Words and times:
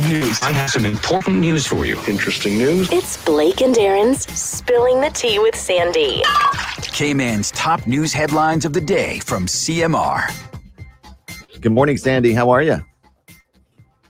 news. 0.00 0.42
I 0.42 0.52
have 0.52 0.70
some 0.70 0.84
important 0.84 1.38
news 1.38 1.66
for 1.66 1.84
you. 1.86 1.98
Interesting 2.08 2.58
news. 2.58 2.90
It's 2.92 3.22
Blake 3.24 3.60
and 3.60 3.76
Aaron's 3.78 4.26
Spilling 4.38 5.00
the 5.00 5.10
Tea 5.10 5.38
with 5.38 5.56
Sandy. 5.56 6.22
Cayman's 6.82 7.50
top 7.52 7.86
news 7.86 8.12
headlines 8.12 8.64
of 8.64 8.72
the 8.72 8.80
day 8.80 9.18
from 9.20 9.46
CMR. 9.46 10.32
Good 11.60 11.72
morning, 11.72 11.96
Sandy. 11.96 12.32
How 12.32 12.50
are 12.50 12.62
you? 12.62 12.84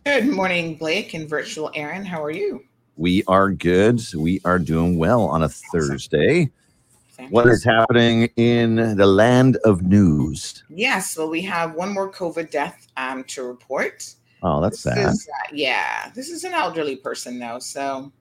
Good 0.05 0.27
morning, 0.27 0.77
Blake 0.77 1.14
and 1.14 1.29
virtual 1.29 1.71
Aaron. 1.75 2.05
How 2.05 2.23
are 2.23 2.30
you? 2.30 2.64
We 2.96 3.25
are 3.27 3.51
good. 3.51 4.01
We 4.14 4.40
are 4.45 4.59
doing 4.59 4.98
well 4.98 5.23
on 5.23 5.43
a 5.43 5.48
Thursday. 5.48 6.51
What 7.31 7.46
is 7.46 7.64
happening 7.64 8.29
in 8.37 8.96
the 8.96 9.07
land 9.07 9.57
of 9.64 9.82
news? 9.82 10.62
Yes, 10.68 11.17
well, 11.17 11.31
we 11.31 11.43
have 11.43 11.75
one 11.75 11.95
more 11.95 12.11
COVID 12.11 12.51
death 12.51 12.89
um, 12.96 13.25
to 13.25 13.45
report. 13.45 14.14
Oh, 14.44 14.61
that's 14.61 14.82
This 14.82 14.94
sad. 14.94 15.08
is, 15.08 15.29
uh, 15.29 15.48
yeah, 15.53 16.11
this 16.14 16.29
is 16.29 16.44
an 16.44 16.53
elderly 16.53 16.96
person, 16.96 17.39
though. 17.39 17.58
So, 17.58 18.12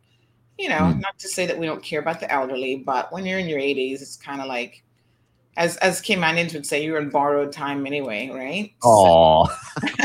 you 0.58 0.70
know, 0.70 0.88
Hmm. 0.92 1.00
not 1.02 1.20
to 1.20 1.28
say 1.28 1.46
that 1.46 1.60
we 1.60 1.66
don't 1.66 1.84
care 1.84 2.00
about 2.00 2.20
the 2.22 2.32
elderly, 2.32 2.78
but 2.78 3.12
when 3.12 3.26
you're 3.26 3.40
in 3.40 3.50
your 3.50 3.60
80s, 3.60 4.02
it's 4.02 4.16
kind 4.16 4.40
of 4.42 4.48
like, 4.48 4.84
as 5.58 5.78
as 5.78 6.02
Caymanians 6.02 6.54
would 6.54 6.66
say, 6.66 6.84
you're 6.84 6.98
in 7.00 7.10
borrowed 7.10 7.52
time 7.52 7.86
anyway, 7.86 8.30
right? 8.30 8.74
Oh, 8.84 9.46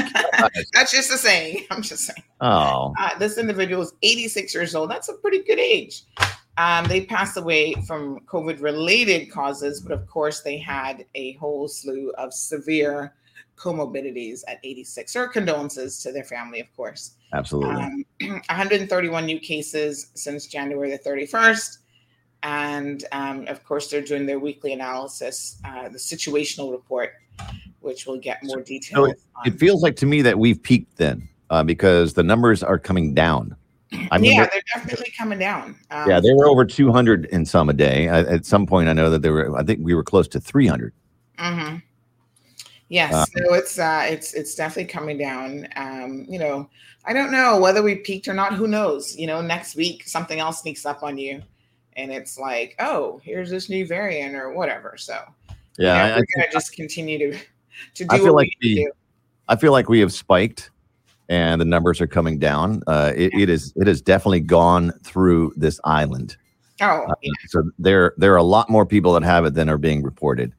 That's 0.75 0.93
just 0.93 1.11
a 1.13 1.17
saying. 1.19 1.65
I'm 1.71 1.83
just 1.83 2.05
saying. 2.05 2.23
oh, 2.41 2.93
Uh, 2.99 3.17
this 3.19 3.39
individual 3.39 3.83
is 3.83 3.93
86 4.03 4.55
years 4.55 4.75
old. 4.75 4.91
That's 4.91 5.09
a 5.09 5.15
pretty 5.15 5.43
good 5.45 5.59
age. 5.59 6.03
Um, 6.59 6.85
they 6.87 7.03
passed 7.07 7.37
away 7.37 7.75
from 7.87 8.21
COVID 8.27 8.61
related 8.61 9.31
causes, 9.31 9.81
but 9.81 9.93
of 9.93 10.07
course, 10.09 10.41
they 10.43 10.59
had 10.59 11.07
a 11.15 11.33
whole 11.35 11.69
slew 11.69 12.11
of 12.19 12.35
severe 12.35 13.15
comorbidities 13.59 14.43
at 14.49 14.59
86. 14.65 15.17
Or 15.17 15.29
condolences 15.29 16.03
to 16.03 16.13
their 16.13 16.25
family, 16.25 16.61
of 16.61 16.75
course. 16.77 17.15
absolutely. 17.33 17.83
Um, 17.83 18.05
131 18.49 19.27
new 19.27 19.41
cases 19.41 20.11
since 20.15 20.47
January 20.47 20.91
the 20.91 20.99
31st. 20.99 21.79
And 22.43 23.05
um, 23.13 23.47
of 23.49 23.65
course, 23.65 23.91
they're 23.91 24.01
doing 24.03 24.25
their 24.27 24.39
weekly 24.39 24.73
analysis, 24.73 25.61
uh, 25.65 25.89
the 25.89 25.99
situational 25.99 26.71
report, 26.71 27.15
which 27.81 28.07
will 28.07 28.19
get 28.19 28.39
more 28.45 28.61
details. 28.61 29.15
on. 29.37 29.47
it 29.53 29.59
feels 29.59 29.83
like 29.83 29.97
to 29.97 30.07
me 30.07 30.23
that 30.23 30.39
we've 30.39 30.63
peaked 30.63 30.97
then 30.97 31.29
uh, 31.51 31.65
because 31.65 32.15
the 32.15 32.23
numbers 32.23 32.63
are 32.63 32.79
coming 32.79 33.13
down. 33.13 33.57
I 34.11 34.19
mean, 34.19 34.37
yeah, 34.37 34.47
they're- 34.53 34.63
definitely 34.75 35.13
coming 35.17 35.39
down. 35.39 35.75
Um, 35.91 36.09
yeah, 36.09 36.21
they 36.21 36.33
were 36.35 36.47
over 36.47 36.65
200 36.65 37.25
in 37.27 37.45
some 37.45 37.71
a 37.71 37.73
day. 37.73 38.09
I, 38.09 38.21
at 38.21 38.45
some 38.45 38.67
point, 38.67 38.89
I 38.89 38.93
know 38.93 39.11
that 39.11 39.23
they 39.23 39.31
were, 39.31 39.57
I 39.57 39.63
think 39.63 39.81
we 39.83 39.95
were 39.95 40.05
close 40.05 40.29
to 40.29 40.41
300. 40.41 40.93
hmm 41.39 41.77
Yes, 42.89 43.13
Uh, 43.13 43.25
so 43.27 43.55
it's 43.55 43.79
uh, 43.79 44.07
it's 44.09 44.33
it's 44.35 44.55
definitely 44.55 44.91
coming 44.91 45.19
down. 45.19 45.69
Um, 45.77 46.25
you 46.29 46.39
know, 46.39 46.69
I 47.05 47.13
don't 47.13 47.31
know 47.31 47.59
whether 47.61 47.83
we 47.83 47.97
peaked 47.97 48.29
or 48.29 48.35
not. 48.35 48.55
Who 48.55 48.67
knows? 48.67 49.17
You 49.17 49.27
know, 49.27 49.43
next 49.43 49.77
week 49.77 50.05
something 50.07 50.41
else 50.41 50.63
sneaks 50.63 50.87
up 50.87 51.03
on 51.03 51.19
you, 51.19 51.43
and 51.97 52.11
it's 52.11 52.39
like, 52.39 52.75
oh, 52.79 53.21
here's 53.23 53.51
this 53.51 53.69
new 53.69 53.87
variant 53.87 54.35
or 54.35 54.53
whatever. 54.53 54.95
So 54.97 55.19
Yeah, 55.79 56.03
you 56.05 56.09
know, 56.09 56.15
I- 56.15 56.17
I 56.17 56.19
we're 56.19 56.25
gonna 56.37 56.53
just 56.53 56.73
continue 56.73 57.19
to 57.19 57.39
to 57.95 58.05
do 58.05 58.09
I 58.11 58.19
feel 58.19 58.35
like 58.35 58.51
we 58.63 58.75
the- 58.75 58.85
do. 58.85 58.93
I 59.49 59.57
feel 59.57 59.73
like 59.73 59.89
we 59.89 60.01
have 60.01 60.13
spiked 60.13 60.71
and 61.29 61.61
the 61.61 61.65
numbers 61.67 62.01
are 62.01 62.07
coming 62.07 62.39
down. 62.39 62.83
Uh, 62.87 63.13
it, 63.15 63.33
it 63.35 63.51
is 63.51 63.73
it 63.77 63.87
has 63.87 64.01
definitely 64.01 64.41
gone 64.41 64.93
through 65.05 65.53
this 65.57 65.79
island. 65.85 66.37
Oh, 66.81 67.05
Uh, 67.07 67.15
yeah. 67.23 67.33
So 67.49 67.71
there 67.79 68.15
there 68.17 68.33
are 68.33 68.37
a 68.39 68.43
lot 68.43 68.71
more 68.71 68.87
people 68.87 69.13
that 69.13 69.23
have 69.25 69.45
it 69.45 69.53
than 69.55 69.69
are 69.69 69.79
being 69.79 70.03
reported, 70.03 70.55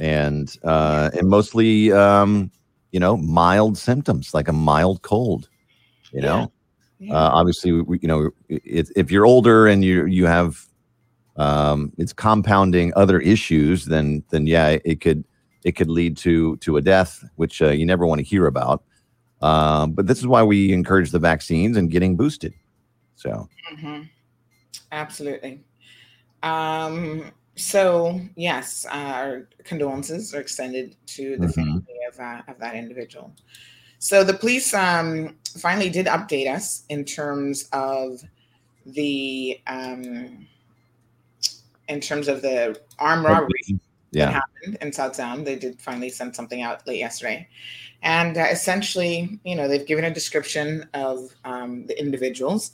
and 0.00 0.56
uh, 0.64 1.10
and 1.16 1.28
mostly 1.28 1.92
um, 1.92 2.50
you 2.90 2.98
know 2.98 3.16
mild 3.16 3.78
symptoms 3.78 4.34
like 4.34 4.48
a 4.48 4.52
mild 4.52 5.02
cold. 5.02 5.48
You 6.12 6.22
know, 6.22 6.52
Yeah. 6.98 7.14
uh, 7.14 7.30
obviously 7.32 7.72
we, 7.72 7.98
you 8.02 8.08
know 8.08 8.30
it, 8.48 8.90
if 8.96 9.10
you're 9.12 9.26
older 9.26 9.68
and 9.68 9.84
you 9.84 10.06
you 10.06 10.26
have 10.26 10.66
um, 11.36 11.92
it's 11.98 12.12
compounding 12.12 12.92
other 12.96 13.20
issues, 13.20 13.84
then 13.84 14.24
then 14.30 14.46
yeah, 14.46 14.78
it 14.84 15.00
could 15.00 15.24
it 15.64 15.72
could 15.72 15.90
lead 15.90 16.16
to 16.18 16.56
to 16.56 16.76
a 16.78 16.82
death, 16.82 17.22
which 17.36 17.62
uh, 17.62 17.68
you 17.68 17.86
never 17.86 18.06
want 18.06 18.18
to 18.18 18.24
hear 18.24 18.46
about. 18.46 18.82
Um, 19.42 19.92
but 19.92 20.06
this 20.06 20.18
is 20.18 20.26
why 20.26 20.42
we 20.42 20.72
encourage 20.72 21.12
the 21.12 21.18
vaccines 21.18 21.76
and 21.76 21.90
getting 21.90 22.16
boosted. 22.16 22.54
So 23.16 23.48
hmm 23.78 24.02
Absolutely. 24.92 25.60
Um, 26.42 27.30
so 27.56 28.20
yes, 28.36 28.86
our 28.90 29.48
condolences 29.64 30.34
are 30.34 30.40
extended 30.40 30.96
to 31.06 31.36
the 31.36 31.46
Mhm. 31.46 31.54
family 31.54 31.98
of, 32.08 32.20
uh, 32.20 32.42
of 32.48 32.58
that 32.58 32.74
individual. 32.74 33.32
So 33.98 34.24
the 34.24 34.34
police 34.34 34.72
um, 34.72 35.36
finally 35.58 35.90
did 35.90 36.06
update 36.06 36.50
us 36.52 36.84
in 36.88 37.04
terms 37.04 37.68
of 37.72 38.22
the 38.86 39.60
um, 39.66 40.46
in 41.88 42.00
terms 42.00 42.28
of 42.28 42.40
the 42.40 42.80
armed 42.98 43.24
robbery 43.24 43.78
that 44.12 44.32
happened 44.32 44.78
in 44.80 44.92
South 44.92 45.16
Sound. 45.16 45.46
They 45.46 45.56
did 45.56 45.80
finally 45.80 46.08
send 46.08 46.34
something 46.34 46.62
out 46.62 46.86
late 46.86 46.98
yesterday. 46.98 47.48
And 48.02 48.38
uh, 48.38 48.46
essentially, 48.50 49.38
you 49.44 49.54
know, 49.56 49.68
they've 49.68 49.86
given 49.86 50.04
a 50.04 50.14
description 50.14 50.88
of 50.94 51.34
um, 51.44 51.86
the 51.86 52.00
individuals. 52.00 52.72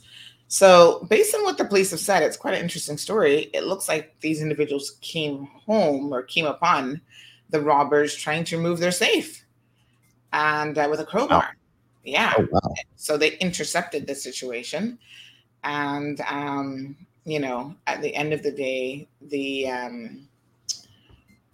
So, 0.49 1.05
based 1.09 1.35
on 1.35 1.43
what 1.43 1.57
the 1.57 1.65
police 1.65 1.91
have 1.91 1.99
said, 1.99 2.23
it's 2.23 2.37
quite 2.37 2.53
an 2.53 2.61
interesting 2.61 2.97
story. 2.97 3.49
It 3.53 3.65
looks 3.65 3.89
like 3.89 4.17
these 4.21 4.41
individuals 4.41 4.97
came 5.01 5.45
home 5.65 6.13
or 6.13 6.23
came 6.23 6.45
upon 6.45 7.01
the 7.49 7.61
robbers 7.61 8.15
trying 8.15 8.43
to 8.45 8.57
remove 8.57 8.79
their 8.79 8.91
safe 8.91 9.45
and 10.33 10.77
uh, 10.77 10.87
with 10.89 10.99
a 10.99 11.05
crowbar. 11.05 11.55
Yeah. 12.03 12.33
oh 12.37 12.47
wow, 12.51 12.73
So 12.95 13.17
they 13.17 13.37
intercepted 13.37 14.07
the 14.07 14.15
situation. 14.15 14.97
And, 15.63 16.21
um, 16.21 16.95
you 17.25 17.39
know, 17.39 17.75
at 17.87 18.01
the 18.01 18.15
end 18.15 18.31
of 18.31 18.43
the 18.43 18.51
day, 18.51 19.07
the 19.21 19.69
um, 19.69 20.27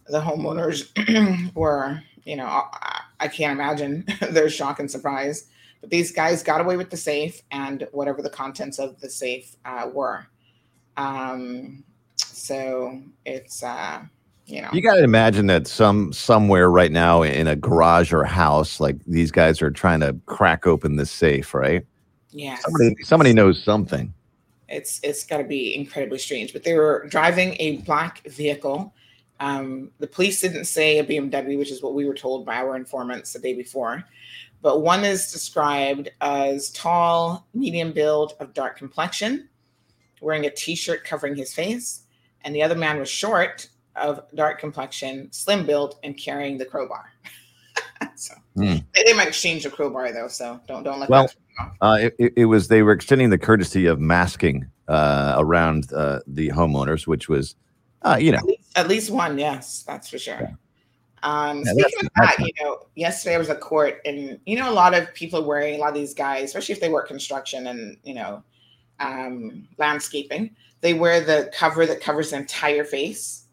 the 0.07 0.19
homeowners 0.19 1.53
were, 1.55 2.01
you 2.25 2.35
know, 2.35 2.45
I, 2.45 3.01
I 3.21 3.27
can't 3.27 3.57
imagine 3.57 4.05
their 4.29 4.49
shock 4.49 4.79
and 4.79 4.91
surprise. 4.91 5.47
But 5.83 5.89
these 5.89 6.13
guys 6.13 6.43
got 6.43 6.61
away 6.61 6.77
with 6.77 6.89
the 6.89 6.95
safe 6.95 7.41
and 7.51 7.85
whatever 7.91 8.21
the 8.21 8.29
contents 8.29 8.79
of 8.79 9.01
the 9.01 9.09
safe 9.09 9.57
uh, 9.65 9.89
were. 9.93 10.25
Um, 10.95 11.83
so 12.15 13.01
it's, 13.25 13.61
uh, 13.61 14.03
you 14.45 14.61
know, 14.61 14.69
you 14.71 14.81
got 14.81 14.95
to 14.95 15.03
imagine 15.03 15.47
that 15.47 15.67
some 15.67 16.13
somewhere 16.13 16.71
right 16.71 16.91
now 16.91 17.21
in 17.21 17.47
a 17.47 17.57
garage 17.57 18.13
or 18.13 18.23
house, 18.23 18.79
like 18.79 18.95
these 19.05 19.29
guys 19.29 19.61
are 19.61 19.71
trying 19.71 19.99
to 19.99 20.17
crack 20.25 20.65
open 20.65 20.95
this 20.95 21.11
safe, 21.11 21.53
right? 21.53 21.85
Yeah. 22.31 22.55
Somebody 22.59 22.95
somebody 23.03 23.33
knows 23.33 23.61
something. 23.61 24.13
it's 24.69 25.01
it's 25.03 25.25
got 25.25 25.39
to 25.39 25.43
be 25.43 25.75
incredibly 25.75 26.17
strange. 26.17 26.53
But 26.53 26.63
they 26.63 26.75
were 26.75 27.07
driving 27.09 27.57
a 27.59 27.77
black 27.77 28.25
vehicle. 28.27 28.93
Um, 29.41 29.91
the 29.99 30.07
police 30.07 30.39
didn't 30.39 30.65
say 30.65 30.99
a 30.99 31.03
BMW, 31.03 31.57
which 31.57 31.71
is 31.71 31.81
what 31.81 31.93
we 31.93 32.05
were 32.05 32.13
told 32.13 32.45
by 32.45 32.55
our 32.55 32.77
informants 32.77 33.33
the 33.33 33.39
day 33.39 33.53
before. 33.53 34.05
But 34.63 34.81
one 34.81 35.03
is 35.03 35.29
described 35.31 36.09
as 36.21 36.71
tall, 36.71 37.45
medium 37.53 37.91
build, 37.91 38.33
of 38.39 38.53
dark 38.53 38.77
complexion, 38.77 39.49
wearing 40.21 40.45
a 40.45 40.49
T-shirt 40.49 41.03
covering 41.03 41.35
his 41.35 41.53
face, 41.53 42.03
and 42.45 42.55
the 42.55 42.63
other 42.63 42.73
man 42.75 42.97
was 42.97 43.09
short, 43.09 43.67
of 43.97 44.23
dark 44.33 44.59
complexion, 44.61 45.27
slim 45.33 45.65
build, 45.65 45.95
and 46.01 46.17
carrying 46.17 46.57
the 46.57 46.65
crowbar. 46.65 47.11
so 48.15 48.33
Hmm. 48.55 48.75
they, 48.95 49.03
they 49.05 49.13
might 49.13 49.27
exchange 49.27 49.63
the 49.63 49.69
crowbar 49.69 50.13
though. 50.13 50.27
So 50.29 50.59
don't 50.67 50.83
don't 50.83 50.99
let 51.01 51.09
Well, 51.09 51.23
that. 51.23 51.31
throw 51.31 51.65
you 51.65 51.71
off. 51.71 51.77
Uh, 51.81 52.09
it- 52.19 52.33
it, 52.37 52.45
was 52.45 52.69
they 52.69 52.83
were 52.83 52.93
extending 52.93 53.29
the 53.31 53.37
courtesy 53.37 53.85
of 53.85 53.99
masking 53.99 54.65
uh, 54.87 55.35
around 55.37 55.91
uh, 55.93 56.19
the 56.25 56.49
homeowners, 56.49 57.05
which 57.05 57.27
was, 57.27 57.55
uh, 58.03 58.17
you 58.19 58.31
know, 58.31 58.37
At 58.37 58.45
least, 58.45 58.77
at 58.77 58.87
least 58.87 59.11
one, 59.11 59.37
yes, 59.37 59.83
that's 59.85 60.09
for 60.09 60.17
sure. 60.17 60.57
Um, 61.23 61.63
Yeah, 61.65 61.71
speaking 61.71 62.05
of 62.05 62.11
that, 62.17 62.39
you 62.39 62.51
know, 62.61 62.79
yesterday 62.95 63.35
I 63.35 63.37
was 63.39 63.49
at 63.49 63.61
court, 63.61 64.01
and 64.05 64.39
you 64.45 64.57
know, 64.57 64.69
a 64.69 64.73
lot 64.73 64.93
of 64.93 65.11
people 65.13 65.39
are 65.39 65.47
wearing 65.47 65.75
a 65.75 65.77
lot 65.77 65.89
of 65.89 65.95
these 65.95 66.13
guys, 66.13 66.43
especially 66.45 66.73
if 66.73 66.81
they 66.81 66.89
work 66.89 67.07
construction 67.07 67.67
and 67.67 67.97
you 68.03 68.13
know, 68.13 68.43
um, 68.99 69.67
landscaping. 69.77 70.55
They 70.81 70.93
wear 70.93 71.21
the 71.21 71.49
cover 71.53 71.85
that 71.85 72.01
covers 72.01 72.31
the 72.31 72.35
entire 72.37 72.83
face, 72.83 73.45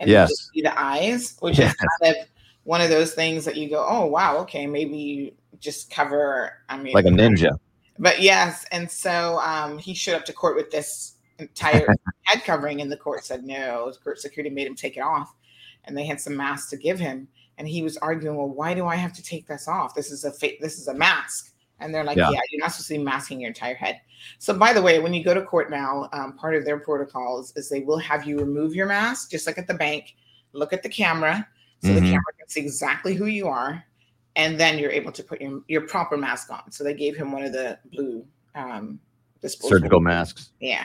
and 0.00 0.10
you 0.10 0.14
Yes. 0.14 0.28
just 0.30 0.50
see 0.52 0.62
the 0.62 0.78
eyes, 0.78 1.36
which 1.40 1.58
Yes. 1.58 1.70
is 1.70 1.76
kind 2.00 2.16
of 2.16 2.26
one 2.64 2.80
of 2.80 2.90
those 2.90 3.14
things 3.14 3.44
that 3.44 3.56
you 3.56 3.70
go, 3.70 3.86
"Oh, 3.88 4.06
wow, 4.06 4.38
okay, 4.38 4.66
maybe 4.66 4.96
you 4.98 5.32
just 5.60 5.90
cover." 5.90 6.52
I 6.68 6.76
mean, 6.76 6.92
like 6.92 7.06
a 7.06 7.08
ninja. 7.10 7.56
but 7.98 8.20
yes, 8.20 8.64
and 8.72 8.90
so 8.90 9.38
um, 9.38 9.78
he 9.78 9.94
showed 9.94 10.16
up 10.16 10.24
to 10.24 10.32
court 10.32 10.56
with 10.56 10.72
this 10.72 11.14
entire 11.38 11.86
head 12.22 12.42
covering, 12.44 12.80
and 12.80 12.90
the 12.90 12.96
court 12.96 13.24
said 13.24 13.44
no. 13.44 13.92
Court 14.02 14.18
security 14.18 14.50
made 14.52 14.66
him 14.66 14.74
take 14.74 14.96
it 14.96 15.00
off, 15.00 15.34
and 15.84 15.96
they 15.96 16.04
had 16.06 16.20
some 16.20 16.36
masks 16.36 16.70
to 16.70 16.76
give 16.76 16.98
him, 16.98 17.28
and 17.58 17.68
he 17.68 17.82
was 17.82 17.96
arguing, 17.98 18.36
"Well, 18.36 18.48
why 18.48 18.74
do 18.74 18.86
I 18.86 18.96
have 18.96 19.12
to 19.14 19.22
take 19.22 19.46
this 19.46 19.68
off? 19.68 19.94
This 19.94 20.10
is 20.10 20.24
a 20.24 20.32
fa- 20.32 20.58
this 20.60 20.78
is 20.78 20.88
a 20.88 20.94
mask." 20.94 21.52
And 21.80 21.92
they're 21.94 22.04
like, 22.04 22.16
Yeah. 22.16 22.30
"Yeah, 22.30 22.40
you're 22.50 22.60
not 22.60 22.72
supposed 22.72 22.88
to 22.88 22.94
be 22.94 23.02
masking 23.02 23.40
your 23.40 23.48
entire 23.48 23.74
head." 23.74 24.00
So, 24.38 24.56
by 24.56 24.72
the 24.72 24.80
way, 24.82 25.00
when 25.00 25.12
you 25.14 25.24
go 25.24 25.34
to 25.34 25.42
court 25.42 25.70
now, 25.70 26.08
um, 26.12 26.34
part 26.34 26.54
of 26.54 26.64
their 26.64 26.78
protocols 26.78 27.52
is 27.56 27.68
they 27.68 27.80
will 27.80 27.98
have 27.98 28.24
you 28.24 28.38
remove 28.38 28.74
your 28.74 28.86
mask, 28.86 29.30
just 29.30 29.46
like 29.46 29.58
at 29.58 29.66
the 29.66 29.74
bank. 29.74 30.14
Look 30.52 30.72
at 30.72 30.82
the 30.82 30.88
camera, 30.88 31.48
so 31.82 31.88
the 31.92 32.00
Mhm. 32.00 32.10
camera 32.10 32.32
can 32.38 32.48
see 32.48 32.60
exactly 32.60 33.14
who 33.14 33.26
you 33.26 33.48
are, 33.48 33.84
and 34.36 34.60
then 34.60 34.78
you're 34.78 34.92
able 34.92 35.10
to 35.12 35.22
put 35.24 35.40
your 35.40 35.62
your 35.68 35.80
proper 35.82 36.16
mask 36.16 36.50
on. 36.50 36.70
So 36.70 36.84
they 36.84 36.94
gave 36.94 37.16
him 37.16 37.32
one 37.32 37.42
of 37.42 37.52
the 37.52 37.78
blue 37.92 38.24
um, 38.54 39.00
disposable 39.40 39.78
Surgical 39.78 40.00
masks. 40.00 40.50
Yeah. 40.60 40.84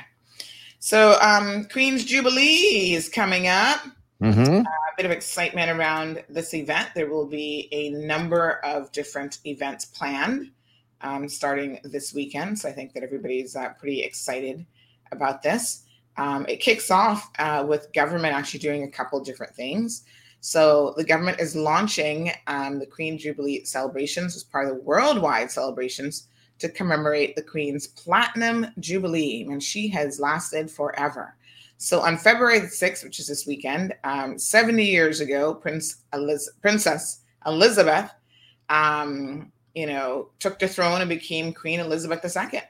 So 0.79 1.17
um, 1.21 1.65
Queen's 1.65 2.05
Jubilee 2.05 2.94
is 2.94 3.09
coming 3.09 3.47
up. 3.47 3.81
Mm-hmm. 4.22 4.66
A 4.66 4.66
bit 4.96 5.06
of 5.06 5.12
excitement 5.12 5.69
around 5.69 6.24
this 6.28 6.54
event. 6.54 6.90
There 6.96 7.10
will 7.10 7.28
be 7.28 7.69
a 7.72 7.90
number 7.90 8.60
of 8.66 8.92
different 8.92 9.40
events 9.46 9.86
planned 9.86 10.52
um, 11.02 11.30
starting 11.30 11.80
this 11.84 12.14
weekend. 12.14 12.58
So 12.58 12.69
I 12.69 12.72
think 12.72 12.94
that 12.94 13.04
everybody's 13.04 13.56
uh, 13.56 13.69
pretty 13.80 14.02
excited 14.02 14.66
about 15.12 15.44
this. 15.44 15.84
Um, 16.18 16.46
it 16.50 16.58
kicks 16.58 16.90
off 16.90 17.30
uh, 17.38 17.64
with 17.68 17.94
government 17.94 18.34
actually 18.34 18.60
doing 18.60 18.84
a 18.84 18.90
couple 18.90 19.19
different 19.19 19.56
things. 19.56 20.04
So 20.40 20.94
the 20.98 21.04
government 21.04 21.40
is 21.40 21.56
launching 21.56 22.31
um, 22.48 22.80
the 22.80 22.86
Queen 22.86 23.18
Jubilee 23.18 23.66
celebrations 23.66 24.36
as 24.36 24.44
part 24.44 24.68
of 24.68 24.75
the 24.75 24.81
worldwide 24.81 25.52
celebrations 25.52 26.28
to 26.60 26.69
commemorate 26.69 27.36
the 27.36 27.44
Queen's 27.44 27.88
Platinum 27.88 28.68
Jubilee, 28.80 29.46
and 29.50 29.62
she 29.62 29.88
has 29.90 30.19
lasted 30.19 30.72
forever. 30.72 31.36
So 31.77 32.01
on 32.01 32.18
February 32.18 32.59
the 32.59 32.68
6th, 32.68 33.03
which 33.03 33.19
is 33.19 33.27
this 33.27 33.45
weekend, 33.45 33.94
um, 34.03 34.38
70 34.38 34.83
years 34.83 35.19
ago, 35.19 35.53
Prince 35.53 36.03
Eliz- 36.13 36.50
Princess 36.62 37.21
Elizabeth, 37.45 38.12
um, 38.69 39.51
you 39.75 39.85
know, 39.85 40.29
took 40.39 40.57
the 40.57 40.68
throne 40.68 41.01
and 41.01 41.09
became 41.09 41.53
Queen 41.53 41.79
Elizabeth 41.79 42.25
II 42.25 42.62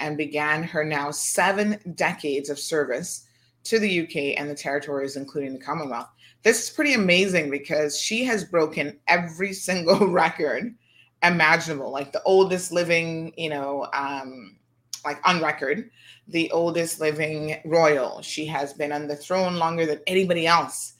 and 0.00 0.16
began 0.16 0.64
her 0.64 0.84
now 0.84 1.12
seven 1.12 1.78
decades 1.94 2.50
of 2.50 2.58
service 2.58 3.28
to 3.62 3.78
the 3.78 4.00
UK 4.00 4.40
and 4.40 4.50
the 4.50 4.54
territories, 4.54 5.16
including 5.16 5.52
the 5.52 5.64
Commonwealth. 5.64 6.08
This 6.42 6.64
is 6.64 6.70
pretty 6.70 6.94
amazing 6.94 7.48
because 7.48 8.00
she 8.00 8.24
has 8.24 8.42
broken 8.44 8.98
every 9.06 9.52
single 9.68 10.08
record 10.08 10.74
imaginable, 11.22 11.92
like 11.92 12.10
the 12.10 12.22
oldest 12.24 12.72
living, 12.72 13.32
you 13.36 13.48
know, 13.48 13.86
um, 13.92 14.56
like 15.04 15.20
on 15.24 15.40
record, 15.40 15.90
the 16.28 16.50
oldest 16.50 17.00
living 17.00 17.56
royal. 17.64 18.22
She 18.22 18.46
has 18.46 18.72
been 18.72 18.92
on 18.92 19.08
the 19.08 19.16
throne 19.16 19.56
longer 19.56 19.86
than 19.86 20.00
anybody 20.06 20.46
else. 20.46 20.94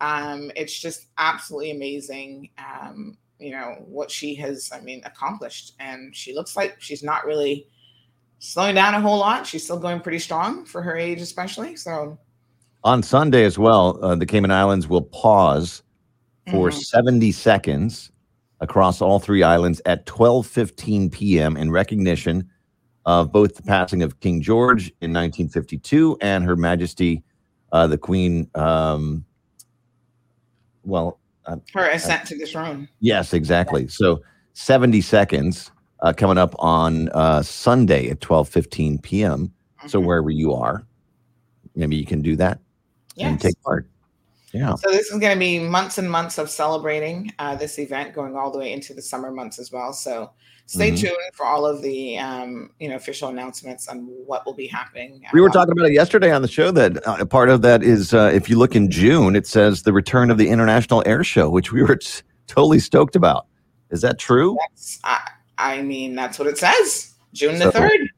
Um, 0.00 0.52
it's 0.54 0.78
just 0.78 1.06
absolutely 1.18 1.72
amazing, 1.72 2.50
um, 2.58 3.18
you 3.40 3.50
know, 3.50 3.84
what 3.86 4.10
she 4.10 4.34
has, 4.36 4.70
I 4.72 4.80
mean, 4.80 5.02
accomplished. 5.04 5.74
And 5.80 6.14
she 6.14 6.34
looks 6.34 6.56
like 6.56 6.76
she's 6.80 7.02
not 7.02 7.26
really 7.26 7.66
slowing 8.38 8.76
down 8.76 8.94
a 8.94 9.00
whole 9.00 9.18
lot. 9.18 9.46
She's 9.46 9.64
still 9.64 9.78
going 9.80 10.00
pretty 10.00 10.20
strong 10.20 10.64
for 10.64 10.80
her 10.82 10.96
age, 10.96 11.20
especially. 11.20 11.74
So 11.76 12.18
On 12.84 13.02
Sunday 13.02 13.44
as 13.44 13.58
well, 13.58 13.98
uh, 14.04 14.14
the 14.14 14.24
Cayman 14.24 14.52
Islands 14.52 14.86
will 14.86 15.02
pause 15.02 15.82
for 16.48 16.70
Mhm. 16.70 16.80
70 16.84 17.32
seconds 17.32 18.12
across 18.60 19.02
all 19.02 19.18
three 19.18 19.42
islands 19.42 19.82
at 19.84 20.06
12:15 20.06 21.10
p.m. 21.10 21.56
in 21.56 21.72
recognition 21.72 22.48
of 23.08 23.32
both 23.32 23.54
the 23.54 23.62
passing 23.62 24.02
of 24.02 24.20
King 24.20 24.42
George 24.42 24.88
in 25.00 25.14
1952 25.14 26.18
and 26.20 26.44
Her 26.44 26.56
Majesty 26.56 27.22
uh, 27.72 27.86
the 27.86 27.96
Queen. 27.96 28.50
Um, 28.54 29.24
well, 30.84 31.18
uh, 31.46 31.56
her 31.72 31.88
ascent 31.88 32.26
to 32.28 32.36
the 32.36 32.44
throne. 32.44 32.86
yes, 33.00 33.32
exactly. 33.32 33.88
So 33.88 34.20
70 34.52 35.00
seconds 35.00 35.70
uh, 36.02 36.12
coming 36.12 36.36
up 36.36 36.54
on 36.58 37.08
uh, 37.14 37.42
Sunday 37.42 38.10
at 38.10 38.20
12:15 38.20 39.02
p.m. 39.02 39.54
So 39.86 40.00
Mhm. 40.00 40.04
wherever 40.04 40.30
you 40.30 40.52
are, 40.52 40.84
maybe 41.74 41.96
you 41.96 42.04
can 42.04 42.20
do 42.20 42.36
that 42.36 42.58
and 43.18 43.40
take 43.40 43.54
part. 43.62 43.88
Yeah. 44.52 44.74
So 44.76 44.90
this 44.90 45.10
is 45.10 45.18
going 45.18 45.34
to 45.34 45.38
be 45.38 45.58
months 45.58 45.98
and 45.98 46.10
months 46.10 46.38
of 46.38 46.48
celebrating 46.48 47.32
uh, 47.38 47.54
this 47.56 47.78
event, 47.78 48.14
going 48.14 48.34
all 48.36 48.50
the 48.50 48.58
way 48.58 48.72
into 48.72 48.94
the 48.94 49.02
summer 49.02 49.30
months 49.30 49.58
as 49.58 49.70
well. 49.70 49.92
So 49.92 50.30
stay 50.66 50.90
Mhm. 50.90 51.00
tuned 51.00 51.16
for 51.34 51.44
all 51.44 51.66
of 51.66 51.82
the 51.82 52.18
um, 52.18 52.70
you 52.80 52.88
know 52.88 52.96
official 52.96 53.28
announcements 53.28 53.88
on 53.88 54.06
what 54.26 54.46
will 54.46 54.54
be 54.54 54.66
happening. 54.66 55.22
We 55.34 55.40
were 55.42 55.50
talking 55.50 55.72
about 55.72 55.86
it 55.90 55.92
yesterday 55.92 56.30
on 56.32 56.40
the 56.42 56.48
show 56.48 56.70
that 56.70 57.06
uh, 57.06 57.24
part 57.26 57.50
of 57.50 57.60
that 57.62 57.82
is 57.82 58.14
uh, 58.14 58.30
if 58.34 58.48
you 58.48 58.58
look 58.58 58.74
in 58.74 58.90
June, 58.90 59.36
it 59.36 59.46
says 59.46 59.82
the 59.82 59.92
return 59.92 60.30
of 60.30 60.38
the 60.38 60.48
International 60.48 61.02
Air 61.06 61.22
Show, 61.24 61.50
which 61.50 61.70
we 61.72 61.82
were 61.82 61.96
t- 61.96 62.22
totally 62.46 62.78
stoked 62.78 63.16
about. 63.16 63.46
Is 63.90 64.00
that 64.00 64.18
true? 64.18 64.56
I, 65.04 65.28
I 65.58 65.82
mean, 65.82 66.14
that's 66.14 66.38
what 66.38 66.48
it 66.48 66.56
says. 66.58 67.14
June 67.34 67.58
the 67.58 67.70
So- 67.70 67.72
third. 67.72 68.08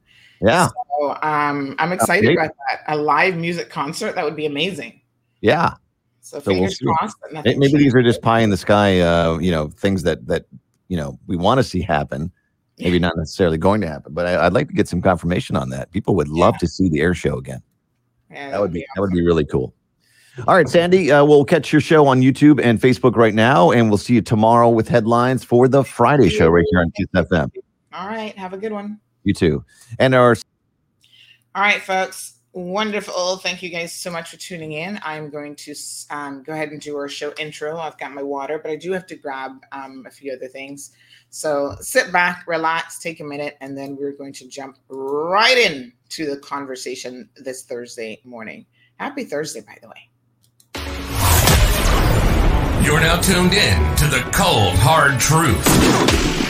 Yeah. 0.41 0.69
So 1.01 1.11
um, 1.23 1.75
I'm 1.79 1.93
excited 1.93 2.31
about 2.33 2.51
that. 2.71 2.81
A 2.89 2.97
live 2.97 3.37
music 3.37 3.69
concert 3.69 4.15
that 4.15 4.25
would 4.25 4.37
be 4.37 4.47
amazing. 4.47 5.01
Yeah. 5.43 5.75
So 6.21 6.39
So 6.39 6.51
we'll 6.53 6.57
fingers 6.69 6.79
crossed. 6.79 7.17
That 7.33 7.45
May- 7.45 7.55
Maybe 7.57 7.79
these 7.79 7.95
are 7.95 8.03
just 8.03 8.23
pie 8.23 8.41
in 8.41 8.51
the 8.51 8.57
sky, 8.57 9.01
uh, 9.01 9.39
you 9.39 9.51
know, 9.51 9.69
things 9.69 10.03
that, 10.05 10.27
that, 10.27 10.47
you 10.89 10.97
know, 10.97 11.19
we 11.27 11.37
want 11.37 11.59
to 11.59 11.65
see 11.65 11.81
happen. 11.81 12.31
Maybe 12.79 12.99
not 12.99 13.15
necessarily 13.17 13.59
going 13.59 13.83
to 13.83 13.87
happen, 13.87 14.15
but 14.15 14.27
I, 14.27 14.47
I'd 14.47 14.55
like 14.55 14.69
to 14.69 14.75
get 14.75 14.89
some 14.89 15.03
confirmation 15.03 15.55
on 15.55 15.69
that. 15.69 15.91
People 15.91 16.15
would 16.17 16.29
love 16.29 16.57
to 16.59 16.67
see 16.67 16.89
the 16.89 17.01
air 17.01 17.13
show 17.13 17.37
again. 17.37 17.61
Yeah, 18.31 18.51
That 18.51 18.61
would 18.61 18.73
be 18.73 18.81
that 18.95 19.01
would 19.03 19.11
be 19.11 19.23
really 19.25 19.45
cool. 19.45 19.75
All 20.47 20.55
right, 20.55 20.69
Sandy, 20.69 21.13
uh, 21.13 21.25
we'll 21.25 21.45
catch 21.45 21.73
your 21.73 21.81
show 21.83 22.07
on 22.07 22.23
YouTube 22.23 22.59
and 22.63 22.81
Facebook 22.81 23.17
right 23.17 23.35
now, 23.35 23.71
and 23.73 23.91
we'll 23.91 23.99
see 23.99 24.15
you 24.15 24.23
tomorrow 24.23 24.71
with 24.71 24.89
headlines 24.89 25.45
for 25.45 25.69
the 25.69 25.85
Friday 25.85 26.31
show 26.31 26.49
right 26.49 26.65
here 26.71 26.81
on 26.81 26.91
Kiss 26.93 27.09
FM. 27.15 27.51
All 27.93 28.07
right. 28.09 28.35
Have 28.39 28.53
a 28.55 28.57
good 28.57 28.73
one. 28.73 28.99
You 29.25 29.35
too, 29.35 29.65
and 29.99 30.15
our 30.15 30.35
All 31.55 31.63
right, 31.63 31.83
folks. 31.83 32.40
Wonderful. 32.53 33.37
Thank 33.37 33.63
you 33.63 33.71
guys 33.71 33.93
so 33.93 34.11
much 34.11 34.31
for 34.31 34.37
tuning 34.37 34.73
in. 34.73 34.99
I'm 35.05 35.31
going 35.31 35.55
to 35.57 35.75
um, 36.11 36.43
go 36.43 36.53
ahead 36.53 36.71
and 36.71 36.81
do 36.81 36.97
our 36.97 37.09
show 37.09 37.33
intro. 37.39 37.79
I've 37.79 37.97
got 37.97 38.13
my 38.13 38.25
water, 38.25 38.59
but 38.59 38.73
I 38.73 38.77
do 38.77 38.91
have 38.93 39.07
to 39.07 39.15
grab 39.15 39.53
um, 39.71 40.05
a 40.05 40.11
few 40.11 40.33
other 40.33 40.49
things. 40.49 40.91
So 41.29 41.77
sit 41.81 42.11
back, 42.11 42.45
relax, 42.49 42.99
take 42.99 43.21
a 43.21 43.25
minute, 43.25 43.57
and 43.61 43.79
then 43.79 43.97
we're 43.97 44.17
going 44.17 44.33
to 44.33 44.49
jump 44.49 44.79
right 44.89 45.57
in 45.57 45.93
to 46.09 46.27
the 46.27 46.39
conversation 46.39 47.29
this 47.37 47.63
Thursday 47.63 48.21
morning. 48.25 48.67
Happy 48.97 49.23
Thursday, 49.23 49.61
by 49.61 49.79
the 49.81 49.89
way. 49.89 50.09
You're 52.85 52.99
now 52.99 53.21
tuned 53.21 53.53
in 53.53 53.97
to 53.97 54.07
the 54.07 54.29
cold, 54.33 54.75
hard 54.75 55.21
truth. 55.21 56.50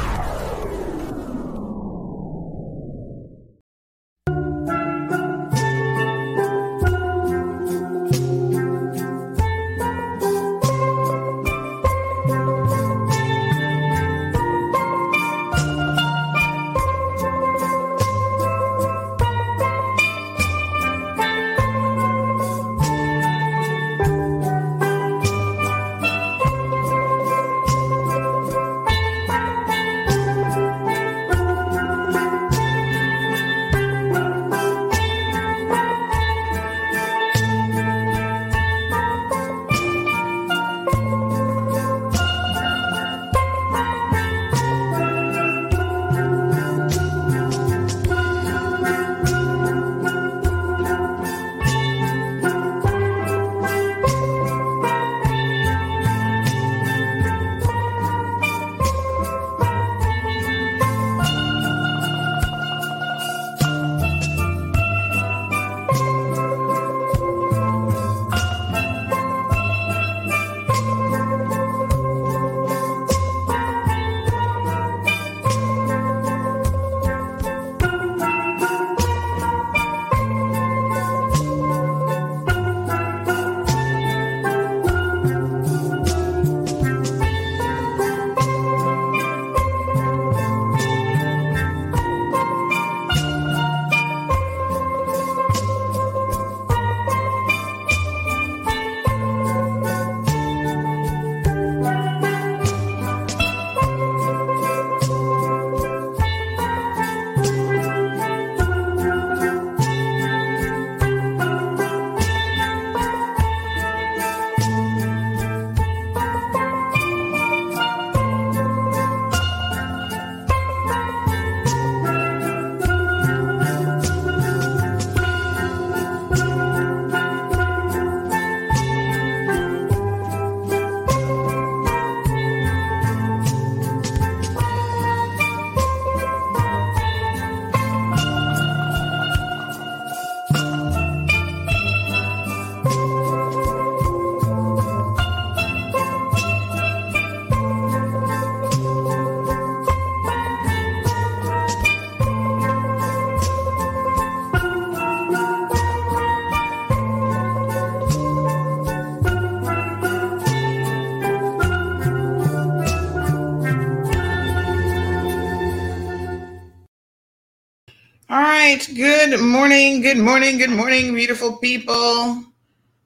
Right. 168.87 168.95
Good 168.95 169.39
morning. 169.39 170.01
Good 170.01 170.17
morning. 170.17 170.57
Good 170.57 170.69
morning, 170.71 171.13
beautiful 171.13 171.57
people. 171.57 172.43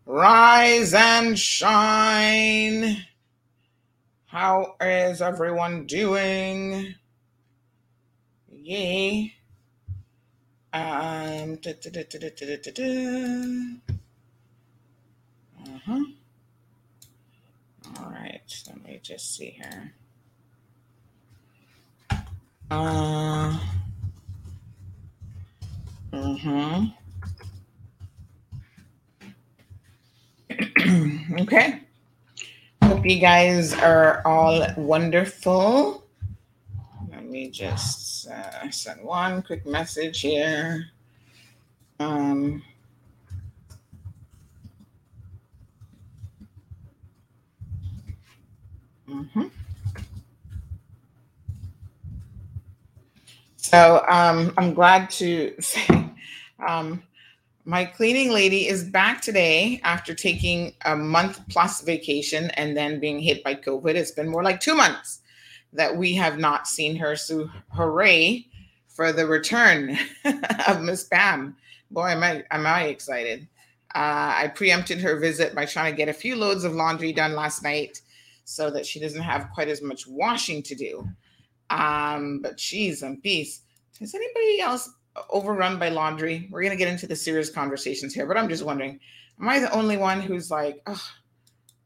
Rise 0.06 0.94
and 0.94 1.38
shine. 1.38 2.98
How 4.26 4.76
is 4.82 5.22
everyone 5.22 5.86
doing? 5.86 6.96
Yay. 8.52 9.34
Um, 10.74 11.56
da, 11.56 11.74
da, 11.82 11.90
da, 11.92 12.04
da, 12.04 12.72
da. 12.72 12.84
Uh-huh. 15.66 16.04
All 18.00 18.12
right, 18.12 18.64
let 18.68 18.84
me 18.86 19.00
just 19.02 19.36
see 19.36 19.52
here. 19.52 19.94
Uh, 22.72 23.58
mm-hmm. 26.12 26.86
okay. 31.42 31.80
Hope 33.06 33.12
you 33.12 33.20
guys 33.20 33.72
are 33.72 34.24
all 34.26 34.66
wonderful. 34.78 36.04
Let 37.12 37.24
me 37.24 37.52
just 37.52 38.28
uh, 38.28 38.72
send 38.72 39.04
one 39.04 39.44
quick 39.44 39.64
message 39.68 40.22
here. 40.22 40.88
Um, 42.00 42.64
mhm. 49.08 49.52
So 53.58 54.04
um, 54.10 54.52
I'm 54.58 54.74
glad 54.74 55.12
to 55.22 55.54
say 55.60 56.10
um, 56.68 57.04
my 57.66 57.84
cleaning 57.84 58.30
lady 58.30 58.68
is 58.68 58.84
back 58.84 59.22
today 59.22 59.82
after 59.84 60.14
taking 60.14 60.74
a 60.86 60.96
month 60.96 61.42
plus 61.50 61.82
vacation 61.82 62.52
and 62.52 62.78
then 62.78 63.00
being 63.00 63.20
hit 63.20 63.44
by 63.44 63.56
COVID. 63.56 63.96
It's 63.96 64.12
been 64.12 64.30
more 64.30 64.44
like 64.44 64.60
two 64.60 64.76
months 64.76 65.22
that 65.74 65.98
we 65.98 66.14
have 66.14 66.38
not 66.38 66.68
seen 66.68 66.96
her. 66.98 67.16
So 67.16 67.50
hooray 67.70 68.46
for 68.88 69.12
the 69.12 69.26
return 69.26 69.98
of 70.68 70.84
Miss 70.84 71.06
Pam. 71.06 71.58
Boy, 71.90 72.10
am 72.10 72.24
I 72.24 72.44
am 72.52 72.68
I 72.68 72.84
excited. 72.84 73.48
Uh, 73.96 74.34
I 74.38 74.52
preempted 74.54 75.00
her 75.00 75.20
visit 75.20 75.56
by 75.56 75.66
trying 75.66 75.92
to 75.92 75.98
get 75.98 76.10
a 76.10 76.14
few 76.14 76.36
loads 76.36 76.66
of 76.66 76.74
laundry 76.74 77.14
done 77.14 77.34
last 77.34 77.64
night 77.64 78.02
so 78.44 78.70
that 78.70 78.86
she 78.86 79.00
doesn't 79.00 79.22
have 79.22 79.50
quite 79.54 79.70
as 79.70 79.82
much 79.82 80.06
washing 80.06 80.62
to 80.64 80.76
do. 80.76 81.08
Um, 81.72 82.42
but 82.44 82.58
geez 82.58 83.02
and 83.02 83.24
peace. 83.24 83.62
Is 84.00 84.14
anybody 84.14 84.60
else 84.60 84.90
overrun 85.30 85.80
by 85.80 85.90
laundry? 85.90 86.48
We're 86.52 86.64
gonna 86.64 86.76
get 86.76 86.88
into 86.88 87.08
the 87.08 87.16
serious 87.16 87.50
conversations 87.50 88.14
here, 88.14 88.26
but 88.26 88.38
I'm 88.38 88.50
just 88.50 88.64
wondering, 88.64 89.00
am 89.40 89.50
I 89.50 89.60
the 89.60 89.72
only 89.72 89.98
one 89.98 90.22
who's 90.22 90.52
like, 90.52 90.82
oh, 90.88 91.04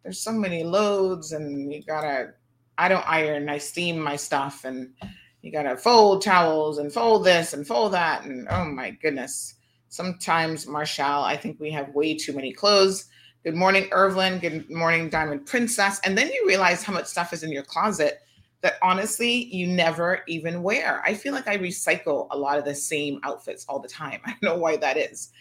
there's 0.03 0.21
so 0.21 0.31
many 0.31 0.63
loads 0.63 1.31
and 1.31 1.71
you 1.71 1.83
gotta 1.83 2.33
I 2.77 2.87
don't 2.87 3.07
iron, 3.07 3.49
I 3.49 3.57
steam 3.57 3.99
my 3.99 4.15
stuff 4.15 4.63
and 4.63 4.93
you 5.41 5.51
gotta 5.51 5.77
fold 5.77 6.21
towels 6.21 6.77
and 6.77 6.91
fold 6.91 7.25
this 7.25 7.53
and 7.53 7.67
fold 7.67 7.93
that, 7.93 8.23
and 8.25 8.47
oh 8.49 8.65
my 8.65 8.91
goodness. 8.91 9.55
Sometimes, 9.89 10.67
Marshall, 10.67 11.23
I 11.23 11.35
think 11.35 11.59
we 11.59 11.71
have 11.71 11.95
way 11.95 12.15
too 12.15 12.31
many 12.33 12.53
clothes. 12.53 13.05
Good 13.43 13.55
morning, 13.55 13.87
Irvlin. 13.91 14.37
Good 14.37 14.69
morning, 14.69 15.09
Diamond 15.09 15.47
Princess. 15.47 15.99
And 16.05 16.15
then 16.15 16.27
you 16.27 16.45
realize 16.45 16.83
how 16.83 16.93
much 16.93 17.07
stuff 17.07 17.33
is 17.33 17.41
in 17.41 17.51
your 17.51 17.63
closet 17.63 18.19
that 18.61 18.77
honestly 18.81 19.45
you 19.45 19.67
never 19.67 20.21
even 20.27 20.63
wear. 20.63 21.01
I 21.05 21.13
feel 21.13 21.33
like 21.33 21.47
I 21.47 21.57
recycle 21.57 22.27
a 22.31 22.37
lot 22.37 22.57
of 22.57 22.65
the 22.65 22.75
same 22.75 23.19
outfits 23.23 23.65
all 23.67 23.79
the 23.79 23.87
time. 23.87 24.21
I 24.25 24.31
don't 24.31 24.43
know 24.43 24.57
why 24.57 24.77
that 24.77 24.97
is. 24.97 25.31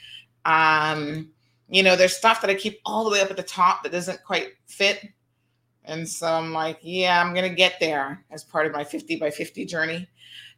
Um, 0.44 1.30
you 1.68 1.82
know, 1.82 1.96
there's 1.96 2.16
stuff 2.16 2.40
that 2.40 2.50
I 2.50 2.54
keep 2.54 2.80
all 2.86 3.04
the 3.04 3.10
way 3.10 3.20
up 3.20 3.30
at 3.30 3.36
the 3.36 3.42
top 3.42 3.82
that 3.82 3.92
doesn't 3.92 4.24
quite 4.24 4.52
fit. 4.66 5.08
And 5.84 6.08
so 6.08 6.26
I'm 6.26 6.52
like, 6.52 6.78
yeah, 6.82 7.20
I'm 7.20 7.34
going 7.34 7.48
to 7.48 7.54
get 7.54 7.80
there 7.80 8.24
as 8.30 8.44
part 8.44 8.66
of 8.66 8.72
my 8.72 8.84
50 8.84 9.16
by 9.16 9.30
50 9.30 9.64
journey. 9.64 10.08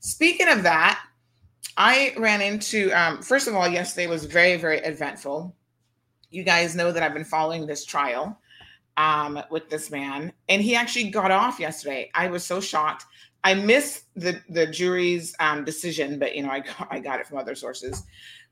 Speaking 0.01 0.49
of 0.49 0.63
that, 0.65 1.03
I 1.77 2.15
ran 2.19 2.41
into, 2.41 2.91
um, 2.93 3.23
first 3.23 3.49
of 3.49 3.55
all, 3.55 3.69
yesterday 3.69 4.07
was 4.07 4.25
very, 4.25 4.57
very 4.57 4.79
eventful. 4.79 5.55
You 6.31 6.43
guys 6.43 6.75
know 6.75 6.93
that 6.93 7.03
I've 7.03 7.15
been 7.15 7.25
following 7.25 7.67
this 7.67 7.85
trial 7.85 8.39
um, 8.97 9.43
with 9.51 9.69
this 9.71 9.91
man, 9.91 10.33
and 10.49 10.63
he 10.63 10.75
actually 10.75 11.11
got 11.11 11.31
off 11.31 11.59
yesterday. 11.61 12.11
I 12.15 12.29
was 12.29 12.45
so 12.45 12.61
shocked. 12.61 13.05
I 13.45 13.55
missed 13.55 14.05
the 14.17 14.41
the 14.49 14.67
jury's 14.67 15.35
um, 15.41 15.65
decision, 15.65 16.19
but 16.19 16.35
you 16.35 16.43
know 16.43 16.51
I 16.51 16.61
got, 16.61 16.89
I 16.91 17.01
got 17.01 17.21
it 17.21 17.27
from 17.27 17.39
other 17.39 17.55
sources. 17.55 18.03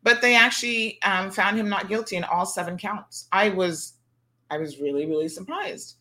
But 0.03 0.21
they 0.21 0.37
actually 0.37 1.03
um, 1.03 1.31
found 1.31 1.59
him 1.59 1.69
not 1.69 1.89
guilty 1.89 2.17
in 2.17 2.25
all 2.25 2.47
seven 2.47 2.79
counts. 2.79 3.29
I 3.33 3.51
was 3.51 3.95
I 4.51 4.59
was 4.59 4.81
really 4.81 5.07
really 5.07 5.29
surprised. 5.29 5.97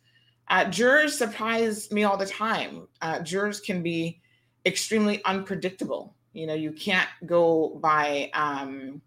Uh, 0.49 0.65
jurors 0.69 1.17
surprise 1.17 1.91
me 1.91 2.05
all 2.05 2.15
the 2.15 2.25
time. 2.25 2.87
Uh, 3.01 3.19
jurors 3.19 3.59
can 3.59 3.83
be 3.83 4.21
extremely 4.65 5.23
unpredictable. 5.25 6.15
You 6.33 6.47
know, 6.47 6.53
you 6.53 6.71
can't 6.71 7.09
go 7.25 7.79
by 7.81 8.29
um, 8.33 9.01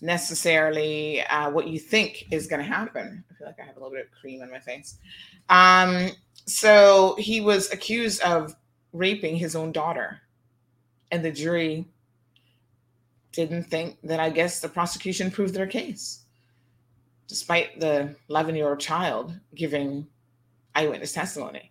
necessarily 0.00 1.22
uh, 1.22 1.50
what 1.50 1.68
you 1.68 1.78
think 1.78 2.26
is 2.30 2.46
going 2.46 2.60
to 2.60 2.66
happen. 2.66 3.24
I 3.30 3.34
feel 3.34 3.46
like 3.46 3.60
I 3.60 3.64
have 3.64 3.76
a 3.76 3.80
little 3.80 3.94
bit 3.94 4.06
of 4.06 4.20
cream 4.20 4.42
on 4.42 4.50
my 4.50 4.58
face. 4.58 4.98
Um, 5.48 6.10
so 6.46 7.16
he 7.18 7.40
was 7.40 7.72
accused 7.72 8.22
of 8.22 8.54
raping 8.92 9.36
his 9.36 9.56
own 9.56 9.72
daughter, 9.72 10.20
and 11.10 11.24
the 11.24 11.32
jury 11.32 11.86
didn't 13.32 13.64
think 13.64 13.98
that. 14.04 14.20
I 14.20 14.30
guess 14.30 14.60
the 14.60 14.68
prosecution 14.68 15.30
proved 15.30 15.54
their 15.54 15.66
case, 15.66 16.24
despite 17.26 17.80
the 17.80 18.14
11 18.28 18.54
year 18.56 18.68
old 18.68 18.80
child 18.80 19.38
giving 19.54 20.06
eyewitness 20.74 21.12
testimony. 21.12 21.70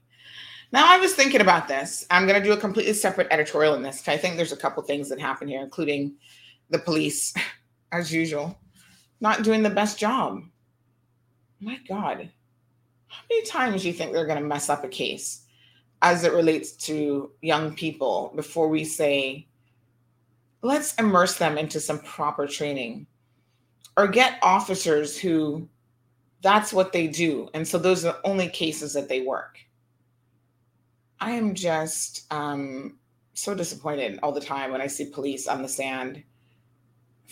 Now, 0.71 0.91
I 0.91 0.97
was 0.97 1.13
thinking 1.13 1.41
about 1.41 1.67
this. 1.67 2.03
I'm 2.09 2.25
going 2.25 2.41
to 2.41 2.43
do 2.43 2.51
a 2.51 2.57
completely 2.57 2.93
separate 2.93 3.27
editorial 3.29 3.75
in 3.75 3.83
this. 3.83 4.07
I 4.07 4.17
think 4.17 4.37
there's 4.37 4.51
a 4.51 4.57
couple 4.57 4.81
things 4.81 5.07
that 5.09 5.19
happen 5.19 5.47
here, 5.47 5.61
including 5.61 6.15
the 6.71 6.79
police 6.79 7.31
as 7.93 8.11
usual, 8.11 8.59
not 9.21 9.43
doing 9.43 9.63
the 9.63 9.69
best 9.69 9.99
job. 9.99 10.41
My 11.61 11.79
God, 11.87 12.29
how 13.07 13.21
many 13.29 13.45
times 13.45 13.83
do 13.83 13.87
you 13.87 13.93
think 13.93 14.11
they're 14.11 14.25
going 14.25 14.41
to 14.41 14.47
mess 14.47 14.69
up 14.69 14.83
a 14.83 14.89
case 14.89 15.45
as 16.01 16.23
it 16.23 16.33
relates 16.33 16.73
to 16.73 17.31
young 17.41 17.73
people 17.73 18.33
before 18.35 18.67
we 18.67 18.83
say, 18.83 19.47
let's 20.61 20.95
immerse 20.95 21.37
them 21.37 21.57
into 21.57 21.79
some 21.79 21.99
proper 21.99 22.47
training 22.47 23.05
or 23.95 24.07
get 24.07 24.39
officers 24.41 25.17
who 25.17 25.67
that's 26.41 26.73
what 26.73 26.91
they 26.91 27.07
do. 27.07 27.47
And 27.53 27.65
so 27.65 27.77
those 27.77 28.03
are 28.03 28.13
the 28.13 28.27
only 28.27 28.49
cases 28.49 28.93
that 28.93 29.07
they 29.07 29.21
work. 29.21 29.59
I 31.21 31.31
am 31.31 31.53
just 31.53 32.25
um, 32.33 32.97
so 33.33 33.55
disappointed 33.55 34.19
all 34.21 34.33
the 34.33 34.41
time 34.41 34.71
when 34.71 34.81
I 34.81 34.87
see 34.87 35.05
police 35.05 35.47
on 35.47 35.61
the 35.61 35.69
stand 35.69 36.23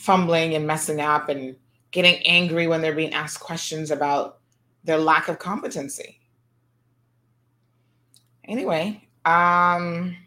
fumbling 0.01 0.55
and 0.55 0.65
messing 0.65 0.99
up 0.99 1.29
and 1.29 1.55
getting 1.91 2.15
angry 2.25 2.65
when 2.65 2.81
they're 2.81 2.95
being 2.95 3.13
asked 3.13 3.39
questions 3.39 3.91
about 3.91 4.39
their 4.83 4.97
lack 4.97 5.27
of 5.27 5.37
competency. 5.37 6.19
Anyway, 8.45 9.07
um, 9.25 10.17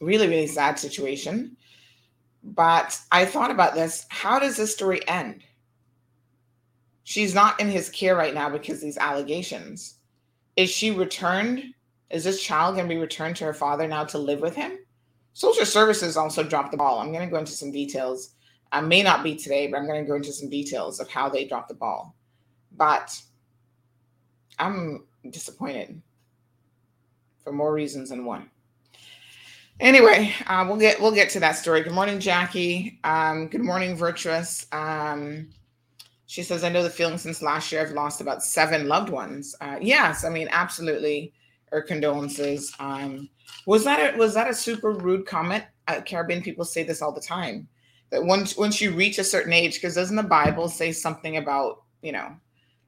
really, 0.00 0.28
really 0.28 0.46
sad 0.46 0.78
situation. 0.78 1.56
But 2.44 2.98
I 3.10 3.24
thought 3.24 3.50
about 3.50 3.74
this. 3.74 4.06
How 4.08 4.38
does 4.38 4.56
this 4.56 4.72
story 4.72 5.06
end? 5.08 5.42
She's 7.02 7.34
not 7.34 7.58
in 7.58 7.68
his 7.68 7.88
care 7.88 8.14
right 8.14 8.34
now 8.34 8.48
because 8.48 8.80
these 8.80 8.98
allegations. 8.98 9.96
Is 10.54 10.70
she 10.70 10.92
returned? 10.92 11.74
Is 12.10 12.22
this 12.22 12.42
child 12.42 12.76
going 12.76 12.88
to 12.88 12.94
be 12.94 13.00
returned 13.00 13.36
to 13.36 13.44
her 13.46 13.54
father 13.54 13.88
now 13.88 14.04
to 14.04 14.18
live 14.18 14.40
with 14.40 14.54
him? 14.54 14.78
Social 15.38 15.64
services 15.64 16.16
also 16.16 16.42
dropped 16.42 16.72
the 16.72 16.76
ball. 16.76 16.98
I'm 16.98 17.12
going 17.12 17.24
to 17.24 17.30
go 17.30 17.38
into 17.38 17.52
some 17.52 17.70
details. 17.70 18.30
I 18.72 18.80
may 18.80 19.04
not 19.04 19.22
be 19.22 19.36
today, 19.36 19.68
but 19.68 19.76
I'm 19.76 19.86
going 19.86 20.02
to 20.04 20.08
go 20.08 20.16
into 20.16 20.32
some 20.32 20.50
details 20.50 20.98
of 20.98 21.08
how 21.08 21.28
they 21.28 21.44
dropped 21.44 21.68
the 21.68 21.76
ball. 21.76 22.16
But 22.76 23.16
I'm 24.58 25.06
disappointed 25.30 26.02
for 27.44 27.52
more 27.52 27.72
reasons 27.72 28.08
than 28.08 28.24
one. 28.24 28.50
Anyway, 29.78 30.34
uh, 30.48 30.64
we'll 30.66 30.76
get 30.76 31.00
we'll 31.00 31.12
get 31.12 31.30
to 31.30 31.38
that 31.38 31.52
story. 31.52 31.82
Good 31.82 31.92
morning, 31.92 32.18
Jackie. 32.18 32.98
Um, 33.04 33.46
good 33.46 33.62
morning, 33.62 33.94
Virtuous. 33.94 34.66
Um, 34.72 35.50
she 36.26 36.42
says, 36.42 36.64
"I 36.64 36.68
know 36.68 36.82
the 36.82 36.90
feeling 36.90 37.16
since 37.16 37.42
last 37.42 37.70
year. 37.70 37.80
I've 37.82 37.92
lost 37.92 38.20
about 38.20 38.42
seven 38.42 38.88
loved 38.88 39.08
ones." 39.08 39.54
Uh, 39.60 39.78
yes, 39.80 40.24
I 40.24 40.30
mean, 40.30 40.48
absolutely. 40.50 41.32
Our 41.70 41.82
condolences. 41.82 42.74
Um, 42.80 43.28
was 43.66 43.84
that 43.84 44.14
a, 44.14 44.16
was 44.16 44.34
that 44.34 44.48
a 44.48 44.54
super 44.54 44.92
rude 44.92 45.26
comment? 45.26 45.64
Uh, 45.86 46.00
Caribbean 46.00 46.42
people 46.42 46.64
say 46.64 46.82
this 46.82 47.02
all 47.02 47.12
the 47.12 47.20
time 47.20 47.68
that 48.10 48.24
once 48.24 48.56
once 48.56 48.80
you 48.80 48.92
reach 48.92 49.18
a 49.18 49.24
certain 49.24 49.52
age, 49.52 49.74
because 49.74 49.94
doesn't 49.94 50.16
the 50.16 50.22
Bible 50.22 50.68
say 50.68 50.92
something 50.92 51.36
about 51.36 51.82
you 52.02 52.12
know? 52.12 52.34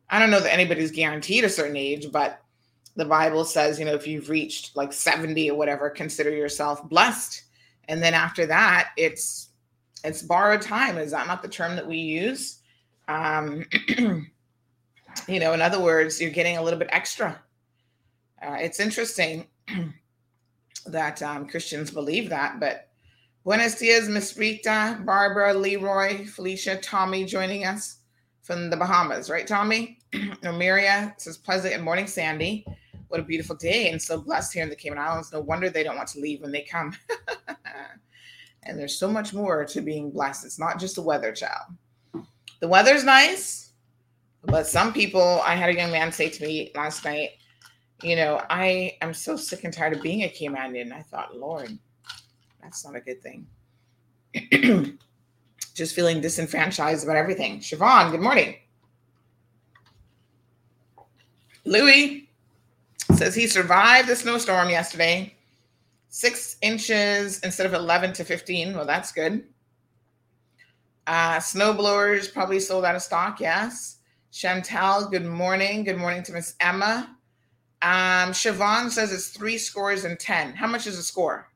I 0.08 0.18
don't 0.18 0.30
know 0.30 0.40
that 0.40 0.52
anybody's 0.52 0.90
guaranteed 0.90 1.44
a 1.44 1.48
certain 1.48 1.76
age, 1.76 2.10
but 2.10 2.42
the 2.96 3.04
Bible 3.04 3.44
says 3.44 3.78
you 3.78 3.84
know 3.84 3.94
if 3.94 4.06
you've 4.06 4.28
reached 4.28 4.76
like 4.76 4.92
seventy 4.92 5.50
or 5.50 5.56
whatever, 5.56 5.90
consider 5.90 6.30
yourself 6.30 6.88
blessed, 6.88 7.44
and 7.88 8.02
then 8.02 8.14
after 8.14 8.46
that, 8.46 8.90
it's 8.96 9.50
it's 10.04 10.22
borrowed 10.22 10.62
time. 10.62 10.96
Is 10.98 11.10
that 11.12 11.26
not 11.26 11.42
the 11.42 11.48
term 11.48 11.76
that 11.76 11.86
we 11.86 11.98
use? 11.98 12.60
Um, 13.08 13.66
you 15.28 15.40
know, 15.40 15.52
in 15.52 15.60
other 15.60 15.80
words, 15.80 16.20
you're 16.20 16.30
getting 16.30 16.56
a 16.56 16.62
little 16.62 16.78
bit 16.78 16.88
extra. 16.90 17.40
Uh, 18.42 18.56
it's 18.58 18.80
interesting 18.80 19.46
that 20.86 21.22
um, 21.22 21.46
Christians 21.46 21.90
believe 21.90 22.28
that, 22.30 22.60
but 22.60 22.88
Buenos 23.44 23.78
dias, 23.78 24.08
Miss 24.08 24.36
Rita, 24.36 25.00
Barbara, 25.04 25.54
Leroy, 25.54 26.26
Felicia, 26.26 26.76
Tommy 26.76 27.24
joining 27.24 27.64
us 27.64 27.98
from 28.42 28.68
the 28.68 28.76
Bahamas, 28.76 29.30
right, 29.30 29.46
Tommy? 29.46 29.98
Omiria 30.12 31.18
says 31.18 31.38
pleasant 31.38 31.74
and 31.74 31.82
morning, 31.82 32.06
Sandy. 32.06 32.66
What 33.08 33.20
a 33.20 33.24
beautiful 33.24 33.56
day 33.56 33.90
and 33.90 34.00
so 34.00 34.20
blessed 34.20 34.52
here 34.52 34.62
in 34.62 34.68
the 34.68 34.76
Cayman 34.76 34.98
Islands. 34.98 35.32
No 35.32 35.40
wonder 35.40 35.70
they 35.70 35.82
don't 35.82 35.96
want 35.96 36.08
to 36.10 36.20
leave 36.20 36.42
when 36.42 36.52
they 36.52 36.62
come. 36.62 36.94
and 38.64 38.78
there's 38.78 38.98
so 38.98 39.08
much 39.08 39.32
more 39.32 39.64
to 39.64 39.80
being 39.80 40.10
blessed. 40.10 40.44
It's 40.44 40.58
not 40.58 40.78
just 40.78 40.96
the 40.96 41.02
weather, 41.02 41.32
child. 41.32 41.72
The 42.60 42.68
weather's 42.68 43.04
nice, 43.04 43.72
but 44.44 44.66
some 44.66 44.92
people, 44.92 45.40
I 45.46 45.54
had 45.54 45.70
a 45.70 45.76
young 45.76 45.90
man 45.90 46.12
say 46.12 46.28
to 46.28 46.42
me 46.46 46.72
last 46.74 47.04
night, 47.04 47.30
you 48.02 48.16
know, 48.16 48.42
I 48.50 48.96
am 49.00 49.14
so 49.14 49.36
sick 49.36 49.64
and 49.64 49.72
tired 49.72 49.94
of 49.94 50.02
being 50.02 50.22
a 50.22 50.28
Caymanian. 50.28 50.92
I 50.92 51.02
thought, 51.02 51.36
Lord, 51.36 51.76
that's 52.62 52.84
not 52.84 52.96
a 52.96 53.00
good 53.00 53.22
thing. 53.22 53.46
just 55.74 55.94
feeling 55.94 56.20
disenfranchised 56.20 57.04
about 57.04 57.16
everything. 57.16 57.58
Siobhan, 57.60 58.10
good 58.10 58.20
morning. 58.20 58.56
Louis 61.64 62.28
says 63.14 63.34
he 63.34 63.46
survived 63.46 64.08
the 64.08 64.16
snowstorm 64.16 64.70
yesterday. 64.70 65.34
Six 66.08 66.56
inches 66.62 67.38
instead 67.40 67.66
of 67.66 67.74
11 67.74 68.12
to 68.14 68.24
15. 68.24 68.74
Well, 68.74 68.86
that's 68.86 69.12
good. 69.12 69.44
Uh, 71.06 71.40
snow 71.40 71.72
blowers 71.72 72.28
probably 72.28 72.60
sold 72.60 72.84
out 72.84 72.94
of 72.94 73.02
stock. 73.02 73.40
Yes. 73.40 73.98
Chantal, 74.32 75.08
good 75.08 75.24
morning. 75.24 75.84
Good 75.84 75.96
morning 75.96 76.22
to 76.24 76.32
Miss 76.32 76.54
Emma. 76.60 77.16
Um, 77.82 78.32
Siobhan 78.32 78.90
says 78.90 79.12
it's 79.12 79.28
three 79.28 79.56
scores 79.56 80.04
and 80.04 80.18
10. 80.18 80.54
How 80.54 80.66
much 80.66 80.86
is 80.86 80.98
a 80.98 81.02
score? 81.02 81.48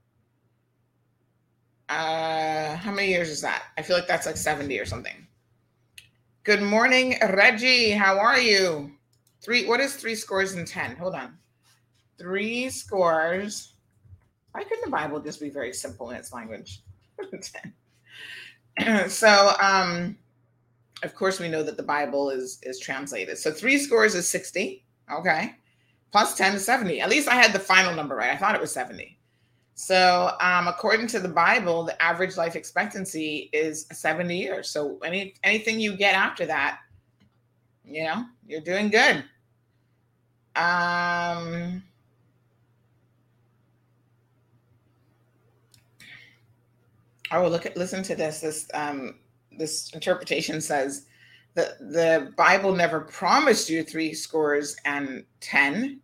Uh, 1.88 2.76
how 2.76 2.92
many 2.92 3.08
years 3.08 3.28
is 3.28 3.42
that? 3.42 3.64
I 3.76 3.82
feel 3.82 3.96
like 3.96 4.06
that's 4.06 4.26
like 4.26 4.38
70 4.38 4.78
or 4.78 4.86
something. 4.86 5.26
Good 6.44 6.62
morning, 6.62 7.16
Reggie. 7.20 7.90
How 7.90 8.18
are 8.18 8.38
you? 8.38 8.92
Three, 9.42 9.66
what 9.66 9.80
is 9.80 9.94
three 9.94 10.14
scores 10.14 10.54
and 10.54 10.66
10? 10.66 10.96
Hold 10.96 11.14
on. 11.14 11.36
Three 12.18 12.70
scores. 12.70 13.74
Why 14.52 14.64
couldn't 14.64 14.84
the 14.84 14.90
Bible 14.90 15.20
just 15.20 15.40
be 15.40 15.50
very 15.50 15.72
simple 15.74 16.10
in 16.10 16.16
its 16.16 16.32
language? 16.32 16.80
so, 19.08 19.52
um, 19.60 20.16
of 21.02 21.14
course, 21.14 21.38
we 21.38 21.48
know 21.48 21.62
that 21.62 21.76
the 21.76 21.82
Bible 21.82 22.30
is 22.30 22.58
is 22.62 22.78
translated. 22.78 23.36
So 23.36 23.50
three 23.50 23.78
scores 23.78 24.14
is 24.14 24.28
60. 24.28 24.84
Okay. 25.12 25.54
Plus 26.14 26.36
10 26.36 26.52
to 26.52 26.60
70. 26.60 27.00
At 27.00 27.10
least 27.10 27.26
I 27.26 27.34
had 27.34 27.52
the 27.52 27.58
final 27.58 27.92
number 27.92 28.14
right. 28.14 28.30
I 28.30 28.36
thought 28.36 28.54
it 28.54 28.60
was 28.60 28.70
70. 28.70 29.18
So, 29.74 30.30
um, 30.40 30.68
according 30.68 31.08
to 31.08 31.18
the 31.18 31.26
Bible, 31.28 31.82
the 31.82 32.00
average 32.00 32.36
life 32.36 32.54
expectancy 32.54 33.50
is 33.52 33.86
70 33.90 34.38
years. 34.38 34.70
So, 34.70 34.96
any 35.04 35.34
anything 35.42 35.80
you 35.80 35.96
get 35.96 36.14
after 36.14 36.46
that, 36.46 36.78
you 37.84 38.04
know, 38.04 38.26
you're 38.46 38.60
doing 38.60 38.90
good. 38.90 39.24
Um, 40.54 41.82
oh, 47.32 47.48
look 47.48 47.66
at 47.66 47.76
listen 47.76 48.04
to 48.04 48.14
this. 48.14 48.40
This 48.40 48.68
um, 48.72 49.18
this 49.58 49.92
interpretation 49.94 50.60
says 50.60 51.06
that 51.54 51.80
the 51.80 52.32
Bible 52.36 52.72
never 52.72 53.00
promised 53.00 53.68
you 53.68 53.82
three 53.82 54.14
scores 54.14 54.76
and 54.84 55.24
ten. 55.40 56.00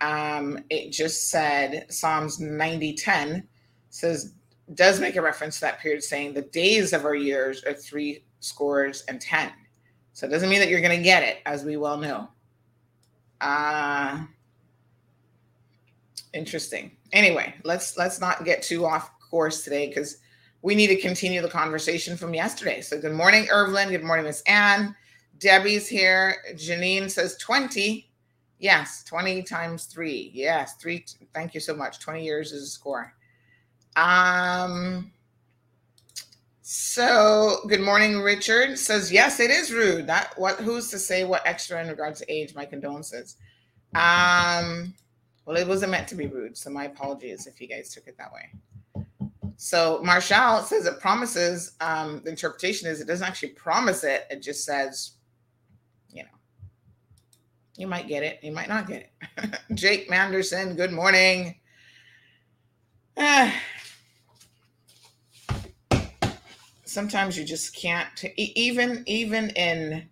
Um, 0.00 0.64
it 0.70 0.90
just 0.90 1.30
said 1.30 1.86
Psalms 1.88 2.40
90 2.40 2.94
10 2.94 3.48
says 3.90 4.34
does 4.74 4.98
make 4.98 5.16
a 5.16 5.22
reference 5.22 5.56
to 5.56 5.60
that 5.62 5.78
period 5.80 6.02
saying 6.02 6.32
the 6.32 6.42
days 6.42 6.92
of 6.92 7.04
our 7.04 7.14
years 7.14 7.62
are 7.64 7.74
three 7.74 8.24
scores 8.40 9.04
and 9.08 9.20
ten. 9.20 9.52
So 10.12 10.26
it 10.26 10.30
doesn't 10.30 10.48
mean 10.48 10.60
that 10.60 10.68
you're 10.68 10.80
going 10.80 10.96
to 10.96 11.02
get 11.02 11.22
it, 11.22 11.38
as 11.44 11.64
we 11.64 11.76
well 11.76 11.96
know. 11.96 12.28
Uh, 13.40 14.24
interesting. 16.32 16.92
Anyway, 17.12 17.54
let's 17.64 17.96
let's 17.96 18.20
not 18.20 18.44
get 18.44 18.62
too 18.62 18.86
off 18.86 19.10
course 19.20 19.64
today 19.64 19.88
because 19.88 20.18
we 20.62 20.74
need 20.74 20.86
to 20.86 20.96
continue 20.96 21.42
the 21.42 21.48
conversation 21.48 22.16
from 22.16 22.32
yesterday. 22.32 22.80
So 22.80 22.98
good 23.00 23.12
morning, 23.12 23.48
Irvlin. 23.50 23.90
Good 23.90 24.04
morning, 24.04 24.24
Miss 24.24 24.42
Anne. 24.42 24.94
Debbie's 25.38 25.88
here. 25.88 26.36
Janine 26.54 27.10
says 27.10 27.36
20. 27.38 28.08
Yes, 28.58 29.04
20 29.04 29.42
times 29.42 29.84
three. 29.86 30.30
Yes, 30.32 30.74
three. 30.76 31.04
Thank 31.34 31.54
you 31.54 31.60
so 31.60 31.74
much. 31.74 32.00
20 32.00 32.24
years 32.24 32.52
is 32.52 32.62
a 32.62 32.66
score. 32.66 33.12
Um 33.96 35.12
so, 36.66 37.58
good 37.68 37.82
morning, 37.82 38.22
Richard 38.22 38.78
says 38.78 39.12
yes, 39.12 39.38
it 39.38 39.50
is 39.50 39.70
rude. 39.70 40.06
That 40.06 40.32
what? 40.38 40.58
Who's 40.60 40.88
to 40.92 40.98
say 40.98 41.22
what 41.24 41.46
extra 41.46 41.78
in 41.82 41.88
regards 41.88 42.20
to 42.20 42.32
age? 42.32 42.54
My 42.54 42.64
condolences. 42.64 43.36
Um, 43.94 44.94
well, 45.44 45.58
it 45.58 45.68
wasn't 45.68 45.90
meant 45.92 46.08
to 46.08 46.14
be 46.14 46.26
rude, 46.26 46.56
so 46.56 46.70
my 46.70 46.84
apologies 46.86 47.46
if 47.46 47.60
you 47.60 47.68
guys 47.68 47.92
took 47.92 48.06
it 48.06 48.16
that 48.16 48.32
way. 48.32 49.04
So, 49.58 50.00
Marshall 50.02 50.62
says 50.62 50.86
it 50.86 51.00
promises. 51.00 51.72
Um, 51.82 52.22
the 52.24 52.30
interpretation 52.30 52.88
is 52.88 52.98
it 52.98 53.06
doesn't 53.08 53.28
actually 53.28 53.50
promise 53.50 54.02
it. 54.02 54.26
It 54.30 54.40
just 54.40 54.64
says, 54.64 55.16
you 57.76 57.86
might 57.86 58.08
get 58.08 58.22
it, 58.22 58.38
you 58.42 58.52
might 58.52 58.68
not 58.68 58.86
get 58.86 59.10
it. 59.18 59.58
Jake 59.74 60.08
Manderson, 60.08 60.76
good 60.76 60.92
morning. 60.92 61.56
Ah, 63.16 63.54
sometimes 66.94 67.36
you 67.36 67.44
just 67.44 67.74
can't 67.74 68.24
even 68.36 69.02
even 69.06 69.50
in 69.50 70.08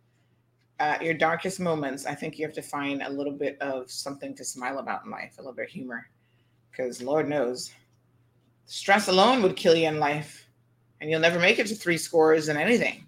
uh, 0.80 0.98
your 1.00 1.14
darkest 1.14 1.60
moments 1.60 2.06
i 2.06 2.14
think 2.14 2.38
you 2.38 2.44
have 2.44 2.54
to 2.54 2.60
find 2.60 3.02
a 3.02 3.08
little 3.08 3.32
bit 3.32 3.56
of 3.60 3.88
something 3.88 4.34
to 4.34 4.44
smile 4.44 4.78
about 4.78 5.04
in 5.04 5.10
life 5.10 5.34
a 5.38 5.40
little 5.40 5.54
bit 5.54 5.66
of 5.66 5.70
humor 5.70 6.08
because 6.70 7.00
lord 7.00 7.28
knows 7.28 7.72
stress 8.66 9.06
alone 9.06 9.40
would 9.42 9.54
kill 9.54 9.76
you 9.76 9.86
in 9.86 10.00
life 10.00 10.48
and 11.00 11.08
you'll 11.08 11.20
never 11.20 11.38
make 11.38 11.60
it 11.60 11.68
to 11.68 11.74
three 11.76 11.96
scores 11.98 12.48
in 12.48 12.56
anything 12.56 13.06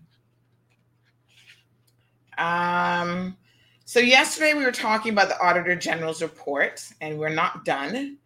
um 2.38 3.36
so 3.84 4.00
yesterday 4.00 4.54
we 4.54 4.64
were 4.64 4.72
talking 4.72 5.12
about 5.12 5.28
the 5.28 5.40
auditor 5.40 5.76
general's 5.76 6.22
report 6.22 6.82
and 7.00 7.18
we're 7.18 7.28
not 7.28 7.64
done 7.64 8.18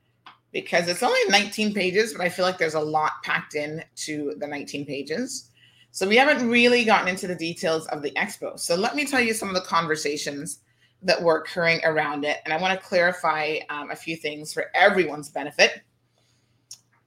because 0.53 0.89
it's 0.89 1.03
only 1.03 1.21
19 1.29 1.75
pages, 1.75 2.15
but 2.15 2.23
I 2.23 2.29
feel 2.29 2.45
like 2.45 2.59
there's 2.59 2.75
a 2.75 2.81
lot 2.81 3.23
packed 3.23 3.55
in 3.55 3.83
to 3.97 4.35
the 4.39 4.47
19 4.47 4.87
pages. 4.87 5.51
So 5.91 6.07
we 6.07 6.17
haven't 6.17 6.49
really 6.49 6.85
gotten 6.85 7.09
into 7.09 7.27
the 7.27 7.35
details 7.35 7.87
of 7.89 8.03
the 8.03 8.11
expo. 8.13 8.59
So 8.59 8.77
let 8.77 8.95
me 8.95 9.05
tell 9.05 9.21
you 9.21 9.35
some 9.35 9.49
of 9.49 9.55
the 9.55 9.63
conversations 9.63 10.61
that 11.03 11.23
were 11.23 11.39
occurring 11.39 11.81
around 11.85 12.25
it. 12.25 12.39
And 12.45 12.53
I 12.53 12.61
want 12.61 12.79
to 12.79 12.87
clarify 12.87 13.59
um, 13.69 13.91
a 13.91 13.97
few 13.97 14.17
things 14.17 14.53
for 14.53 14.67
everyone's 14.75 15.29
benefit. 15.29 15.83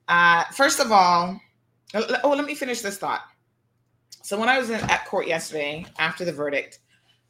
Uh, 0.07 0.43
first 0.53 0.79
of 0.79 0.91
all, 0.91 1.39
oh, 1.93 2.29
let 2.29 2.45
me 2.45 2.55
finish 2.55 2.81
this 2.81 2.97
thought. 2.97 3.21
So 4.23 4.39
when 4.39 4.49
I 4.49 4.59
was 4.59 4.69
in, 4.69 4.79
at 4.79 5.05
court 5.05 5.27
yesterday 5.27 5.85
after 5.97 6.25
the 6.25 6.31
verdict, 6.31 6.79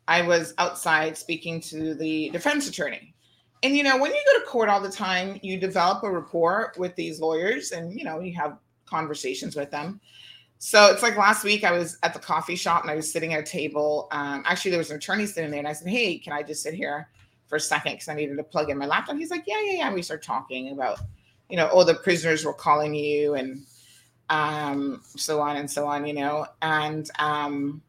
I 0.08 0.22
was 0.22 0.54
outside 0.58 1.18
speaking 1.18 1.62
to 1.62 1.94
the 1.94 2.30
defense 2.30 2.68
attorney. 2.68 3.14
And 3.64 3.78
you 3.78 3.84
know 3.84 3.98
when 3.98 4.12
you 4.12 4.22
go 4.34 4.40
to 4.40 4.46
court 4.46 4.70
all 4.70 4.82
the 4.82 4.92
time 4.92 5.40
you 5.44 5.60
develop 5.60 6.04
a 6.04 6.12
rapport 6.12 6.74
with 6.78 6.96
these 6.96 7.20
lawyers 7.20 7.72
and 7.72 7.98
you 7.98 8.04
know 8.04 8.20
you 8.20 8.34
have 8.36 8.58
conversations 8.86 9.56
with 9.56 9.70
them. 9.72 10.02
So 10.58 10.88
it's 10.88 11.02
like 11.02 11.18
last 11.18 11.44
week 11.44 11.64
i 11.64 11.72
was 11.72 11.98
at 12.04 12.14
the 12.14 12.20
coffee 12.20 12.56
shop 12.56 12.82
and 12.82 12.92
i 12.92 12.96
was 12.96 13.12
sitting 13.12 13.34
at 13.34 13.40
a 13.40 13.44
table. 13.44 14.08
Um, 14.12 14.44
actually 14.46 14.72
there 14.72 14.80
was 14.80 14.90
an 14.90 14.98
attorney 14.98 15.26
sitting 15.26 15.52
there 15.52 15.60
and 15.60 15.68
i 15.68 15.74
said 15.74 15.88
hey 15.88 16.18
can 16.18 16.34
i 16.34 16.42
just 16.42 16.64
sit 16.64 16.74
here 16.74 17.10
for 17.48 17.58
a 17.58 17.60
second? 17.60 17.94
Because 17.94 18.08
i 18.08 18.16
needed 18.16 18.38
to 18.38 18.44
plug 18.44 18.70
in 18.70 18.78
my 18.78 18.88
laptop. 18.88 19.18
He's 19.18 19.32
like 19.32 19.44
yeah 19.46 19.62
yeah 19.64 19.74
yeah. 19.74 19.86
And 19.88 19.96
we 19.96 20.02
start 20.02 20.24
talking 20.24 20.72
about 20.72 21.00
you 21.50 21.58
know 21.58 21.70
oh 21.72 21.84
the 21.84 21.96
prisoners 21.96 22.44
were 22.44 22.54
calling 22.54 22.96
you 22.96 23.36
and 23.36 23.66
um, 24.32 25.02
so 25.04 25.42
on 25.42 25.58
and 25.58 25.70
so 25.70 25.86
on 25.86 26.08
you 26.08 26.14
know? 26.14 26.48
And 26.62 27.10
um, 27.20 27.82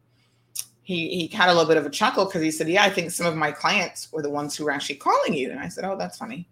he 0.83 1.29
he 1.29 1.37
had 1.37 1.49
a 1.49 1.53
little 1.53 1.69
bit 1.69 1.77
of 1.77 1.87
a 1.87 1.91
chuckle 1.91 2.25
because 2.25 2.43
he 2.43 2.51
said, 2.51 2.69
"Yeah, 2.69 2.85
I 2.85 2.91
think 2.91 3.11
some 3.11 3.27
of 3.27 3.37
my 3.37 3.53
clients 3.53 4.11
were 4.13 4.23
the 4.23 4.31
ones 4.31 4.57
who 4.57 4.65
were 4.65 4.71
actually 4.71 4.97
calling 4.97 5.35
you." 5.35 5.51
And 5.51 5.61
I 5.61 5.69
said, 5.69 5.85
"Oh, 5.85 5.97
that's 5.97 6.19
funny." 6.19 6.49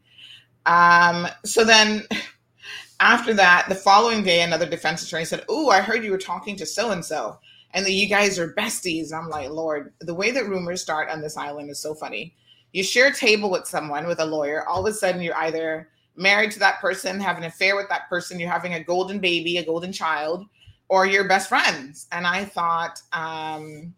Um, 0.67 1.27
so 1.45 1.65
then 1.65 2.07
after 3.01 3.35
that, 3.35 3.67
the 3.69 3.75
following 3.75 4.23
day, 4.23 4.43
another 4.43 4.69
defense 4.69 5.03
attorney 5.03 5.25
said, 5.25 5.45
"Oh, 5.49 5.71
I 5.71 5.81
heard 5.81 6.05
you 6.05 6.13
were 6.13 6.19
talking 6.19 6.57
to 6.57 6.67
so 6.67 6.93
and 6.93 7.05
so, 7.05 7.39
and 7.73 7.85
that 7.85 7.93
you 7.93 8.09
guys 8.09 8.39
are 8.39 8.53
besties." 8.55 9.07
And 9.07 9.17
I'm 9.17 9.29
like, 9.29 9.51
Lord, 9.51 9.93
the 10.01 10.15
way 10.15 10.31
that 10.31 10.49
rumors 10.49 10.83
start 10.83 11.09
on 11.11 11.21
this 11.21 11.37
island 11.37 11.71
is 11.71 11.81
so 11.81 11.95
funny. 11.95 12.35
You 12.73 12.85
share 12.85 13.09
a 13.09 13.15
table 13.15 13.51
with 13.51 13.67
someone 13.67 14.07
with 14.07 14.21
a 14.21 14.25
lawyer, 14.25 14.67
all 14.69 14.87
of 14.87 14.93
a 14.93 14.97
sudden 14.97 15.23
you're 15.23 15.37
either 15.39 15.89
married 16.17 16.53
to 16.53 16.59
that 16.61 16.81
person, 16.81 17.19
have 17.19 17.39
an 17.39 17.45
affair 17.45 17.75
with 17.75 17.89
that 17.89 18.09
person, 18.09 18.39
you're 18.39 18.51
having 18.51 18.75
a 18.75 18.85
golden 18.85 19.19
baby, 19.19 19.57
a 19.57 19.65
golden 19.65 19.93
child 19.93 20.47
or 20.91 21.07
your 21.07 21.27
best 21.27 21.49
friends. 21.49 22.09
And 22.13 22.27
I 22.27 22.45
thought, 22.45 23.01
um, 23.13 23.95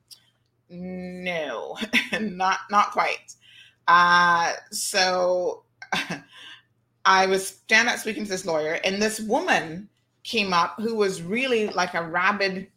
no, 0.73 1.77
not 2.21 2.61
not 2.71 2.91
quite. 2.91 3.35
Uh, 3.87 4.53
so 4.71 5.65
I 7.05 7.27
was 7.27 7.47
standing 7.47 7.93
up 7.93 8.01
speaking 8.01 8.25
to 8.25 8.31
this 8.31 8.47
lawyer, 8.47 8.81
and 8.85 9.01
this 9.01 9.21
woman 9.21 9.89
came 10.25 10.53
up 10.53 10.81
who 10.81 10.95
was 10.95 11.23
really 11.23 11.69
like 11.69 11.95
a 11.95 12.03
rabid. 12.03 12.69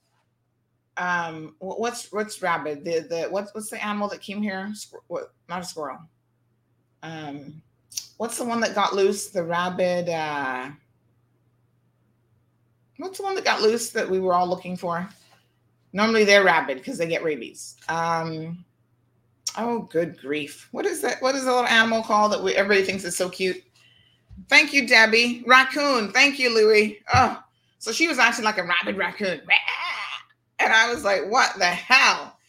Um, 0.97 1.55
what's 1.59 2.11
what's 2.11 2.41
rabid? 2.41 2.83
The 2.83 2.99
the 3.01 3.27
what's 3.29 3.53
what's 3.53 3.69
the 3.69 3.83
animal 3.83 4.09
that 4.09 4.21
came 4.21 4.41
here? 4.41 4.73
What? 5.07 5.33
Not 5.47 5.61
a 5.61 5.65
squirrel. 5.65 5.99
Um, 7.01 7.61
what's 8.17 8.37
the 8.37 8.45
one 8.45 8.59
that 8.61 8.75
got 8.75 8.93
loose? 8.93 9.29
The 9.29 9.43
rabid. 9.43 10.09
Uh, 10.09 10.71
what's 12.97 13.17
the 13.17 13.23
one 13.23 13.35
that 13.35 13.45
got 13.45 13.61
loose 13.61 13.89
that 13.91 14.09
we 14.09 14.19
were 14.19 14.33
all 14.33 14.47
looking 14.47 14.75
for? 14.75 15.07
Normally 15.95 16.25
they're 16.25 16.43
rabid 16.43 16.79
because 16.79 16.97
they 16.97 17.07
get 17.07 17.23
rabies. 17.23 17.77
Um, 17.87 18.65
oh, 19.57 19.83
good 19.83 20.19
grief! 20.19 20.67
What 20.73 20.85
is 20.85 21.01
that? 21.01 21.21
What 21.21 21.35
is 21.35 21.45
the 21.45 21.51
little 21.51 21.65
animal 21.65 22.03
called 22.03 22.33
that 22.33 22.43
we, 22.43 22.53
everybody 22.53 22.85
thinks 22.85 23.05
is 23.05 23.15
so 23.15 23.29
cute? 23.29 23.63
Thank 24.49 24.73
you, 24.73 24.85
Debbie. 24.85 25.45
Raccoon. 25.47 26.11
Thank 26.11 26.37
you, 26.37 26.53
Louie. 26.53 26.99
Oh, 27.13 27.41
so 27.79 27.93
she 27.93 28.09
was 28.09 28.19
acting 28.19 28.43
like 28.43 28.57
a 28.57 28.63
rabid 28.63 28.97
raccoon, 28.97 29.39
and 30.59 30.73
I 30.73 30.93
was 30.93 31.05
like, 31.05 31.31
"What 31.31 31.57
the 31.57 31.65
hell?" 31.65 32.37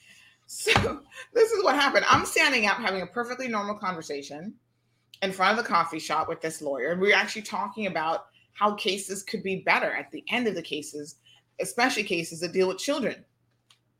So 0.48 1.00
this 1.32 1.50
is 1.52 1.62
what 1.62 1.76
happened. 1.76 2.04
I'm 2.08 2.24
standing 2.24 2.66
up 2.66 2.78
having 2.78 3.02
a 3.02 3.06
perfectly 3.06 3.46
normal 3.46 3.76
conversation 3.76 4.54
in 5.22 5.30
front 5.30 5.56
of 5.56 5.64
the 5.64 5.68
coffee 5.68 5.98
shop 6.00 6.28
with 6.28 6.40
this 6.40 6.62
lawyer, 6.62 6.90
and 6.90 7.00
we 7.00 7.12
are 7.12 7.16
actually 7.16 7.42
talking 7.42 7.86
about 7.86 8.26
how 8.54 8.74
cases 8.74 9.22
could 9.22 9.44
be 9.44 9.62
better 9.64 9.92
at 9.92 10.10
the 10.10 10.24
end 10.30 10.48
of 10.48 10.56
the 10.56 10.62
cases, 10.62 11.16
especially 11.60 12.02
cases 12.02 12.40
that 12.40 12.52
deal 12.52 12.66
with 12.66 12.78
children 12.78 13.24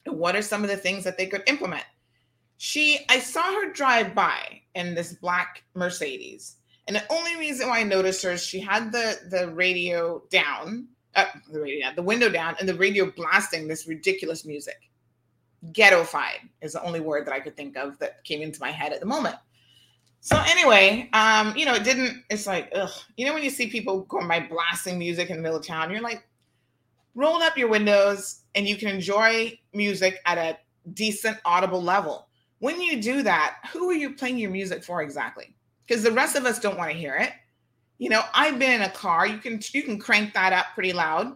what 0.08 0.36
are 0.36 0.42
some 0.42 0.62
of 0.62 0.70
the 0.70 0.76
things 0.76 1.04
that 1.04 1.18
they 1.18 1.26
could 1.26 1.42
implement? 1.46 1.84
She 2.58 3.04
i 3.08 3.18
saw 3.18 3.42
her 3.42 3.72
drive 3.72 4.14
by 4.14 4.62
in 4.74 4.94
this 4.94 5.12
black 5.14 5.64
mercedes 5.74 6.56
and 6.86 6.96
the 6.96 7.12
only 7.12 7.36
reason 7.36 7.68
why 7.68 7.80
i 7.80 7.82
noticed 7.82 8.22
her 8.22 8.32
is 8.32 8.42
she 8.42 8.60
had 8.60 8.92
the 8.92 9.18
the 9.30 9.48
radio 9.50 10.22
down 10.30 10.88
uh, 11.16 11.24
the 11.50 11.60
radio 11.60 11.88
the 11.96 12.02
window 12.02 12.28
down 12.28 12.54
and 12.60 12.68
the 12.68 12.74
radio 12.74 13.10
blasting 13.10 13.66
this 13.66 13.88
ridiculous 13.88 14.44
music. 14.44 14.76
Ghettofied 15.72 16.48
is 16.60 16.74
the 16.74 16.82
only 16.82 17.00
word 17.00 17.26
that 17.26 17.32
i 17.32 17.40
could 17.40 17.56
think 17.56 17.76
of 17.76 17.98
that 17.98 18.22
came 18.24 18.42
into 18.42 18.60
my 18.60 18.70
head 18.70 18.92
at 18.92 19.00
the 19.00 19.06
moment. 19.06 19.36
So 20.20 20.40
anyway 20.46 21.08
um 21.12 21.56
you 21.56 21.64
know 21.64 21.74
it 21.74 21.84
didn't 21.84 22.22
it's 22.30 22.46
like 22.46 22.70
ugh. 22.74 22.90
You 23.16 23.26
know 23.26 23.34
when 23.34 23.42
you 23.42 23.50
see 23.50 23.68
people 23.68 24.02
going 24.02 24.28
by 24.28 24.40
blasting 24.40 24.98
music 24.98 25.30
in 25.30 25.36
the 25.36 25.42
middle 25.42 25.58
of 25.58 25.66
town 25.66 25.90
you're 25.90 26.00
like 26.00 26.26
roll 27.16 27.42
up 27.42 27.56
your 27.56 27.68
windows 27.68 28.42
and 28.54 28.68
you 28.68 28.76
can 28.76 28.88
enjoy 28.88 29.58
music 29.72 30.20
at 30.26 30.38
a 30.38 30.58
decent 30.92 31.38
audible 31.44 31.82
level. 31.82 32.28
When 32.58 32.80
you 32.80 33.02
do 33.02 33.22
that, 33.22 33.56
who 33.72 33.90
are 33.90 33.94
you 33.94 34.14
playing 34.14 34.38
your 34.38 34.50
music 34.50 34.84
for 34.84 35.02
exactly? 35.02 35.56
Because 35.86 36.02
the 36.02 36.12
rest 36.12 36.36
of 36.36 36.44
us 36.44 36.60
don't 36.60 36.78
want 36.78 36.92
to 36.92 36.96
hear 36.96 37.16
it. 37.16 37.32
You 37.98 38.10
know, 38.10 38.22
I've 38.34 38.58
been 38.58 38.72
in 38.72 38.82
a 38.82 38.90
car. 38.90 39.26
You 39.26 39.38
can 39.38 39.60
you 39.72 39.82
can 39.82 39.98
crank 39.98 40.34
that 40.34 40.52
up 40.52 40.66
pretty 40.74 40.92
loud 40.92 41.34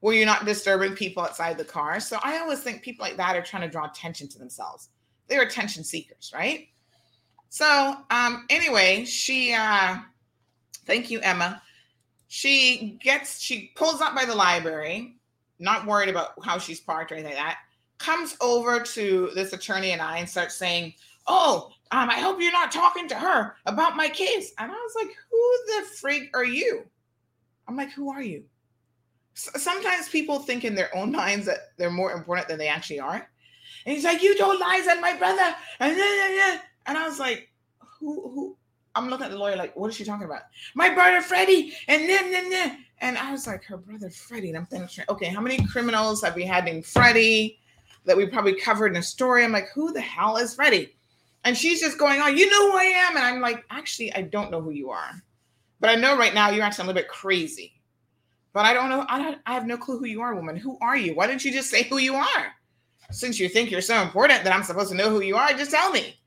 where 0.00 0.14
you're 0.14 0.26
not 0.26 0.46
disturbing 0.46 0.94
people 0.94 1.22
outside 1.22 1.58
the 1.58 1.64
car. 1.64 2.00
So 2.00 2.18
I 2.22 2.38
always 2.38 2.60
think 2.60 2.82
people 2.82 3.04
like 3.04 3.16
that 3.18 3.36
are 3.36 3.42
trying 3.42 3.62
to 3.62 3.68
draw 3.68 3.84
attention 3.84 4.28
to 4.28 4.38
themselves. 4.38 4.88
They're 5.26 5.42
attention 5.42 5.84
seekers, 5.84 6.32
right? 6.34 6.68
So 7.50 7.96
um 8.10 8.46
anyway, 8.48 9.04
she 9.04 9.52
uh 9.52 9.98
thank 10.86 11.10
you, 11.10 11.20
Emma. 11.20 11.60
She 12.28 12.98
gets 13.02 13.40
she 13.42 13.72
pulls 13.74 14.00
up 14.00 14.14
by 14.14 14.24
the 14.24 14.34
library 14.34 15.17
not 15.58 15.86
worried 15.86 16.08
about 16.08 16.32
how 16.44 16.58
she's 16.58 16.80
parked 16.80 17.12
or 17.12 17.14
anything 17.14 17.34
like 17.34 17.42
that, 17.42 17.58
comes 17.98 18.36
over 18.40 18.80
to 18.80 19.30
this 19.34 19.52
attorney 19.52 19.92
and 19.92 20.00
I 20.00 20.18
and 20.18 20.28
starts 20.28 20.54
saying, 20.54 20.94
Oh, 21.26 21.70
um, 21.90 22.08
I 22.08 22.20
hope 22.20 22.40
you're 22.40 22.52
not 22.52 22.72
talking 22.72 23.08
to 23.08 23.14
her 23.14 23.56
about 23.66 23.96
my 23.96 24.08
case. 24.08 24.52
And 24.58 24.70
I 24.70 24.74
was 24.74 24.94
like, 24.94 25.14
Who 25.30 25.58
the 25.66 25.86
freak 25.96 26.30
are 26.34 26.44
you? 26.44 26.84
I'm 27.66 27.76
like, 27.76 27.92
Who 27.92 28.10
are 28.10 28.22
you? 28.22 28.44
sometimes 29.38 30.08
people 30.08 30.40
think 30.40 30.64
in 30.64 30.74
their 30.74 30.94
own 30.96 31.12
minds 31.12 31.46
that 31.46 31.72
they're 31.76 31.90
more 31.90 32.12
important 32.12 32.48
than 32.48 32.58
they 32.58 32.66
actually 32.66 32.98
are. 32.98 33.30
And 33.86 33.94
he's 33.94 34.04
like, 34.04 34.22
You 34.22 34.36
told 34.36 34.60
lies 34.60 34.88
on 34.88 35.00
my 35.00 35.16
brother. 35.16 35.54
And, 35.80 35.96
then, 35.96 36.60
and 36.86 36.98
I 36.98 37.06
was 37.06 37.18
like, 37.18 37.48
Who, 38.00 38.28
who? 38.28 38.56
I'm 38.94 39.08
looking 39.08 39.26
at 39.26 39.30
the 39.30 39.38
lawyer 39.38 39.56
like, 39.56 39.76
What 39.76 39.88
is 39.88 39.96
she 39.96 40.04
talking 40.04 40.26
about? 40.26 40.42
My 40.74 40.92
brother 40.92 41.20
Freddie. 41.20 41.72
And 41.86 42.08
then, 42.08 42.30
then, 42.30 42.50
then. 42.50 42.84
And 43.00 43.16
I 43.16 43.30
was 43.30 43.46
like, 43.46 43.64
her 43.64 43.76
brother 43.76 44.10
Freddie. 44.10 44.48
And 44.48 44.58
I'm 44.58 44.66
thinking, 44.66 45.04
okay, 45.08 45.26
how 45.26 45.40
many 45.40 45.64
criminals 45.66 46.22
have 46.22 46.34
we 46.34 46.44
had 46.44 46.64
named 46.64 46.84
Freddie 46.84 47.58
that 48.04 48.16
we 48.16 48.26
probably 48.26 48.54
covered 48.54 48.92
in 48.92 48.96
a 48.96 49.02
story? 49.02 49.44
I'm 49.44 49.52
like, 49.52 49.68
who 49.74 49.92
the 49.92 50.00
hell 50.00 50.36
is 50.36 50.54
Freddie? 50.54 50.96
And 51.44 51.56
she's 51.56 51.80
just 51.80 51.98
going 51.98 52.20
on, 52.20 52.36
you 52.36 52.50
know 52.50 52.72
who 52.72 52.78
I 52.78 52.84
am. 52.84 53.16
And 53.16 53.24
I'm 53.24 53.40
like, 53.40 53.64
actually, 53.70 54.12
I 54.14 54.22
don't 54.22 54.50
know 54.50 54.60
who 54.60 54.70
you 54.70 54.90
are. 54.90 55.22
But 55.80 55.90
I 55.90 55.94
know 55.94 56.16
right 56.18 56.34
now 56.34 56.50
you're 56.50 56.64
acting 56.64 56.84
a 56.84 56.86
little 56.86 57.00
bit 57.00 57.08
crazy. 57.08 57.74
But 58.52 58.64
I 58.64 58.72
don't 58.72 58.88
know. 58.88 59.06
I, 59.08 59.22
don't, 59.22 59.38
I 59.46 59.54
have 59.54 59.66
no 59.66 59.76
clue 59.76 59.98
who 59.98 60.06
you 60.06 60.20
are, 60.20 60.34
woman. 60.34 60.56
Who 60.56 60.78
are 60.80 60.96
you? 60.96 61.14
Why 61.14 61.28
didn't 61.28 61.44
you 61.44 61.52
just 61.52 61.70
say 61.70 61.84
who 61.84 61.98
you 61.98 62.16
are? 62.16 62.52
Since 63.10 63.38
you 63.38 63.48
think 63.48 63.70
you're 63.70 63.80
so 63.80 64.02
important 64.02 64.42
that 64.44 64.52
I'm 64.52 64.64
supposed 64.64 64.90
to 64.90 64.96
know 64.96 65.10
who 65.10 65.20
you 65.20 65.36
are, 65.36 65.52
just 65.52 65.70
tell 65.70 65.92
me. 65.92 66.18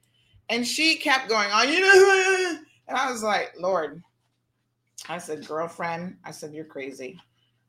And 0.49 0.65
she 0.65 0.95
kept 0.95 1.29
going 1.29 1.49
on, 1.51 1.69
you 1.69 1.81
know 1.81 1.91
who 1.91 2.09
I 2.09 2.49
am. 2.49 2.65
And 2.87 2.97
I 2.97 3.11
was 3.11 3.21
like, 3.21 3.53
Lord, 3.59 4.01
I 5.09 5.17
said, 5.17 5.47
girlfriend. 5.47 6.17
I 6.23 6.31
said, 6.31 6.53
you're 6.53 6.65
crazy. 6.65 7.19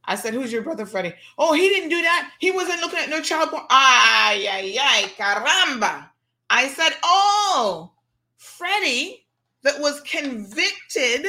I 0.05 0.17
said, 0.17 0.35
who's 0.35 0.53
your 0.53 0.63
brother 0.63 0.85
Freddie? 0.85 1.15
Oh, 1.39 1.53
he 1.55 1.69
didn't 1.69 1.91
do 1.91 2.03
that. 2.03 2.33
He 2.41 2.51
wasn't 2.51 2.81
looking 2.81 2.99
at 2.99 3.09
no 3.09 3.21
child 3.23 3.51
porn. 3.51 3.65
Ay, 3.71 4.47
ay, 4.51 4.79
ay, 4.81 5.13
caramba. 5.17 6.09
I 6.51 6.69
said, 6.69 6.93
oh, 7.03 7.93
Freddie 8.37 9.27
that 9.63 9.81
was 9.81 10.01
convicted 10.01 11.27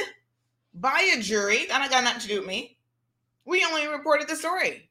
by 0.73 1.11
a 1.15 1.21
jury. 1.21 1.65
That 1.67 1.89
got 1.89 2.03
nothing 2.03 2.21
to 2.21 2.27
do 2.27 2.39
with 2.39 2.47
me. 2.47 2.77
We 3.45 3.63
only 3.63 3.87
reported 3.87 4.27
the 4.27 4.35
story. 4.35 4.89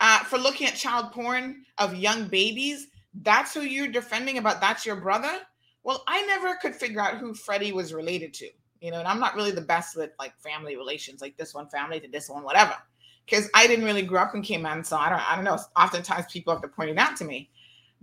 Uh, 0.00 0.20
for 0.24 0.38
looking 0.38 0.66
at 0.66 0.74
child 0.74 1.12
porn 1.12 1.64
of 1.78 1.94
young 1.94 2.28
babies. 2.28 2.88
That's 3.22 3.54
who 3.54 3.60
you're 3.60 3.88
defending 3.88 4.38
about 4.38 4.60
that's 4.60 4.84
your 4.84 4.96
brother? 4.96 5.38
Well, 5.84 6.02
I 6.08 6.22
never 6.22 6.56
could 6.56 6.74
figure 6.74 7.00
out 7.00 7.18
who 7.18 7.34
Freddie 7.34 7.72
was 7.72 7.92
related 7.92 8.34
to 8.34 8.48
you 8.84 8.90
know, 8.90 8.98
and 8.98 9.08
I'm 9.08 9.18
not 9.18 9.34
really 9.34 9.50
the 9.50 9.62
best 9.62 9.96
with 9.96 10.10
like 10.18 10.38
family 10.38 10.76
relations, 10.76 11.22
like 11.22 11.38
this 11.38 11.54
one 11.54 11.68
family 11.68 11.98
to 12.00 12.06
this 12.06 12.28
one, 12.28 12.44
whatever. 12.44 12.76
Because 13.24 13.48
I 13.54 13.66
didn't 13.66 13.86
really 13.86 14.02
grow 14.02 14.20
up 14.20 14.34
in 14.34 14.42
Cayman, 14.42 14.84
so 14.84 14.98
I 14.98 15.08
don't, 15.08 15.32
I 15.32 15.34
don't 15.34 15.44
know. 15.46 15.58
Oftentimes 15.74 16.26
people 16.30 16.52
have 16.52 16.60
to 16.60 16.68
point 16.68 16.90
it 16.90 16.98
out 16.98 17.16
to 17.16 17.24
me, 17.24 17.48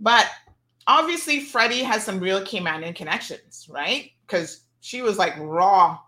but 0.00 0.26
obviously 0.88 1.38
Freddie 1.38 1.84
has 1.84 2.02
some 2.02 2.18
real 2.18 2.40
Caymanian 2.40 2.96
connections, 2.96 3.68
right? 3.70 4.10
Because 4.26 4.62
she 4.80 5.02
was 5.02 5.18
like 5.18 5.34
raw, 5.38 6.00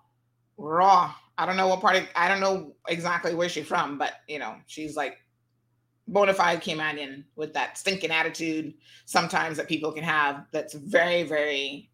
raw. 0.57 1.15
I 1.39 1.47
don't 1.47 1.57
know 1.57 1.69
what 1.69 1.81
part 1.81 1.95
of, 1.95 2.09
I 2.17 2.27
don't 2.27 2.41
know 2.41 2.75
exactly 2.89 3.33
where 3.33 3.49
she's 3.49 3.69
from, 3.69 3.97
but 3.97 4.15
you 4.27 4.41
know, 4.41 4.57
she's 4.67 4.97
like 4.97 5.19
bona 6.09 6.35
fide 6.35 6.61
Caymanian 6.61 7.23
with 7.37 7.55
that 7.55 7.79
stinking 7.79 8.11
attitude 8.11 8.75
sometimes 9.05 9.57
that 9.57 9.69
people 9.69 9.93
can 9.93 10.03
have. 10.03 10.47
That's 10.51 10.75
very, 10.75 11.23
very 11.23 11.91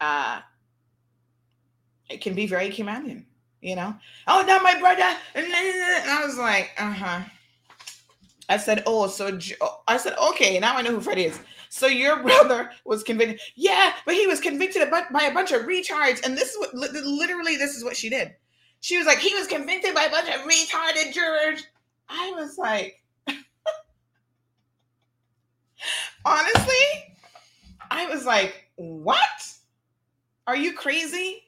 uh 0.00 0.40
it 2.12 2.20
can 2.20 2.34
be 2.34 2.46
very 2.46 2.70
commanding, 2.70 3.26
you 3.60 3.74
know. 3.74 3.94
Oh, 4.26 4.44
not 4.46 4.62
my 4.62 4.78
brother. 4.78 5.16
And 5.34 5.46
I 5.52 6.22
was 6.24 6.36
like, 6.36 6.70
uh 6.78 6.92
huh. 6.92 7.20
I 8.48 8.56
said, 8.58 8.82
oh, 8.86 9.06
so 9.06 9.38
I 9.88 9.96
said, 9.96 10.14
okay, 10.18 10.58
now 10.58 10.76
I 10.76 10.82
know 10.82 10.90
who 10.90 11.00
Fred 11.00 11.18
is. 11.18 11.40
So 11.70 11.86
your 11.86 12.22
brother 12.22 12.70
was 12.84 13.02
convicted. 13.02 13.40
Yeah, 13.54 13.94
but 14.04 14.14
he 14.14 14.26
was 14.26 14.40
convicted 14.40 14.90
by 14.90 15.22
a 15.22 15.32
bunch 15.32 15.52
of 15.52 15.62
retards. 15.62 16.24
And 16.24 16.36
this 16.36 16.50
is 16.50 16.58
what 16.58 16.74
literally 16.74 17.56
this 17.56 17.76
is 17.76 17.84
what 17.84 17.96
she 17.96 18.10
did. 18.10 18.34
She 18.80 18.98
was 18.98 19.06
like, 19.06 19.18
he 19.18 19.34
was 19.34 19.46
convicted 19.46 19.94
by 19.94 20.04
a 20.04 20.10
bunch 20.10 20.28
of 20.28 20.40
retarded 20.42 21.14
jurors. 21.14 21.66
I 22.08 22.32
was 22.36 22.58
like, 22.58 23.02
honestly, 26.24 27.14
I 27.90 28.06
was 28.06 28.26
like, 28.26 28.68
what? 28.76 29.18
Are 30.46 30.56
you 30.56 30.72
crazy? 30.74 31.44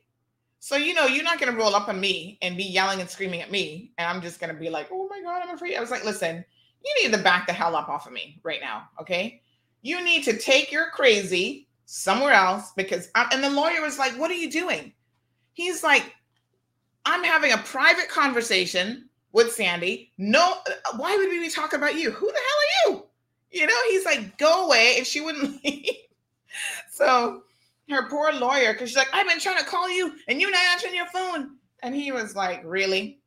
So, 0.64 0.76
you 0.76 0.94
know, 0.94 1.04
you're 1.04 1.24
not 1.24 1.38
to 1.52 1.58
roll 1.58 1.74
up 1.74 1.88
on 1.90 2.00
me 2.00 2.38
and 2.40 2.56
be 2.56 2.64
yelling 2.64 3.02
and 3.02 3.10
screaming 3.10 3.42
at 3.42 3.50
me. 3.50 3.92
And 3.98 4.08
I'm 4.08 4.22
just 4.22 4.40
to 4.50 4.58
be 4.58 4.70
like, 4.70 4.88
oh 4.90 5.06
my 5.10 5.20
God, 5.20 5.42
I'm 5.42 5.54
afraid. 5.54 5.76
I 5.76 5.80
was 5.80 5.90
like, 5.90 6.06
listen, 6.06 6.42
you 6.82 7.02
need 7.02 7.14
to 7.14 7.22
back 7.22 7.46
the 7.46 7.52
hell 7.52 7.76
up 7.76 7.90
off 7.90 8.06
of 8.06 8.14
me 8.14 8.40
right 8.42 8.62
now. 8.62 8.88
Okay. 8.98 9.42
You 9.82 10.02
need 10.02 10.24
to 10.24 10.38
take 10.38 10.72
your 10.72 10.88
crazy 10.88 11.68
somewhere 11.84 12.32
else 12.32 12.72
because, 12.78 13.10
I'm, 13.14 13.26
and 13.30 13.44
the 13.44 13.50
lawyer 13.50 13.82
was 13.82 13.98
like, 13.98 14.18
what 14.18 14.30
are 14.30 14.36
you 14.36 14.50
doing? 14.50 14.94
He's 15.52 15.82
like, 15.84 16.14
I'm 17.04 17.24
having 17.24 17.52
a 17.52 17.58
private 17.58 18.08
conversation 18.08 19.10
with 19.32 19.52
Sandy. 19.52 20.12
No, 20.16 20.54
why 20.96 21.14
would 21.14 21.28
we 21.28 21.40
be 21.40 21.50
talking 21.50 21.78
about 21.78 21.96
you? 21.96 22.10
Who 22.10 22.26
the 22.26 22.32
hell 22.32 22.94
are 22.94 22.96
you? 22.96 23.06
You 23.50 23.66
know, 23.66 23.82
he's 23.90 24.06
like, 24.06 24.38
go 24.38 24.64
away. 24.64 24.94
And 24.96 25.06
she 25.06 25.20
wouldn't 25.20 25.62
leave. 25.64 25.90
so, 26.90 27.42
her 27.90 28.08
poor 28.08 28.32
lawyer 28.32 28.72
because 28.72 28.88
she's 28.90 28.96
like, 28.96 29.08
I've 29.12 29.28
been 29.28 29.40
trying 29.40 29.58
to 29.58 29.64
call 29.64 29.90
you 29.90 30.14
and 30.28 30.40
you're 30.40 30.50
not 30.50 30.60
answering 30.72 30.94
your 30.94 31.06
phone. 31.06 31.56
And 31.82 31.94
he 31.94 32.12
was 32.12 32.34
like, 32.34 32.62
Really? 32.64 33.20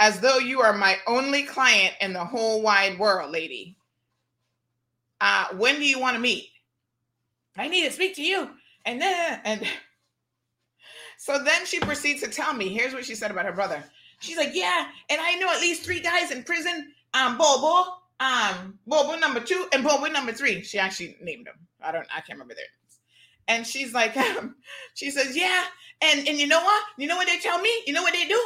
as 0.00 0.18
though 0.20 0.38
you 0.38 0.62
are 0.62 0.72
my 0.72 0.96
only 1.06 1.42
client 1.42 1.94
in 2.00 2.14
the 2.14 2.24
whole 2.24 2.62
wide 2.62 2.98
world, 2.98 3.30
lady. 3.30 3.76
Uh, 5.20 5.44
when 5.58 5.76
do 5.76 5.84
you 5.84 6.00
want 6.00 6.14
to 6.14 6.20
meet? 6.20 6.48
I 7.56 7.68
need 7.68 7.84
to 7.84 7.92
speak 7.92 8.16
to 8.16 8.22
you. 8.22 8.48
And 8.86 8.98
then, 9.00 9.40
and 9.44 9.62
so 11.18 11.44
then 11.44 11.66
she 11.66 11.78
proceeds 11.78 12.22
to 12.22 12.30
tell 12.30 12.54
me 12.54 12.68
here's 12.70 12.94
what 12.94 13.04
she 13.04 13.14
said 13.14 13.30
about 13.30 13.44
her 13.44 13.52
brother. 13.52 13.84
She's 14.20 14.38
like, 14.38 14.54
Yeah, 14.54 14.86
and 15.10 15.20
I 15.20 15.34
know 15.36 15.50
at 15.50 15.60
least 15.60 15.84
three 15.84 16.00
guys 16.00 16.30
in 16.30 16.42
prison. 16.44 16.92
Um, 17.12 17.36
Bobo, 17.36 17.96
um, 18.20 18.78
Bobo 18.86 19.18
number 19.18 19.40
two, 19.40 19.66
and 19.72 19.84
Bobo 19.84 20.06
number 20.06 20.32
three. 20.32 20.62
She 20.62 20.78
actually 20.78 21.16
named 21.20 21.46
them. 21.46 21.56
I 21.82 21.92
don't, 21.92 22.06
I 22.10 22.20
can't 22.20 22.38
remember 22.38 22.54
their. 22.54 22.64
And 23.48 23.66
she's 23.66 23.92
like, 23.92 24.16
um, 24.16 24.56
she 24.94 25.10
says, 25.10 25.36
Yeah, 25.36 25.64
and 26.00 26.26
and 26.28 26.38
you 26.38 26.46
know 26.46 26.62
what? 26.62 26.84
You 26.98 27.08
know 27.08 27.16
what 27.16 27.26
they 27.26 27.38
tell 27.38 27.60
me? 27.60 27.70
You 27.86 27.92
know 27.92 28.02
what 28.02 28.12
they 28.12 28.26
do? 28.26 28.40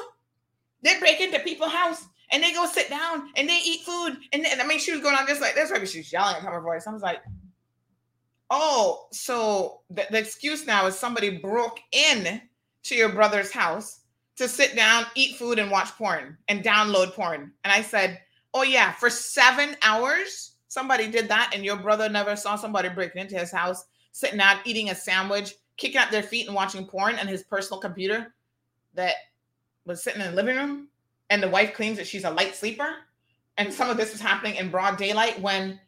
They 0.82 0.98
break 0.98 1.20
into 1.20 1.38
people's 1.40 1.72
house 1.72 2.04
and 2.30 2.42
they 2.42 2.52
go 2.52 2.66
sit 2.66 2.90
down 2.90 3.30
and 3.36 3.48
they 3.48 3.58
eat 3.64 3.82
food. 3.82 4.18
And, 4.32 4.44
and 4.46 4.60
I 4.60 4.66
mean, 4.66 4.78
she 4.78 4.92
was 4.92 5.00
going 5.00 5.16
on 5.16 5.26
just 5.26 5.40
like 5.40 5.54
this. 5.54 5.70
Maybe 5.70 5.86
she 5.86 5.98
was 5.98 6.12
yelling 6.12 6.36
at 6.36 6.42
her 6.42 6.60
voice. 6.60 6.86
I 6.86 6.92
was 6.92 7.02
like, 7.02 7.22
oh, 8.50 9.06
so 9.12 9.80
the, 9.90 10.06
the 10.10 10.18
excuse 10.18 10.66
now 10.66 10.86
is 10.86 10.98
somebody 10.98 11.38
broke 11.38 11.80
in 11.92 12.42
to 12.84 12.94
your 12.94 13.08
brother's 13.08 13.50
house 13.50 14.00
to 14.36 14.48
sit 14.48 14.74
down, 14.74 15.06
eat 15.14 15.36
food, 15.36 15.58
and 15.58 15.70
watch 15.70 15.90
porn 15.96 16.36
and 16.48 16.62
download 16.62 17.14
porn. 17.14 17.52
And 17.62 17.72
I 17.72 17.82
said, 17.82 18.20
oh 18.52 18.62
yeah, 18.62 18.92
for 18.92 19.08
seven 19.10 19.76
hours, 19.82 20.52
somebody 20.68 21.08
did 21.08 21.28
that, 21.28 21.52
and 21.54 21.64
your 21.64 21.76
brother 21.76 22.08
never 22.08 22.36
saw 22.36 22.56
somebody 22.56 22.88
breaking 22.88 23.22
into 23.22 23.38
his 23.38 23.50
house, 23.50 23.84
sitting 24.14 24.40
out, 24.40 24.58
eating 24.64 24.90
a 24.90 24.94
sandwich, 24.94 25.56
kicking 25.76 25.98
out 25.98 26.12
their 26.12 26.22
feet 26.22 26.46
and 26.46 26.54
watching 26.54 26.86
porn 26.86 27.16
on 27.16 27.26
his 27.26 27.42
personal 27.42 27.80
computer 27.80 28.32
that 28.94 29.16
was 29.84 30.02
sitting 30.02 30.22
in 30.22 30.30
the 30.30 30.36
living 30.36 30.56
room 30.56 30.88
and 31.30 31.42
the 31.42 31.48
wife 31.48 31.74
claims 31.74 31.96
that 31.98 32.06
she's 32.06 32.22
a 32.22 32.30
light 32.30 32.54
sleeper. 32.54 32.88
And 33.58 33.72
some 33.72 33.90
of 33.90 33.96
this 33.96 34.12
was 34.12 34.20
happening 34.20 34.54
in 34.54 34.70
broad 34.70 34.96
daylight 34.96 35.40
when 35.40 35.80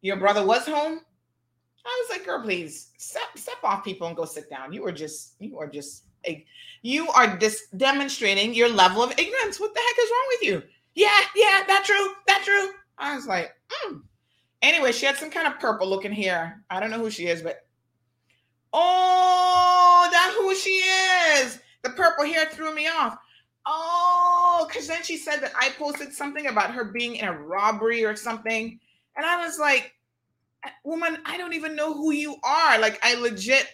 your 0.00 0.16
brother 0.16 0.46
was 0.46 0.64
home. 0.64 1.00
I 1.84 2.04
was 2.04 2.16
like 2.16 2.24
girl 2.24 2.40
please 2.40 2.90
step 2.96 3.36
step 3.36 3.56
off 3.64 3.82
people 3.82 4.06
and 4.06 4.16
go 4.16 4.24
sit 4.24 4.48
down. 4.48 4.72
You 4.72 4.86
are 4.86 4.92
just 4.92 5.34
you 5.40 5.58
are 5.58 5.66
just 5.66 6.04
a 6.24 6.44
you 6.82 7.08
are 7.10 7.36
just 7.36 7.76
demonstrating 7.76 8.54
your 8.54 8.68
level 8.68 9.02
of 9.02 9.10
ignorance. 9.18 9.58
What 9.58 9.74
the 9.74 9.80
heck 9.80 10.04
is 10.04 10.10
wrong 10.10 10.26
with 10.28 10.42
you? 10.42 10.62
Yeah 10.94 11.20
yeah 11.34 11.64
that 11.66 11.82
true 11.84 12.12
that 12.28 12.42
true. 12.44 12.70
I 12.98 13.16
was 13.16 13.26
like 13.26 13.52
mm. 13.84 14.00
anyway 14.62 14.92
she 14.92 15.06
had 15.06 15.16
some 15.16 15.30
kind 15.30 15.48
of 15.48 15.58
purple 15.58 15.88
looking 15.88 16.12
hair. 16.12 16.62
I 16.70 16.78
don't 16.78 16.90
know 16.90 17.00
who 17.00 17.10
she 17.10 17.26
is 17.26 17.42
but 17.42 17.66
oh 18.72 20.08
that 20.10 20.34
who 20.38 20.54
she 20.54 20.82
is 21.40 21.60
the 21.82 21.90
purple 21.90 22.24
hair 22.24 22.46
threw 22.50 22.74
me 22.74 22.88
off 22.88 23.18
Oh, 23.64 24.66
because 24.68 24.88
then 24.88 25.02
she 25.02 25.16
said 25.16 25.38
that 25.38 25.52
I 25.58 25.70
posted 25.78 26.12
something 26.12 26.46
about 26.46 26.72
her 26.72 26.84
being 26.84 27.16
in 27.16 27.26
a 27.28 27.38
robbery 27.38 28.04
or 28.04 28.16
something. 28.16 28.78
And 29.16 29.26
I 29.26 29.44
was 29.44 29.58
like, 29.58 29.94
woman, 30.84 31.18
I 31.24 31.36
don't 31.36 31.52
even 31.52 31.76
know 31.76 31.94
who 31.94 32.12
you 32.12 32.36
are. 32.42 32.78
Like, 32.78 32.98
I 33.02 33.14
legit, 33.14 33.68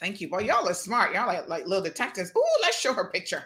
thank 0.00 0.20
you. 0.20 0.28
Boy, 0.28 0.40
y'all 0.40 0.68
are 0.68 0.74
smart. 0.74 1.14
Y'all 1.14 1.26
like, 1.26 1.48
like 1.48 1.66
little 1.66 1.84
detectives. 1.84 2.32
Ooh, 2.36 2.58
let's 2.62 2.80
show 2.80 2.94
her 2.94 3.10
picture. 3.10 3.44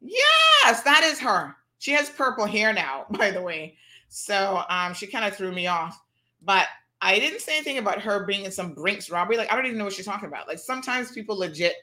Yes, 0.00 0.82
that 0.82 1.02
is 1.04 1.18
her. 1.20 1.54
She 1.78 1.92
has 1.92 2.10
purple 2.10 2.46
hair 2.46 2.72
now, 2.72 3.06
by 3.10 3.30
the 3.30 3.42
way. 3.42 3.76
So 4.08 4.64
um, 4.68 4.92
she 4.92 5.06
kind 5.06 5.24
of 5.24 5.34
threw 5.34 5.52
me 5.52 5.66
off. 5.66 6.00
But 6.42 6.66
I 7.00 7.18
didn't 7.18 7.40
say 7.40 7.56
anything 7.56 7.78
about 7.78 8.00
her 8.00 8.24
being 8.24 8.44
in 8.44 8.50
some 8.50 8.74
Brinks 8.74 9.10
robbery. 9.10 9.36
Like, 9.36 9.52
I 9.52 9.56
don't 9.56 9.66
even 9.66 9.78
know 9.78 9.84
what 9.84 9.92
she's 9.92 10.04
talking 10.04 10.28
about. 10.28 10.48
Like, 10.48 10.58
sometimes 10.58 11.12
people 11.12 11.38
legit 11.38 11.74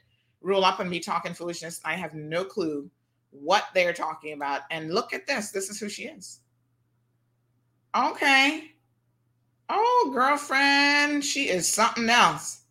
rule 0.41 0.65
up 0.65 0.79
on 0.79 0.89
me 0.89 0.99
talking 0.99 1.33
foolishness. 1.33 1.79
I 1.85 1.93
have 1.93 2.13
no 2.13 2.43
clue 2.43 2.89
what 3.31 3.65
they're 3.73 3.93
talking 3.93 4.33
about. 4.33 4.61
And 4.71 4.93
look 4.93 5.13
at 5.13 5.25
this. 5.25 5.51
This 5.51 5.69
is 5.69 5.79
who 5.79 5.89
she 5.89 6.03
is. 6.03 6.41
Okay. 7.95 8.71
Oh, 9.69 10.11
girlfriend, 10.13 11.23
she 11.23 11.49
is 11.49 11.67
something 11.67 12.09
else. 12.09 12.61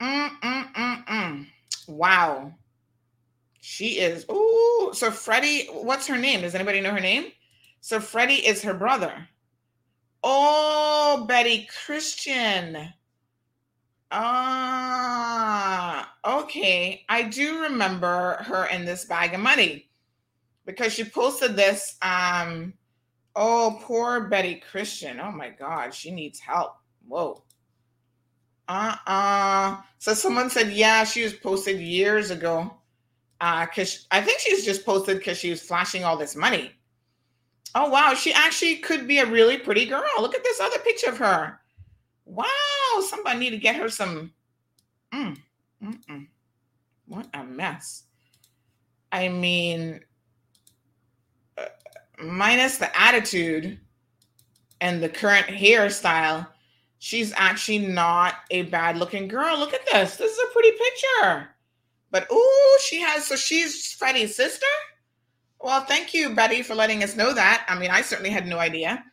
Mm-mm-mm-mm. 0.00 1.46
Wow. 1.88 2.54
She 3.60 3.98
is. 3.98 4.24
Ooh. 4.30 4.90
So 4.94 5.10
Freddie, 5.10 5.66
what's 5.66 6.06
her 6.06 6.16
name? 6.16 6.40
Does 6.40 6.54
anybody 6.54 6.80
know 6.80 6.92
her 6.92 7.00
name? 7.00 7.32
So 7.80 8.00
Freddie 8.00 8.46
is 8.46 8.62
her 8.62 8.74
brother. 8.74 9.28
Oh, 10.22 11.24
Betty 11.28 11.66
Christian. 11.84 12.92
Ah, 14.10 15.32
okay. 16.24 17.04
I 17.08 17.22
do 17.22 17.62
remember 17.62 18.42
her 18.42 18.66
in 18.66 18.84
this 18.84 19.04
bag 19.04 19.34
of 19.34 19.40
money 19.40 19.88
because 20.66 20.92
she 20.92 21.04
posted 21.04 21.56
this. 21.56 21.96
Um, 22.02 22.74
oh, 23.36 23.78
poor 23.82 24.22
Betty 24.28 24.62
Christian. 24.70 25.20
Oh 25.20 25.30
my 25.30 25.48
God, 25.50 25.94
she 25.94 26.10
needs 26.10 26.40
help. 26.40 26.76
Whoa. 27.06 27.42
Uh-uh. 28.68 29.78
So 29.98 30.14
someone 30.14 30.50
said, 30.50 30.72
yeah, 30.72 31.04
she 31.04 31.22
was 31.24 31.32
posted 31.32 31.80
years 31.80 32.30
ago. 32.30 32.76
Uh, 33.40 33.66
cause 33.66 34.06
I 34.10 34.20
think 34.20 34.38
she's 34.38 34.64
just 34.64 34.84
posted 34.84 35.18
because 35.18 35.38
she 35.38 35.50
was 35.50 35.62
flashing 35.62 36.04
all 36.04 36.16
this 36.16 36.36
money. 36.36 36.72
Oh 37.74 37.88
wow, 37.88 38.14
she 38.14 38.32
actually 38.32 38.76
could 38.76 39.06
be 39.06 39.18
a 39.18 39.26
really 39.26 39.58
pretty 39.58 39.86
girl. 39.86 40.02
Look 40.18 40.34
at 40.34 40.42
this 40.42 40.60
other 40.60 40.78
picture 40.78 41.10
of 41.10 41.18
her. 41.18 41.60
Wow, 42.24 42.46
somebody 43.08 43.38
need 43.38 43.50
to 43.50 43.58
get 43.58 43.76
her 43.76 43.88
some. 43.88 44.32
Mm, 45.14 45.36
mm-mm. 45.82 46.26
What 47.06 47.26
a 47.34 47.44
mess. 47.44 48.04
I 49.12 49.28
mean, 49.28 50.00
uh, 51.58 51.66
minus 52.22 52.78
the 52.78 52.96
attitude 52.98 53.78
and 54.80 55.02
the 55.02 55.08
current 55.08 55.46
hairstyle, 55.46 56.46
she's 56.98 57.32
actually 57.36 57.78
not 57.78 58.36
a 58.50 58.62
bad 58.62 58.96
looking 58.96 59.28
girl. 59.28 59.58
Look 59.58 59.74
at 59.74 59.86
this. 59.92 60.16
This 60.16 60.32
is 60.32 60.38
a 60.38 60.52
pretty 60.52 60.70
picture. 60.70 61.48
But 62.10 62.26
oh, 62.30 62.80
she 62.84 63.00
has 63.00 63.26
so 63.26 63.36
she's 63.36 63.92
Freddie's 63.92 64.34
sister? 64.34 64.66
Well, 65.60 65.82
thank 65.82 66.14
you, 66.14 66.34
Betty, 66.34 66.62
for 66.62 66.74
letting 66.74 67.02
us 67.02 67.16
know 67.16 67.34
that. 67.34 67.66
I 67.68 67.78
mean, 67.78 67.90
I 67.90 68.02
certainly 68.02 68.30
had 68.30 68.46
no 68.46 68.58
idea. 68.58 69.04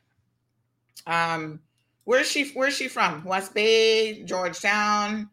Um, 1.05 1.59
Where's 2.07 2.31
she? 2.31 2.51
Where's 2.51 2.73
she 2.73 2.87
from? 2.87 3.21
West 3.25 3.53
Bay, 3.53 4.23
George 4.23 4.61
Town. 4.61 5.29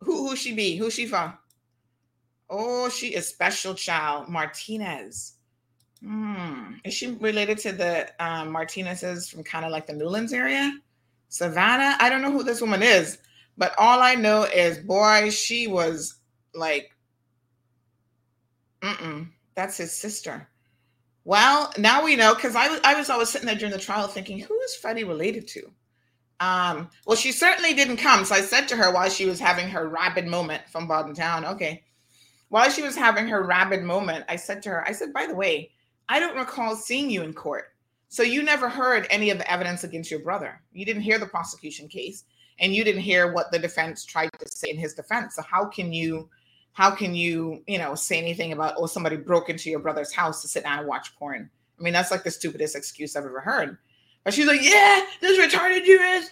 Who 0.00 0.28
who 0.28 0.34
she 0.34 0.52
be? 0.52 0.76
Who 0.76 0.90
she 0.90 1.06
from? 1.06 1.38
Oh, 2.50 2.88
she 2.88 3.14
is 3.14 3.28
special 3.28 3.74
child 3.74 4.28
Martinez. 4.28 5.34
Hmm. 6.02 6.72
Is 6.82 6.94
she 6.94 7.12
related 7.12 7.58
to 7.58 7.70
the 7.70 8.08
um, 8.18 8.52
Martinezes 8.52 9.30
from 9.30 9.44
kind 9.44 9.64
of 9.64 9.70
like 9.70 9.86
the 9.86 9.92
Newlands 9.92 10.32
area? 10.32 10.76
Savannah? 11.28 11.96
I 12.00 12.10
don't 12.10 12.22
know 12.22 12.32
who 12.32 12.42
this 12.42 12.60
woman 12.60 12.82
is, 12.82 13.18
but 13.56 13.72
all 13.78 14.00
I 14.00 14.16
know 14.16 14.42
is, 14.42 14.78
boy, 14.78 15.30
she 15.30 15.68
was 15.68 16.16
like, 16.54 16.90
mm 18.82 19.28
that's 19.54 19.76
his 19.76 19.92
sister. 19.92 20.48
Well, 21.24 21.72
now 21.78 22.04
we 22.04 22.16
know 22.16 22.34
because 22.34 22.54
I, 22.54 22.78
I 22.84 22.94
was 22.94 23.08
always 23.08 23.30
sitting 23.30 23.46
there 23.46 23.56
during 23.56 23.72
the 23.72 23.78
trial 23.78 24.08
thinking, 24.08 24.38
who 24.38 24.60
is 24.60 24.74
Freddie 24.74 25.04
related 25.04 25.48
to? 25.48 25.70
Um, 26.40 26.90
well, 27.06 27.16
she 27.16 27.32
certainly 27.32 27.72
didn't 27.72 27.96
come. 27.96 28.24
So 28.24 28.34
I 28.34 28.42
said 28.42 28.68
to 28.68 28.76
her 28.76 28.92
while 28.92 29.08
she 29.08 29.24
was 29.24 29.40
having 29.40 29.68
her 29.68 29.88
rabid 29.88 30.26
moment 30.26 30.68
from 30.68 30.86
Bodden 30.86 31.14
Town, 31.14 31.44
okay, 31.46 31.82
while 32.48 32.68
she 32.70 32.82
was 32.82 32.96
having 32.96 33.26
her 33.28 33.46
rabid 33.46 33.82
moment, 33.82 34.26
I 34.28 34.36
said 34.36 34.62
to 34.62 34.68
her, 34.70 34.86
I 34.86 34.92
said, 34.92 35.12
by 35.12 35.26
the 35.26 35.34
way, 35.34 35.70
I 36.08 36.20
don't 36.20 36.36
recall 36.36 36.76
seeing 36.76 37.08
you 37.08 37.22
in 37.22 37.32
court. 37.32 37.66
So 38.08 38.22
you 38.22 38.42
never 38.42 38.68
heard 38.68 39.06
any 39.10 39.30
of 39.30 39.38
the 39.38 39.50
evidence 39.50 39.82
against 39.82 40.10
your 40.10 40.20
brother. 40.20 40.60
You 40.72 40.84
didn't 40.84 41.02
hear 41.02 41.18
the 41.18 41.26
prosecution 41.26 41.88
case 41.88 42.24
and 42.60 42.74
you 42.74 42.84
didn't 42.84 43.02
hear 43.02 43.32
what 43.32 43.50
the 43.50 43.58
defense 43.58 44.04
tried 44.04 44.30
to 44.38 44.48
say 44.48 44.70
in 44.70 44.78
his 44.78 44.94
defense. 44.94 45.36
So 45.36 45.42
how 45.42 45.64
can 45.64 45.92
you 45.92 46.28
how 46.74 46.90
can 46.90 47.14
you, 47.14 47.62
you 47.66 47.78
know, 47.78 47.94
say 47.94 48.18
anything 48.18 48.52
about 48.52 48.74
oh 48.76 48.86
somebody 48.86 49.16
broke 49.16 49.48
into 49.48 49.70
your 49.70 49.80
brother's 49.80 50.12
house 50.12 50.42
to 50.42 50.48
sit 50.48 50.64
down 50.64 50.80
and 50.80 50.88
watch 50.88 51.16
porn? 51.16 51.48
I 51.78 51.82
mean, 51.82 51.92
that's 51.92 52.10
like 52.10 52.24
the 52.24 52.30
stupidest 52.30 52.76
excuse 52.76 53.16
I've 53.16 53.24
ever 53.24 53.40
heard. 53.40 53.78
But 54.24 54.34
she's 54.34 54.46
like, 54.46 54.62
yeah, 54.62 55.04
this 55.20 55.38
retarded 55.38 55.86
you 55.86 56.00
is. 56.00 56.30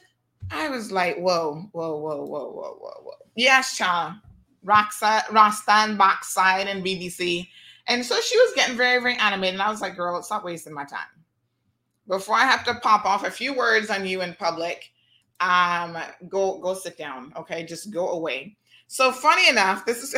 I 0.51 0.69
was 0.69 0.91
like, 0.91 1.17
whoa, 1.17 1.69
whoa, 1.73 1.97
whoa, 1.97 2.25
whoa, 2.25 2.51
whoa, 2.51 2.77
whoa, 2.81 3.03
whoa. 3.03 3.13
Yes, 3.37 3.77
child. 3.77 4.15
Roxanne, 4.65 5.23
Rostan, 5.31 5.97
Boxside, 5.97 6.67
and 6.67 6.85
BBC. 6.85 7.49
And 7.89 8.05
so 8.05 8.21
she 8.21 8.39
was 8.39 8.53
getting 8.55 8.77
very, 8.77 9.01
very 9.01 9.17
animated. 9.17 9.55
And 9.55 9.63
I 9.63 9.71
was 9.71 9.81
like, 9.81 9.97
girl, 9.97 10.23
stop 10.23 10.45
wasting 10.45 10.73
my 10.73 10.85
time. 10.85 11.01
Before 12.09 12.37
I 12.37 12.45
have 12.45 12.65
to 12.65 12.75
pop 12.77 13.05
off 13.05 13.25
a 13.25 13.31
few 13.31 13.55
words 13.55 13.91
on 13.91 14.07
you 14.07 14.23
in 14.23 14.35
public, 14.35 14.91
um, 15.41 15.97
go 16.29 16.59
go 16.59 16.75
sit 16.75 16.97
down. 16.97 17.33
Okay, 17.37 17.65
just 17.65 17.91
go 17.91 18.11
away. 18.11 18.57
So 18.93 19.11
funny 19.11 19.49
enough, 19.49 19.87
this 19.87 20.03
is 20.03 20.15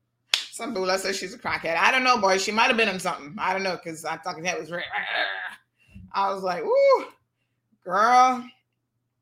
some 0.34 0.74
bula 0.74 0.98
says 0.98 1.16
she's 1.16 1.32
a 1.32 1.38
crackhead. 1.38 1.78
I 1.78 1.90
don't 1.90 2.04
know, 2.04 2.18
boy. 2.18 2.36
She 2.36 2.52
might 2.52 2.66
have 2.66 2.76
been 2.76 2.90
in 2.90 3.00
something. 3.00 3.34
I 3.38 3.54
don't 3.54 3.62
know 3.62 3.80
because 3.82 4.04
I 4.04 4.18
thought 4.18 4.42
that 4.42 4.60
was 4.60 4.68
very. 4.68 4.84
I 6.12 6.34
was 6.34 6.42
like, 6.42 6.62
ooh, 6.62 7.04
Girl, 7.82 8.44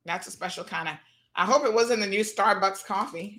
that's 0.07 0.27
a 0.27 0.33
special 0.33 0.65
kind 0.65 0.89
of. 0.89 0.97
I 1.37 1.45
hope 1.45 1.65
it 1.65 1.73
wasn't 1.73 2.01
the 2.01 2.09
new 2.09 2.23
Starbucks 2.23 2.85
coffee. 2.85 3.39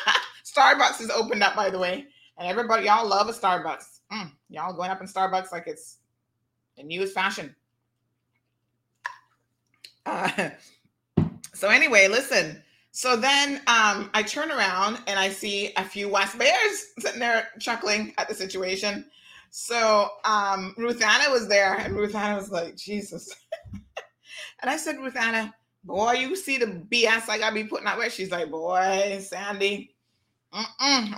Starbucks 0.44 1.00
is 1.00 1.08
opened 1.08 1.42
up, 1.42 1.56
by 1.56 1.70
the 1.70 1.78
way, 1.78 2.04
and 2.36 2.46
everybody, 2.46 2.84
y'all 2.84 3.08
love 3.08 3.30
a 3.30 3.32
Starbucks. 3.32 4.00
Mm, 4.12 4.32
y'all 4.50 4.74
going 4.74 4.90
up 4.90 5.00
in 5.00 5.06
Starbucks 5.06 5.50
like 5.50 5.66
it's 5.66 5.96
the 6.76 6.82
newest 6.82 7.14
fashion. 7.14 7.56
Uh, 10.04 10.50
so 11.54 11.70
anyway, 11.70 12.06
listen. 12.06 12.62
So 12.96 13.14
then 13.14 13.56
um, 13.66 14.08
I 14.14 14.24
turn 14.26 14.50
around 14.50 15.00
and 15.06 15.18
I 15.20 15.28
see 15.28 15.70
a 15.76 15.84
few 15.84 16.08
West 16.08 16.38
Bayers 16.38 16.94
sitting 16.98 17.20
there 17.20 17.48
chuckling 17.60 18.14
at 18.16 18.26
the 18.26 18.34
situation. 18.34 19.04
So 19.50 20.08
um, 20.24 20.74
was 20.78 21.46
there, 21.46 21.74
and 21.74 21.94
Ruth 21.94 22.14
Anna 22.14 22.36
was 22.36 22.50
like, 22.50 22.74
Jesus. 22.74 23.36
and 24.62 24.70
I 24.70 24.78
said, 24.78 24.96
Ruth 24.96 25.14
Anna, 25.14 25.54
boy, 25.84 26.12
you 26.12 26.34
see 26.34 26.56
the 26.56 26.64
BS 26.90 27.28
I 27.28 27.38
got 27.38 27.50
to 27.50 27.54
be 27.54 27.64
putting 27.64 27.86
out 27.86 27.98
where 27.98 28.08
she's 28.08 28.30
like, 28.30 28.50
boy, 28.50 29.18
Sandy, 29.20 29.94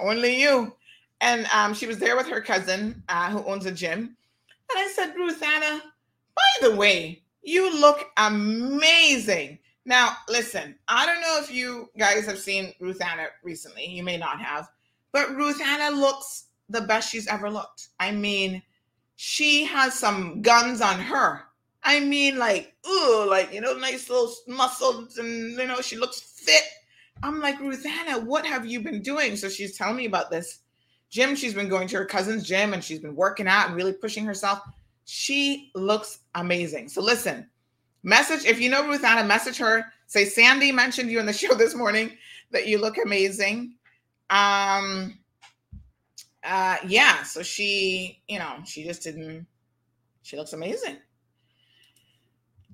only 0.02 0.40
you. 0.40 0.74
And 1.20 1.46
um, 1.54 1.74
she 1.74 1.86
was 1.86 1.98
there 1.98 2.16
with 2.16 2.26
her 2.26 2.40
cousin 2.40 3.04
uh, 3.08 3.30
who 3.30 3.44
owns 3.44 3.66
a 3.66 3.72
gym. 3.72 4.00
And 4.00 4.78
I 4.78 4.88
said, 4.96 5.14
Ruth 5.14 5.40
Anna, 5.40 5.80
by 6.34 6.68
the 6.68 6.74
way, 6.74 7.22
you 7.44 7.72
look 7.80 8.10
amazing. 8.16 9.60
Now, 9.88 10.18
listen, 10.29 10.74
I 10.87 11.07
don't 11.07 11.22
know 11.22 11.40
if 11.42 11.51
you 11.51 11.88
guys 11.98 12.27
have 12.27 12.38
seen 12.38 12.74
Ruth 12.79 13.03
Anna 13.03 13.29
recently. 13.42 13.87
You 13.87 14.05
may 14.05 14.18
not 14.18 14.38
have, 14.38 14.68
but 15.12 15.35
Ruth 15.35 15.62
Anna 15.62 15.96
looks 15.96 16.48
the 16.68 16.83
best 16.83 17.11
she's 17.11 17.27
ever 17.27 17.48
looked. 17.48 17.88
I 17.98 18.11
mean, 18.11 18.62
she 19.16 19.64
has 19.64 19.94
some 19.94 20.42
guns 20.42 20.83
on 20.83 21.01
her. 21.01 21.44
I 21.83 22.01
mean, 22.01 22.37
like, 22.37 22.74
ooh, 22.87 23.24
like, 23.27 23.51
you 23.51 23.62
know, 23.62 23.79
nice 23.79 24.11
little 24.11 24.31
muscles, 24.46 25.16
and, 25.16 25.59
you 25.59 25.66
know, 25.66 25.81
she 25.81 25.96
looks 25.96 26.20
fit. 26.20 26.64
I'm 27.22 27.40
like, 27.40 27.59
Ruth 27.59 27.87
Anna, 27.87 28.20
what 28.20 28.44
have 28.44 28.66
you 28.66 28.81
been 28.81 29.01
doing? 29.01 29.37
So 29.37 29.48
she's 29.48 29.74
telling 29.74 29.96
me 29.96 30.05
about 30.05 30.31
this 30.31 30.59
gym. 31.09 31.35
She's 31.35 31.55
been 31.55 31.70
going 31.70 31.88
to 31.88 31.96
her 31.96 32.05
cousin's 32.05 32.44
gym 32.44 32.74
and 32.74 32.85
she's 32.85 33.01
been 33.01 33.16
working 33.16 33.48
out 33.48 33.68
and 33.68 33.77
really 33.77 33.94
pushing 33.94 34.24
herself. 34.24 34.61
She 35.07 35.70
looks 35.74 36.20
amazing. 36.35 36.90
So 36.90 37.01
listen, 37.01 37.48
message 38.02 38.44
if 38.44 38.61
you 38.61 38.70
know 38.70 38.87
Ruth 38.87 39.04
Anna, 39.04 39.24
message 39.24 39.58
her. 39.58 39.84
Say 40.06 40.24
Sandy 40.24 40.72
mentioned 40.72 41.11
you 41.11 41.20
in 41.20 41.26
the 41.26 41.32
show 41.34 41.54
this 41.54 41.74
morning 41.74 42.12
that 42.50 42.66
you 42.66 42.78
look 42.78 42.96
amazing. 43.04 43.74
Um, 44.30 45.18
uh, 46.44 46.76
yeah. 46.87 47.22
So 47.22 47.42
she, 47.42 48.22
you 48.28 48.38
know, 48.38 48.56
she 48.64 48.84
just 48.84 49.02
didn't. 49.02 49.46
She 50.22 50.37
looks 50.37 50.52
amazing. 50.52 50.98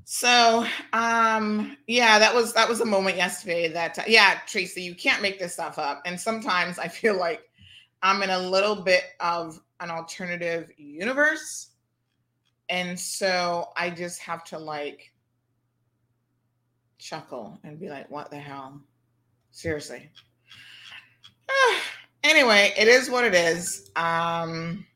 So, 0.06 0.66
um, 0.92 1.78
yeah, 1.86 2.18
that 2.18 2.34
was 2.34 2.52
that 2.52 2.68
was 2.68 2.80
a 2.80 2.84
moment 2.84 3.16
yesterday 3.16 3.68
that 3.68 3.98
uh, 3.98 4.02
yeah, 4.06 4.38
Tracy, 4.46 4.82
you 4.82 4.94
can't 4.94 5.22
make 5.22 5.38
this 5.38 5.54
stuff 5.54 5.78
up. 5.78 6.02
And 6.04 6.20
sometimes 6.20 6.78
I 6.78 6.88
feel 6.88 7.18
like 7.18 7.48
I'm 8.02 8.22
in 8.22 8.30
a 8.30 8.38
little 8.38 8.76
bit 8.76 9.04
of 9.20 9.60
an 9.80 9.90
alternative 9.90 10.70
universe. 10.76 11.70
And 12.68 12.98
so 12.98 13.70
I 13.76 13.90
just 13.90 14.20
have 14.20 14.44
to 14.44 14.58
like 14.58 15.13
chuckle 16.98 17.58
and 17.64 17.78
be 17.78 17.88
like, 17.88 18.10
what 18.10 18.30
the 18.30 18.38
hell? 18.38 18.80
Seriously. 19.50 20.10
anyway, 22.24 22.72
it 22.76 22.88
is 22.88 23.10
what 23.10 23.24
it 23.24 23.34
is. 23.34 23.90
Um, 23.96 24.86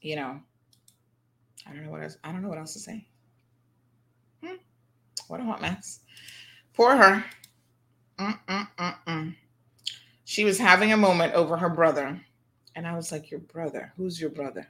you 0.00 0.16
know, 0.16 0.40
I 1.66 1.72
don't 1.72 1.84
know 1.84 1.90
what 1.90 2.02
else, 2.02 2.16
I 2.24 2.32
don't 2.32 2.42
know 2.42 2.48
what 2.48 2.58
else 2.58 2.72
to 2.74 2.80
say. 2.80 3.06
Hmm. 4.42 4.56
What 5.28 5.40
a 5.40 5.44
hot 5.44 5.60
mess. 5.60 6.00
Poor 6.74 6.96
her. 6.96 7.24
Mm-mm-mm-mm 8.18 9.34
she 10.32 10.44
was 10.46 10.56
having 10.56 10.94
a 10.94 10.96
moment 10.96 11.34
over 11.34 11.58
her 11.58 11.68
brother. 11.68 12.18
And 12.74 12.86
I 12.86 12.96
was 12.96 13.12
like, 13.12 13.30
Your 13.30 13.40
brother? 13.40 13.92
Who's 13.98 14.18
your 14.18 14.30
brother? 14.30 14.66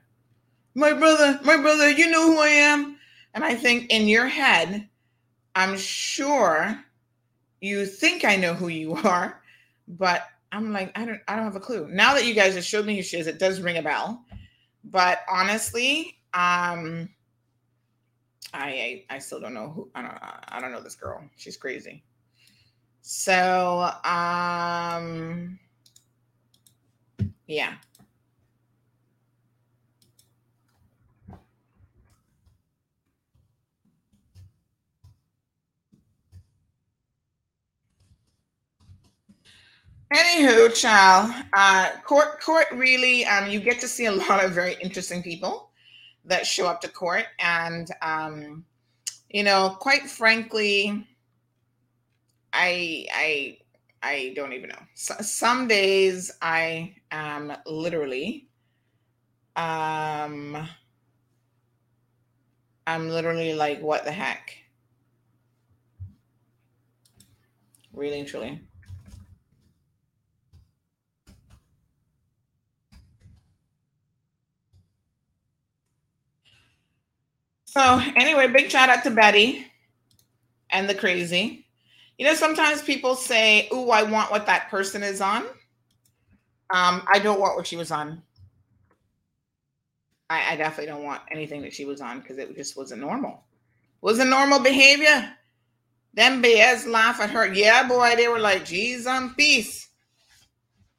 My 0.74 0.92
brother, 0.92 1.38
my 1.44 1.56
brother, 1.56 1.88
you 1.88 2.10
know 2.10 2.26
who 2.26 2.40
I 2.40 2.48
am. 2.48 2.96
And 3.32 3.44
I 3.44 3.54
think 3.54 3.88
in 3.88 4.08
your 4.08 4.26
head, 4.26 4.88
I'm 5.54 5.76
sure 5.76 6.78
you 7.60 7.86
think 7.86 8.24
I 8.24 8.36
know 8.36 8.54
who 8.54 8.68
you 8.68 8.94
are, 9.04 9.42
but 9.88 10.26
I'm 10.52 10.72
like, 10.72 10.96
I 10.98 11.04
don't 11.04 11.20
I 11.28 11.36
don't 11.36 11.44
have 11.44 11.56
a 11.56 11.60
clue. 11.60 11.88
Now 11.88 12.14
that 12.14 12.26
you 12.26 12.34
guys 12.34 12.54
have 12.54 12.64
showed 12.64 12.86
me 12.86 12.96
who 12.96 13.02
she 13.02 13.18
is, 13.18 13.26
it 13.26 13.38
does 13.38 13.60
ring 13.60 13.78
a 13.78 13.82
bell. 13.82 14.24
But 14.84 15.20
honestly, 15.30 16.18
um 16.34 17.08
I, 18.54 19.04
I 19.10 19.16
I 19.16 19.18
still 19.18 19.40
don't 19.40 19.54
know 19.54 19.70
who 19.70 19.90
I 19.94 20.02
don't 20.02 20.18
I 20.48 20.60
don't 20.60 20.72
know 20.72 20.82
this 20.82 20.96
girl. 20.96 21.22
She's 21.36 21.56
crazy. 21.56 22.02
So, 23.02 23.90
um, 24.04 25.58
yeah. 27.48 27.74
Anywho, 40.14 40.74
child, 40.74 41.32
uh, 41.54 41.90
court, 42.04 42.38
court 42.40 42.66
really, 42.72 43.24
um, 43.24 43.48
you 43.50 43.60
get 43.60 43.80
to 43.80 43.88
see 43.88 44.06
a 44.06 44.12
lot 44.12 44.44
of 44.44 44.52
very 44.52 44.76
interesting 44.82 45.22
people 45.22 45.70
that 46.26 46.46
show 46.46 46.66
up 46.66 46.82
to 46.82 46.88
court, 46.88 47.24
and 47.38 47.88
um, 48.02 48.64
you 49.30 49.42
know, 49.42 49.76
quite 49.80 50.02
frankly, 50.02 51.06
I 52.52 53.06
I 53.14 53.58
I 54.02 54.32
don't 54.36 54.52
even 54.52 54.68
know. 54.70 54.82
So, 54.94 55.14
some 55.20 55.66
days 55.66 56.30
I 56.42 56.94
am 57.10 57.52
literally 57.66 58.48
um 59.56 60.68
I'm 62.86 63.08
literally 63.08 63.54
like 63.54 63.80
what 63.80 64.04
the 64.04 64.12
heck? 64.12 64.56
Really 67.94 68.20
and 68.20 68.28
truly. 68.28 68.60
So 77.72 78.02
anyway, 78.16 78.48
big 78.48 78.70
shout 78.70 78.90
out 78.90 79.02
to 79.04 79.10
Betty 79.10 79.66
and 80.68 80.86
the 80.86 80.94
crazy. 80.94 81.66
You 82.18 82.26
know, 82.26 82.34
sometimes 82.34 82.82
people 82.82 83.14
say, 83.14 83.66
"Ooh, 83.72 83.88
I 83.88 84.02
want 84.02 84.30
what 84.30 84.44
that 84.44 84.68
person 84.68 85.02
is 85.02 85.22
on." 85.22 85.44
Um, 86.68 87.02
I 87.10 87.18
don't 87.18 87.40
want 87.40 87.56
what 87.56 87.66
she 87.66 87.76
was 87.76 87.90
on. 87.90 88.22
I, 90.28 90.52
I 90.52 90.56
definitely 90.56 90.92
don't 90.92 91.02
want 91.02 91.22
anything 91.30 91.62
that 91.62 91.72
she 91.72 91.86
was 91.86 92.02
on 92.02 92.20
because 92.20 92.36
it 92.36 92.54
just 92.54 92.76
wasn't 92.76 93.00
normal. 93.00 93.42
Wasn't 94.02 94.28
normal 94.28 94.60
behavior. 94.60 95.32
Them 96.12 96.42
bears 96.42 96.86
laugh 96.86 97.20
at 97.22 97.30
her. 97.30 97.54
Yeah, 97.54 97.88
boy, 97.88 98.16
they 98.16 98.28
were 98.28 98.38
like, 98.38 98.66
"Geez, 98.66 99.06
on 99.06 99.34
peace." 99.34 99.88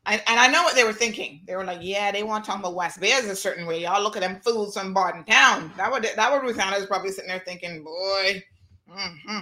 And, 0.06 0.22
and 0.28 0.40
I 0.40 0.48
know 0.48 0.64
what 0.64 0.76
they 0.76 0.84
were 0.84 0.94
thinking. 0.94 1.42
They 1.48 1.56
were 1.56 1.64
like, 1.64 1.80
"Yeah, 1.82 2.12
they 2.12 2.24
want 2.24 2.44
to 2.44 2.52
talk 2.52 2.60
about 2.60 2.76
West 2.76 3.00
Bayers 3.00 3.26
a 3.26 3.36
certain 3.36 3.66
way. 3.66 3.82
Y'all 3.82 4.04
look 4.04 4.18
at 4.18 4.22
them 4.22 4.42
fools 4.42 4.76
from 4.76 4.94
Bodden 4.94 5.24
Town." 5.24 5.72
That 5.78 5.92
would 5.92 6.04
that 6.04 6.32
would 6.32 6.42
Ruth 6.42 6.60
Anna 6.60 6.76
is 6.78 6.86
probably 6.86 7.12
sitting 7.12 7.30
there 7.30 7.44
thinking, 7.46 7.84
"Boy, 7.84 8.44
mm-hmm. 8.90 9.40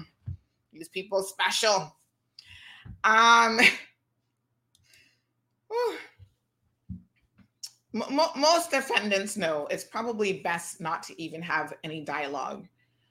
These 0.74 0.89
people 0.89 1.24
special. 1.24 1.95
Um, 3.03 3.59
most 7.93 8.72
defendants 8.72 9.36
know 9.36 9.68
it's 9.70 9.84
probably 9.84 10.41
best 10.41 10.80
not 10.80 11.03
to 11.03 11.22
even 11.22 11.41
have 11.41 11.74
any 11.84 12.01
dialogue 12.01 12.68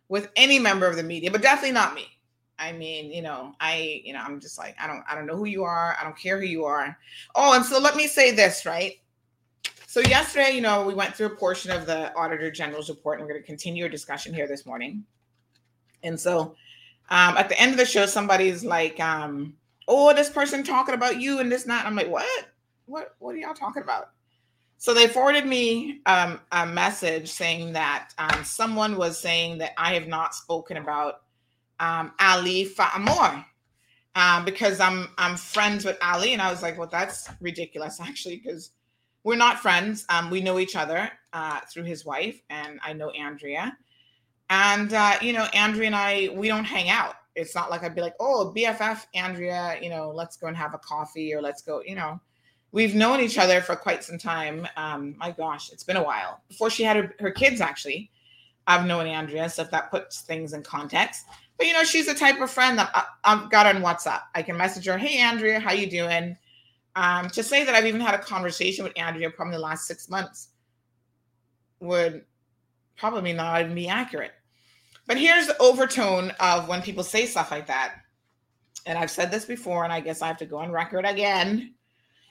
with 0.09 0.31
any 0.37 0.59
member 0.59 0.87
of 0.87 0.97
the 0.97 1.03
media, 1.03 1.31
but 1.31 1.43
definitely 1.43 1.73
not 1.73 1.95
me. 1.95 2.07
I 2.61 2.73
mean, 2.73 3.11
you 3.11 3.23
know, 3.23 3.55
I, 3.59 4.03
you 4.05 4.13
know, 4.13 4.21
I'm 4.21 4.39
just 4.39 4.59
like, 4.59 4.77
I 4.79 4.87
don't, 4.87 5.03
I 5.11 5.15
don't 5.15 5.27
know 5.27 5.37
who 5.37 5.47
you 5.47 5.65
are. 5.65 5.97
I 5.99 6.05
don't 6.05 6.17
care 6.17 6.39
who 6.39 6.47
you 6.47 6.65
are. 6.67 6.97
Oh, 7.35 7.55
and 7.55 7.65
so 7.65 7.81
let 7.81 7.97
me 7.97 8.07
say 8.07 8.33
this, 8.33 8.67
right? 8.67 9.01
So 9.87 10.01
yesterday, 10.01 10.53
you 10.53 10.61
know, 10.61 10.87
we 10.87 10.95
went 10.95 11.17
through 11.17 11.27
a 11.27 11.37
portion 11.37 11.73
of 11.73 11.87
the 11.87 12.15
Auditor 12.15 12.51
General's 12.51 12.91
report, 12.91 13.19
and 13.19 13.27
we're 13.27 13.33
going 13.33 13.43
to 13.43 13.47
continue 13.47 13.85
our 13.85 13.89
discussion 13.89 14.33
here 14.33 14.47
this 14.47 14.67
morning. 14.67 15.05
And 16.03 16.21
so 16.21 16.55
um, 17.09 17.37
at 17.37 17.49
the 17.49 17.61
end 17.61 17.73
of 17.73 17.79
the 17.79 17.87
show, 17.87 18.07
somebody's 18.07 18.65
like, 18.65 19.01
um, 19.01 19.55
"Oh, 19.89 20.15
this 20.15 20.31
person 20.31 20.63
talking 20.63 20.95
about 20.95 21.21
you 21.21 21.41
and 21.41 21.51
this 21.51 21.67
not." 21.67 21.87
I'm 21.87 21.97
like, 21.97 22.09
"What? 22.09 22.49
What? 22.87 23.17
What 23.19 23.35
are 23.35 23.39
y'all 23.39 23.55
talking 23.55 23.83
about?" 23.83 24.11
So 24.79 24.95
they 24.95 25.09
forwarded 25.09 25.45
me 25.45 26.01
um, 26.07 26.41
a 26.53 26.65
message 26.65 27.29
saying 27.29 27.73
that 27.73 28.11
um, 28.19 28.45
someone 28.45 28.97
was 28.97 29.19
saying 29.19 29.59
that 29.59 29.73
I 29.77 29.95
have 29.95 30.07
not 30.07 30.35
spoken 30.35 30.77
about 30.77 31.23
um, 31.81 32.13
Ali 32.21 32.67
Fa'amor 32.67 33.45
uh, 34.15 34.45
because 34.45 34.81
I'm 34.81 35.09
I'm 35.19 35.37
friends 35.37 35.85
with 35.85 35.99
Ali, 36.03 36.33
and 36.33 36.43
I 36.43 36.51
was 36.51 36.63
like, 36.63 36.79
"Well, 36.79 36.89
that's 36.91 37.29
ridiculous, 37.41 38.01
actually, 38.03 38.37
because 38.37 38.71
we're 39.25 39.37
not 39.37 39.59
friends. 39.59 40.05
Um, 40.09 40.31
we 40.31 40.41
know 40.41 40.59
each 40.59 40.77
other 40.77 41.11
uh, 41.33 41.61
through 41.73 41.85
his 41.85 42.05
wife, 42.05 42.41
and 42.51 42.79
I 42.83 42.93
know 42.93 43.11
Andrea." 43.11 43.77
And 44.49 44.93
uh, 44.93 45.17
you 45.23 45.33
know, 45.33 45.45
Andrea 45.55 45.87
and 45.87 45.97
I, 45.97 46.31
we 46.35 46.49
don't 46.49 46.65
hang 46.65 46.89
out. 46.91 47.15
It's 47.37 47.55
not 47.55 47.71
like 47.71 47.85
I'd 47.85 47.95
be 47.95 48.01
like, 48.01 48.17
oh, 48.19 48.53
BFF, 48.55 49.07
Andrea, 49.15 49.79
you 49.81 49.89
know, 49.89 50.11
let's 50.11 50.37
go 50.37 50.49
and 50.49 50.57
have 50.57 50.75
a 50.75 50.79
coffee 50.79 51.33
or 51.33 51.41
let's 51.41 51.63
go, 51.63 51.81
you 51.87 51.95
know. 51.95 52.21
we've 52.73 52.95
known 52.95 53.21
each 53.21 53.39
other 53.39 53.61
for 53.61 53.77
quite 53.77 54.05
some 54.05 54.19
time. 54.19 54.67
Um, 54.77 55.15
my 55.19 55.31
gosh, 55.31 55.73
it's 55.73 55.85
been 55.85 55.97
a 55.97 56.03
while. 56.03 56.41
Before 56.49 56.71
she 56.71 56.83
had 56.83 56.97
her, 56.97 57.15
her 57.21 57.31
kids, 57.31 57.61
actually, 57.61 58.11
I've 58.67 58.87
known 58.87 59.07
Andrea, 59.07 59.49
so 59.49 59.63
if 59.63 59.71
that 59.71 59.91
puts 59.91 60.21
things 60.21 60.53
in 60.53 60.63
context. 60.63 61.27
But 61.57 61.67
you 61.67 61.73
know, 61.73 61.85
she's 61.85 62.07
the 62.07 62.15
type 62.15 62.41
of 62.41 62.51
friend 62.51 62.79
that 62.79 62.91
I, 62.95 63.31
have 63.31 63.51
got 63.51 63.67
on 63.67 63.83
WhatsApp. 63.83 64.23
I 64.35 64.43
can 64.43 64.57
message 64.57 64.87
her, 64.87 64.97
"Hey, 64.97 65.19
Andrea, 65.19 65.61
how 65.61 65.73
you 65.73 65.91
doing?" 65.91 66.37
Um, 66.97 67.29
to 67.31 67.43
say 67.43 67.65
that 67.65 67.75
I've 67.75 67.87
even 67.87 68.01
had 68.01 68.15
a 68.15 68.19
conversation 68.19 68.85
with 68.85 68.99
Andrea 68.99 69.31
probably 69.31 69.55
the 69.55 69.61
last 69.61 69.87
six 69.87 70.09
months 70.09 70.49
would 71.81 72.25
probably 72.97 73.33
not 73.33 73.61
even 73.61 73.75
be 73.75 73.89
accurate. 73.89 74.33
But 75.07 75.19
here's 75.19 75.47
the 75.47 75.61
overtone 75.61 76.31
of 76.41 76.69
when 76.69 76.83
people 76.83 77.03
say 77.03 77.27
stuff 77.27 77.51
like 77.51 77.67
that. 77.67 77.97
And 78.87 78.99
I've 78.99 79.11
said 79.11 79.31
this 79.31 79.45
before, 79.45 79.85
and 79.85 79.93
I 79.93 80.01
guess 80.01 80.23
I 80.23 80.29
have 80.29 80.39
to 80.39 80.47
go 80.47 80.59
on 80.59 80.71
record 80.71 81.05
again 81.05 81.75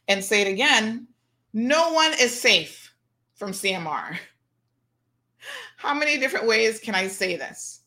and 0.07 0.23
say 0.23 0.41
it 0.41 0.47
again. 0.47 1.07
No 1.53 1.93
one 1.93 2.13
is 2.19 2.39
safe 2.39 2.93
from 3.35 3.51
CMR. 3.51 4.17
How 5.79 5.93
many 5.93 6.17
different 6.17 6.45
ways 6.45 6.77
can 6.77 6.93
I 6.93 7.07
say 7.07 7.37
this? 7.37 7.83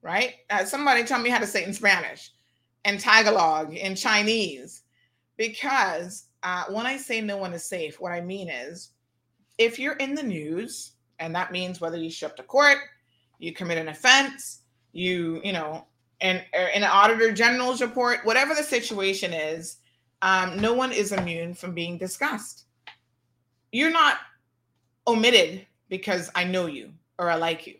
Right? 0.00 0.36
Uh, 0.48 0.64
somebody 0.64 1.04
tell 1.04 1.20
me 1.20 1.28
how 1.28 1.38
to 1.38 1.46
say 1.46 1.60
it 1.60 1.68
in 1.68 1.74
Spanish 1.74 2.30
and 2.86 2.98
Tagalog 2.98 3.74
in 3.74 3.94
Chinese. 3.94 4.84
Because 5.36 6.28
uh, 6.42 6.64
when 6.70 6.86
I 6.86 6.96
say 6.96 7.20
no 7.20 7.36
one 7.36 7.52
is 7.52 7.66
safe, 7.66 8.00
what 8.00 8.12
I 8.12 8.22
mean 8.22 8.48
is 8.48 8.92
if 9.58 9.78
you're 9.78 9.96
in 9.96 10.14
the 10.14 10.22
news, 10.22 10.92
and 11.18 11.34
that 11.34 11.52
means 11.52 11.82
whether 11.82 11.98
you 11.98 12.08
show 12.08 12.28
up 12.28 12.36
to 12.36 12.42
court, 12.42 12.78
you 13.38 13.52
commit 13.52 13.76
an 13.76 13.88
offense, 13.88 14.62
you, 14.92 15.42
you 15.44 15.52
know, 15.52 15.86
and 16.22 16.42
in 16.54 16.82
an 16.82 16.84
auditor 16.84 17.30
general's 17.30 17.82
report, 17.82 18.20
whatever 18.24 18.54
the 18.54 18.62
situation 18.62 19.34
is, 19.34 19.76
um, 20.22 20.56
no 20.56 20.72
one 20.72 20.92
is 20.92 21.12
immune 21.12 21.52
from 21.52 21.74
being 21.74 21.98
discussed. 21.98 22.64
You're 23.70 23.90
not 23.90 24.16
omitted 25.06 25.66
because 25.90 26.30
I 26.34 26.44
know 26.44 26.64
you 26.64 26.90
or 27.18 27.30
I 27.30 27.36
like 27.36 27.66
you. 27.66 27.74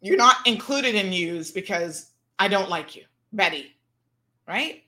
You're 0.00 0.16
not 0.16 0.46
included 0.46 0.94
in 0.94 1.10
news 1.10 1.50
because 1.50 2.10
I 2.38 2.48
don't 2.48 2.68
like 2.68 2.96
you, 2.96 3.04
Betty, 3.32 3.76
right? 4.48 4.82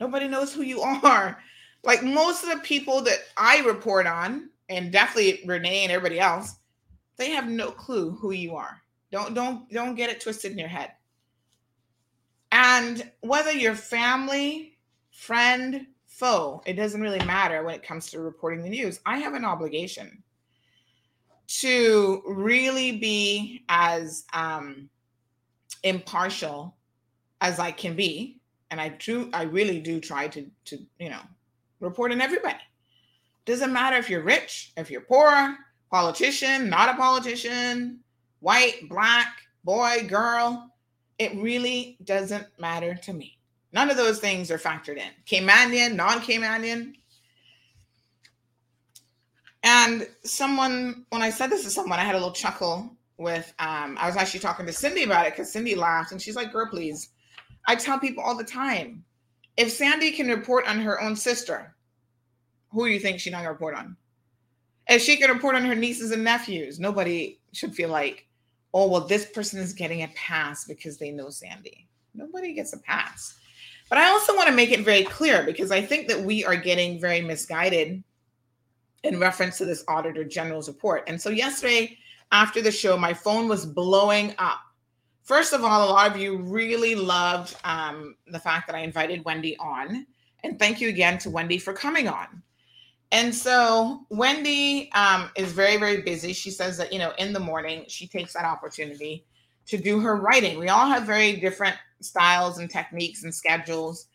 Nobody 0.00 0.28
knows 0.28 0.52
who 0.52 0.62
you 0.62 0.80
are. 0.82 1.38
Like 1.82 2.02
most 2.02 2.44
of 2.44 2.50
the 2.50 2.58
people 2.58 3.00
that 3.00 3.20
I 3.38 3.60
report 3.60 4.06
on, 4.06 4.50
and 4.68 4.92
definitely 4.92 5.40
Renee 5.46 5.84
and 5.84 5.90
everybody 5.90 6.20
else, 6.20 6.56
they 7.16 7.30
have 7.30 7.48
no 7.48 7.70
clue 7.70 8.10
who 8.10 8.32
you 8.32 8.54
are. 8.54 8.82
Don't 9.10 9.32
don't 9.32 9.66
don't 9.72 9.94
get 9.94 10.10
it 10.10 10.20
twisted 10.20 10.52
in 10.52 10.58
your 10.58 10.68
head. 10.68 10.92
And 12.52 13.10
whether 13.20 13.52
you're 13.52 13.74
family, 13.74 14.76
friend, 15.10 15.86
foe, 16.06 16.62
it 16.66 16.74
doesn't 16.74 17.00
really 17.00 17.24
matter 17.24 17.62
when 17.62 17.74
it 17.74 17.82
comes 17.82 18.10
to 18.10 18.20
reporting 18.20 18.62
the 18.62 18.68
news. 18.68 19.00
I 19.06 19.18
have 19.18 19.34
an 19.34 19.44
obligation 19.44 20.22
to 21.58 22.22
really 22.26 22.98
be 22.98 23.64
as 23.68 24.24
um, 24.32 24.88
impartial 25.82 26.76
as 27.40 27.58
I 27.58 27.72
can 27.72 27.96
be, 27.96 28.40
and 28.70 28.80
I 28.80 28.90
do. 28.90 29.30
I 29.32 29.42
really 29.42 29.80
do 29.80 30.00
try 30.00 30.28
to 30.28 30.46
to 30.66 30.78
you 30.98 31.10
know 31.10 31.20
report 31.80 32.12
on 32.12 32.20
everybody. 32.20 32.60
Doesn't 33.46 33.72
matter 33.72 33.96
if 33.96 34.08
you're 34.08 34.22
rich, 34.22 34.72
if 34.76 34.90
you're 34.90 35.00
poor, 35.00 35.56
politician, 35.90 36.68
not 36.68 36.94
a 36.94 36.96
politician, 36.96 37.98
white, 38.38 38.88
black, 38.88 39.38
boy, 39.64 40.06
girl. 40.08 40.70
It 41.18 41.34
really 41.36 41.98
doesn't 42.04 42.46
matter 42.58 42.94
to 42.94 43.12
me. 43.12 43.38
None 43.72 43.90
of 43.90 43.96
those 43.96 44.20
things 44.20 44.50
are 44.50 44.58
factored 44.58 44.98
in. 44.98 45.10
Caymanian, 45.26 45.94
non 45.94 46.20
Caymanian, 46.20 46.94
and 49.62 50.08
someone, 50.24 51.04
when 51.10 51.22
I 51.22 51.30
said 51.30 51.50
this 51.50 51.64
to 51.64 51.70
someone, 51.70 51.98
I 51.98 52.04
had 52.04 52.14
a 52.14 52.18
little 52.18 52.32
chuckle 52.32 52.96
with, 53.18 53.52
um, 53.58 53.96
I 54.00 54.06
was 54.06 54.16
actually 54.16 54.40
talking 54.40 54.66
to 54.66 54.72
Cindy 54.72 55.04
about 55.04 55.26
it 55.26 55.32
because 55.32 55.52
Cindy 55.52 55.74
laughed 55.74 56.12
and 56.12 56.20
she's 56.20 56.36
like, 56.36 56.52
girl, 56.52 56.66
please. 56.66 57.10
I 57.66 57.76
tell 57.76 57.98
people 57.98 58.22
all 58.22 58.36
the 58.36 58.44
time 58.44 59.04
if 59.56 59.70
Sandy 59.70 60.10
can 60.12 60.28
report 60.28 60.66
on 60.66 60.80
her 60.80 61.00
own 61.02 61.14
sister, 61.14 61.74
who 62.70 62.86
do 62.86 62.92
you 62.92 62.98
think 62.98 63.20
she's 63.20 63.32
not 63.32 63.40
gonna 63.40 63.52
report 63.52 63.76
on? 63.76 63.96
If 64.88 65.02
she 65.02 65.18
can 65.18 65.30
report 65.30 65.54
on 65.54 65.66
her 65.66 65.74
nieces 65.74 66.12
and 66.12 66.24
nephews, 66.24 66.80
nobody 66.80 67.38
should 67.52 67.74
feel 67.74 67.90
like, 67.90 68.26
oh, 68.72 68.88
well, 68.88 69.02
this 69.02 69.26
person 69.26 69.60
is 69.60 69.74
getting 69.74 70.02
a 70.02 70.08
pass 70.14 70.64
because 70.64 70.96
they 70.96 71.10
know 71.10 71.28
Sandy. 71.28 71.86
Nobody 72.14 72.54
gets 72.54 72.72
a 72.72 72.78
pass. 72.78 73.38
But 73.90 73.98
I 73.98 74.08
also 74.08 74.34
want 74.34 74.48
to 74.48 74.54
make 74.54 74.70
it 74.70 74.80
very 74.80 75.02
clear 75.02 75.42
because 75.42 75.70
I 75.70 75.82
think 75.82 76.08
that 76.08 76.20
we 76.20 76.44
are 76.44 76.56
getting 76.56 77.00
very 77.00 77.20
misguided 77.20 78.02
in 79.04 79.18
reference 79.18 79.58
to 79.58 79.64
this 79.64 79.84
Auditor 79.88 80.24
General's 80.24 80.68
report. 80.68 81.04
And 81.06 81.20
so 81.20 81.30
yesterday, 81.30 81.96
after 82.32 82.60
the 82.60 82.70
show, 82.70 82.96
my 82.96 83.14
phone 83.14 83.48
was 83.48 83.66
blowing 83.66 84.34
up. 84.38 84.60
First 85.22 85.52
of 85.52 85.64
all, 85.64 85.88
a 85.88 85.90
lot 85.90 86.10
of 86.10 86.16
you 86.20 86.38
really 86.38 86.94
loved 86.94 87.56
um, 87.64 88.16
the 88.26 88.38
fact 88.38 88.66
that 88.66 88.76
I 88.76 88.80
invited 88.80 89.24
Wendy 89.24 89.56
on. 89.58 90.06
And 90.42 90.58
thank 90.58 90.80
you 90.80 90.88
again 90.88 91.18
to 91.18 91.30
Wendy 91.30 91.58
for 91.58 91.72
coming 91.72 92.08
on. 92.08 92.42
And 93.12 93.34
so 93.34 94.06
Wendy 94.10 94.90
um, 94.92 95.30
is 95.36 95.52
very, 95.52 95.76
very 95.76 96.02
busy. 96.02 96.32
She 96.32 96.50
says 96.50 96.76
that, 96.78 96.92
you 96.92 96.98
know, 96.98 97.12
in 97.18 97.32
the 97.32 97.40
morning, 97.40 97.84
she 97.88 98.06
takes 98.06 98.32
that 98.34 98.44
opportunity 98.44 99.24
to 99.66 99.76
do 99.76 100.00
her 100.00 100.16
writing. 100.16 100.58
We 100.58 100.68
all 100.68 100.86
have 100.86 101.04
very 101.04 101.36
different 101.36 101.76
styles 102.00 102.58
and 102.58 102.70
techniques 102.70 103.24
and 103.24 103.34
schedules. 103.34 104.06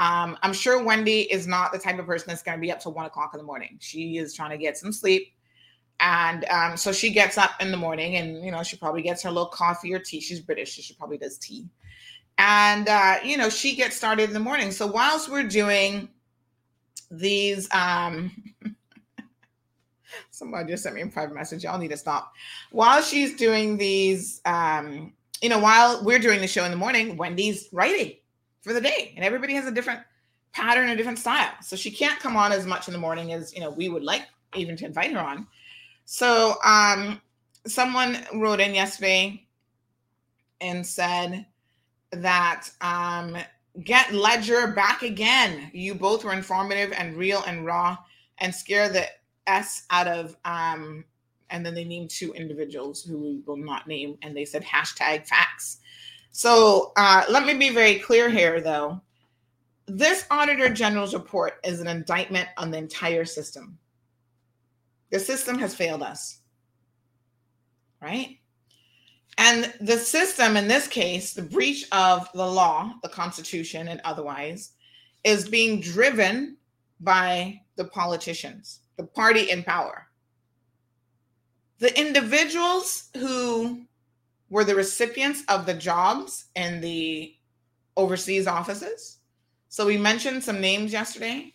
Um, 0.00 0.36
I'm 0.42 0.52
sure 0.52 0.82
Wendy 0.82 1.22
is 1.32 1.46
not 1.46 1.72
the 1.72 1.78
type 1.78 1.98
of 1.98 2.06
person 2.06 2.26
that's 2.28 2.42
going 2.42 2.56
to 2.56 2.60
be 2.60 2.70
up 2.70 2.80
till 2.80 2.92
one 2.92 3.06
o'clock 3.06 3.30
in 3.34 3.38
the 3.38 3.44
morning. 3.44 3.76
She 3.80 4.18
is 4.18 4.34
trying 4.34 4.50
to 4.50 4.58
get 4.58 4.76
some 4.76 4.92
sleep. 4.92 5.32
And 5.98 6.44
um, 6.46 6.76
so 6.76 6.92
she 6.92 7.10
gets 7.10 7.36
up 7.36 7.52
in 7.60 7.70
the 7.70 7.76
morning 7.76 8.16
and, 8.16 8.42
you 8.42 8.50
know, 8.50 8.62
she 8.62 8.76
probably 8.76 9.02
gets 9.02 9.22
her 9.22 9.30
little 9.30 9.48
coffee 9.48 9.92
or 9.92 9.98
tea. 9.98 10.20
She's 10.20 10.40
British, 10.40 10.76
so 10.76 10.82
she 10.82 10.94
probably 10.94 11.18
does 11.18 11.36
tea. 11.38 11.68
And, 12.38 12.88
uh, 12.88 13.16
you 13.22 13.36
know, 13.36 13.50
she 13.50 13.76
gets 13.76 13.96
started 13.96 14.24
in 14.24 14.32
the 14.32 14.40
morning. 14.40 14.70
So 14.70 14.86
whilst 14.86 15.28
we're 15.28 15.46
doing 15.46 16.08
these, 17.10 17.68
um, 17.74 18.32
somebody 20.30 20.72
just 20.72 20.84
sent 20.84 20.94
me 20.94 21.02
a 21.02 21.06
private 21.08 21.34
message. 21.34 21.64
Y'all 21.64 21.78
need 21.78 21.88
to 21.88 21.98
stop. 21.98 22.32
While 22.70 23.02
she's 23.02 23.36
doing 23.36 23.76
these, 23.76 24.40
um, 24.46 25.12
you 25.42 25.50
know, 25.50 25.58
while 25.58 26.02
we're 26.02 26.18
doing 26.18 26.40
the 26.40 26.46
show 26.46 26.64
in 26.64 26.70
the 26.70 26.78
morning, 26.78 27.18
Wendy's 27.18 27.68
writing 27.72 28.14
for 28.60 28.72
the 28.72 28.80
day. 28.80 29.12
And 29.16 29.24
everybody 29.24 29.54
has 29.54 29.66
a 29.66 29.72
different 29.72 30.00
pattern, 30.52 30.88
a 30.88 30.96
different 30.96 31.18
style. 31.18 31.52
So 31.62 31.76
she 31.76 31.90
can't 31.90 32.18
come 32.18 32.36
on 32.36 32.52
as 32.52 32.66
much 32.66 32.88
in 32.88 32.92
the 32.92 32.98
morning 32.98 33.32
as, 33.32 33.54
you 33.54 33.60
know, 33.60 33.70
we 33.70 33.88
would 33.88 34.02
like 34.02 34.26
even 34.54 34.76
to 34.76 34.86
invite 34.86 35.12
her 35.12 35.20
on. 35.20 35.46
So 36.04 36.56
um 36.64 37.20
someone 37.66 38.18
wrote 38.34 38.60
in 38.60 38.74
yesterday 38.74 39.46
and 40.60 40.86
said 40.86 41.46
that 42.12 42.68
um 42.80 43.36
get 43.84 44.12
Ledger 44.12 44.68
back 44.68 45.02
again. 45.02 45.70
You 45.72 45.94
both 45.94 46.24
were 46.24 46.32
informative 46.32 46.92
and 46.92 47.16
real 47.16 47.42
and 47.46 47.64
raw 47.64 47.96
and 48.38 48.54
scare 48.54 48.88
the 48.88 49.06
S 49.46 49.84
out 49.90 50.08
of 50.08 50.36
um 50.44 51.04
and 51.50 51.66
then 51.66 51.74
they 51.74 51.84
named 51.84 52.10
two 52.10 52.32
individuals 52.32 53.02
who 53.02 53.18
we 53.18 53.42
will 53.46 53.56
not 53.56 53.86
name 53.86 54.16
and 54.22 54.36
they 54.36 54.44
said 54.44 54.64
hashtag 54.64 55.26
facts. 55.26 55.78
So 56.32 56.92
uh, 56.96 57.24
let 57.28 57.44
me 57.44 57.54
be 57.54 57.70
very 57.70 57.96
clear 57.96 58.30
here, 58.30 58.60
though. 58.60 59.00
This 59.86 60.24
Auditor 60.30 60.68
General's 60.68 61.14
report 61.14 61.54
is 61.64 61.80
an 61.80 61.88
indictment 61.88 62.48
on 62.56 62.70
the 62.70 62.78
entire 62.78 63.24
system. 63.24 63.76
The 65.10 65.18
system 65.18 65.58
has 65.58 65.74
failed 65.74 66.02
us, 66.02 66.38
right? 68.00 68.38
And 69.38 69.74
the 69.80 69.96
system, 69.96 70.56
in 70.56 70.68
this 70.68 70.86
case, 70.86 71.32
the 71.32 71.42
breach 71.42 71.86
of 71.90 72.28
the 72.34 72.46
law, 72.46 72.92
the 73.02 73.08
Constitution, 73.08 73.88
and 73.88 74.00
otherwise, 74.04 74.72
is 75.24 75.48
being 75.48 75.80
driven 75.80 76.56
by 77.00 77.60
the 77.76 77.86
politicians, 77.86 78.80
the 78.96 79.04
party 79.04 79.50
in 79.50 79.64
power. 79.64 80.06
The 81.78 81.98
individuals 81.98 83.08
who 83.16 83.86
were 84.50 84.64
the 84.64 84.74
recipients 84.74 85.44
of 85.48 85.64
the 85.64 85.74
jobs 85.74 86.46
in 86.56 86.80
the 86.80 87.34
overseas 87.96 88.46
offices. 88.46 89.18
So 89.68 89.86
we 89.86 89.96
mentioned 89.96 90.42
some 90.42 90.60
names 90.60 90.92
yesterday. 90.92 91.54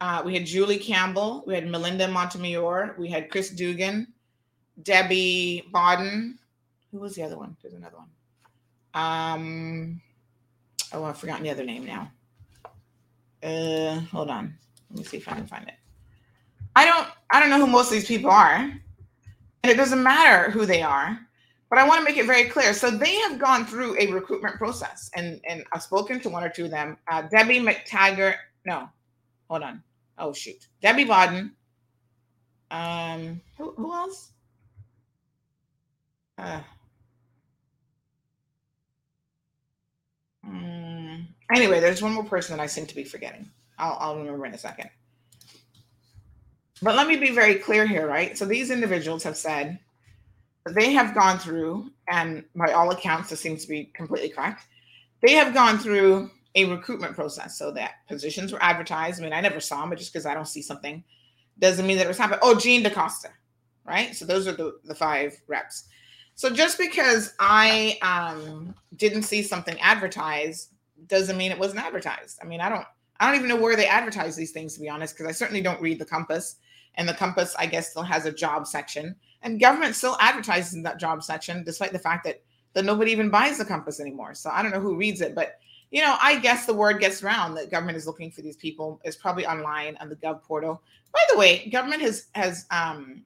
Uh, 0.00 0.22
we 0.24 0.34
had 0.34 0.46
Julie 0.46 0.78
Campbell, 0.78 1.44
we 1.46 1.54
had 1.54 1.68
Melinda 1.68 2.08
Montemayor, 2.08 2.96
we 2.98 3.08
had 3.08 3.30
Chris 3.30 3.50
Dugan, 3.50 4.08
Debbie 4.82 5.68
Bodden. 5.72 6.38
Who 6.90 6.98
was 6.98 7.14
the 7.14 7.22
other 7.22 7.36
one? 7.36 7.56
There's 7.62 7.74
another 7.74 7.96
one. 7.96 8.08
Um, 8.94 10.00
oh, 10.92 11.04
I've 11.04 11.18
forgotten 11.18 11.44
the 11.44 11.50
other 11.50 11.64
name 11.64 11.86
now. 11.86 12.10
Uh, 13.42 14.00
hold 14.10 14.30
on. 14.30 14.54
Let 14.90 14.98
me 14.98 15.04
see 15.04 15.16
if 15.18 15.28
I 15.28 15.34
can 15.34 15.46
find 15.46 15.66
it. 15.68 15.74
I 16.74 16.84
don't. 16.84 17.08
I 17.30 17.40
don't 17.40 17.50
know 17.50 17.58
who 17.58 17.66
most 17.66 17.86
of 17.86 17.92
these 17.92 18.06
people 18.06 18.30
are, 18.30 18.54
and 18.56 18.80
it 19.64 19.76
doesn't 19.76 20.02
matter 20.02 20.50
who 20.50 20.66
they 20.66 20.82
are 20.82 21.18
but 21.72 21.78
I 21.78 21.88
want 21.88 22.00
to 22.00 22.04
make 22.04 22.18
it 22.18 22.26
very 22.26 22.50
clear. 22.50 22.74
So 22.74 22.90
they 22.90 23.14
have 23.20 23.38
gone 23.38 23.64
through 23.64 23.98
a 23.98 24.06
recruitment 24.08 24.56
process, 24.56 25.10
and 25.14 25.40
and 25.48 25.64
I've 25.72 25.82
spoken 25.82 26.20
to 26.20 26.28
one 26.28 26.44
or 26.44 26.50
two 26.50 26.66
of 26.66 26.70
them. 26.70 26.98
Uh, 27.10 27.22
Debbie 27.22 27.60
McTaggart, 27.60 28.34
no, 28.66 28.90
hold 29.48 29.62
on. 29.62 29.82
Oh 30.18 30.34
shoot, 30.34 30.68
Debbie 30.82 31.06
Bodden. 31.06 31.52
Um, 32.70 33.40
who, 33.56 33.72
who 33.72 33.90
else? 33.90 34.32
Uh, 36.36 36.60
mm, 40.46 41.24
anyway, 41.54 41.80
there's 41.80 42.02
one 42.02 42.12
more 42.12 42.24
person 42.24 42.54
that 42.54 42.62
I 42.62 42.66
seem 42.66 42.84
to 42.84 42.94
be 42.94 43.04
forgetting. 43.04 43.50
I'll, 43.78 43.96
I'll 43.98 44.18
remember 44.18 44.44
in 44.44 44.52
a 44.52 44.58
second. 44.58 44.90
But 46.82 46.96
let 46.96 47.06
me 47.08 47.16
be 47.16 47.30
very 47.30 47.54
clear 47.54 47.86
here, 47.86 48.06
right? 48.06 48.36
So 48.36 48.44
these 48.44 48.70
individuals 48.70 49.22
have 49.22 49.38
said 49.38 49.78
they 50.70 50.92
have 50.92 51.14
gone 51.14 51.38
through, 51.38 51.90
and 52.08 52.44
by 52.54 52.72
all 52.72 52.90
accounts, 52.90 53.30
this 53.30 53.40
seems 53.40 53.62
to 53.62 53.68
be 53.68 53.86
completely 53.94 54.28
correct. 54.28 54.66
They 55.20 55.32
have 55.32 55.54
gone 55.54 55.78
through 55.78 56.30
a 56.54 56.64
recruitment 56.66 57.14
process 57.14 57.58
so 57.58 57.70
that 57.72 58.06
positions 58.08 58.52
were 58.52 58.62
advertised. 58.62 59.20
I 59.20 59.24
mean, 59.24 59.32
I 59.32 59.40
never 59.40 59.60
saw 59.60 59.80
them, 59.80 59.90
but 59.90 59.98
just 59.98 60.12
because 60.12 60.26
I 60.26 60.34
don't 60.34 60.48
see 60.48 60.62
something 60.62 61.02
doesn't 61.58 61.86
mean 61.86 61.96
that 61.96 62.04
it 62.04 62.08
was 62.08 62.18
happening. 62.18 62.40
Oh, 62.42 62.58
Jean 62.58 62.82
DaCosta, 62.82 63.30
right? 63.84 64.14
So 64.14 64.24
those 64.24 64.46
are 64.46 64.52
the, 64.52 64.78
the 64.84 64.94
five 64.94 65.40
reps. 65.46 65.84
So 66.34 66.50
just 66.50 66.78
because 66.78 67.34
I 67.38 67.98
um, 68.02 68.74
didn't 68.96 69.22
see 69.22 69.42
something 69.42 69.78
advertised 69.80 70.70
doesn't 71.06 71.36
mean 71.36 71.52
it 71.52 71.58
wasn't 71.58 71.84
advertised. 71.84 72.38
I 72.42 72.46
mean, 72.46 72.60
I 72.60 72.68
don't 72.68 72.86
I 73.20 73.26
don't 73.26 73.36
even 73.36 73.48
know 73.48 73.56
where 73.56 73.76
they 73.76 73.86
advertise 73.86 74.34
these 74.34 74.50
things 74.50 74.74
to 74.74 74.80
be 74.80 74.88
honest, 74.88 75.14
because 75.14 75.28
I 75.28 75.32
certainly 75.32 75.62
don't 75.62 75.80
read 75.80 75.98
the 75.98 76.04
Compass. 76.04 76.56
And 76.96 77.08
the 77.08 77.14
Compass, 77.14 77.54
I 77.58 77.66
guess, 77.66 77.90
still 77.90 78.02
has 78.02 78.26
a 78.26 78.32
job 78.32 78.66
section, 78.66 79.14
and 79.42 79.60
government 79.60 79.94
still 79.94 80.16
advertises 80.20 80.74
in 80.74 80.82
that 80.84 80.98
job 80.98 81.22
section, 81.22 81.64
despite 81.64 81.92
the 81.92 81.98
fact 81.98 82.24
that 82.24 82.42
that 82.74 82.84
nobody 82.84 83.12
even 83.12 83.28
buys 83.28 83.58
the 83.58 83.64
Compass 83.64 84.00
anymore. 84.00 84.34
So 84.34 84.50
I 84.50 84.62
don't 84.62 84.72
know 84.72 84.80
who 84.80 84.96
reads 84.96 85.20
it, 85.20 85.34
but 85.34 85.58
you 85.90 86.00
know, 86.00 86.16
I 86.22 86.38
guess 86.38 86.64
the 86.64 86.72
word 86.72 87.00
gets 87.00 87.22
around 87.22 87.54
that 87.54 87.70
government 87.70 87.98
is 87.98 88.06
looking 88.06 88.30
for 88.30 88.40
these 88.40 88.56
people. 88.56 89.00
Is 89.04 89.16
probably 89.16 89.46
online 89.46 89.96
on 90.00 90.08
the 90.08 90.16
Gov 90.16 90.42
portal. 90.42 90.80
By 91.12 91.20
the 91.30 91.38
way, 91.38 91.68
government 91.68 92.00
has 92.02 92.28
has 92.34 92.66
um, 92.70 93.24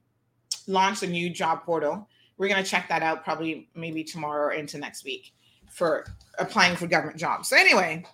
launched 0.67 1.03
a 1.03 1.07
new 1.07 1.29
job 1.29 1.63
portal. 1.63 2.07
We're 2.37 2.49
going 2.49 2.63
to 2.63 2.69
check 2.69 2.89
that 2.89 3.01
out 3.01 3.23
probably 3.23 3.67
maybe 3.73 4.03
tomorrow 4.03 4.47
or 4.47 4.51
into 4.51 4.77
next 4.77 5.05
week 5.05 5.31
for 5.69 6.05
applying 6.39 6.75
for 6.75 6.87
government 6.87 7.17
jobs. 7.17 7.49
So 7.49 7.55
anyway, 7.55 8.05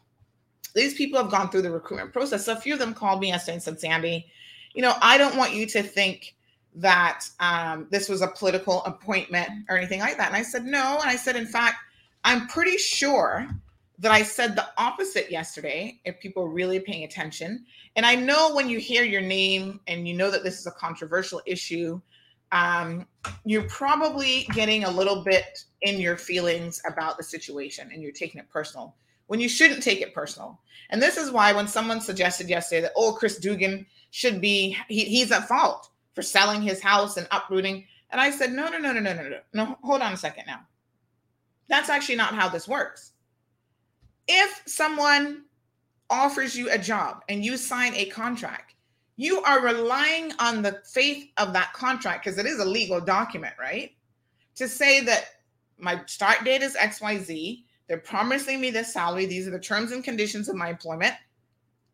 these 0.76 0.94
people 0.94 1.22
have 1.22 1.32
gone 1.32 1.50
through 1.50 1.64
the 1.64 1.72
recruitment 1.72 2.14
process. 2.14 2.46
So 2.46 2.54
a 2.54 2.56
few 2.56 2.74
of 2.74 2.80
them 2.80 2.94
called 2.94 3.20
me 3.20 3.30
yesterday 3.30 3.56
and 3.56 3.64
said, 3.64 3.80
Sandy, 3.80 4.28
you 4.74 4.82
know, 4.82 4.96
I 5.02 5.18
don't 5.18 5.36
want 5.36 5.54
you 5.54 5.66
to 5.68 5.84
think 5.84 6.36
that 6.76 7.26
um, 7.40 7.88
this 7.92 8.10
was 8.10 8.22
a 8.22 8.28
political 8.28 8.84
appointment 8.84 9.50
or 9.70 9.78
anything 9.78 10.00
like 10.00 10.18
that. 10.18 10.28
And 10.28 10.36
I 10.36 10.42
said, 10.42 10.66
no. 10.66 10.98
And 11.02 11.10
I 11.10 11.16
said, 11.16 11.36
in 11.36 11.46
fact, 11.46 11.78
I'm 12.24 12.48
pretty 12.48 12.78
sure 12.78 13.48
that 14.00 14.12
I 14.12 14.24
said 14.24 14.56
the 14.56 14.68
opposite 14.78 15.32
yesterday, 15.32 16.00
if 16.04 16.20
people 16.20 16.44
are 16.44 16.50
really 16.50 16.80
paying 16.80 17.04
attention. 17.04 17.66
And 17.96 18.06
I 18.06 18.16
know 18.16 18.54
when 18.54 18.70
you 18.70 18.80
hear 18.80 19.04
your 19.04 19.22
name 19.22 19.80
and 19.88 20.08
you 20.08 20.16
know 20.16 20.32
that 20.32 20.44
this 20.44 20.60
is 20.60 20.68
a 20.68 20.72
controversial 20.72 21.42
issue, 21.46 22.02
um, 22.52 23.08
you're 23.46 23.68
probably 23.70 24.48
getting 24.54 24.84
a 24.84 24.92
little 24.92 25.24
bit 25.24 25.64
in 25.82 26.00
your 26.00 26.18
feelings 26.18 26.82
about 26.88 27.18
the 27.18 27.24
situation 27.24 27.90
and 27.94 28.02
you're 28.02 28.12
taking 28.12 28.40
it 28.40 28.50
personal 28.50 28.96
when 29.28 29.40
you 29.40 29.48
shouldn't 29.48 29.84
take 29.84 30.02
it 30.02 30.14
personal. 30.14 30.60
And 30.90 31.02
this 31.02 31.18
is 31.18 31.32
why 31.32 31.54
when 31.54 31.68
someone 31.68 32.02
suggested 32.02 32.50
yesterday 32.50 32.82
that, 32.82 32.94
oh, 32.96 33.14
Chris 33.14 33.38
Dugan 33.38 33.86
should 34.12 34.42
be, 34.42 34.78
he, 34.88 35.06
he's 35.06 35.32
at 35.32 35.48
fault 35.48 35.90
for 36.14 36.22
selling 36.22 36.62
his 36.62 36.82
house 36.82 37.18
and 37.18 37.28
uprooting. 37.32 37.86
And 38.12 38.22
I 38.22 38.32
said, 38.32 38.52
no, 38.52 38.68
no, 38.70 38.78
no, 38.78 38.94
no, 38.94 39.00
no, 39.00 39.14
no, 39.14 39.30
no, 39.30 39.40
no, 39.54 39.78
hold 39.84 40.02
on 40.02 40.14
a 40.14 40.18
second 40.18 40.46
now. 40.48 40.62
That's 41.68 41.90
actually 41.90 42.18
not 42.18 42.36
how 42.36 42.50
this 42.50 42.68
works 42.68 43.14
if 44.28 44.64
someone 44.66 45.44
offers 46.10 46.56
you 46.56 46.70
a 46.72 46.78
job 46.78 47.24
and 47.30 47.44
you 47.44 47.58
sign 47.58 47.94
a 47.96 48.06
contract, 48.06 48.76
you 49.16 49.42
are 49.42 49.62
relying 49.62 50.32
on 50.40 50.62
the 50.62 50.82
faith 50.86 51.30
of 51.38 51.54
that 51.54 51.74
contract 51.74 52.24
because 52.24 52.38
it 52.38 52.46
is 52.46 52.60
a 52.60 52.66
legal 52.66 53.00
document, 53.00 53.54
right? 53.60 53.92
To 54.56 54.68
say 54.68 55.02
that 55.02 55.26
my 55.78 56.02
start 56.06 56.44
date 56.44 56.62
is 56.62 56.76
XYZ, 56.76 57.64
they're 57.88 57.98
promising 57.98 58.62
me 58.62 58.72
this 58.72 58.94
salary, 58.94 59.26
these 59.26 59.48
are 59.48 59.52
the 59.52 59.60
terms 59.60 59.92
and 59.92 60.04
conditions 60.04 60.50
of 60.50 60.56
my 60.56 60.70
employment. 60.70 61.14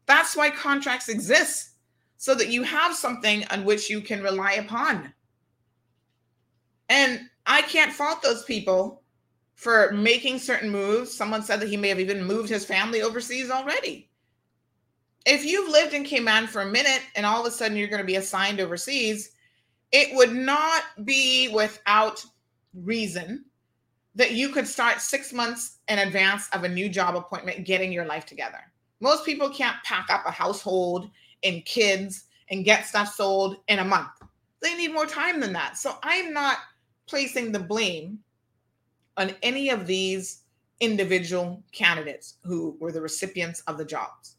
That's 0.06 0.36
why 0.36 0.50
contracts 0.50 1.10
exist, 1.10 1.72
so 2.20 2.36
that 2.36 2.50
you 2.50 2.64
have 2.64 2.94
something 2.94 3.46
on 3.50 3.64
which 3.64 3.90
you 3.90 4.02
can 4.02 4.22
rely 4.22 4.52
upon. 4.52 5.14
And 6.90 7.22
I 7.46 7.62
can't 7.62 7.94
fault 7.94 8.22
those 8.22 8.44
people 8.44 9.04
for 9.56 9.92
making 9.94 10.40
certain 10.40 10.70
moves. 10.70 11.14
Someone 11.14 11.42
said 11.42 11.62
that 11.62 11.70
he 11.70 11.78
may 11.78 11.88
have 11.88 12.00
even 12.00 12.26
moved 12.26 12.50
his 12.50 12.66
family 12.66 13.02
overseas 13.02 13.50
already. 13.50 14.10
If 15.26 15.46
you've 15.46 15.72
lived 15.72 15.94
in 15.94 16.04
Cayman 16.04 16.48
for 16.48 16.62
a 16.62 16.70
minute 16.70 17.02
and 17.16 17.26
all 17.26 17.40
of 17.40 17.48
a 17.48 17.56
sudden 17.56 17.78
you're 17.78 17.88
going 17.88 18.02
to 18.02 18.06
be 18.06 18.18
assigned 18.18 18.60
overseas, 18.60 19.32
it 19.94 20.14
would 20.14 20.34
not 20.34 20.84
be 21.06 21.48
without 21.48 22.24
reason 22.74 23.46
that 24.16 24.34
you 24.34 24.50
could 24.50 24.68
start 24.68 25.00
six 25.00 25.32
months 25.32 25.78
in 25.88 26.00
advance 26.00 26.50
of 26.50 26.66
a 26.66 26.70
new 26.70 26.90
job 26.90 27.16
appointment 27.16 27.66
getting 27.66 27.94
your 27.94 28.06
life 28.06 28.26
together. 28.26 28.60
Most 29.00 29.26
people 29.26 29.50
can't 29.50 29.82
pack 29.86 30.08
up 30.10 30.26
a 30.26 30.32
household 30.32 31.10
and 31.44 31.66
kids 31.66 32.26
and 32.50 32.66
get 32.66 32.88
stuff 32.88 33.14
sold 33.14 33.58
in 33.68 33.80
a 33.80 33.86
month. 33.86 34.10
They 34.62 34.76
need 34.76 34.94
more 34.94 35.06
time 35.06 35.40
than 35.40 35.54
that. 35.54 35.78
So 35.78 35.98
I'm 36.04 36.34
not 36.34 36.58
placing 37.08 37.52
the 37.52 37.60
blame 37.60 38.20
on 39.18 39.36
any 39.42 39.70
of 39.70 39.88
these 39.88 40.42
individual 40.80 41.64
candidates 41.72 42.36
who 42.44 42.78
were 42.80 42.92
the 42.92 43.02
recipients 43.02 43.62
of 43.62 43.78
the 43.78 43.86
jobs. 43.86 44.36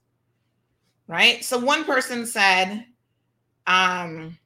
Right? 1.07 1.45
So 1.45 1.59
one 1.59 1.85
person 1.85 2.25
said, 2.25 2.87
um, 3.67 4.39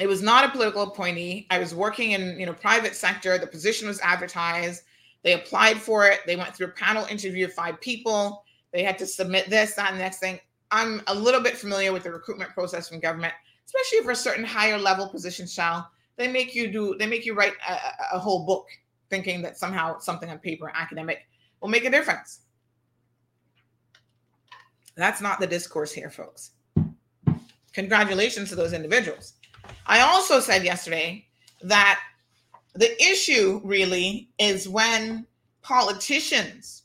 it 0.00 0.06
was 0.06 0.22
not 0.22 0.44
a 0.44 0.50
political 0.50 0.82
appointee. 0.82 1.46
I 1.50 1.58
was 1.58 1.74
working 1.74 2.12
in 2.12 2.38
you 2.40 2.46
know 2.46 2.54
private 2.54 2.94
sector. 2.94 3.36
The 3.36 3.46
position 3.46 3.88
was 3.88 4.00
advertised. 4.00 4.82
They 5.22 5.34
applied 5.34 5.78
for 5.78 6.06
it. 6.06 6.20
They 6.26 6.36
went 6.36 6.54
through 6.54 6.68
a 6.68 6.72
panel 6.72 7.04
interview 7.06 7.44
of 7.44 7.52
five 7.52 7.80
people. 7.80 8.44
They 8.72 8.82
had 8.82 8.98
to 8.98 9.06
submit 9.06 9.50
this, 9.50 9.74
that, 9.74 9.90
and 9.90 9.98
the 9.98 10.02
next 10.02 10.18
thing. 10.18 10.40
I'm 10.72 11.02
a 11.06 11.14
little 11.14 11.40
bit 11.40 11.56
familiar 11.56 11.92
with 11.92 12.02
the 12.02 12.10
recruitment 12.10 12.50
process 12.50 12.88
from 12.88 12.98
government, 12.98 13.34
especially 13.66 14.02
for 14.02 14.10
a 14.12 14.16
certain 14.16 14.44
higher 14.44 14.78
level 14.78 15.08
positions. 15.08 15.52
Shall 15.52 15.88
they 16.16 16.26
make 16.26 16.54
you 16.54 16.72
do? 16.72 16.96
They 16.98 17.06
make 17.06 17.26
you 17.26 17.34
write 17.34 17.52
a, 17.68 18.16
a 18.16 18.18
whole 18.18 18.46
book 18.46 18.66
thinking 19.10 19.42
that 19.42 19.58
somehow 19.58 19.98
something 19.98 20.30
on 20.30 20.38
paper 20.38 20.72
academic 20.74 21.26
will 21.60 21.68
make 21.68 21.84
a 21.84 21.90
difference. 21.90 22.40
That's 24.96 25.20
not 25.20 25.40
the 25.40 25.46
discourse 25.46 25.92
here, 25.92 26.10
folks. 26.10 26.52
Congratulations 27.74 28.48
to 28.48 28.54
those 28.54 28.72
individuals. 28.72 29.34
I 29.86 30.00
also 30.00 30.40
said 30.40 30.64
yesterday 30.64 31.26
that 31.62 32.00
the 32.74 33.00
issue 33.02 33.60
really 33.62 34.30
is 34.38 34.68
when 34.68 35.26
politicians 35.62 36.84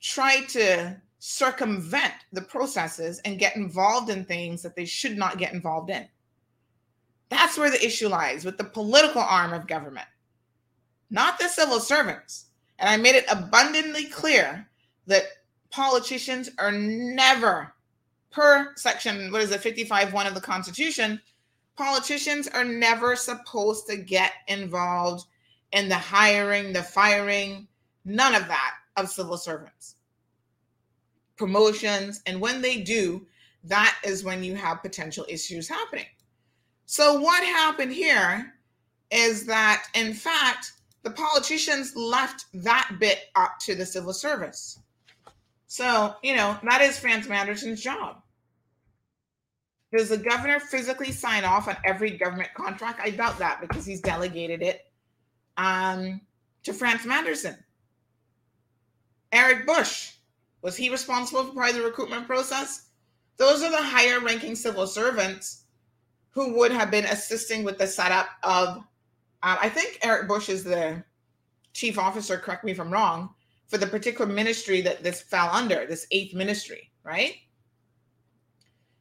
try 0.00 0.40
to 0.48 0.96
circumvent 1.28 2.14
the 2.32 2.42
processes 2.42 3.20
and 3.24 3.38
get 3.38 3.56
involved 3.56 4.10
in 4.10 4.24
things 4.24 4.62
that 4.62 4.76
they 4.76 4.84
should 4.84 5.16
not 5.16 5.38
get 5.38 5.52
involved 5.52 5.90
in. 5.90 6.06
That's 7.28 7.58
where 7.58 7.70
the 7.70 7.84
issue 7.84 8.08
lies 8.08 8.44
with 8.44 8.58
the 8.58 8.64
political 8.64 9.22
arm 9.22 9.52
of 9.52 9.66
government 9.66 10.06
not 11.10 11.38
the 11.38 11.48
civil 11.48 11.80
servants. 11.80 12.46
And 12.78 12.88
I 12.88 12.96
made 12.96 13.14
it 13.14 13.24
abundantly 13.30 14.06
clear 14.06 14.68
that 15.06 15.24
politicians 15.70 16.50
are 16.58 16.72
never, 16.72 17.72
per 18.30 18.72
section, 18.76 19.32
what 19.32 19.42
is 19.42 19.50
it, 19.50 19.60
55 19.60 20.12
1 20.12 20.26
of 20.26 20.34
the 20.34 20.40
Constitution, 20.40 21.20
politicians 21.76 22.48
are 22.48 22.64
never 22.64 23.16
supposed 23.16 23.86
to 23.86 23.96
get 23.96 24.32
involved 24.48 25.26
in 25.72 25.88
the 25.88 25.96
hiring, 25.96 26.72
the 26.72 26.82
firing, 26.82 27.66
none 28.04 28.34
of 28.34 28.46
that 28.48 28.74
of 28.96 29.08
civil 29.08 29.36
servants. 29.36 29.95
Promotions. 31.36 32.22
And 32.26 32.40
when 32.40 32.60
they 32.60 32.80
do, 32.80 33.26
that 33.64 33.96
is 34.04 34.24
when 34.24 34.42
you 34.42 34.54
have 34.54 34.82
potential 34.82 35.26
issues 35.28 35.68
happening. 35.68 36.06
So, 36.86 37.20
what 37.20 37.42
happened 37.42 37.92
here 37.92 38.54
is 39.10 39.44
that, 39.46 39.86
in 39.94 40.14
fact, 40.14 40.72
the 41.02 41.10
politicians 41.10 41.94
left 41.96 42.46
that 42.54 42.96
bit 42.98 43.24
up 43.34 43.58
to 43.60 43.74
the 43.74 43.86
civil 43.86 44.12
service. 44.12 44.78
So, 45.66 46.14
you 46.22 46.36
know, 46.36 46.58
that 46.62 46.80
is 46.80 46.98
Franz 46.98 47.28
Manderson's 47.28 47.80
job. 47.80 48.22
Does 49.96 50.08
the 50.08 50.18
governor 50.18 50.60
physically 50.60 51.12
sign 51.12 51.44
off 51.44 51.68
on 51.68 51.76
every 51.84 52.10
government 52.10 52.52
contract? 52.54 53.00
I 53.02 53.10
doubt 53.10 53.38
that 53.38 53.60
because 53.60 53.86
he's 53.86 54.00
delegated 54.00 54.62
it 54.62 54.82
um, 55.56 56.20
to 56.64 56.72
Franz 56.72 57.02
Manderson. 57.02 57.56
Eric 59.32 59.66
Bush, 59.66 60.12
was 60.62 60.76
he 60.76 60.90
responsible 60.90 61.44
for 61.44 61.54
part 61.54 61.70
of 61.70 61.76
the 61.76 61.82
recruitment 61.82 62.26
process? 62.26 62.88
Those 63.36 63.62
are 63.62 63.70
the 63.70 63.82
higher 63.82 64.20
ranking 64.20 64.54
civil 64.54 64.86
servants 64.86 65.64
who 66.30 66.56
would 66.56 66.72
have 66.72 66.90
been 66.90 67.04
assisting 67.06 67.64
with 67.64 67.78
the 67.78 67.86
setup 67.86 68.28
of 68.42 68.84
um, 69.42 69.58
I 69.60 69.68
think 69.68 69.98
Eric 70.02 70.28
Bush 70.28 70.48
is 70.48 70.64
the 70.64 71.04
chief 71.72 71.98
officer, 71.98 72.38
correct 72.38 72.64
me 72.64 72.72
if 72.72 72.80
I'm 72.80 72.90
wrong, 72.90 73.34
for 73.68 73.78
the 73.78 73.86
particular 73.86 74.26
ministry 74.30 74.80
that 74.80 75.02
this 75.02 75.20
fell 75.20 75.50
under, 75.52 75.86
this 75.86 76.06
eighth 76.10 76.34
ministry, 76.34 76.90
right? 77.04 77.34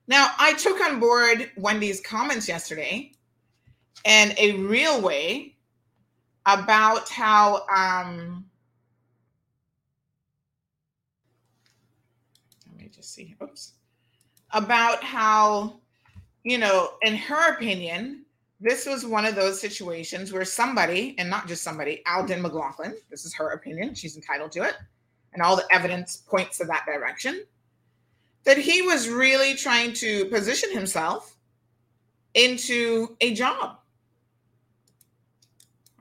Now, 0.07 0.31
I 0.37 0.53
took 0.53 0.79
on 0.81 0.99
board 0.99 1.51
Wendy's 1.57 2.01
comments 2.01 2.47
yesterday 2.47 3.11
in 4.03 4.33
a 4.37 4.51
real 4.57 5.01
way 5.01 5.55
about 6.45 7.09
how 7.09 7.65
um 7.75 8.45
let 12.69 12.77
me 12.77 12.89
see 13.07 13.35
oops. 13.41 13.73
About 14.51 15.03
how 15.03 15.79
you 16.43 16.57
know 16.57 16.91
in 17.01 17.15
her 17.15 17.53
opinion 17.53 18.25
this 18.61 18.85
was 18.85 19.05
one 19.05 19.25
of 19.25 19.35
those 19.35 19.59
situations 19.59 20.31
where 20.31 20.45
somebody 20.45 21.15
and 21.17 21.29
not 21.29 21.47
just 21.47 21.63
somebody 21.63 22.01
alden 22.07 22.41
mclaughlin 22.41 22.95
this 23.09 23.25
is 23.25 23.33
her 23.33 23.49
opinion 23.49 23.93
she's 23.93 24.15
entitled 24.15 24.51
to 24.51 24.63
it 24.63 24.75
and 25.33 25.41
all 25.41 25.55
the 25.55 25.65
evidence 25.71 26.17
points 26.17 26.57
to 26.59 26.65
that 26.65 26.85
direction 26.85 27.43
that 28.45 28.57
he 28.57 28.81
was 28.81 29.09
really 29.09 29.55
trying 29.55 29.91
to 29.91 30.25
position 30.25 30.71
himself 30.71 31.35
into 32.35 33.17
a 33.21 33.33
job. 33.33 33.79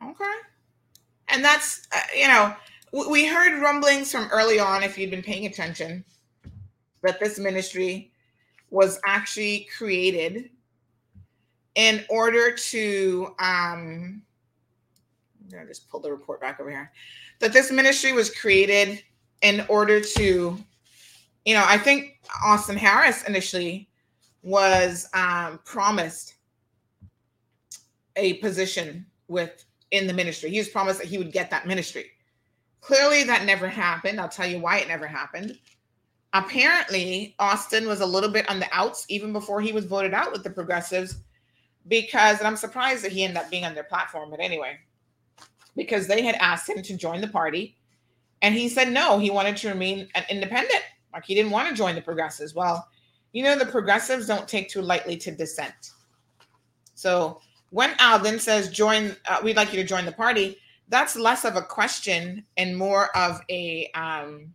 Okay. 0.02 0.32
And 1.28 1.42
that's, 1.42 1.88
uh, 1.90 2.00
you 2.14 2.28
know, 2.28 2.54
we 3.10 3.26
heard 3.26 3.60
rumblings 3.60 4.12
from 4.12 4.28
early 4.30 4.60
on, 4.60 4.82
if 4.82 4.96
you'd 4.98 5.10
been 5.10 5.22
paying 5.22 5.46
attention, 5.46 6.04
that 7.04 7.20
this 7.20 7.38
ministry 7.38 8.10
was 8.70 8.98
actually 9.06 9.68
created 9.76 10.50
in 11.76 12.04
order 12.08 12.52
to, 12.52 13.34
um, 13.38 14.22
to 15.50 15.64
just 15.66 15.88
pull 15.88 16.00
the 16.00 16.10
report 16.10 16.40
back 16.40 16.60
over 16.60 16.70
here, 16.70 16.90
that 17.40 17.52
this 17.52 17.70
ministry 17.70 18.12
was 18.12 18.34
created 18.34 19.02
in 19.42 19.64
order 19.68 20.00
to, 20.00 20.58
you 21.44 21.54
know, 21.54 21.64
I 21.66 21.78
think 21.78 22.20
Austin 22.44 22.76
Harris 22.76 23.22
initially 23.24 23.88
was 24.42 25.08
um, 25.14 25.60
promised 25.64 26.34
a 28.16 28.34
position 28.34 29.04
with 29.28 29.64
in 29.90 30.06
the 30.06 30.12
ministry. 30.12 30.50
He 30.50 30.58
was 30.58 30.68
promised 30.68 31.00
that 31.00 31.08
he 31.08 31.18
would 31.18 31.32
get 31.32 31.50
that 31.50 31.66
ministry. 31.66 32.06
Clearly, 32.80 33.24
that 33.24 33.44
never 33.44 33.68
happened. 33.68 34.20
I'll 34.20 34.28
tell 34.28 34.46
you 34.46 34.58
why 34.58 34.78
it 34.78 34.88
never 34.88 35.06
happened. 35.06 35.58
Apparently, 36.34 37.34
Austin 37.38 37.86
was 37.86 38.00
a 38.00 38.06
little 38.06 38.28
bit 38.28 38.48
on 38.50 38.58
the 38.58 38.68
outs 38.72 39.06
even 39.08 39.32
before 39.32 39.60
he 39.60 39.72
was 39.72 39.84
voted 39.84 40.12
out 40.12 40.32
with 40.32 40.42
the 40.42 40.50
progressives, 40.50 41.18
because, 41.86 42.42
I'm 42.42 42.56
surprised 42.56 43.04
that 43.04 43.12
he 43.12 43.22
ended 43.22 43.38
up 43.38 43.50
being 43.50 43.64
on 43.64 43.74
their 43.74 43.84
platform, 43.84 44.30
but 44.30 44.40
anyway, 44.40 44.78
because 45.76 46.06
they 46.06 46.22
had 46.22 46.34
asked 46.36 46.68
him 46.68 46.82
to 46.82 46.96
join 46.96 47.20
the 47.20 47.28
party. 47.28 47.76
And 48.42 48.54
he 48.54 48.68
said 48.68 48.90
no, 48.90 49.18
he 49.18 49.30
wanted 49.30 49.56
to 49.58 49.68
remain 49.68 50.08
an 50.14 50.24
independent. 50.28 50.82
Like 51.12 51.24
he 51.24 51.34
didn't 51.34 51.52
want 51.52 51.68
to 51.68 51.74
join 51.74 51.94
the 51.94 52.02
progressives. 52.02 52.54
Well, 52.54 52.86
you 53.32 53.44
know, 53.44 53.56
the 53.56 53.66
progressives 53.66 54.26
don't 54.26 54.48
take 54.48 54.68
too 54.68 54.82
lightly 54.82 55.16
to 55.18 55.30
dissent. 55.30 55.92
So 56.94 57.40
when 57.70 57.94
Alden 58.00 58.38
says 58.38 58.70
join, 58.70 59.16
uh, 59.28 59.38
we'd 59.42 59.56
like 59.56 59.72
you 59.72 59.80
to 59.80 59.88
join 59.88 60.04
the 60.04 60.12
party, 60.12 60.58
that's 60.88 61.16
less 61.16 61.44
of 61.44 61.56
a 61.56 61.62
question 61.62 62.44
and 62.56 62.76
more 62.76 63.16
of 63.16 63.40
a 63.50 63.90
um, 63.94 64.52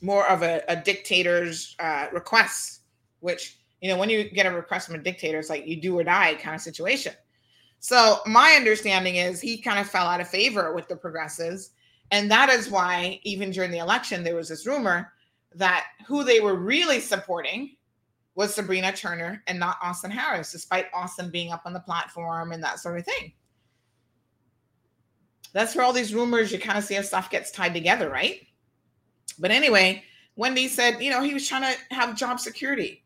more 0.00 0.28
of 0.28 0.42
a, 0.42 0.62
a 0.68 0.76
dictator's 0.76 1.76
uh, 1.78 2.06
request, 2.12 2.80
which 3.20 3.58
you 3.80 3.88
know 3.88 3.98
when 3.98 4.10
you 4.10 4.30
get 4.30 4.46
a 4.46 4.50
request 4.50 4.86
from 4.86 4.96
a 4.96 5.02
dictator, 5.02 5.38
it's 5.38 5.50
like 5.50 5.66
you 5.66 5.80
do 5.80 5.98
or 5.98 6.04
die 6.04 6.34
kind 6.34 6.54
of 6.54 6.60
situation. 6.60 7.14
So 7.80 8.18
my 8.26 8.52
understanding 8.56 9.16
is 9.16 9.40
he 9.40 9.60
kind 9.60 9.78
of 9.78 9.88
fell 9.88 10.06
out 10.06 10.20
of 10.20 10.28
favor 10.28 10.72
with 10.74 10.88
the 10.88 10.96
progressives, 10.96 11.70
and 12.10 12.30
that 12.30 12.48
is 12.48 12.70
why 12.70 13.20
even 13.22 13.50
during 13.50 13.70
the 13.70 13.78
election 13.78 14.24
there 14.24 14.36
was 14.36 14.48
this 14.48 14.66
rumor 14.66 15.12
that 15.54 15.86
who 16.06 16.24
they 16.24 16.40
were 16.40 16.56
really 16.56 17.00
supporting 17.00 17.76
was 18.34 18.54
Sabrina 18.54 18.92
Turner 18.92 19.42
and 19.46 19.58
not 19.58 19.78
Austin 19.80 20.10
Harris, 20.10 20.50
despite 20.50 20.86
Austin 20.92 21.30
being 21.30 21.52
up 21.52 21.62
on 21.64 21.72
the 21.72 21.80
platform 21.80 22.52
and 22.52 22.62
that 22.62 22.80
sort 22.80 22.98
of 22.98 23.04
thing. 23.04 23.32
That's 25.52 25.76
where 25.76 25.84
all 25.84 25.92
these 25.92 26.12
rumors, 26.12 26.50
you 26.50 26.58
kind 26.58 26.76
of 26.76 26.82
see 26.82 26.94
how 26.94 27.02
stuff 27.02 27.30
gets 27.30 27.52
tied 27.52 27.74
together, 27.74 28.10
right? 28.10 28.40
But 29.38 29.50
anyway, 29.50 30.04
Wendy 30.36 30.68
said, 30.68 31.02
you 31.02 31.10
know, 31.10 31.22
he 31.22 31.34
was 31.34 31.48
trying 31.48 31.62
to 31.62 31.94
have 31.94 32.16
job 32.16 32.40
security. 32.40 33.02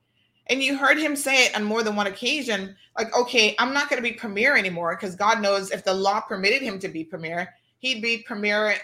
And 0.47 0.63
you 0.63 0.77
heard 0.77 0.99
him 0.99 1.15
say 1.15 1.45
it 1.45 1.55
on 1.55 1.65
more 1.65 1.83
than 1.83 1.95
one 1.95 2.07
occasion 2.07 2.75
like, 2.97 3.17
okay, 3.17 3.55
I'm 3.59 3.73
not 3.73 3.89
going 3.89 4.03
to 4.03 4.09
be 4.09 4.15
premier 4.15 4.57
anymore 4.57 4.97
because 4.97 5.15
God 5.15 5.41
knows 5.41 5.71
if 5.71 5.85
the 5.85 5.95
law 5.95 6.21
permitted 6.21 6.63
him 6.63 6.79
to 6.81 6.89
be 6.89 7.05
premier, 7.05 7.55
he'd 7.79 8.03
be 8.03 8.19
premier 8.27 8.75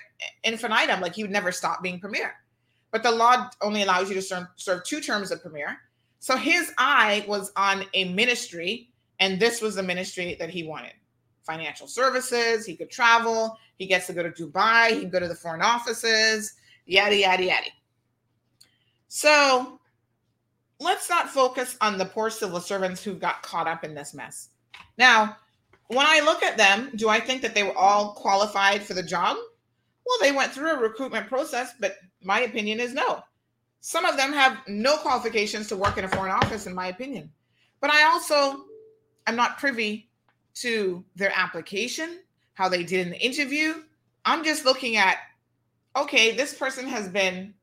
infinitum. 0.45 1.01
Like 1.01 1.15
he 1.15 1.25
would 1.25 1.33
never 1.33 1.51
stop 1.51 1.83
being 1.83 1.99
premier. 1.99 2.35
But 2.93 3.03
the 3.03 3.11
law 3.11 3.51
only 3.61 3.83
allows 3.83 4.09
you 4.09 4.15
to 4.15 4.23
serve, 4.23 4.47
serve 4.55 4.85
two 4.85 5.01
terms 5.01 5.33
of 5.33 5.43
premier. 5.43 5.79
So 6.21 6.37
his 6.37 6.73
eye 6.79 7.25
was 7.27 7.53
on 7.57 7.85
a 7.93 8.05
ministry, 8.05 8.89
and 9.19 9.41
this 9.41 9.61
was 9.61 9.75
the 9.75 9.83
ministry 9.83 10.37
that 10.39 10.49
he 10.49 10.63
wanted 10.63 10.93
financial 11.43 11.89
services. 11.89 12.65
He 12.65 12.77
could 12.77 12.91
travel. 12.91 13.59
He 13.79 13.87
gets 13.87 14.07
to 14.07 14.13
go 14.13 14.23
to 14.23 14.31
Dubai. 14.31 14.93
He 14.93 15.01
can 15.01 15.11
go 15.11 15.21
to 15.21 15.29
the 15.29 15.35
foreign 15.35 15.61
offices, 15.61 16.55
yada, 16.87 17.17
yada, 17.17 17.45
yada. 17.45 17.71
So 19.09 19.79
let's 20.81 21.09
not 21.09 21.31
focus 21.31 21.77
on 21.81 21.99
the 21.99 22.05
poor 22.05 22.31
civil 22.31 22.61
servants 22.61 23.03
who 23.03 23.15
got 23.15 23.43
caught 23.43 23.69
up 23.69 23.85
in 23.85 23.95
this 23.95 24.15
mess. 24.15 24.51
Now, 24.99 25.37
when 25.89 26.07
I 26.07 26.21
look 26.21 26.43
at 26.43 26.57
them, 26.57 26.91
do 26.97 27.09
I 27.09 27.21
think 27.21 27.43
that 27.43 27.55
they 27.55 27.63
were 27.63 27.77
all 27.77 28.13
qualified 28.15 28.83
for 28.83 28.95
the 28.95 29.03
job? 29.03 29.37
Well, 30.07 30.19
they 30.21 30.33
went 30.33 30.53
through 30.53 30.73
a 30.73 30.81
recruitment 30.81 31.29
process, 31.29 31.73
but 31.79 31.97
my 32.23 32.41
opinion 32.41 32.81
is 32.81 32.93
no. 32.93 33.23
Some 33.81 34.05
of 34.05 34.17
them 34.17 34.33
have 34.33 34.59
no 34.67 34.97
qualifications 34.97 35.69
to 35.69 35.77
work 35.77 35.99
in 35.99 36.05
a 36.05 36.09
foreign 36.09 36.33
office, 36.33 36.67
in 36.67 36.75
my 36.75 36.87
opinion. 36.89 37.31
But 37.81 37.91
I 37.91 38.05
also 38.05 38.65
am 39.27 39.37
not 39.37 39.59
privy 39.59 40.09
to 40.55 41.05
their 41.17 41.33
application, 41.35 42.21
how 42.55 42.69
they 42.69 42.83
did 42.83 43.07
in 43.07 43.11
the 43.11 43.25
interview. 43.25 43.83
I'm 44.25 44.43
just 44.43 44.65
looking 44.65 44.97
at, 44.97 45.19
okay, 45.97 46.37
this 46.37 46.55
person 46.55 46.87
has 46.87 47.09
been 47.09 47.55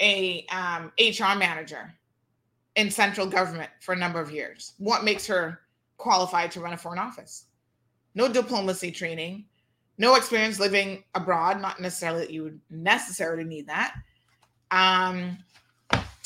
a 0.00 0.46
um, 0.46 0.92
HR 0.98 1.36
manager 1.36 1.92
in 2.76 2.90
central 2.90 3.26
government 3.26 3.70
for 3.80 3.92
a 3.92 3.96
number 3.96 4.20
of 4.20 4.30
years. 4.30 4.74
What 4.78 5.04
makes 5.04 5.26
her 5.26 5.60
qualified 5.96 6.50
to 6.52 6.60
run 6.60 6.72
a 6.72 6.76
foreign 6.76 6.98
office? 6.98 7.46
No 8.14 8.28
diplomacy 8.28 8.90
training, 8.90 9.44
no 10.00 10.14
experience 10.14 10.58
living 10.58 11.04
abroad. 11.14 11.60
Not 11.60 11.78
necessarily 11.78 12.20
that 12.20 12.30
you 12.30 12.42
would 12.42 12.60
necessarily 12.70 13.44
need 13.44 13.66
that. 13.66 13.94
Um, 14.70 15.36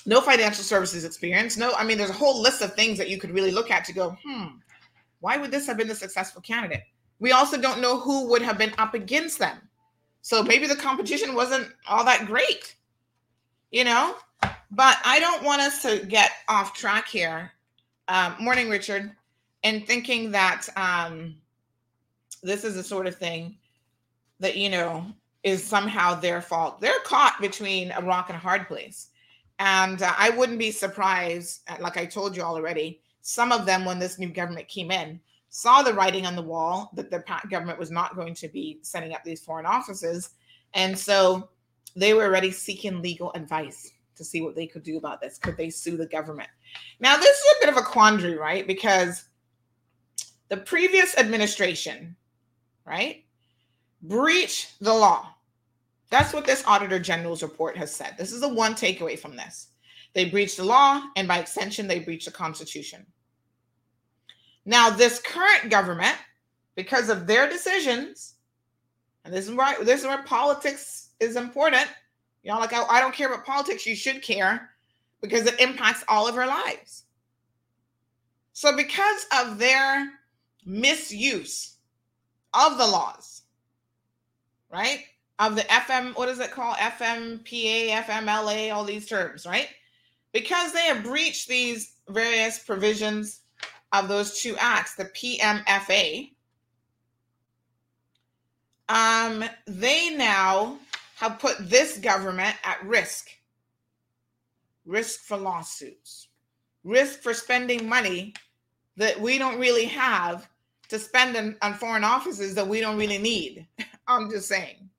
no 0.07 0.21
financial 0.21 0.63
services 0.63 1.05
experience. 1.05 1.57
No, 1.57 1.73
I 1.75 1.85
mean, 1.85 1.99
there's 1.99 2.11
a 2.11 2.15
whole 2.15 2.41
list 2.41 2.63
of 2.63 2.75
things 2.75 2.99
that 2.99 3.09
you 3.09 3.19
could 3.19 3.33
really 3.33 3.51
look 3.51 3.73
at 3.73 3.85
to 3.87 3.93
go, 3.93 4.17
hmm, 4.25 4.47
why 5.21 5.37
would 5.37 5.51
this 5.51 5.67
have 5.67 5.77
been 5.77 5.89
the 5.89 5.95
successful 5.95 6.41
candidate? 6.41 6.85
We 7.19 7.33
also 7.33 7.61
don't 7.61 7.81
know 7.81 7.99
who 7.99 8.29
would 8.29 8.43
have 8.43 8.59
been 8.59 8.73
up 8.79 8.95
against 8.95 9.41
them. 9.41 9.59
So 10.25 10.43
maybe 10.43 10.67
the 10.67 10.75
competition 10.75 11.35
wasn't 11.35 11.69
all 11.87 12.03
that 12.05 12.25
great, 12.25 12.77
you 13.71 13.85
know? 13.85 14.17
But 14.71 14.97
I 15.05 15.21
don't 15.21 15.45
want 15.45 15.61
us 15.61 15.83
to 15.83 16.05
get 16.07 16.31
off 16.49 16.73
track 16.73 17.07
here. 17.07 17.53
Um, 18.09 18.35
morning, 18.41 18.71
Richard, 18.71 19.13
and 19.65 19.87
thinking 19.87 20.31
that 20.31 20.67
um, 20.77 21.37
this 22.43 22.65
is 22.65 22.75
the 22.75 22.83
sort 22.83 23.07
of 23.07 23.17
thing 23.17 23.57
that, 24.41 24.57
you 24.57 24.71
know, 24.71 25.05
is 25.43 25.63
somehow 25.63 26.15
their 26.15 26.41
fault. 26.41 26.81
They're 26.81 27.01
caught 27.05 27.37
between 27.41 27.93
a 27.93 28.01
rock 28.01 28.31
and 28.31 28.37
a 28.37 28.41
hard 28.41 28.67
place 28.67 29.11
and 29.59 30.03
uh, 30.03 30.13
I 30.17 30.31
wouldn't 30.31 30.59
be 30.59 30.71
surprised, 30.71 31.63
uh, 31.69 31.77
like 31.81 31.97
I 31.97 32.07
told 32.07 32.37
you 32.37 32.43
already, 32.43 33.01
some 33.23 33.53
of 33.53 33.67
them, 33.67 33.85
when 33.85 33.99
this 33.99 34.19
new 34.19 34.29
government 34.29 34.69
came 34.69 34.91
in, 34.91 35.21
saw 35.55 35.83
the 35.83 35.95
writing 35.95 36.27
on 36.27 36.35
the 36.35 36.43
wall 36.43 36.91
that 36.95 37.11
the 37.11 37.23
government 37.49 37.79
was 37.79 37.91
not 37.91 38.17
going 38.17 38.35
to 38.35 38.49
be 38.49 38.79
setting 38.83 39.15
up 39.15 39.23
these 39.23 39.41
foreign 39.41 39.67
offices. 39.67 40.31
And 40.75 40.99
so 40.99 41.49
they 41.95 42.15
were 42.15 42.25
already 42.25 42.51
seeking 42.51 43.01
legal 43.01 43.33
advice 43.35 43.93
to 44.17 44.25
see 44.25 44.41
what 44.41 44.57
they 44.57 44.67
could 44.67 44.83
do 44.83 44.97
about 44.97 45.21
this. 45.21 45.39
Could 45.39 45.57
they 45.57 45.71
sue 45.71 45.97
the 45.97 46.07
government? 46.07 46.49
Now, 46.99 47.17
this 47.17 47.37
is 47.37 47.45
a 47.57 47.67
bit 47.67 47.73
of 47.73 47.77
a 47.77 47.87
quandary, 47.87 48.37
right? 48.37 48.67
Because 48.67 49.25
the 50.49 50.57
previous 50.57 51.17
administration, 51.19 52.17
right, 52.85 53.25
breached 54.03 54.75
the 54.81 54.93
law 54.93 55.35
that's 56.15 56.33
what 56.33 56.45
this 56.45 56.63
Auditor 56.65 57.01
General's 57.01 57.43
report 57.43 57.77
has 57.77 57.93
said. 57.93 58.15
This 58.17 58.33
is 58.33 58.41
the 58.41 58.49
one 58.49 58.75
takeaway 58.75 59.19
from 59.19 59.35
this. 59.35 59.71
They 60.13 60.27
breached 60.27 60.59
the 60.59 60.65
law, 60.65 61.03
and 61.17 61.27
by 61.27 61.39
extension, 61.39 61.89
they 61.89 61.99
breached 61.99 62.27
the 62.27 62.31
Constitution. 62.31 63.05
Now, 64.65 64.91
this 64.91 65.21
current 65.21 65.71
government, 65.71 66.17
because 66.75 67.09
of 67.09 67.27
their 67.27 67.49
decisions, 67.49 68.35
and 69.25 69.33
this 69.33 69.49
is 69.49 69.55
why 69.55 69.77
this 69.83 70.01
is 70.01 70.07
where 70.07 70.23
politics 70.23 71.11
is 71.21 71.37
important. 71.37 71.89
Know, 72.45 72.59
like 72.59 72.73
I, 72.73 72.85
I 72.85 73.01
don't 73.01 73.15
care 73.15 73.33
about 73.33 73.47
politics, 73.47 73.87
you 73.87 73.97
should 73.97 74.23
care 74.23 74.71
because 75.23 75.47
it 75.47 75.61
impacts 75.61 76.05
all 76.09 76.29
of 76.29 76.37
our 76.37 76.47
lives. 76.47 77.05
So, 78.53 78.77
because 78.77 79.27
of 79.39 79.59
their 79.59 80.13
misuse 80.65 81.77
of 82.53 82.79
the 82.79 82.87
laws, 82.87 83.43
right? 84.71 85.05
of 85.41 85.57
the 85.57 85.63
FM, 85.63 86.17
what 86.17 86.29
is 86.29 86.39
it 86.39 86.53
called? 86.53 86.77
FMPA, 86.77 87.89
FMLA, 87.89 88.73
all 88.73 88.85
these 88.85 89.09
terms, 89.09 89.45
right? 89.45 89.69
because 90.35 90.73
they 90.73 90.83
have 90.83 91.05
breached 91.05 91.49
these 91.49 91.95
various 92.09 92.59
provisions 92.59 93.41
of 94.03 94.09
those 94.09 94.41
two 94.41 94.57
acts, 94.59 94.95
the 94.95 95.05
PMFA, 95.05 96.31
um, 98.89 99.45
they 99.67 100.15
now 100.17 100.79
have 101.17 101.39
put 101.39 101.57
this 101.69 101.99
government 101.99 102.57
at 102.65 102.85
risk. 102.85 103.29
Risk 104.85 105.21
for 105.21 105.39
lawsuits, 105.39 106.29
risk 106.83 107.21
for 107.21 107.33
spending 107.33 107.89
money 107.89 108.35
that 108.97 109.19
we 109.19 109.39
don't 109.39 109.59
really 109.59 109.87
have 109.87 110.49
to 110.89 110.99
spend 110.99 111.37
on, 111.37 111.57
on 111.63 111.75
foreign 111.75 112.05
offices 112.05 112.55
that 112.55 112.69
we 112.69 112.81
don't 112.81 112.99
really 112.99 113.19
need. 113.19 113.67
I'm 114.07 114.31
just 114.31 114.49
saying. 114.49 114.91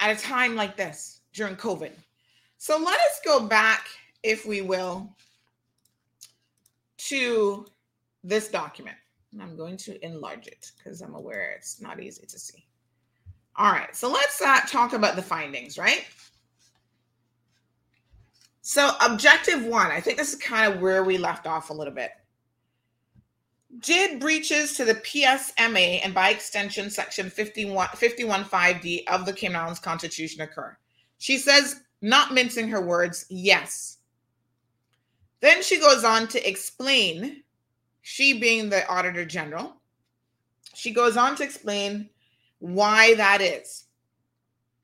At 0.00 0.16
a 0.16 0.22
time 0.22 0.54
like 0.56 0.76
this 0.76 1.20
during 1.32 1.56
COVID. 1.56 1.92
So 2.56 2.78
let 2.78 2.98
us 2.98 3.20
go 3.24 3.40
back, 3.40 3.86
if 4.22 4.46
we 4.46 4.62
will, 4.62 5.14
to 6.98 7.66
this 8.24 8.48
document. 8.48 8.96
And 9.32 9.42
I'm 9.42 9.56
going 9.56 9.76
to 9.78 10.04
enlarge 10.04 10.46
it 10.46 10.72
because 10.76 11.00
I'm 11.00 11.14
aware 11.14 11.52
it's 11.56 11.80
not 11.80 12.02
easy 12.02 12.26
to 12.26 12.38
see. 12.38 12.64
All 13.56 13.72
right, 13.72 13.94
so 13.94 14.10
let's 14.10 14.40
uh, 14.40 14.60
talk 14.66 14.92
about 14.92 15.16
the 15.16 15.22
findings, 15.22 15.78
right? 15.78 16.04
So, 18.62 18.92
objective 19.00 19.64
one, 19.64 19.90
I 19.90 20.00
think 20.00 20.16
this 20.16 20.32
is 20.32 20.38
kind 20.38 20.72
of 20.72 20.80
where 20.80 21.02
we 21.02 21.18
left 21.18 21.46
off 21.46 21.70
a 21.70 21.72
little 21.72 21.92
bit. 21.92 22.10
Did 23.80 24.20
breaches 24.20 24.74
to 24.74 24.84
the 24.84 24.94
PSMA 24.94 26.00
and 26.04 26.14
by 26.14 26.30
extension 26.30 26.90
section 26.90 27.30
51, 27.30 27.88
515D 27.88 29.04
of 29.08 29.26
the 29.26 29.32
Cayman 29.32 29.56
Islands 29.56 29.80
Constitution 29.80 30.42
occur? 30.42 30.76
She 31.18 31.38
says, 31.38 31.80
not 32.00 32.32
mincing 32.32 32.68
her 32.68 32.80
words, 32.80 33.26
yes. 33.28 33.97
Then 35.40 35.62
she 35.62 35.78
goes 35.78 36.04
on 36.04 36.28
to 36.28 36.48
explain, 36.48 37.42
she 38.02 38.38
being 38.38 38.68
the 38.68 38.86
Auditor 38.88 39.24
General, 39.24 39.74
she 40.74 40.92
goes 40.92 41.16
on 41.16 41.36
to 41.36 41.44
explain 41.44 42.08
why 42.58 43.14
that 43.14 43.40
is. 43.40 43.84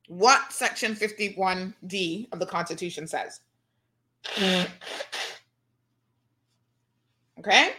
What 0.08 0.52
section 0.52 0.94
51D 0.94 2.28
of 2.32 2.38
the 2.38 2.46
Constitution 2.46 3.06
says. 3.06 3.40
Okay? 7.38 7.72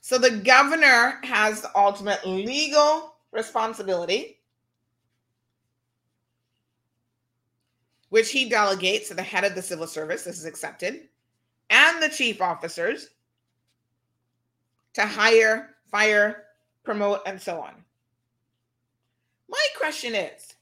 So 0.00 0.18
the 0.18 0.30
governor 0.30 1.20
has 1.22 1.62
the 1.62 1.70
ultimate 1.76 2.26
legal 2.26 3.14
responsibility, 3.30 4.40
which 8.12 8.30
he 8.30 8.46
delegates 8.46 9.08
to 9.08 9.14
the 9.14 9.22
head 9.22 9.42
of 9.42 9.54
the 9.54 9.62
civil 9.62 9.86
service. 9.86 10.22
This 10.22 10.38
is 10.38 10.44
accepted, 10.44 11.08
and 11.70 12.02
the 12.02 12.10
chief 12.10 12.42
officers 12.42 13.08
to 14.92 15.06
hire, 15.06 15.76
fire, 15.90 16.44
promote, 16.84 17.20
and 17.24 17.40
so 17.40 17.58
on. 17.58 17.72
My 19.48 19.66
question 19.78 20.14
is, 20.14 20.52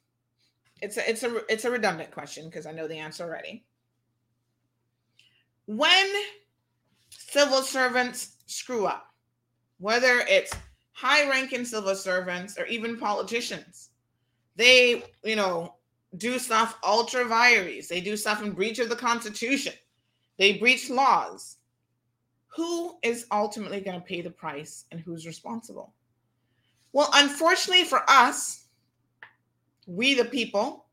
it's 0.80 0.96
a 0.96 1.10
it's 1.10 1.24
a 1.24 1.38
it's 1.52 1.64
a 1.64 1.70
redundant 1.72 2.12
question 2.12 2.44
because 2.44 2.66
I 2.66 2.72
know 2.72 2.86
the 2.86 2.98
answer 2.98 3.24
already. 3.24 3.64
When 5.66 6.06
civil 7.08 7.62
servants 7.62 8.36
screw 8.46 8.86
up, 8.86 9.08
whether 9.78 10.20
it's 10.28 10.54
high-ranking 10.92 11.64
civil 11.64 11.96
servants 11.96 12.56
or 12.60 12.66
even 12.66 12.96
politicians, 12.96 13.90
they, 14.54 15.02
you 15.24 15.34
know, 15.34 15.74
do 16.16 16.38
stuff 16.38 16.78
ultra 16.84 17.24
vires. 17.24 17.88
They 17.88 18.00
do 18.00 18.16
stuff 18.16 18.42
in 18.42 18.52
breach 18.52 18.78
of 18.78 18.88
the 18.88 18.96
Constitution. 18.96 19.74
They 20.38 20.54
breach 20.54 20.90
laws. 20.90 21.56
Who 22.56 22.98
is 23.02 23.26
ultimately 23.30 23.80
going 23.80 24.00
to 24.00 24.06
pay 24.06 24.22
the 24.22 24.30
price 24.30 24.84
and 24.90 25.00
who's 25.00 25.26
responsible? 25.26 25.94
Well, 26.92 27.10
unfortunately 27.14 27.84
for 27.84 28.02
us, 28.08 28.66
we 29.86 30.14
the 30.14 30.24
people 30.24 30.86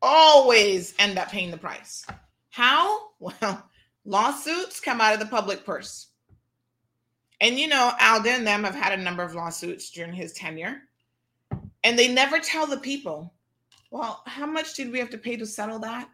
always 0.00 0.94
end 0.98 1.18
up 1.18 1.30
paying 1.30 1.50
the 1.50 1.58
price. 1.58 2.06
How? 2.50 3.10
Well, 3.18 3.68
lawsuits 4.04 4.80
come 4.80 5.00
out 5.00 5.14
of 5.14 5.20
the 5.20 5.26
public 5.26 5.64
purse. 5.64 6.08
And 7.40 7.58
you 7.58 7.68
know, 7.68 7.92
Alden 8.00 8.32
and 8.32 8.46
them 8.46 8.64
have 8.64 8.74
had 8.74 8.98
a 8.98 9.02
number 9.02 9.22
of 9.22 9.34
lawsuits 9.34 9.90
during 9.90 10.12
his 10.12 10.32
tenure. 10.32 10.82
And 11.84 11.98
they 11.98 12.12
never 12.12 12.38
tell 12.38 12.66
the 12.66 12.78
people, 12.78 13.34
well, 13.92 14.22
how 14.24 14.46
much 14.46 14.74
did 14.74 14.90
we 14.90 14.98
have 14.98 15.10
to 15.10 15.18
pay 15.18 15.36
to 15.36 15.46
settle 15.46 15.78
that? 15.80 16.08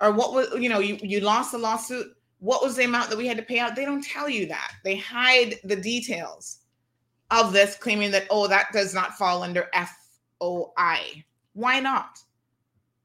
Or 0.00 0.12
what 0.12 0.34
was, 0.34 0.48
you 0.60 0.68
know, 0.68 0.80
you, 0.80 0.98
you 1.02 1.20
lost 1.20 1.52
the 1.52 1.58
lawsuit. 1.58 2.14
What 2.40 2.62
was 2.62 2.76
the 2.76 2.84
amount 2.84 3.08
that 3.08 3.16
we 3.16 3.26
had 3.26 3.38
to 3.38 3.42
pay 3.42 3.58
out? 3.58 3.74
They 3.74 3.86
don't 3.86 4.04
tell 4.04 4.28
you 4.28 4.46
that. 4.48 4.72
They 4.84 4.96
hide 4.96 5.54
the 5.64 5.76
details 5.76 6.58
of 7.30 7.54
this, 7.54 7.74
claiming 7.74 8.10
that, 8.10 8.26
oh, 8.28 8.48
that 8.48 8.66
does 8.74 8.92
not 8.92 9.16
fall 9.16 9.42
under 9.42 9.70
FOI. 9.72 11.24
Why 11.54 11.80
not? 11.80 12.18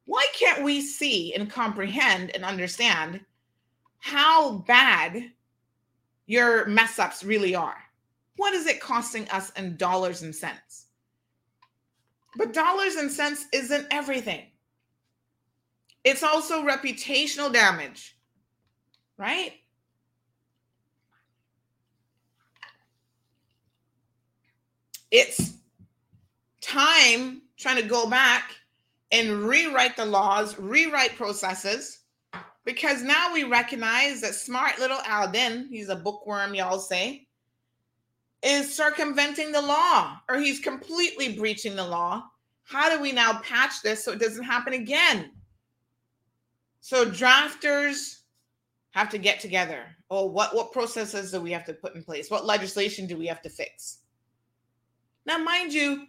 Why 0.06 0.28
can't 0.38 0.62
we 0.62 0.82
see 0.82 1.34
and 1.34 1.50
comprehend 1.50 2.36
and 2.36 2.44
understand 2.44 3.22
how 4.00 4.58
bad 4.68 5.32
your 6.26 6.66
mess 6.66 7.00
ups 7.00 7.24
really 7.24 7.56
are? 7.56 7.78
What 8.36 8.54
is 8.54 8.68
it 8.68 8.82
costing 8.82 9.30
us 9.30 9.52
in 9.52 9.78
dollars 9.78 10.22
and 10.22 10.36
cents? 10.36 10.87
But 12.38 12.54
dollars 12.54 12.96
and 12.96 13.12
cents 13.12 13.46
isn't 13.52 13.88
everything. 13.90 14.44
It's 16.04 16.24
also 16.24 16.64
reputational 16.64 17.52
damage, 17.52 18.16
right? 19.18 19.54
It's 25.10 25.54
time 26.62 27.42
trying 27.58 27.82
to 27.82 27.88
go 27.88 28.08
back 28.08 28.52
and 29.12 29.44
rewrite 29.44 29.98
the 29.98 30.06
laws, 30.06 30.58
rewrite 30.60 31.16
processes, 31.16 32.00
because 32.66 33.02
now 33.02 33.34
we 33.34 33.46
recognize 33.46 34.22
that 34.22 34.36
smart 34.36 34.78
little 34.80 35.00
Alden, 35.10 35.70
he's 35.72 35.90
a 35.90 35.96
bookworm, 35.96 36.54
y'all 36.54 36.80
say, 36.80 37.27
is 38.48 38.74
circumventing 38.74 39.52
the 39.52 39.62
law 39.62 40.18
or 40.30 40.40
he's 40.40 40.62
completely 40.62 41.36
breaching 41.36 41.76
the 41.76 41.86
law. 41.86 42.24
How 42.64 42.90
do 42.90 43.02
we 43.02 43.12
now 43.12 43.40
patch 43.40 43.82
this 43.84 44.04
so 44.04 44.14
it 44.14 44.20
doesn't 44.20 44.44
happen 44.44 44.72
again? 44.72 45.32
So 46.80 47.06
drafters 47.06 48.20
have 48.92 49.10
to 49.10 49.18
get 49.18 49.42
together. 49.42 49.84
Oh, 50.10 50.26
what 50.26 50.56
what 50.56 50.72
processes 50.72 51.32
do 51.32 51.42
we 51.42 51.52
have 51.52 51.66
to 51.66 51.74
put 51.74 51.96
in 51.96 52.04
place? 52.04 52.32
What 52.32 52.46
legislation 52.46 53.06
do 53.06 53.18
we 53.18 53.28
have 53.28 53.42
to 53.42 53.50
fix? 53.50 54.00
Now, 55.26 55.38
mind 55.38 55.74
you, 55.74 56.08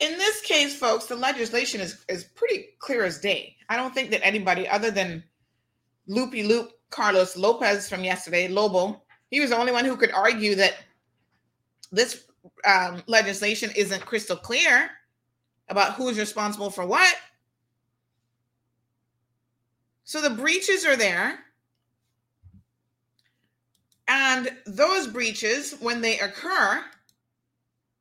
in 0.00 0.18
this 0.18 0.40
case, 0.40 0.76
folks, 0.76 1.06
the 1.06 1.14
legislation 1.14 1.80
is, 1.80 2.04
is 2.08 2.24
pretty 2.24 2.70
clear 2.80 3.04
as 3.04 3.20
day. 3.20 3.54
I 3.68 3.76
don't 3.76 3.94
think 3.94 4.10
that 4.10 4.26
anybody 4.26 4.66
other 4.68 4.90
than 4.90 5.22
Loopy 6.08 6.42
Loop 6.42 6.72
Carlos 6.90 7.36
Lopez 7.36 7.88
from 7.88 8.02
yesterday, 8.02 8.48
Lobo, 8.48 9.02
he 9.30 9.40
was 9.40 9.50
the 9.50 9.56
only 9.56 9.70
one 9.70 9.84
who 9.84 9.96
could 9.96 10.10
argue 10.10 10.56
that 10.56 10.74
this 11.92 12.24
um, 12.64 13.02
legislation 13.06 13.70
isn't 13.76 14.04
crystal 14.04 14.36
clear 14.36 14.90
about 15.68 15.94
who's 15.94 16.18
responsible 16.18 16.70
for 16.70 16.86
what. 16.86 17.14
So 20.04 20.20
the 20.20 20.30
breaches 20.30 20.84
are 20.84 20.96
there. 20.96 21.40
And 24.08 24.50
those 24.66 25.08
breaches, 25.08 25.74
when 25.80 26.00
they 26.00 26.20
occur, 26.20 26.84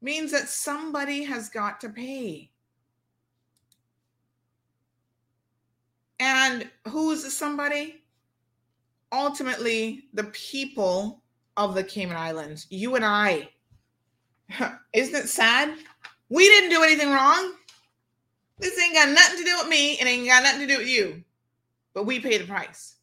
means 0.02 0.32
that 0.32 0.50
somebody 0.50 1.24
has 1.24 1.50
got 1.50 1.82
to 1.82 1.90
pay. 1.90 2.52
And 6.20 6.70
who's 6.88 7.34
somebody? 7.34 8.04
Ultimately, 9.12 10.04
the 10.14 10.26
people 10.26 11.24
of 11.58 11.74
the 11.74 11.84
Cayman 11.84 12.18
Islands, 12.18 12.68
you 12.70 12.96
and 12.96 13.04
I. 13.04 13.50
Isn't 14.93 15.16
it 15.16 15.30
sad? 15.30 15.78
We 16.30 16.48
didn't 16.48 16.70
do 16.70 16.84
anything 16.84 17.12
wrong. 17.12 17.54
This 18.60 18.80
ain't 18.80 18.96
got 18.96 19.10
nothing 19.10 19.39
to 19.39 19.43
do 19.43 19.58
with 19.58 19.68
me. 19.68 19.93
It 19.93 20.06
ain't 20.06 20.28
got 20.28 20.43
nothing 20.43 20.62
to 20.62 20.74
do 20.74 20.80
with 20.80 20.88
you. 20.88 21.24
But 21.93 22.06
we 22.06 22.20
pay 22.20 22.38
the 22.38 22.46
price. 22.46 22.96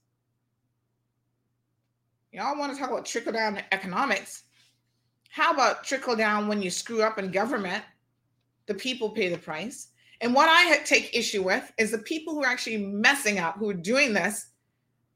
Y'all 2.32 2.59
want 2.59 2.72
to 2.72 2.78
talk 2.78 2.90
about 2.90 3.05
trickle 3.05 3.32
down 3.32 3.61
economics? 3.72 4.45
How 5.30 5.53
about 5.53 5.84
trickle 5.84 6.16
down 6.16 6.49
when 6.49 6.62
you 6.62 6.70
screw 6.70 7.03
up 7.03 7.18
in 7.18 7.30
government? 7.30 7.84
The 8.66 8.74
people 8.74 9.11
pay 9.11 9.28
the 9.28 9.38
price. 9.38 9.88
And 10.20 10.34
what 10.34 10.49
I 10.49 10.78
take 10.84 11.16
issue 11.16 11.43
with 11.43 11.70
is 11.78 11.90
the 11.90 11.99
people 11.99 12.34
who 12.34 12.45
are 12.45 12.49
actually 12.49 12.78
messing 12.78 13.38
up, 13.38 13.59
who 13.59 13.68
are 13.68 13.74
doing 13.74 14.12
this, 14.12 14.47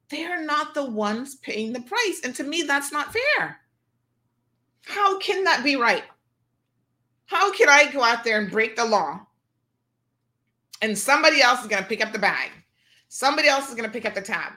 they 0.09 0.24
are 0.24 0.43
not 0.43 0.74
the 0.74 0.85
ones 0.85 1.37
paying 1.37 1.72
the 1.72 1.81
price. 1.81 2.20
And 2.24 2.35
to 2.35 2.45
me, 2.45 2.62
that's 2.62 2.93
not 2.93 3.12
fair. 3.12 3.61
How 4.85 5.18
can 5.18 5.45
that 5.45 5.64
be 5.64 5.77
right? 5.77 6.05
How 7.27 7.53
can 7.53 7.68
I 7.68 7.91
go 7.91 8.03
out 8.03 8.24
there 8.24 8.41
and 8.41 8.51
break 8.51 8.77
the 8.77 8.85
law 8.85 9.27
and 10.83 10.97
somebody 10.97 11.41
else 11.41 11.62
is 11.62 11.66
going 11.66 11.83
to 11.83 11.89
pick 11.89 12.05
up 12.05 12.12
the 12.12 12.18
bag. 12.18 12.51
Somebody 13.09 13.49
else 13.49 13.68
is 13.68 13.74
going 13.74 13.89
to 13.89 13.93
pick 13.93 14.05
up 14.05 14.14
the 14.14 14.22
tab. 14.22 14.53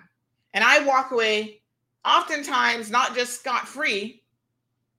And 0.54 0.64
I 0.64 0.84
walk 0.84 1.12
away 1.12 1.62
oftentimes 2.06 2.90
not 2.90 3.16
just 3.16 3.40
scot 3.40 3.68
free, 3.68 4.24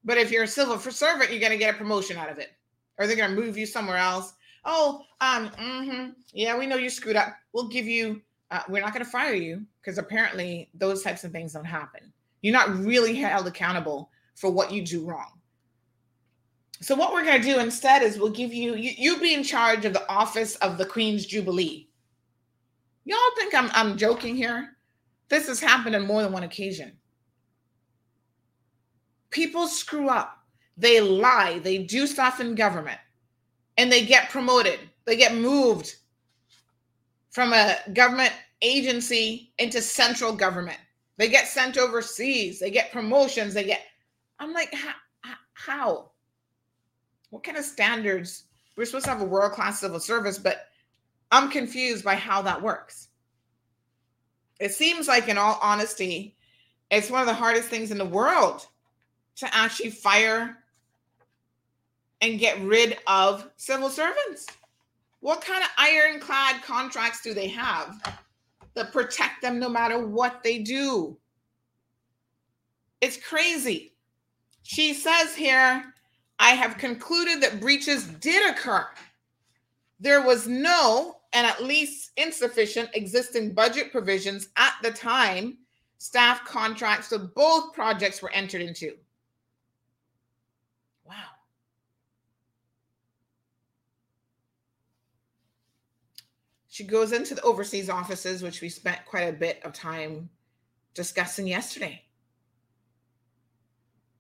but 0.05 0.17
if 0.17 0.31
you're 0.31 0.45
a 0.45 0.49
civil 0.49 0.79
servant, 0.79 1.31
you're 1.31 1.41
going 1.41 1.53
to 1.53 1.59
get 1.59 1.75
a 1.75 1.79
promotion 1.79 2.17
out 2.17 2.31
of 2.31 2.39
it, 2.39 2.51
or 2.99 3.07
they're 3.07 3.17
going 3.17 3.35
to 3.35 3.41
move 3.41 3.59
you 3.59 3.67
somewhere 3.67 3.97
else. 3.97 4.33
Oh, 4.65 5.03
um, 5.21 5.51
mm-hmm. 5.51 6.11
yeah, 6.33 6.57
we 6.57 6.67
know 6.67 6.77
you 6.77 6.91
screwed 6.91 7.17
up. 7.17 7.35
We'll 7.53 7.69
give 7.69 7.87
you. 7.87 8.23
Uh, 8.51 8.63
we're 8.69 8.83
not 8.83 8.93
going 8.93 9.05
to 9.05 9.11
fire 9.11 9.35
you 9.35 9.65
because 9.81 9.99
apparently 9.99 10.69
those 10.75 11.03
types 11.03 11.23
of 11.23 11.31
things 11.31 11.53
don't 11.53 11.65
happen. 11.65 12.13
You're 12.43 12.53
not 12.53 12.77
really 12.79 13.15
held 13.15 13.47
accountable 13.47 14.11
for 14.35 14.51
what 14.51 14.73
you 14.73 14.85
do 14.85 15.05
wrong. 15.05 15.40
So 16.83 16.95
what 16.95 17.13
we're 17.13 17.25
going 17.25 17.41
to 17.41 17.47
do 17.47 17.61
instead 17.61 18.03
is 18.03 18.19
we'll 18.19 18.31
give 18.31 18.55
you, 18.55 18.75
you 18.75 18.93
you 18.97 19.21
be 19.21 19.35
in 19.35 19.45
charge 19.45 19.85
of 19.85 19.93
the 19.93 20.09
office 20.11 20.57
of 20.57 20.79
the 20.79 20.87
Queen's 20.87 21.27
Jubilee. 21.27 21.89
Y'all 23.05 23.19
think 23.37 23.55
I'm 23.55 23.71
I'm 23.75 23.97
joking 23.97 24.35
here? 24.35 24.77
This 25.29 25.47
has 25.49 25.61
happened 25.61 25.95
on 25.95 26.07
more 26.07 26.23
than 26.23 26.33
one 26.33 26.43
occasion. 26.43 26.93
People 29.31 29.69
screw 29.69 30.09
up. 30.09 30.39
They 30.77 31.01
lie. 31.01 31.61
They 31.61 31.79
do 31.79 32.07
stuff 32.07 32.41
in 32.41 32.55
government 32.55 32.99
and 33.77 33.93
they 33.93 34.05
get 34.05 34.31
promoted. 34.31 34.81
They 35.05 35.17
get 35.17 35.35
moved 35.35 35.95
from 37.31 37.53
a 37.53 37.77
government 37.93 38.33
agency 38.63 39.53
into 39.59 39.81
central 39.81 40.35
government. 40.35 40.79
They 41.17 41.29
get 41.29 41.47
sent 41.47 41.79
overseas. 41.79 42.59
They 42.59 42.71
get 42.71 42.93
promotions. 42.93 43.55
They 43.55 43.65
get, 43.65 43.83
I'm 44.39 44.53
like, 44.53 44.73
how? 44.75 44.95
how? 45.53 46.11
What 47.31 47.43
kind 47.45 47.57
of 47.57 47.65
standards? 47.65 48.45
We're 48.77 48.85
supposed 48.85 49.07
to 49.07 49.11
have 49.11 49.21
a 49.21 49.25
world 49.25 49.53
class 49.53 49.81
civil 49.81 50.01
service, 50.01 50.39
but 50.39 50.67
I'm 51.31 51.51
confused 51.51 52.05
by 52.05 52.17
how 52.17 52.43
that 52.43 52.61
works. 52.61 53.09
It 54.61 54.73
seems 54.73 55.09
like, 55.09 55.29
in 55.29 55.39
all 55.39 55.59
honesty, 55.63 56.37
it's 56.91 57.11
one 57.11 57.21
of 57.21 57.27
the 57.27 57.35
hardest 57.35 57.69
things 57.69 57.91
in 57.91 57.99
the 57.99 58.05
world 58.05 58.67
to 59.37 59.55
actually 59.55 59.91
fire 59.91 60.59
and 62.21 62.39
get 62.39 62.61
rid 62.61 62.99
of 63.07 63.49
civil 63.57 63.89
servants. 63.89 64.47
What 65.21 65.43
kind 65.43 65.63
of 65.63 65.71
ironclad 65.79 66.63
contracts 66.63 67.23
do 67.23 67.33
they 67.33 67.49
have 67.49 68.01
that 68.75 68.93
protect 68.93 69.41
them 69.41 69.59
no 69.59 69.69
matter 69.69 70.05
what 70.05 70.43
they 70.43 70.59
do? 70.59 71.17
It's 73.01 73.17
crazy. 73.17 73.95
She 74.63 74.93
says 74.93 75.35
here, 75.35 75.95
I 76.41 76.53
have 76.53 76.79
concluded 76.79 77.43
that 77.43 77.61
breaches 77.61 78.07
did 78.07 78.51
occur. 78.51 78.89
There 80.01 80.23
was 80.23 80.49
no 80.49 81.19
and 81.35 81.47
at 81.47 81.63
least 81.63 82.13
insufficient 82.17 82.89
existing 82.95 83.53
budget 83.53 83.93
provisions 83.93 84.49
at 84.57 84.73
the 84.83 84.91
time 84.91 85.59
staff 85.99 86.43
contracts 86.47 87.09
for 87.09 87.19
both 87.19 87.75
projects 87.75 88.23
were 88.23 88.31
entered 88.31 88.63
into. 88.63 88.97
Wow. 91.05 91.15
She 96.69 96.85
goes 96.85 97.13
into 97.13 97.35
the 97.35 97.43
overseas 97.43 97.91
offices, 97.91 98.43
which 98.43 98.63
we 98.63 98.71
spent 98.71 99.05
quite 99.05 99.29
a 99.29 99.33
bit 99.33 99.61
of 99.63 99.75
time 99.75 100.31
discussing 100.95 101.47
yesterday. 101.47 102.03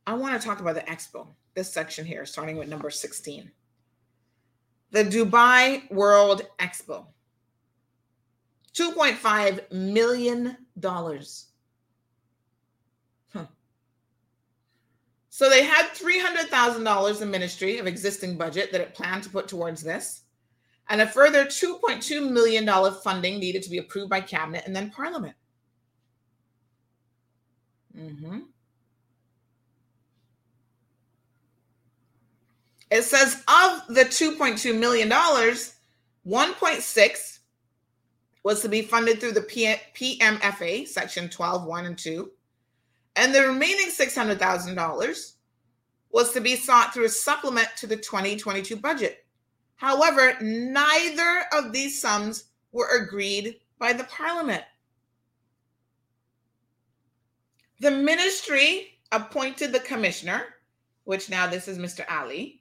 I 0.06 0.12
want 0.12 0.38
to 0.38 0.46
talk 0.46 0.60
about 0.60 0.74
the 0.74 0.82
expo, 0.82 1.28
this 1.55 1.72
section 1.72 2.05
here, 2.05 2.24
starting 2.26 2.57
with 2.57 2.68
number 2.68 2.90
16 2.90 3.51
the 4.90 5.05
Dubai 5.05 5.90
World 5.90 6.42
Expo. 6.59 7.07
$2.5 8.74 9.72
million. 9.72 10.57
Huh. 13.32 13.46
So 15.28 15.51
they 15.51 15.64
had 15.64 15.86
$300,000 15.86 17.22
in 17.22 17.30
ministry 17.30 17.78
of 17.78 17.86
existing 17.86 18.36
budget 18.36 18.72
that 18.72 18.80
it 18.80 18.94
planned 18.94 19.24
to 19.24 19.30
put 19.30 19.48
towards 19.48 19.82
this, 19.82 20.22
and 20.88 21.01
a 21.01 21.07
further 21.07 21.44
$2.2 21.44 22.30
million 22.30 22.68
funding 23.03 23.38
needed 23.38 23.62
to 23.62 23.70
be 23.70 23.78
approved 23.78 24.11
by 24.11 24.20
cabinet 24.20 24.64
and 24.66 24.74
then 24.74 24.90
parliament. 24.90 25.34
Mm-hmm. 27.96 28.38
It 32.91 33.03
says 33.03 33.43
of 33.47 33.82
the 33.88 34.05
$2.2 34.05 34.78
million, 34.78 35.11
1.6 35.11 37.38
was 38.43 38.62
to 38.62 38.68
be 38.68 38.82
funded 38.82 39.20
through 39.20 39.32
the 39.32 39.43
PMFA, 39.43 40.88
section 40.88 41.28
12, 41.28 41.64
1 41.64 41.86
and 41.86 41.97
2. 41.97 42.30
And 43.16 43.34
the 43.34 43.47
remaining 43.47 43.88
$600,000 43.88 45.32
was 46.11 46.32
to 46.32 46.41
be 46.41 46.57
sought 46.57 46.93
through 46.93 47.05
a 47.05 47.11
supplement 47.11 47.68
to 47.76 47.86
the 47.86 47.97
2022 47.97 48.74
budget. 48.76 49.24
However, 49.76 50.36
neither 50.41 51.45
of 51.53 51.72
these 51.72 52.01
sums 52.01 52.47
were 52.72 53.03
agreed 53.03 53.61
by 53.78 53.93
the 53.93 54.05
parliament. 54.05 54.64
The 57.80 57.91
ministry 57.91 58.99
appointed 59.12 59.72
the 59.72 59.80
commissioner, 59.80 60.45
which 61.05 61.30
now 61.30 61.47
this 61.47 61.66
is 61.66 61.78
Mr. 61.78 62.05
Ali, 62.11 62.59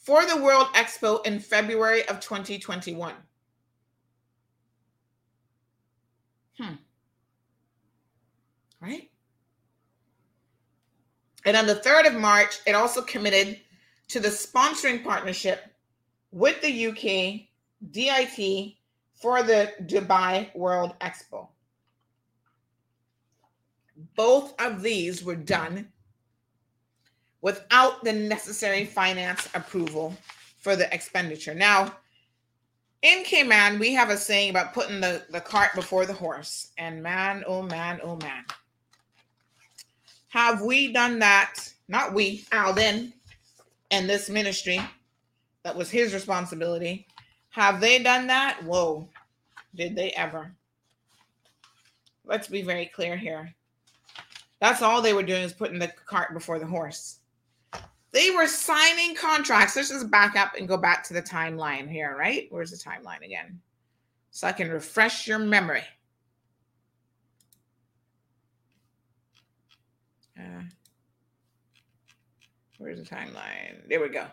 for 0.00 0.24
the 0.24 0.42
World 0.42 0.66
Expo 0.74 1.24
in 1.26 1.38
February 1.38 2.08
of 2.08 2.20
2021. 2.20 3.14
Hmm. 6.58 6.74
Right? 8.80 9.10
And 11.44 11.56
on 11.56 11.66
the 11.66 11.76
3rd 11.76 12.08
of 12.08 12.20
March, 12.20 12.58
it 12.66 12.74
also 12.74 13.02
committed 13.02 13.60
to 14.08 14.20
the 14.20 14.28
sponsoring 14.28 15.04
partnership 15.04 15.64
with 16.32 16.60
the 16.62 16.86
UK 16.86 17.48
DIT 17.90 18.74
for 19.14 19.42
the 19.42 19.72
Dubai 19.82 20.54
World 20.54 20.94
Expo. 21.00 21.48
Both 24.16 24.54
of 24.60 24.82
these 24.82 25.22
were 25.22 25.36
done 25.36 25.88
without 27.42 28.04
the 28.04 28.12
necessary 28.12 28.84
finance 28.84 29.48
approval 29.54 30.16
for 30.58 30.76
the 30.76 30.92
expenditure. 30.94 31.54
Now, 31.54 31.94
in 33.02 33.24
Cayman, 33.24 33.78
we 33.78 33.94
have 33.94 34.10
a 34.10 34.16
saying 34.16 34.50
about 34.50 34.74
putting 34.74 35.00
the, 35.00 35.22
the 35.30 35.40
cart 35.40 35.70
before 35.74 36.04
the 36.04 36.12
horse. 36.12 36.68
And 36.76 37.02
man, 37.02 37.44
oh 37.46 37.62
man, 37.62 38.00
oh 38.02 38.16
man. 38.16 38.44
Have 40.28 40.60
we 40.62 40.92
done 40.92 41.18
that? 41.20 41.54
Not 41.88 42.12
we, 42.12 42.44
Alden, 42.52 43.12
and 43.90 44.08
this 44.08 44.28
ministry. 44.28 44.80
That 45.62 45.76
was 45.76 45.90
his 45.90 46.14
responsibility. 46.14 47.06
Have 47.50 47.80
they 47.80 48.02
done 48.02 48.26
that? 48.28 48.62
Whoa, 48.64 49.08
did 49.74 49.96
they 49.96 50.10
ever? 50.12 50.52
Let's 52.24 52.48
be 52.48 52.62
very 52.62 52.86
clear 52.86 53.16
here. 53.16 53.52
That's 54.60 54.82
all 54.82 55.00
they 55.00 55.14
were 55.14 55.22
doing 55.22 55.42
is 55.42 55.52
putting 55.52 55.78
the 55.78 55.92
cart 56.06 56.34
before 56.34 56.58
the 56.58 56.66
horse. 56.66 57.19
They 58.12 58.30
were 58.30 58.48
signing 58.48 59.14
contracts. 59.14 59.76
Let's 59.76 59.90
just 59.90 60.10
back 60.10 60.34
up 60.34 60.54
and 60.58 60.66
go 60.66 60.76
back 60.76 61.04
to 61.04 61.14
the 61.14 61.22
timeline 61.22 61.88
here, 61.88 62.16
right? 62.18 62.48
Where's 62.50 62.72
the 62.72 62.76
timeline 62.76 63.24
again? 63.24 63.60
So 64.32 64.48
I 64.48 64.52
can 64.52 64.70
refresh 64.70 65.28
your 65.28 65.38
memory. 65.38 65.84
Uh, 70.36 70.62
where's 72.78 72.98
the 72.98 73.04
timeline? 73.04 73.88
There 73.88 74.00
we 74.00 74.08
go. 74.08 74.26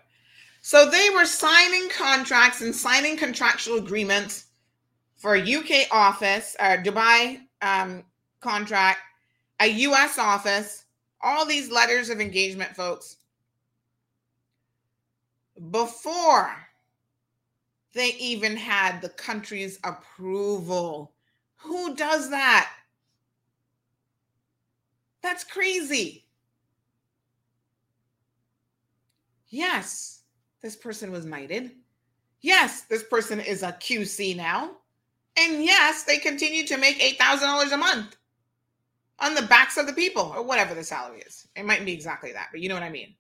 So 0.62 0.90
they 0.90 1.10
were 1.12 1.26
signing 1.26 1.90
contracts 1.90 2.62
and 2.62 2.76
signing 2.76 3.16
contractual 3.16 3.78
agreements 3.78 4.46
for 5.16 5.36
a 5.36 5.56
UK 5.56 5.88
office, 5.92 6.56
a 6.60 6.78
Dubai 6.78 7.42
um, 7.62 8.04
contract, 8.40 9.00
a 9.60 9.68
US 9.68 10.18
office, 10.18 10.86
all 11.22 11.46
these 11.46 11.72
letters 11.72 12.10
of 12.10 12.20
engagement, 12.20 12.76
folks 12.76 13.18
before 15.72 16.56
they 17.94 18.14
even 18.20 18.56
had 18.56 19.02
the 19.02 19.10
country's 19.10 19.80
approval. 19.84 21.14
Who 21.58 21.96
does 21.96 22.30
that? 22.30 22.72
That's 25.22 25.44
crazy. 25.44 26.26
Yes, 29.50 30.22
this 30.62 30.76
person 30.76 31.12
was 31.12 31.26
knighted. 31.26 31.72
Yes, 32.42 32.82
this 32.82 33.04
person 33.04 33.40
is 33.40 33.64
a 33.64 33.72
QC 33.74 34.36
now. 34.36 34.72
And 35.38 35.64
yes, 35.64 36.04
they 36.04 36.18
continue 36.18 36.66
to 36.68 36.78
make 36.78 37.00
$8,000 37.00 37.72
a 37.72 37.78
month 37.78 38.18
on 39.20 39.34
the 39.34 39.44
backs 39.44 39.78
of 39.78 39.88
the 39.88 39.94
people 39.94 40.34
or 40.36 40.44
whatever 40.44 40.74
the 40.74 40.84
salary 40.84 41.22
is. 41.22 41.48
It 41.56 41.66
might 41.66 41.86
be 41.86 41.94
exactly 41.94 42.32
that, 42.34 42.50
but 42.52 42.62
you 42.62 42.70
know 42.70 42.76
what 42.76 42.84
I 42.84 42.90
mean. 42.90 43.16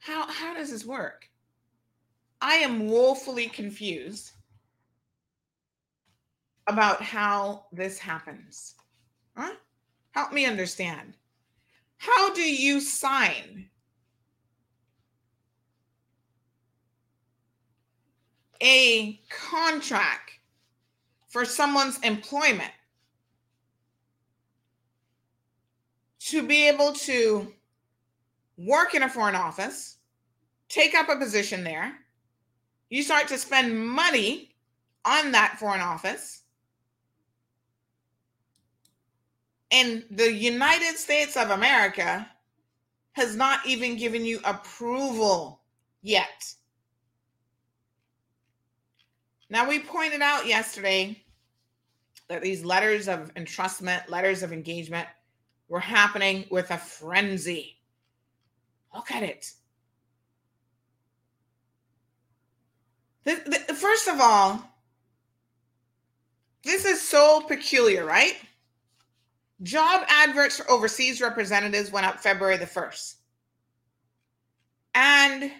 How 0.00 0.26
how 0.30 0.54
does 0.54 0.70
this 0.70 0.84
work? 0.84 1.28
I 2.40 2.54
am 2.56 2.88
woefully 2.88 3.48
confused 3.48 4.32
about 6.66 7.02
how 7.02 7.66
this 7.72 7.98
happens. 7.98 8.74
Huh? 9.36 9.54
Help 10.12 10.32
me 10.32 10.46
understand. 10.46 11.14
How 11.98 12.32
do 12.32 12.40
you 12.40 12.80
sign 12.80 13.68
a 18.62 19.20
contract 19.28 20.32
for 21.28 21.44
someone's 21.44 21.98
employment 22.00 22.72
to 26.20 26.46
be 26.46 26.68
able 26.68 26.92
to 26.92 27.52
work 28.66 28.94
in 28.94 29.02
a 29.02 29.08
foreign 29.08 29.34
office, 29.34 29.96
take 30.68 30.94
up 30.94 31.08
a 31.08 31.16
position 31.16 31.64
there, 31.64 31.94
you 32.90 33.02
start 33.02 33.28
to 33.28 33.38
spend 33.38 33.86
money 33.88 34.54
on 35.04 35.32
that 35.32 35.56
foreign 35.58 35.80
office. 35.80 36.42
And 39.70 40.04
the 40.10 40.32
United 40.32 40.96
States 40.96 41.36
of 41.36 41.50
America 41.50 42.28
has 43.12 43.36
not 43.36 43.64
even 43.66 43.96
given 43.96 44.24
you 44.24 44.40
approval 44.44 45.62
yet. 46.02 46.52
Now, 49.48 49.68
we 49.68 49.80
pointed 49.80 50.22
out 50.22 50.46
yesterday 50.46 51.22
that 52.28 52.42
these 52.42 52.64
letters 52.64 53.08
of 53.08 53.32
entrustment, 53.34 54.08
letters 54.08 54.42
of 54.42 54.52
engagement 54.52 55.08
were 55.68 55.80
happening 55.80 56.46
with 56.50 56.70
a 56.70 56.78
frenzy. 56.78 57.79
Look 58.94 59.10
at 59.10 59.22
it. 59.22 59.52
The, 63.24 63.64
the, 63.68 63.74
first 63.74 64.08
of 64.08 64.20
all, 64.20 64.62
this 66.64 66.84
is 66.84 67.00
so 67.00 67.42
peculiar, 67.46 68.04
right? 68.04 68.36
Job 69.62 70.04
adverts 70.08 70.56
for 70.56 70.70
overseas 70.70 71.20
representatives 71.20 71.92
went 71.92 72.06
up 72.06 72.18
February 72.20 72.56
the 72.56 72.66
1st. 72.66 73.16
And 74.94 75.52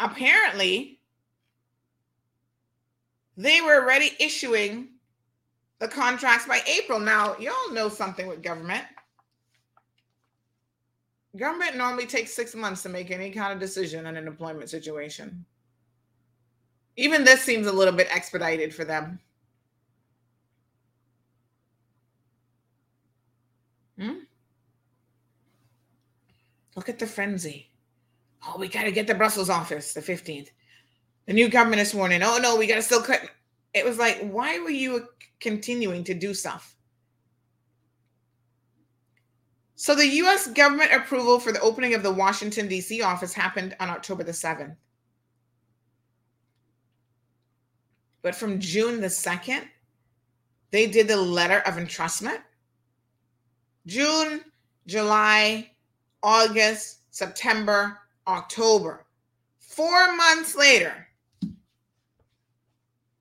apparently, 0.00 0.98
they 3.36 3.60
were 3.60 3.82
already 3.82 4.10
issuing 4.20 4.88
the 5.78 5.88
contracts 5.88 6.46
by 6.46 6.60
April. 6.66 7.00
Now, 7.00 7.36
y'all 7.38 7.72
know 7.72 7.88
something 7.88 8.26
with 8.26 8.42
government. 8.42 8.84
Government 11.36 11.76
normally 11.76 12.06
takes 12.06 12.34
six 12.34 12.54
months 12.54 12.82
to 12.82 12.90
make 12.90 13.10
any 13.10 13.30
kind 13.30 13.52
of 13.52 13.58
decision 13.58 14.06
in 14.06 14.16
an 14.16 14.26
employment 14.26 14.68
situation. 14.68 15.44
Even 16.96 17.24
this 17.24 17.42
seems 17.42 17.66
a 17.66 17.72
little 17.72 17.94
bit 17.94 18.14
expedited 18.14 18.74
for 18.74 18.84
them. 18.84 19.18
Hmm? 23.98 24.18
Look 26.76 26.88
at 26.88 26.98
the 26.98 27.06
frenzy. 27.06 27.70
Oh, 28.46 28.58
we 28.58 28.68
got 28.68 28.84
to 28.84 28.92
get 28.92 29.06
the 29.06 29.14
Brussels 29.14 29.48
office 29.48 29.94
the 29.94 30.00
15th. 30.00 30.48
The 31.26 31.32
new 31.32 31.48
government 31.48 31.80
is 31.80 31.90
sworn 31.90 32.12
in. 32.12 32.22
Oh, 32.22 32.38
no, 32.42 32.56
we 32.56 32.66
got 32.66 32.76
to 32.76 32.82
still 32.82 33.02
cut. 33.02 33.22
It 33.72 33.84
was 33.84 33.98
like, 33.98 34.20
why 34.20 34.58
were 34.58 34.70
you 34.70 35.06
continuing 35.40 36.04
to 36.04 36.14
do 36.14 36.34
stuff? 36.34 36.71
So 39.82 39.96
the 39.96 40.06
US 40.06 40.46
government 40.46 40.92
approval 40.92 41.40
for 41.40 41.50
the 41.50 41.60
opening 41.60 41.92
of 41.94 42.04
the 42.04 42.12
Washington, 42.12 42.68
D.C. 42.68 43.02
office 43.02 43.32
happened 43.32 43.74
on 43.80 43.90
October 43.90 44.22
the 44.22 44.30
7th. 44.30 44.76
But 48.22 48.36
from 48.36 48.60
June 48.60 49.00
the 49.00 49.08
2nd, 49.08 49.64
they 50.70 50.86
did 50.86 51.08
the 51.08 51.16
letter 51.16 51.62
of 51.66 51.74
entrustment. 51.74 52.38
June, 53.84 54.42
July, 54.86 55.72
August, 56.22 57.00
September, 57.10 57.98
October. 58.28 59.04
Four 59.58 60.14
months 60.14 60.54
later, 60.54 61.08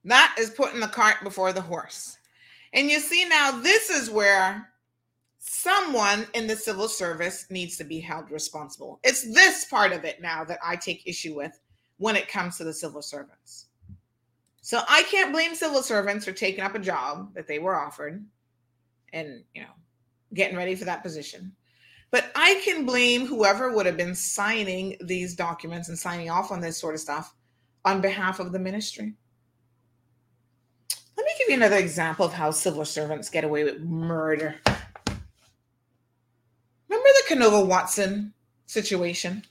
that 0.06 0.36
is 0.38 0.52
putting 0.52 0.80
the 0.80 0.86
cart 0.86 1.24
before 1.24 1.54
the 1.54 1.62
horse. 1.62 2.20
And 2.74 2.88
you 2.88 3.00
see 3.00 3.26
now, 3.28 3.50
this 3.50 3.90
is 3.90 4.12
where 4.12 4.71
someone 5.54 6.26
in 6.34 6.48
the 6.48 6.56
civil 6.56 6.88
service 6.88 7.46
needs 7.50 7.76
to 7.76 7.84
be 7.84 8.00
held 8.00 8.32
responsible. 8.32 9.02
It's 9.04 9.24
this 9.34 9.66
part 9.66 9.92
of 9.92 10.06
it 10.06 10.22
now 10.22 10.46
that 10.46 10.60
I 10.66 10.78
take 10.78 11.06
issue 11.06 11.36
with 11.36 11.60
when 11.98 12.16
it 12.16 12.30
comes 12.30 12.56
to 12.58 12.64
the 12.64 12.74
civil 12.74 13.02
servants. 13.02 13.66
So 14.62 14.80
I 14.88 15.04
can't 15.04 15.34
blame 15.34 15.54
civil 15.54 15.84
servants 15.84 16.24
for 16.24 16.32
taking 16.32 16.64
up 16.64 16.74
a 16.74 16.80
job 16.80 17.34
that 17.34 17.48
they 17.48 17.60
were 17.60 17.76
offered 17.76 18.24
and, 19.12 19.44
you 19.54 19.64
know, 19.64 19.74
getting 20.34 20.56
ready 20.56 20.74
for 20.74 20.86
that 20.86 21.04
position. 21.04 21.52
But 22.12 22.32
I 22.34 22.62
can 22.64 22.86
blame 22.86 23.26
whoever 23.26 23.76
would 23.76 23.86
have 23.86 23.98
been 23.98 24.16
signing 24.16 24.96
these 25.02 25.36
documents 25.36 25.90
and 25.90 26.00
signing 26.00 26.30
off 26.30 26.54
on 26.54 26.62
this 26.62 26.78
sort 26.78 26.96
of 26.96 27.02
stuff 27.02 27.36
on 27.84 28.00
behalf 28.00 28.40
of 28.40 28.54
the 28.54 28.60
ministry. 28.60 29.16
Let 31.18 31.26
me 31.26 31.32
give 31.38 31.50
you 31.50 31.56
another 31.56 31.76
example 31.76 32.26
of 32.26 32.32
how 32.32 32.52
civil 32.52 32.86
servants 32.86 33.30
get 33.30 33.44
away 33.44 33.66
with 33.66 33.82
murder. 33.82 34.56
Remember 36.92 37.10
the 37.10 37.24
Canover 37.30 37.64
Watson 37.64 38.34
situation? 38.66 39.46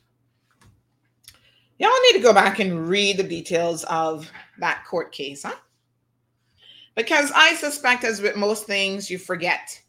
Y'all 1.79 1.91
need 2.03 2.19
to 2.19 2.23
go 2.23 2.35
back 2.35 2.59
and 2.59 2.87
read 2.87 3.17
the 3.17 3.23
details 3.23 3.83
of 3.85 4.31
that 4.59 4.85
court 4.85 5.11
case, 5.11 5.45
huh? 5.45 5.55
Because 6.95 7.33
I 7.35 7.55
suspect, 7.55 8.05
as 8.05 8.21
with 8.21 8.37
most 8.37 8.67
things, 8.67 9.11
you 9.11 9.17
forget. 9.17 9.81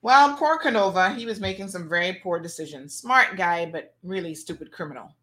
Well, 0.00 0.34
poor 0.38 0.56
Canover, 0.56 1.10
he 1.10 1.26
was 1.26 1.38
making 1.38 1.68
some 1.68 1.86
very 1.86 2.14
poor 2.14 2.38
decisions. 2.38 2.94
Smart 2.94 3.36
guy, 3.36 3.66
but 3.66 3.94
really 4.02 4.34
stupid 4.34 4.72
criminal. 4.72 5.14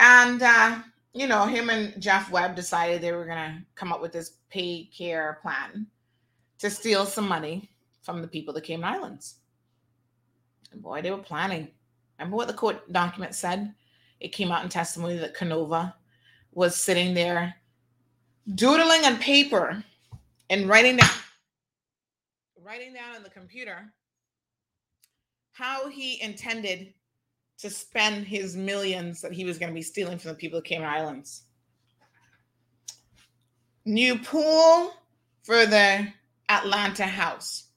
And 0.00 0.42
uh, 0.42 0.80
you 1.14 1.28
know, 1.28 1.46
him 1.46 1.70
and 1.70 2.02
Jeff 2.02 2.28
Webb 2.32 2.56
decided 2.56 3.00
they 3.00 3.12
were 3.12 3.24
going 3.24 3.36
to 3.36 3.62
come 3.76 3.92
up 3.92 4.02
with 4.02 4.10
this 4.10 4.32
pay 4.50 4.90
care 4.92 5.38
plan 5.42 5.86
to 6.58 6.70
steal 6.70 7.06
some 7.06 7.28
money 7.28 7.70
from 8.08 8.22
the 8.22 8.26
people 8.26 8.52
of 8.52 8.54
the 8.54 8.66
Cayman 8.66 8.88
Islands. 8.88 9.34
And 10.72 10.80
boy, 10.80 11.02
they 11.02 11.10
were 11.10 11.18
planning. 11.18 11.68
Remember 12.18 12.38
what 12.38 12.46
the 12.48 12.54
court 12.54 12.90
document 12.90 13.34
said? 13.34 13.74
It 14.18 14.28
came 14.28 14.50
out 14.50 14.64
in 14.64 14.70
testimony 14.70 15.18
that 15.18 15.34
Canover 15.34 15.92
was 16.52 16.74
sitting 16.74 17.12
there 17.12 17.54
doodling 18.54 19.04
on 19.04 19.18
paper 19.18 19.84
and 20.48 20.70
writing 20.70 20.96
down 20.96 21.10
writing 22.64 22.94
down 22.94 23.14
on 23.14 23.22
the 23.22 23.28
computer 23.28 23.92
how 25.52 25.90
he 25.90 26.20
intended 26.22 26.94
to 27.58 27.68
spend 27.68 28.26
his 28.26 28.56
millions 28.56 29.20
that 29.20 29.32
he 29.32 29.44
was 29.44 29.58
going 29.58 29.70
to 29.70 29.74
be 29.74 29.82
stealing 29.82 30.16
from 30.16 30.30
the 30.30 30.36
people 30.36 30.58
of 30.58 30.64
Cayman 30.64 30.88
Islands. 30.88 31.42
New 33.84 34.18
pool 34.18 34.94
for 35.42 35.66
the 35.66 36.08
Atlanta 36.48 37.04
house. 37.04 37.67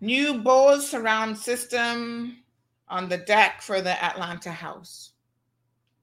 New 0.00 0.34
Bose 0.34 0.88
surround 0.88 1.36
system 1.36 2.38
on 2.88 3.08
the 3.08 3.18
deck 3.18 3.60
for 3.60 3.80
the 3.80 4.02
Atlanta 4.02 4.50
house. 4.50 5.12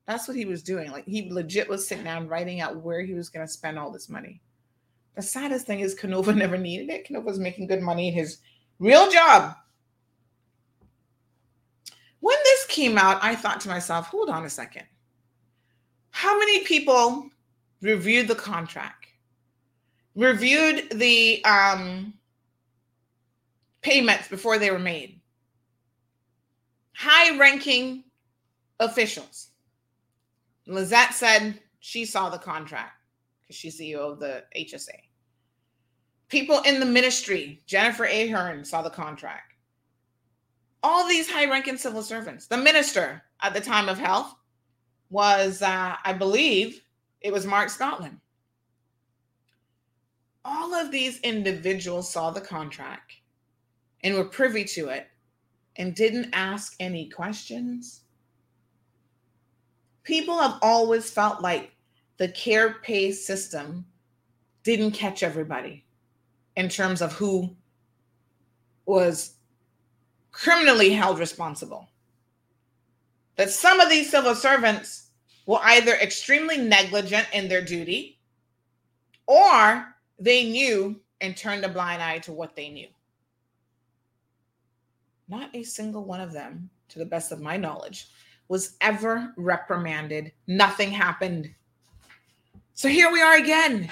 That's 0.06 0.28
what 0.28 0.38
he 0.38 0.46
was 0.46 0.62
doing. 0.62 0.92
Like 0.92 1.06
he 1.06 1.32
legit 1.32 1.68
was 1.68 1.88
sitting 1.88 2.04
down 2.04 2.28
writing 2.28 2.62
out 2.62 2.82
where 2.82 3.02
he 3.02 3.14
was 3.14 3.30
going 3.30 3.46
to 3.46 3.52
spend 3.52 3.80
all 3.80 3.92
this 3.92 4.10
money. 4.10 4.42
The 5.16 5.22
saddest 5.22 5.66
thing 5.66 5.80
is 5.80 5.94
Canover 5.96 6.34
never 6.36 6.58
needed 6.58 6.90
it. 6.90 7.06
Canover 7.06 7.28
was 7.28 7.40
making 7.40 7.68
good 7.68 7.82
money 7.82 8.10
in 8.10 8.14
his 8.14 8.40
real 8.80 9.10
job 9.10 9.56
when 12.26 12.38
this 12.44 12.66
came 12.66 12.98
out, 12.98 13.24
I 13.24 13.36
thought 13.36 13.60
to 13.62 13.70
myself, 13.70 14.08
hold 14.08 14.32
on 14.32 14.46
a 14.46 14.50
second. 14.50 14.88
How 16.10 16.36
many 16.40 16.64
people 16.64 17.30
reviewed 17.84 18.28
the 18.28 18.34
contract, 18.34 19.06
reviewed 20.16 20.90
the 20.90 21.46
um, 21.46 22.16
payments 23.86 24.28
before 24.28 24.58
they 24.58 24.72
were 24.72 24.80
made? 24.80 25.22
High 26.96 27.38
ranking 27.38 28.04
officials. 28.80 29.50
Lizette 30.68 31.14
said 31.14 31.60
she 31.80 32.06
saw 32.06 32.30
the 32.30 32.38
contract 32.38 33.02
because 33.42 33.56
she's 33.56 33.80
CEO 33.80 34.12
of 34.12 34.20
the 34.20 34.44
HSA. 34.58 34.90
People 36.30 36.62
in 36.62 36.80
the 36.80 36.86
ministry, 36.86 37.62
Jennifer 37.68 38.06
Ahearn 38.06 38.66
saw 38.66 38.82
the 38.82 38.90
contract 38.90 39.56
all 40.86 41.08
these 41.08 41.28
high 41.28 41.50
ranking 41.50 41.78
civil 41.78 42.04
servants. 42.04 42.46
The 42.46 42.58
minister 42.58 43.24
at 43.42 43.56
the 43.56 43.60
time 43.60 43.90
of 43.90 43.98
health 43.98 44.36
was, 45.10 45.64
uh, 45.64 45.96
I 46.06 46.14
believe, 46.14 46.80
it 47.22 47.34
was 47.34 47.48
Mark 47.48 47.72
Scotland. 47.72 48.20
All 50.46 50.76
of 50.76 50.92
these 50.92 51.20
individuals 51.22 52.08
saw 52.08 52.30
the 52.30 52.40
contract 52.40 53.14
and 54.06 54.16
were 54.16 54.24
privy 54.24 54.64
to 54.64 54.88
it 54.90 55.10
and 55.78 55.96
didn't 55.96 56.30
ask 56.32 56.76
any 56.80 57.10
questions. 57.10 58.04
people 60.04 60.40
have 60.40 60.60
always 60.62 61.10
felt 61.10 61.42
like 61.42 61.72
the 62.18 62.30
care 62.30 62.76
pay 62.84 63.12
system 63.12 63.86
didn't 64.64 64.92
catch 64.92 65.24
everybody 65.24 65.84
in 66.56 66.70
terms 66.70 67.02
of 67.02 67.12
who 67.14 67.50
was 68.86 69.36
criminally 70.32 70.92
held 70.92 71.20
responsible. 71.20 71.90
That 73.36 73.50
some 73.50 73.82
of 73.82 73.90
these 73.90 74.10
civil 74.10 74.36
servants 74.36 75.10
were 75.48 75.60
either 75.64 75.96
extremely 75.96 76.58
negligent 76.58 77.28
in 77.34 77.50
their 77.50 77.64
duty 77.64 78.20
or 79.28 79.88
they 80.20 80.44
knew 80.46 81.00
and 81.22 81.36
turned 81.36 81.66
a 81.66 81.70
blind 81.70 82.02
eye 82.02 82.20
to 82.20 82.32
what 82.32 82.56
they 82.56 82.70
knew. 82.70 82.88
Not 85.28 85.50
a 85.54 85.64
single 85.64 86.06
one 86.06 86.22
of 86.22 86.32
them, 86.32 86.70
to 86.90 87.00
the 87.00 87.06
best 87.06 87.32
of 87.32 87.42
my 87.42 87.58
knowledge, 87.58 88.08
was 88.48 88.76
ever 88.82 89.34
reprimanded. 89.38 90.32
Nothing 90.48 90.92
happened. 90.92 91.50
So 92.74 92.90
here 92.90 93.12
we 93.12 93.22
are 93.22 93.38
again 93.38 93.90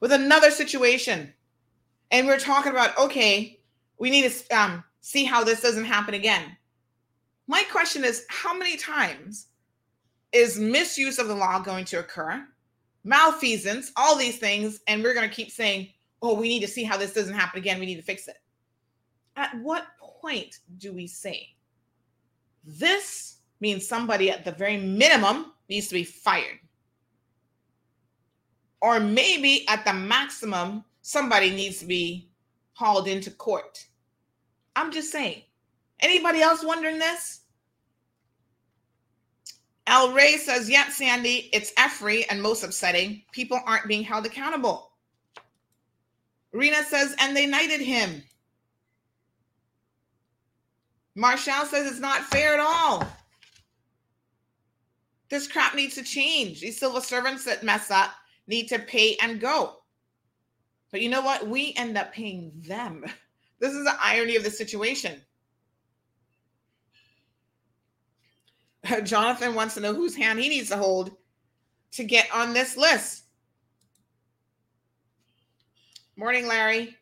with 0.00 0.12
another 0.12 0.50
situation. 0.50 1.32
And 2.10 2.26
we're 2.26 2.38
talking 2.38 2.72
about, 2.72 2.96
okay, 2.98 3.60
we 3.98 4.10
need 4.10 4.30
to 4.30 4.56
um, 4.56 4.84
see 5.00 5.24
how 5.24 5.44
this 5.44 5.60
doesn't 5.60 5.84
happen 5.84 6.14
again. 6.14 6.56
My 7.46 7.62
question 7.70 8.04
is 8.04 8.24
how 8.28 8.56
many 8.56 8.76
times 8.76 9.46
is 10.32 10.58
misuse 10.58 11.18
of 11.18 11.28
the 11.28 11.34
law 11.34 11.60
going 11.60 11.84
to 11.86 12.00
occur? 12.00 12.44
Malfeasance, 13.04 13.92
all 13.96 14.16
these 14.16 14.38
things, 14.38 14.80
and 14.88 15.02
we're 15.02 15.14
going 15.14 15.28
to 15.28 15.34
keep 15.34 15.50
saying, 15.50 15.88
oh, 16.22 16.34
we 16.34 16.48
need 16.48 16.60
to 16.60 16.68
see 16.68 16.84
how 16.84 16.96
this 16.96 17.12
doesn't 17.12 17.34
happen 17.34 17.58
again. 17.58 17.78
We 17.78 17.86
need 17.86 17.96
to 17.96 18.02
fix 18.02 18.28
it. 18.28 18.38
At 19.36 19.54
what 19.60 19.86
point 20.24 20.60
do 20.78 20.92
we 20.92 21.06
say 21.06 21.50
this 22.64 23.38
means 23.60 23.86
somebody 23.86 24.30
at 24.30 24.44
the 24.44 24.52
very 24.52 24.76
minimum 24.76 25.52
needs 25.68 25.88
to 25.88 25.94
be 25.94 26.04
fired? 26.04 26.58
Or 28.80 29.00
maybe 29.00 29.66
at 29.68 29.84
the 29.84 29.92
maximum, 29.92 30.84
somebody 31.02 31.50
needs 31.50 31.78
to 31.78 31.86
be 31.86 32.30
hauled 32.72 33.08
into 33.08 33.30
court. 33.30 33.84
I'm 34.76 34.90
just 34.92 35.10
saying. 35.12 35.42
Anybody 36.00 36.40
else 36.40 36.64
wondering 36.64 36.98
this? 36.98 37.42
Al 39.86 40.12
Ray 40.12 40.38
says, 40.38 40.68
Yep, 40.68 40.90
Sandy, 40.90 41.50
it's 41.52 41.72
Efrey 41.74 42.24
and 42.30 42.42
most 42.42 42.64
upsetting. 42.64 43.22
People 43.32 43.60
aren't 43.66 43.88
being 43.88 44.02
held 44.02 44.26
accountable. 44.26 44.92
Rena 46.52 46.82
says, 46.84 47.14
and 47.18 47.36
they 47.36 47.46
knighted 47.46 47.80
him. 47.80 48.22
Marshall 51.14 51.66
says 51.66 51.86
it's 51.90 52.00
not 52.00 52.24
fair 52.24 52.54
at 52.54 52.60
all. 52.60 53.06
This 55.30 55.48
crap 55.48 55.74
needs 55.74 55.94
to 55.94 56.02
change. 56.02 56.60
These 56.60 56.78
civil 56.78 57.00
servants 57.00 57.44
that 57.44 57.62
mess 57.62 57.90
up 57.90 58.10
need 58.46 58.68
to 58.68 58.78
pay 58.78 59.16
and 59.22 59.40
go. 59.40 59.76
But 60.90 61.00
you 61.00 61.08
know 61.08 61.22
what? 61.22 61.48
We 61.48 61.74
end 61.76 61.96
up 61.98 62.12
paying 62.12 62.52
them. 62.66 63.04
This 63.60 63.72
is 63.72 63.84
the 63.84 63.96
irony 64.02 64.36
of 64.36 64.42
the 64.42 64.50
situation. 64.50 65.22
Jonathan 69.04 69.54
wants 69.54 69.74
to 69.74 69.80
know 69.80 69.94
whose 69.94 70.14
hand 70.14 70.38
he 70.38 70.48
needs 70.50 70.68
to 70.68 70.76
hold 70.76 71.12
to 71.92 72.04
get 72.04 72.28
on 72.34 72.52
this 72.52 72.76
list. 72.76 73.22
Morning, 76.16 76.46
Larry. 76.46 76.94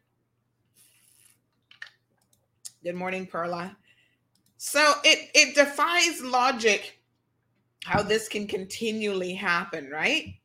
Good 2.85 2.95
morning, 2.95 3.27
Perla. 3.27 3.77
So 4.65 4.95
it 5.03 5.29
it 5.35 5.57
defies 5.57 6.23
logic 6.23 7.01
how 7.85 8.05
this 8.05 8.29
can 8.29 8.47
continually 8.47 9.35
happen, 9.35 9.91
right? 9.91 10.37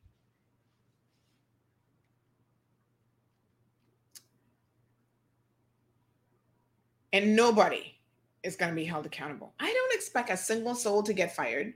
And 7.12 7.36
nobody 7.36 7.94
is 8.42 8.56
going 8.56 8.72
to 8.72 8.74
be 8.74 8.84
held 8.84 9.06
accountable. 9.06 9.54
I 9.60 9.72
don't 9.72 9.94
expect 9.94 10.30
a 10.30 10.36
single 10.36 10.74
soul 10.74 11.04
to 11.04 11.12
get 11.12 11.36
fired. 11.36 11.74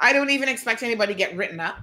I 0.00 0.12
don't 0.12 0.30
even 0.30 0.48
expect 0.48 0.82
anybody 0.82 1.12
to 1.14 1.18
get 1.18 1.36
written 1.36 1.60
up. 1.60 1.78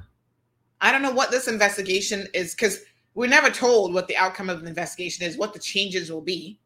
I 0.82 0.92
don't 0.92 1.04
know 1.04 1.14
what 1.14 1.32
this 1.32 1.48
investigation 1.48 2.28
is 2.34 2.54
because 2.54 2.82
we're 3.14 3.28
never 3.28 3.50
told 3.50 3.94
what 3.94 4.10
the 4.10 4.18
outcome 4.18 4.50
of 4.50 4.62
the 4.62 4.68
investigation 4.68 5.26
is, 5.26 5.38
what 5.38 5.54
the 5.54 5.60
changes 5.60 6.12
will 6.12 6.20
be. 6.20 6.60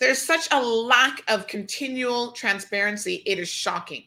There's 0.00 0.20
such 0.20 0.48
a 0.50 0.60
lack 0.60 1.22
of 1.28 1.46
continual 1.46 2.32
transparency. 2.32 3.22
It 3.26 3.38
is 3.38 3.48
shocking. 3.48 4.04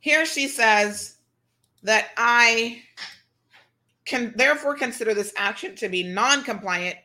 Here 0.00 0.26
she 0.26 0.48
says 0.48 1.18
that 1.84 2.08
I 2.16 2.82
can 4.04 4.34
therefore 4.36 4.74
consider 4.74 5.14
this 5.14 5.32
action 5.36 5.76
to 5.76 5.88
be 5.88 6.02
non 6.02 6.42
compliant 6.42 6.96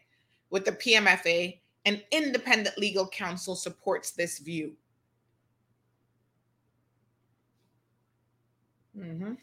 with 0.49 0.65
the 0.65 0.71
PMFA, 0.71 1.59
and 1.85 2.03
independent 2.11 2.77
legal 2.77 3.07
counsel 3.07 3.55
supports 3.55 4.11
this 4.11 4.39
view. 4.39 4.73
Mm-hmm. 8.97 9.33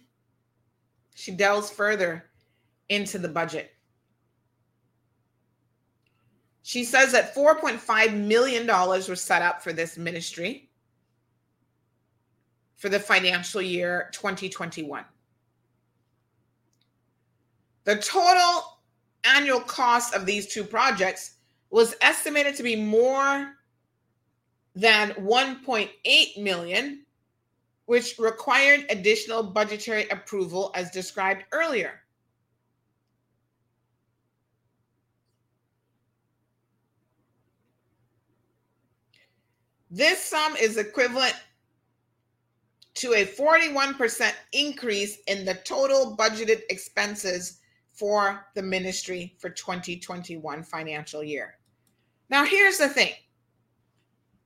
She 1.15 1.31
delves 1.31 1.71
further 1.71 2.25
into 2.89 3.19
the 3.19 3.29
budget. 3.29 3.74
She 6.67 6.83
says 6.83 7.13
that 7.13 7.35
$4.5 7.35 8.15
million 8.15 8.67
was 8.67 9.21
set 9.21 9.43
up 9.43 9.63
for 9.63 9.75
this 9.75 9.99
ministry 9.99 10.71
for 12.77 12.89
the 12.89 12.99
financial 12.99 13.61
year 13.61 14.09
2021. 14.13 15.05
The 17.85 17.97
total 17.97 18.79
annual 19.25 19.61
cost 19.61 20.15
of 20.15 20.25
these 20.25 20.47
two 20.47 20.65
projects 20.65 21.35
was 21.69 21.97
estimated 22.01 22.57
to 22.57 22.63
be 22.63 22.77
more 22.77 23.57
than 24.75 25.11
1.8 25.11 26.43
million, 26.43 27.05
which 27.85 28.19
required 28.19 28.87
additional 28.89 29.43
budgetary 29.43 30.09
approval 30.09 30.73
as 30.75 30.91
described 30.91 31.45
earlier. 31.53 32.01
This 39.95 40.19
sum 40.19 40.57
is 40.57 40.77
equivalent 40.77 41.37
to 42.95 43.13
a 43.13 43.25
41% 43.25 44.33
increase 44.53 45.19
in 45.29 45.45
the 45.45 45.55
total 45.55 46.17
budgeted 46.17 46.63
expenses 46.69 47.61
for 47.93 48.45
the 48.57 48.63
ministry 48.63 49.37
for 49.39 49.51
2021 49.51 50.65
financial 50.65 51.23
year. 51.23 51.59
Now 52.29 52.45
here's 52.45 52.79
the 52.79 52.89
thing. 52.89 53.13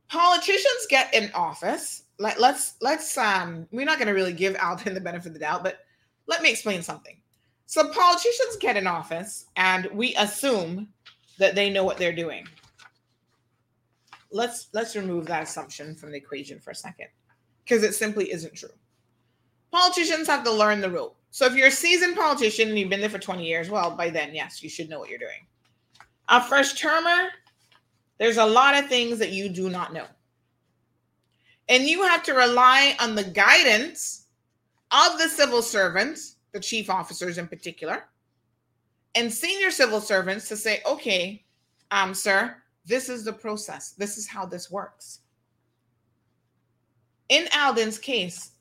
Politicians 0.08 0.86
get 0.90 1.14
in 1.14 1.30
office. 1.32 2.02
Let, 2.18 2.38
let's 2.38 2.74
let's 2.82 3.16
um 3.16 3.66
we're 3.70 3.86
not 3.86 3.96
going 3.96 4.08
to 4.08 4.12
really 4.12 4.34
give 4.34 4.54
Alden 4.56 4.92
the 4.92 5.00
benefit 5.00 5.28
of 5.28 5.32
the 5.32 5.40
doubt, 5.40 5.64
but 5.64 5.78
let 6.26 6.42
me 6.42 6.50
explain 6.50 6.82
something. 6.82 7.16
So 7.64 7.88
politicians 7.88 8.58
get 8.60 8.76
in 8.76 8.86
office 8.86 9.46
and 9.56 9.86
we 9.94 10.14
assume 10.16 10.88
that 11.38 11.54
they 11.54 11.70
know 11.70 11.84
what 11.84 11.96
they're 11.96 12.12
doing. 12.12 12.46
Let's 14.30 14.68
let's 14.72 14.94
remove 14.94 15.26
that 15.26 15.42
assumption 15.42 15.94
from 15.94 16.10
the 16.10 16.18
equation 16.18 16.60
for 16.60 16.70
a 16.70 16.74
second 16.74 17.08
because 17.64 17.82
it 17.82 17.94
simply 17.94 18.30
isn't 18.32 18.54
true. 18.54 18.68
Politicians 19.70 20.26
have 20.26 20.44
to 20.44 20.52
learn 20.52 20.80
the 20.80 20.90
rope. 20.90 21.16
So 21.30 21.44
if 21.46 21.54
you're 21.54 21.68
a 21.68 21.70
seasoned 21.70 22.16
politician 22.16 22.68
and 22.68 22.78
you've 22.78 22.88
been 22.88 23.00
there 23.00 23.10
for 23.10 23.18
20 23.18 23.44
years, 23.44 23.68
well, 23.68 23.90
by 23.90 24.08
then, 24.08 24.34
yes, 24.34 24.62
you 24.62 24.70
should 24.70 24.88
know 24.88 24.98
what 24.98 25.10
you're 25.10 25.18
doing. 25.18 25.46
A 26.28 26.42
first 26.42 26.78
termer, 26.78 27.28
there's 28.18 28.38
a 28.38 28.46
lot 28.46 28.74
of 28.74 28.88
things 28.88 29.18
that 29.18 29.32
you 29.32 29.48
do 29.48 29.68
not 29.68 29.92
know. 29.92 30.06
And 31.68 31.84
you 31.84 32.02
have 32.02 32.22
to 32.24 32.32
rely 32.32 32.96
on 32.98 33.14
the 33.14 33.24
guidance 33.24 34.26
of 34.90 35.18
the 35.18 35.28
civil 35.28 35.60
servants, 35.60 36.36
the 36.52 36.60
chief 36.60 36.88
officers 36.88 37.36
in 37.36 37.46
particular, 37.46 38.04
and 39.14 39.32
senior 39.32 39.70
civil 39.70 40.00
servants 40.00 40.48
to 40.48 40.56
say, 40.56 40.80
okay, 40.86 41.44
um, 41.90 42.14
sir, 42.14 42.56
this 42.88 43.10
is 43.10 43.22
the 43.22 43.32
process. 43.32 43.92
This 43.92 44.16
is 44.16 44.26
how 44.26 44.46
this 44.46 44.70
works. 44.70 45.20
In 47.28 47.46
Alden's 47.54 47.98
case, 47.98 48.52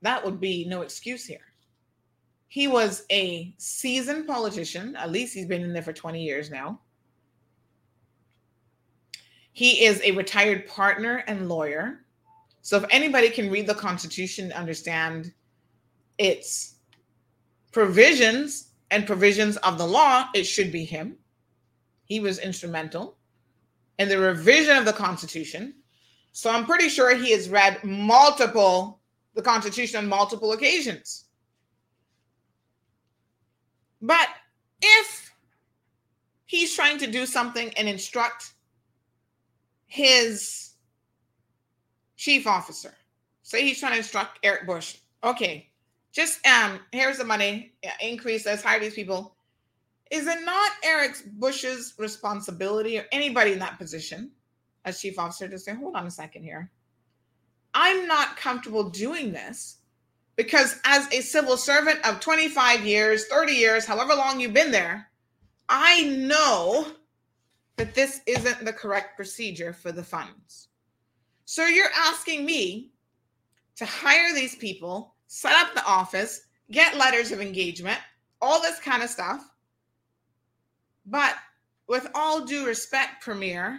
that 0.00 0.24
would 0.24 0.40
be 0.40 0.64
no 0.64 0.80
excuse 0.80 1.26
here. 1.26 1.52
He 2.48 2.66
was 2.66 3.04
a 3.12 3.54
seasoned 3.58 4.26
politician. 4.26 4.96
At 4.96 5.12
least 5.12 5.34
he's 5.34 5.46
been 5.46 5.62
in 5.62 5.72
there 5.72 5.82
for 5.82 5.92
20 5.92 6.22
years 6.22 6.50
now. 6.50 6.80
He 9.52 9.84
is 9.84 10.00
a 10.02 10.12
retired 10.12 10.66
partner 10.66 11.22
and 11.26 11.48
lawyer. 11.48 12.06
So 12.62 12.78
if 12.78 12.84
anybody 12.90 13.28
can 13.28 13.50
read 13.50 13.66
the 13.66 13.74
Constitution, 13.74 14.50
understand 14.52 15.32
its 16.16 16.76
provisions 17.70 18.70
and 18.90 19.06
provisions 19.06 19.58
of 19.58 19.76
the 19.76 19.86
law, 19.86 20.28
it 20.34 20.44
should 20.44 20.72
be 20.72 20.84
him. 20.84 21.16
He 22.04 22.20
was 22.20 22.38
instrumental 22.38 23.18
in 23.98 24.08
the 24.08 24.18
revision 24.18 24.76
of 24.76 24.84
the 24.84 24.92
Constitution 24.92 25.74
So 26.32 26.50
I'm 26.50 26.66
pretty 26.66 26.88
sure 26.88 27.14
he 27.14 27.30
has 27.30 27.48
read 27.48 27.82
multiple, 27.84 29.00
the 29.34 29.42
Constitution 29.42 29.98
on 29.98 30.08
multiple 30.08 30.52
occasions. 30.52 31.26
But 34.02 34.28
if 34.82 35.32
he's 36.44 36.74
trying 36.74 36.98
to 36.98 37.06
do 37.06 37.24
something 37.24 37.72
and 37.78 37.88
instruct 37.88 38.54
his 39.86 40.72
chief 42.16 42.48
officer, 42.48 42.94
say 43.42 43.62
he's 43.62 43.78
trying 43.78 43.92
to 43.92 43.98
instruct 43.98 44.40
Eric 44.42 44.66
Bush, 44.66 44.96
okay, 45.22 45.70
just 46.12 46.44
um, 46.46 46.80
here's 46.90 47.18
the 47.18 47.24
money, 47.24 47.74
increase, 48.00 48.44
let's 48.44 48.62
hire 48.62 48.80
these 48.80 48.94
people. 48.94 49.33
Is 50.14 50.28
it 50.28 50.44
not 50.44 50.72
Eric 50.84 51.16
Bush's 51.38 51.94
responsibility 51.98 52.98
or 52.98 53.04
anybody 53.10 53.52
in 53.52 53.58
that 53.58 53.78
position 53.78 54.30
as 54.84 55.00
chief 55.00 55.18
officer 55.18 55.48
to 55.48 55.58
say, 55.58 55.74
hold 55.74 55.96
on 55.96 56.06
a 56.06 56.10
second 56.10 56.44
here. 56.44 56.70
I'm 57.72 58.06
not 58.06 58.36
comfortable 58.36 58.90
doing 58.90 59.32
this 59.32 59.78
because 60.36 60.76
as 60.84 61.12
a 61.12 61.20
civil 61.20 61.56
servant 61.56 62.06
of 62.06 62.20
25 62.20 62.84
years, 62.84 63.26
30 63.26 63.52
years, 63.52 63.84
however 63.84 64.14
long 64.14 64.38
you've 64.38 64.52
been 64.52 64.70
there, 64.70 65.08
I 65.68 66.02
know 66.04 66.86
that 67.76 67.94
this 67.94 68.20
isn't 68.26 68.64
the 68.64 68.72
correct 68.72 69.16
procedure 69.16 69.72
for 69.72 69.90
the 69.90 70.04
funds. 70.04 70.68
So 71.44 71.66
you're 71.66 71.90
asking 71.96 72.44
me 72.44 72.92
to 73.76 73.84
hire 73.84 74.32
these 74.32 74.54
people, 74.54 75.14
set 75.26 75.54
up 75.54 75.74
the 75.74 75.84
office, 75.84 76.42
get 76.70 76.96
letters 76.96 77.32
of 77.32 77.40
engagement, 77.40 77.98
all 78.40 78.62
this 78.62 78.78
kind 78.78 79.02
of 79.02 79.10
stuff. 79.10 79.50
But 81.06 81.36
with 81.86 82.08
all 82.14 82.44
due 82.44 82.66
respect, 82.66 83.22
Premier, 83.22 83.78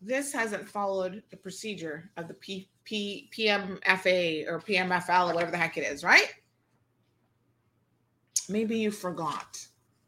this 0.00 0.32
hasn't 0.32 0.68
followed 0.68 1.22
the 1.30 1.36
procedure 1.36 2.10
of 2.16 2.28
the 2.28 2.34
P, 2.34 2.68
P, 2.84 3.28
PMFA 3.36 4.48
or 4.48 4.60
PMFL 4.60 5.30
or 5.30 5.34
whatever 5.34 5.50
the 5.50 5.58
heck 5.58 5.76
it 5.76 5.82
is, 5.82 6.04
right? 6.04 6.32
Maybe 8.48 8.78
you 8.78 8.90
forgot 8.90 9.58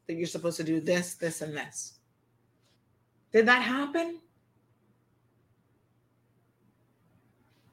that 0.07 0.15
you're 0.15 0.27
supposed 0.27 0.57
to 0.57 0.63
do 0.63 0.79
this, 0.79 1.15
this, 1.15 1.41
and 1.41 1.55
this. 1.55 1.93
Did 3.31 3.45
that 3.45 3.61
happen? 3.61 4.19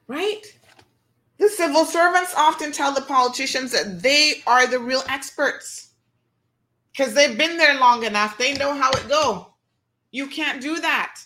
Right? 0.06 0.42
The 1.38 1.48
civil 1.48 1.84
servants 1.84 2.34
often 2.36 2.72
tell 2.72 2.92
the 2.92 3.02
politicians 3.02 3.72
that 3.72 4.02
they 4.02 4.42
are 4.46 4.66
the 4.66 4.78
real 4.78 5.02
experts 5.08 5.87
because 6.98 7.14
they've 7.14 7.38
been 7.38 7.56
there 7.56 7.78
long 7.78 8.02
enough. 8.04 8.36
They 8.36 8.54
know 8.54 8.74
how 8.74 8.90
it 8.90 9.08
go. 9.08 9.54
You 10.10 10.26
can't 10.26 10.60
do 10.60 10.80
that. 10.80 11.20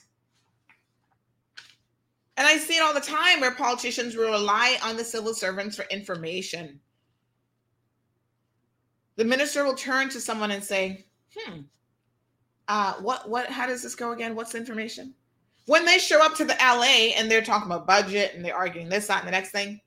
And 2.37 2.47
I 2.47 2.59
see 2.59 2.77
it 2.77 2.83
all 2.83 2.93
the 2.93 3.01
time 3.01 3.41
where 3.41 3.55
politicians 3.55 4.17
rely 4.17 4.79
on 4.83 4.97
the 4.97 5.05
civil 5.05 5.33
servants 5.33 5.77
for 5.77 5.87
information. 5.91 6.79
The 9.17 9.25
minister 9.25 9.65
will 9.65 9.75
turn 9.75 10.09
to 10.11 10.21
someone 10.21 10.51
and 10.51 10.63
say, 10.63 11.07
"Hmm, 11.35 11.61
uh, 12.69 12.95
what, 12.95 13.29
what, 13.29 13.47
how 13.47 13.67
does 13.67 13.83
this 13.83 13.95
go 13.95 14.13
again? 14.13 14.35
What's 14.35 14.53
the 14.53 14.59
information?" 14.59 15.15
When 15.67 15.85
they 15.85 15.99
show 15.99 16.25
up 16.25 16.35
to 16.37 16.45
the 16.45 16.57
LA 16.61 17.15
and 17.17 17.31
they're 17.31 17.43
talking 17.43 17.67
about 17.67 17.87
budget 17.87 18.35
and 18.35 18.45
they're 18.45 18.57
arguing 18.57 18.89
this, 18.89 19.07
that, 19.07 19.21
and 19.21 19.29
the 19.29 19.33
next 19.33 19.53
thing, 19.53 19.81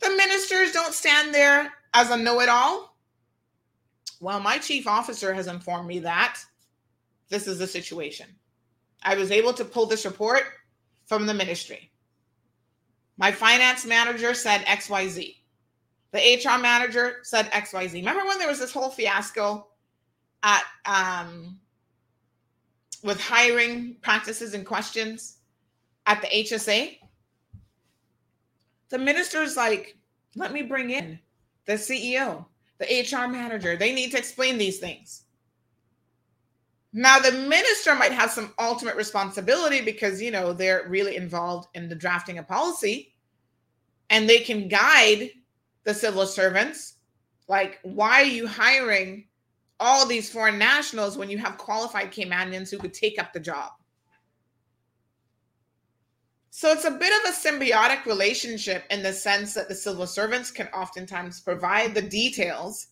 the 0.00 0.10
ministers 0.10 0.72
don't 0.72 0.94
stand 0.94 1.32
there 1.32 1.72
as 1.94 2.10
a 2.10 2.16
know-it-all. 2.16 2.97
Well, 4.20 4.40
my 4.40 4.58
chief 4.58 4.86
officer 4.86 5.32
has 5.32 5.46
informed 5.46 5.86
me 5.86 6.00
that 6.00 6.40
this 7.28 7.46
is 7.46 7.58
the 7.58 7.66
situation. 7.66 8.26
I 9.02 9.14
was 9.14 9.30
able 9.30 9.52
to 9.54 9.64
pull 9.64 9.86
this 9.86 10.04
report 10.04 10.42
from 11.06 11.26
the 11.26 11.34
ministry. 11.34 11.90
My 13.16 13.32
finance 13.32 13.84
manager 13.84 14.34
said 14.34 14.64
XYZ. 14.66 15.36
The 16.12 16.18
HR 16.18 16.60
manager 16.60 17.18
said 17.22 17.50
XYZ. 17.52 17.94
Remember 17.94 18.24
when 18.26 18.38
there 18.38 18.48
was 18.48 18.58
this 18.58 18.72
whole 18.72 18.90
fiasco 18.90 19.68
at 20.42 20.64
um, 20.86 21.58
with 23.02 23.20
hiring 23.20 23.96
practices 24.00 24.54
and 24.54 24.64
questions 24.64 25.38
at 26.06 26.22
the 26.22 26.28
HSA? 26.28 26.98
The 28.88 28.98
minister's 28.98 29.56
like, 29.56 29.96
let 30.34 30.52
me 30.52 30.62
bring 30.62 30.90
in 30.90 31.18
the 31.66 31.74
CEO, 31.74 32.46
the 32.78 32.86
HR 32.86 33.28
manager. 33.28 33.76
They 33.76 33.92
need 33.92 34.10
to 34.12 34.18
explain 34.18 34.58
these 34.58 34.78
things. 34.78 35.24
Now, 36.92 37.18
the 37.18 37.32
minister 37.32 37.94
might 37.94 38.12
have 38.12 38.30
some 38.30 38.54
ultimate 38.58 38.96
responsibility 38.96 39.80
because, 39.82 40.22
you 40.22 40.30
know, 40.30 40.52
they're 40.52 40.88
really 40.88 41.16
involved 41.16 41.68
in 41.74 41.88
the 41.88 41.94
drafting 41.94 42.38
of 42.38 42.48
policy 42.48 43.14
and 44.10 44.28
they 44.28 44.38
can 44.38 44.68
guide 44.68 45.30
the 45.84 45.92
civil 45.92 46.26
servants. 46.26 46.94
Like, 47.46 47.78
why 47.82 48.22
are 48.22 48.24
you 48.24 48.46
hiring 48.46 49.26
all 49.80 50.06
these 50.06 50.30
foreign 50.30 50.58
nationals 50.58 51.16
when 51.18 51.30
you 51.30 51.38
have 51.38 51.58
qualified 51.58 52.10
Caymanians 52.10 52.70
who 52.70 52.78
could 52.78 52.94
take 52.94 53.18
up 53.18 53.32
the 53.32 53.40
job? 53.40 53.72
So 56.58 56.72
it's 56.72 56.86
a 56.86 56.90
bit 56.90 57.12
of 57.22 57.30
a 57.30 57.36
symbiotic 57.36 58.04
relationship 58.04 58.82
in 58.90 59.00
the 59.00 59.12
sense 59.12 59.54
that 59.54 59.68
the 59.68 59.76
civil 59.76 60.08
servants 60.08 60.50
can 60.50 60.66
oftentimes 60.74 61.38
provide 61.38 61.94
the 61.94 62.02
details 62.02 62.88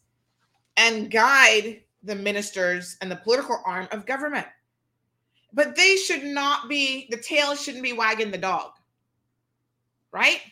and 0.76 1.10
guide 1.10 1.80
the 2.04 2.14
ministers 2.14 2.96
and 3.00 3.10
the 3.10 3.16
political 3.16 3.60
arm 3.66 3.88
of 3.90 4.06
government. 4.06 4.46
But 5.52 5.74
they 5.74 5.96
should 5.96 6.22
not 6.22 6.68
be, 6.68 7.08
the 7.10 7.16
tail 7.16 7.56
shouldn't 7.56 7.82
be 7.82 7.92
wagging 7.92 8.30
the 8.30 8.38
dog, 8.38 8.70
right? 10.12 10.42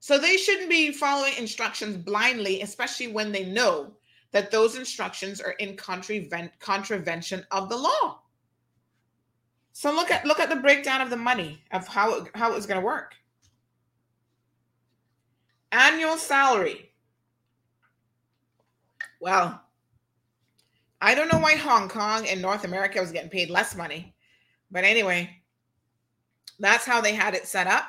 So 0.00 0.18
they 0.18 0.38
shouldn't 0.38 0.68
be 0.68 0.90
following 0.90 1.34
instructions 1.38 1.96
blindly, 1.96 2.62
especially 2.62 3.06
when 3.06 3.30
they 3.30 3.44
know 3.44 3.92
that 4.32 4.50
those 4.50 4.74
instructions 4.74 5.40
are 5.40 5.52
in 5.52 5.76
contravention 5.76 7.46
of 7.52 7.68
the 7.68 7.76
law. 7.76 8.18
So 9.78 9.92
look 9.92 10.10
at 10.10 10.24
look 10.24 10.40
at 10.40 10.48
the 10.48 10.56
breakdown 10.56 11.02
of 11.02 11.10
the 11.10 11.18
money 11.18 11.62
of 11.70 11.86
how 11.86 12.14
it, 12.14 12.30
how 12.34 12.54
it's 12.54 12.64
going 12.64 12.80
to 12.80 12.84
work. 12.84 13.14
Annual 15.70 16.16
salary. 16.16 16.92
Well, 19.20 19.60
I 21.02 21.14
don't 21.14 21.30
know 21.30 21.38
why 21.38 21.56
Hong 21.56 21.90
Kong 21.90 22.26
and 22.26 22.40
North 22.40 22.64
America 22.64 22.98
was 22.98 23.12
getting 23.12 23.28
paid 23.28 23.50
less 23.50 23.76
money. 23.76 24.14
But 24.70 24.84
anyway, 24.84 25.28
that's 26.58 26.86
how 26.86 27.02
they 27.02 27.14
had 27.14 27.34
it 27.34 27.46
set 27.46 27.66
up. 27.66 27.84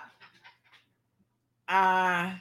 Uh, 1.69 2.33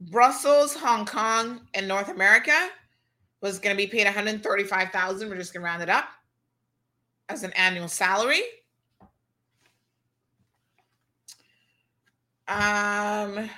Brussels, 0.00 0.76
Hong 0.76 1.06
Kong, 1.06 1.62
and 1.74 1.88
North 1.88 2.08
America 2.08 2.68
was 3.40 3.58
going 3.58 3.74
to 3.74 3.82
be 3.82 3.88
paid 3.88 4.04
135,000. 4.04 5.28
We're 5.28 5.36
just 5.36 5.52
going 5.52 5.62
to 5.62 5.66
round 5.66 5.82
it 5.82 5.88
up 5.88 6.06
as 7.32 7.42
an 7.42 7.52
annual 7.54 7.88
salary. 7.88 8.42
Um, 12.48 13.48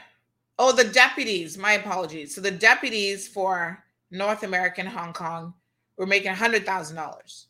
oh, 0.59 0.73
the 0.73 0.85
deputies. 0.85 1.59
My 1.59 1.73
apologies. 1.73 2.35
So 2.35 2.41
the 2.41 2.51
deputies 2.51 3.27
for 3.27 3.83
North 4.11 4.43
American 4.43 4.87
Hong 4.87 5.13
Kong 5.13 5.55
were 5.97 6.07
making 6.07 6.33
$100,000. 6.33 7.45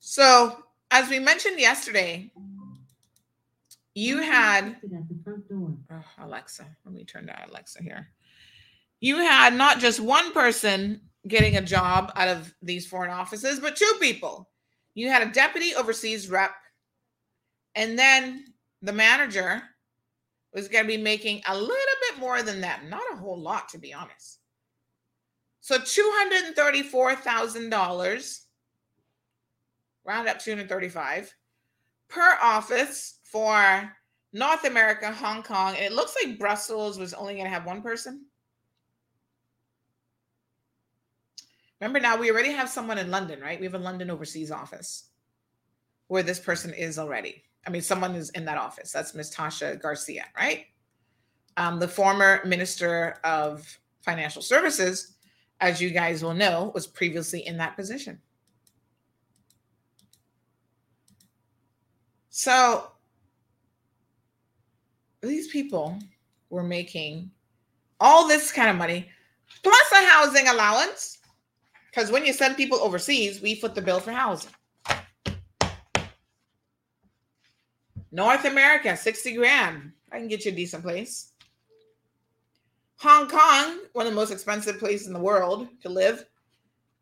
So, 0.00 0.64
as 0.90 1.08
we 1.10 1.18
mentioned 1.18 1.58
yesterday, 1.58 2.30
you 3.94 4.18
had 4.18 4.76
oh, 5.26 6.04
Alexa. 6.20 6.66
Let 6.84 6.94
me 6.94 7.04
turn 7.04 7.26
down 7.26 7.40
Alexa 7.50 7.82
here. 7.82 8.08
You 9.00 9.16
had 9.16 9.54
not 9.54 9.80
just 9.80 10.00
one 10.00 10.32
person 10.32 11.00
getting 11.26 11.56
a 11.56 11.62
job 11.62 12.12
out 12.16 12.28
of 12.28 12.54
these 12.62 12.86
foreign 12.86 13.10
offices, 13.10 13.60
but 13.60 13.76
two 13.76 13.92
people. 14.00 14.48
You 14.98 15.08
had 15.10 15.22
a 15.22 15.30
deputy 15.30 15.76
overseas 15.76 16.28
rep, 16.28 16.50
and 17.76 17.96
then 17.96 18.46
the 18.82 18.92
manager 18.92 19.62
was 20.52 20.66
going 20.66 20.82
to 20.82 20.88
be 20.88 20.96
making 20.96 21.40
a 21.46 21.54
little 21.54 21.76
bit 22.10 22.18
more 22.18 22.42
than 22.42 22.62
that. 22.62 22.88
Not 22.88 23.04
a 23.12 23.16
whole 23.16 23.40
lot, 23.40 23.68
to 23.68 23.78
be 23.78 23.94
honest. 23.94 24.40
So 25.60 25.78
$234,000, 25.78 28.40
round 30.04 30.28
up 30.28 30.40
235 30.40 31.32
per 32.08 32.36
office 32.42 33.20
for 33.22 33.92
North 34.32 34.64
America, 34.64 35.12
Hong 35.12 35.44
Kong, 35.44 35.76
and 35.76 35.84
it 35.84 35.92
looks 35.92 36.16
like 36.20 36.40
Brussels 36.40 36.98
was 36.98 37.14
only 37.14 37.34
going 37.34 37.44
to 37.44 37.50
have 37.50 37.66
one 37.66 37.82
person. 37.82 38.26
Remember 41.80 42.00
now, 42.00 42.16
we 42.16 42.30
already 42.30 42.52
have 42.52 42.68
someone 42.68 42.98
in 42.98 43.10
London, 43.10 43.40
right? 43.40 43.58
We 43.58 43.66
have 43.66 43.74
a 43.74 43.78
London 43.78 44.10
overseas 44.10 44.50
office 44.50 45.10
where 46.08 46.22
this 46.22 46.40
person 46.40 46.74
is 46.74 46.98
already. 46.98 47.42
I 47.66 47.70
mean, 47.70 47.82
someone 47.82 48.14
is 48.14 48.30
in 48.30 48.44
that 48.46 48.58
office. 48.58 48.92
That's 48.92 49.14
Ms. 49.14 49.34
Tasha 49.34 49.80
Garcia, 49.80 50.24
right? 50.36 50.66
Um, 51.56 51.78
the 51.78 51.88
former 51.88 52.40
Minister 52.44 53.18
of 53.24 53.78
Financial 54.00 54.42
Services 54.42 55.18
as 55.60 55.80
you 55.80 55.90
guys 55.90 56.22
will 56.22 56.34
know, 56.34 56.70
was 56.74 56.86
previously 56.86 57.46
in 57.46 57.56
that 57.58 57.76
position. 57.76 58.18
So 62.30 62.92
these 65.20 65.48
people 65.48 65.98
were 66.50 66.62
making 66.62 67.30
all 67.98 68.28
this 68.28 68.52
kind 68.52 68.70
of 68.70 68.76
money 68.76 69.10
plus 69.64 69.92
a 69.92 70.06
housing 70.06 70.46
allowance. 70.46 71.17
Because 71.90 72.10
when 72.10 72.24
you 72.24 72.32
send 72.32 72.56
people 72.56 72.78
overseas, 72.78 73.40
we 73.40 73.54
foot 73.54 73.74
the 73.74 73.82
bill 73.82 74.00
for 74.00 74.12
housing. 74.12 74.50
North 78.10 78.44
America, 78.44 78.96
60 78.96 79.34
grand. 79.34 79.92
I 80.10 80.18
can 80.18 80.28
get 80.28 80.44
you 80.44 80.52
a 80.52 80.54
decent 80.54 80.82
place. 80.82 81.32
Hong 82.96 83.28
Kong, 83.28 83.78
one 83.92 84.06
of 84.06 84.12
the 84.12 84.16
most 84.16 84.32
expensive 84.32 84.78
places 84.78 85.06
in 85.06 85.12
the 85.12 85.20
world 85.20 85.68
to 85.82 85.88
live. 85.88 86.24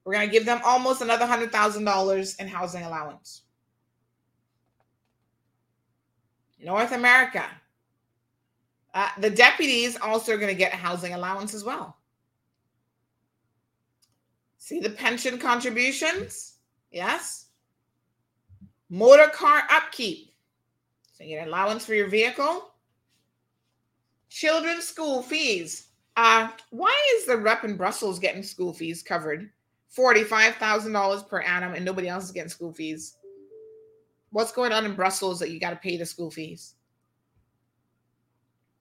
We're 0.04 0.12
going 0.12 0.28
to 0.28 0.32
give 0.32 0.44
them 0.44 0.60
almost 0.64 1.00
another 1.00 1.26
$100,000 1.26 2.40
in 2.40 2.48
housing 2.48 2.82
allowance. 2.82 3.42
North 6.60 6.92
America. 6.92 7.44
Uh, 8.92 9.08
the 9.18 9.30
deputies 9.30 9.96
also 9.96 10.34
are 10.34 10.38
going 10.38 10.52
to 10.52 10.58
get 10.58 10.72
housing 10.72 11.14
allowance 11.14 11.54
as 11.54 11.64
well. 11.64 11.95
See 14.66 14.80
the 14.80 14.90
pension 14.90 15.38
contributions? 15.38 16.55
Yes. 16.90 17.51
Motor 18.90 19.28
car 19.28 19.62
upkeep. 19.70 20.32
So 21.12 21.22
you 21.22 21.36
get 21.36 21.43
an 21.43 21.48
allowance 21.51 21.86
for 21.86 21.94
your 21.94 22.09
vehicle. 22.09 22.72
Children's 24.28 24.82
school 24.82 25.22
fees. 25.22 25.90
Uh, 26.16 26.48
why 26.70 26.93
is 27.14 27.26
the 27.26 27.36
rep 27.36 27.62
in 27.62 27.76
Brussels 27.76 28.18
getting 28.18 28.43
school 28.43 28.72
fees 28.72 29.05
covered? 29.05 29.51
$45,000 29.97 31.28
per 31.28 31.43
annum 31.43 31.74
and 31.74 31.84
nobody 31.84 32.09
else 32.09 32.24
is 32.24 32.32
getting 32.32 32.51
school 32.51 32.72
fees. 32.72 33.18
What's 34.30 34.51
going 34.51 34.72
on 34.72 34.84
in 34.84 34.97
Brussels 34.97 35.38
that 35.38 35.51
you 35.51 35.60
got 35.60 35.70
to 35.70 35.76
pay 35.76 35.97
the 35.97 36.05
school 36.05 36.32
fees? 36.32 36.74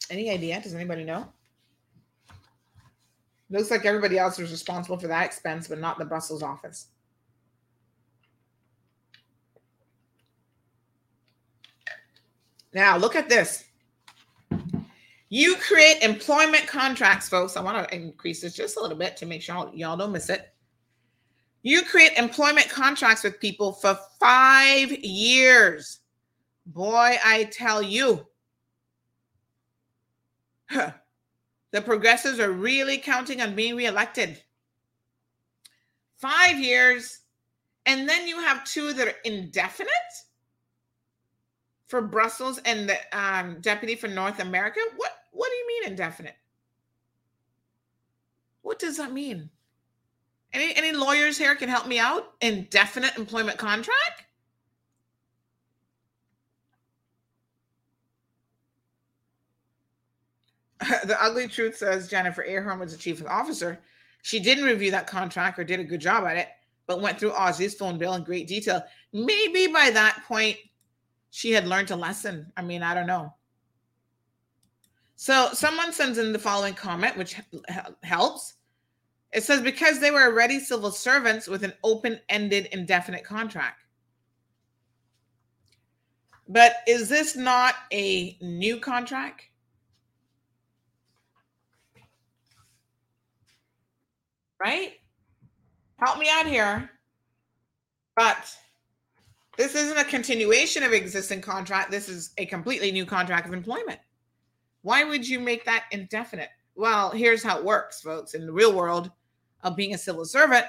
Any 0.10 0.32
idea? 0.32 0.60
Does 0.60 0.74
anybody 0.74 1.03
know? 1.03 1.32
Looks 3.56 3.72
like 3.72 3.86
everybody 3.86 4.18
else 4.18 4.38
was 4.38 4.52
responsible 4.52 4.98
for 4.98 5.07
that 5.07 5.26
expense, 5.26 5.69
but 5.69 5.80
not 5.80 5.98
the 5.98 6.03
Brussels 6.03 6.44
office. 6.44 6.88
Now, 12.73 12.98
look 12.98 13.15
at 13.15 13.30
this. 13.30 13.64
You 15.30 15.56
create 15.56 16.03
employment 16.03 16.68
contracts, 16.68 17.30
folks. 17.30 17.56
I 17.56 17.61
want 17.61 17.88
to 17.88 17.95
increase 17.95 18.41
this 18.41 18.53
just 18.53 18.76
a 18.76 18.82
little 18.82 18.98
bit 18.98 19.15
to 19.18 19.26
make 19.26 19.41
sure 19.41 19.72
y'all 19.73 19.95
don't 19.95 20.11
miss 20.11 20.30
it. 20.30 20.53
You 21.64 21.84
create 21.84 22.11
employment 22.18 22.68
contracts 22.68 23.23
with 23.23 23.40
people 23.40 23.72
for 23.72 23.98
five 24.19 24.91
years. 24.91 26.02
Boy, 26.65 27.15
I 27.23 27.45
tell 27.53 27.82
you, 27.82 28.27
huh, 30.69 30.91
the 31.76 31.81
progressives 31.81 32.39
are 32.39 32.53
really 32.53 32.97
counting 32.97 33.41
on 33.41 33.53
being 33.53 33.76
reelected. 33.76 34.41
Five 36.15 36.57
years, 36.57 37.19
and 37.85 38.07
then 38.07 38.30
you 38.30 38.39
have 38.39 38.64
two 38.64 38.93
that 38.93 39.10
are 39.10 39.15
indefinite 39.26 39.91
for 41.85 42.02
Brussels 42.02 42.60
and 42.64 42.88
the 42.88 42.97
um, 43.11 43.60
deputy 43.60 43.95
for 43.95 44.07
North 44.07 44.39
America. 44.39 44.80
What 44.95 45.11
what 45.31 45.49
do 45.49 45.56
you 45.56 45.68
mean 45.68 45.91
indefinite? 45.91 46.38
What 48.61 48.80
does 48.80 48.95
that 48.95 49.11
mean? 49.11 49.49
Any 50.53 50.73
any 50.77 50.93
lawyers 50.93 51.38
here 51.38 51.56
can 51.56 51.68
help 51.68 51.88
me 51.88 51.99
out? 51.99 52.35
Indefinite 52.39 53.18
employment 53.18 53.57
contract? 53.57 54.23
the 61.06 61.22
ugly 61.22 61.47
truth 61.47 61.77
says 61.77 62.10
Jennifer 62.10 62.43
Ahearn 62.43 62.80
was 62.80 62.91
the 62.91 62.97
chief 62.97 63.22
of 63.22 63.27
officer. 63.27 63.80
She 64.23 64.39
didn't 64.39 64.65
review 64.65 64.91
that 64.91 65.07
contract 65.07 65.60
or 65.60 65.64
did 65.64 65.80
a 65.80 65.84
good 65.84 66.02
job 66.02 66.26
at 66.26 66.38
it, 66.38 66.49
but 66.88 67.02
went 67.02 67.19
through 67.19 67.31
Ozzy's 67.31 67.76
phone 67.76 67.97
bill 67.97 68.15
in 68.15 68.23
great 68.23 68.47
detail. 68.47 68.84
Maybe 69.14 69.68
by 69.68 69.91
that 69.91 70.23
point, 70.27 70.57
she 71.31 71.52
had 71.52 71.68
learned 71.68 71.91
a 71.91 71.95
lesson. 71.95 72.52
I 72.57 72.61
mean, 72.61 72.81
I 72.81 72.93
don't 72.93 73.07
know. 73.07 73.34
So 75.15 75.49
someone 75.53 75.93
sends 75.93 76.18
in 76.18 76.34
the 76.34 76.39
following 76.39 76.73
comment, 76.73 77.18
which 77.18 77.35
helps. 78.03 78.56
It 79.31 79.43
says, 79.43 79.61
because 79.61 79.99
they 79.99 80.11
were 80.11 80.23
already 80.23 80.60
civil 80.60 80.91
servants 80.91 81.47
with 81.47 81.64
an 81.64 81.73
open 81.84 82.19
ended 82.30 82.68
indefinite 82.72 83.23
contract. 83.23 83.81
But 86.47 86.77
is 86.88 87.10
this 87.10 87.35
not 87.35 87.76
a 87.91 88.38
new 88.41 88.80
contract? 88.80 89.47
Right? 94.66 94.94
Help 95.98 96.18
me 96.18 96.28
out 96.28 96.48
here. 96.48 96.90
But 98.16 98.52
this 99.60 99.76
isn't 99.76 100.00
a 100.00 100.04
continuation 100.04 100.82
of 100.82 100.92
existing 100.92 101.42
contract. 101.42 101.92
This 101.92 102.10
is 102.10 102.32
a 102.40 102.48
completely 102.48 102.92
new 102.92 103.06
contract 103.06 103.46
of 103.46 103.54
employment. 103.54 104.00
Why 104.82 105.04
would 105.04 105.28
you 105.28 105.40
make 105.40 105.66
that 105.66 105.84
indefinite? 105.92 106.50
Well, 106.74 107.12
here's 107.12 107.44
how 107.44 107.60
it 107.60 107.64
works, 107.64 108.02
folks. 108.02 108.34
In 108.34 108.48
the 108.48 108.52
real 108.52 108.74
world, 108.74 109.12
of 109.62 109.76
being 109.76 109.94
a 109.94 110.00
civil 110.00 110.26
servant, 110.26 110.66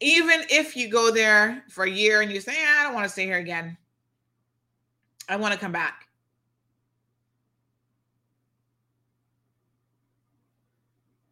even 0.00 0.40
if 0.50 0.74
you 0.74 0.90
go 0.90 1.12
there 1.12 1.62
for 1.70 1.84
a 1.84 1.90
year 1.90 2.22
and 2.22 2.32
you 2.32 2.40
say, 2.40 2.56
ah, 2.58 2.80
I 2.80 2.82
don't 2.82 2.94
want 2.94 3.04
to 3.04 3.12
stay 3.12 3.24
here 3.24 3.38
again, 3.38 3.76
I 5.28 5.36
want 5.36 5.54
to 5.54 5.60
come 5.60 5.72
back. 5.72 6.05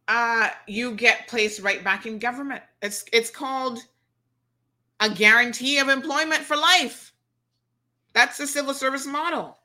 Uh, 0.06 0.50
you 0.66 0.92
get 0.92 1.28
placed 1.28 1.60
right 1.60 1.82
back 1.82 2.06
in 2.06 2.18
government. 2.18 2.62
It's 2.82 3.04
it's 3.12 3.30
called 3.30 3.78
a 5.00 5.08
guarantee 5.08 5.78
of 5.78 5.88
employment 5.88 6.42
for 6.42 6.56
life. 6.56 7.12
That's 8.12 8.36
the 8.36 8.46
civil 8.46 8.74
service 8.74 9.06
model. 9.06 9.58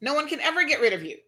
No 0.00 0.14
one 0.14 0.28
can 0.28 0.40
ever 0.40 0.64
get 0.64 0.80
rid 0.80 0.92
of 0.92 1.04
you. 1.04 1.18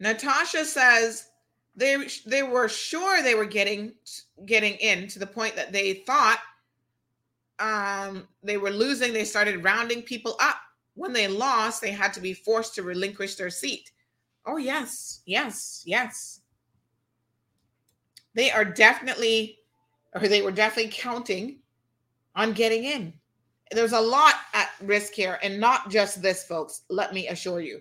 Natasha 0.00 0.64
says 0.64 1.28
they 1.76 2.08
they 2.26 2.42
were 2.42 2.68
sure 2.68 3.22
they 3.22 3.34
were 3.34 3.44
getting 3.44 3.92
getting 4.46 4.74
in 4.74 5.08
to 5.08 5.18
the 5.18 5.26
point 5.26 5.56
that 5.56 5.72
they 5.72 5.94
thought 5.94 6.40
um, 7.58 8.26
they 8.42 8.56
were 8.56 8.70
losing. 8.70 9.12
They 9.12 9.24
started 9.24 9.62
rounding 9.62 10.02
people 10.02 10.36
up. 10.40 10.56
When 10.94 11.12
they 11.12 11.28
lost, 11.28 11.80
they 11.80 11.92
had 11.92 12.12
to 12.14 12.20
be 12.20 12.34
forced 12.34 12.74
to 12.74 12.82
relinquish 12.82 13.36
their 13.36 13.50
seat. 13.50 13.92
Oh 14.46 14.56
yes, 14.56 15.20
yes, 15.26 15.82
yes. 15.86 16.40
They 18.34 18.50
are 18.50 18.64
definitely, 18.64 19.58
or 20.14 20.26
they 20.26 20.42
were 20.42 20.50
definitely 20.52 20.92
counting 20.92 21.58
on 22.34 22.52
getting 22.52 22.84
in. 22.84 23.12
There's 23.70 23.92
a 23.92 24.00
lot 24.00 24.34
at 24.54 24.70
risk 24.82 25.12
here, 25.12 25.38
and 25.42 25.60
not 25.60 25.90
just 25.90 26.22
this, 26.22 26.44
folks. 26.44 26.82
Let 26.90 27.14
me 27.14 27.28
assure 27.28 27.60
you. 27.60 27.80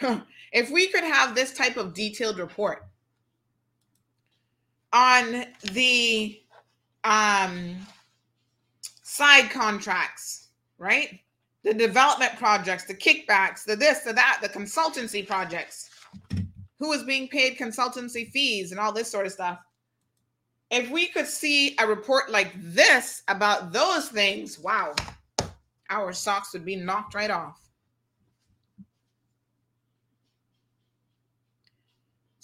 if 0.52 0.70
we 0.70 0.88
could 0.88 1.04
have 1.04 1.34
this 1.34 1.52
type 1.52 1.76
of 1.76 1.94
detailed 1.94 2.38
report 2.38 2.86
on 4.92 5.44
the 5.72 6.40
um, 7.04 7.76
side 9.02 9.50
contracts, 9.50 10.48
right? 10.78 11.20
The 11.62 11.74
development 11.74 12.36
projects, 12.36 12.84
the 12.84 12.94
kickbacks, 12.94 13.64
the 13.64 13.76
this, 13.76 14.00
the 14.00 14.12
that, 14.14 14.38
the 14.40 14.48
consultancy 14.48 15.26
projects, 15.26 15.90
who 16.78 16.92
is 16.92 17.02
being 17.02 17.28
paid 17.28 17.58
consultancy 17.58 18.30
fees 18.30 18.70
and 18.70 18.80
all 18.80 18.92
this 18.92 19.10
sort 19.10 19.26
of 19.26 19.32
stuff. 19.32 19.58
If 20.70 20.90
we 20.90 21.08
could 21.08 21.26
see 21.26 21.76
a 21.78 21.86
report 21.86 22.30
like 22.30 22.52
this 22.56 23.22
about 23.28 23.72
those 23.72 24.08
things, 24.08 24.58
wow, 24.58 24.94
our 25.90 26.12
socks 26.12 26.52
would 26.52 26.64
be 26.64 26.76
knocked 26.76 27.14
right 27.14 27.30
off. 27.30 27.60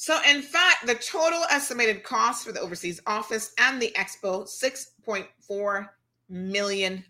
So, 0.06 0.20
in 0.28 0.42
fact, 0.42 0.86
the 0.86 0.94
total 0.94 1.42
estimated 1.50 2.04
cost 2.04 2.44
for 2.44 2.52
the 2.52 2.60
overseas 2.60 3.00
office 3.06 3.52
and 3.58 3.80
the 3.80 3.92
expo 3.96 4.46
$6.4 4.46 5.88
million. 6.28 7.04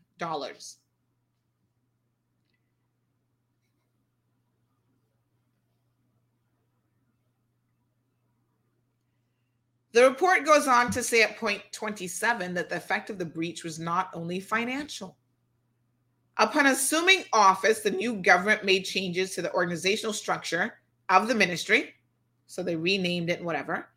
The 9.96 10.04
report 10.04 10.44
goes 10.44 10.68
on 10.68 10.90
to 10.90 11.02
say 11.02 11.22
at 11.22 11.38
point 11.38 11.62
27 11.72 12.52
that 12.52 12.68
the 12.68 12.76
effect 12.76 13.08
of 13.08 13.16
the 13.16 13.24
breach 13.24 13.64
was 13.64 13.78
not 13.78 14.10
only 14.12 14.40
financial. 14.40 15.16
Upon 16.36 16.66
assuming 16.66 17.24
office, 17.32 17.80
the 17.80 17.92
new 17.92 18.16
government 18.16 18.62
made 18.62 18.84
changes 18.84 19.34
to 19.34 19.40
the 19.40 19.54
organizational 19.54 20.12
structure 20.12 20.74
of 21.08 21.28
the 21.28 21.34
ministry 21.34 21.94
so 22.46 22.62
they 22.62 22.76
renamed 22.76 23.30
it, 23.30 23.42
whatever. 23.42 23.88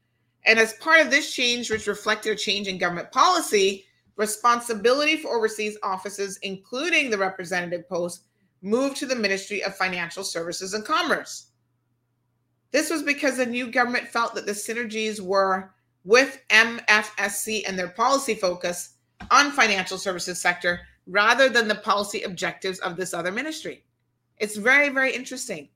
And 0.46 0.58
as 0.58 0.72
part 0.76 1.02
of 1.02 1.12
this 1.12 1.34
change, 1.34 1.70
which 1.70 1.86
reflected 1.86 2.32
a 2.32 2.36
change 2.38 2.70
in 2.70 2.78
government 2.78 3.12
policy 3.12 3.84
responsibility 4.16 5.18
for 5.18 5.36
overseas 5.36 5.78
offices, 5.84 6.40
including 6.44 7.10
the 7.10 7.18
representative 7.18 7.90
post, 7.90 8.24
moved 8.62 8.96
to 8.96 9.06
the 9.06 9.18
Ministry 9.18 9.66
of 9.66 9.76
Financial 9.76 10.24
Services 10.24 10.74
and 10.74 10.86
Commerce. 10.86 11.48
This 12.72 12.90
was 12.90 13.04
because 13.04 13.36
the 13.36 13.46
new 13.46 13.70
government 13.70 14.08
felt 14.08 14.34
that 14.36 14.46
the 14.46 14.54
synergies 14.54 15.20
were 15.20 15.74
with 16.06 16.42
MFSC 16.50 17.64
and 17.68 17.78
their 17.78 17.90
policy 17.90 18.36
focus 18.36 18.96
on 19.32 19.52
financial 19.52 19.98
services 19.98 20.42
sector 20.42 20.82
rather 21.08 21.50
than 21.50 21.68
the 21.68 21.76
policy 21.76 22.22
objectives 22.22 22.80
of 22.80 22.96
this 22.96 23.14
other 23.14 23.32
ministry. 23.32 23.84
It's 24.38 24.56
very, 24.56 24.90
very 24.90 25.14
interesting. 25.14 25.70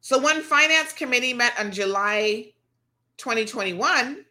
So 0.00 0.20
when 0.20 0.42
Finance 0.42 0.92
Committee 0.92 1.32
met 1.32 1.54
on 1.58 1.72
July 1.72 2.52
2021, 3.16 4.24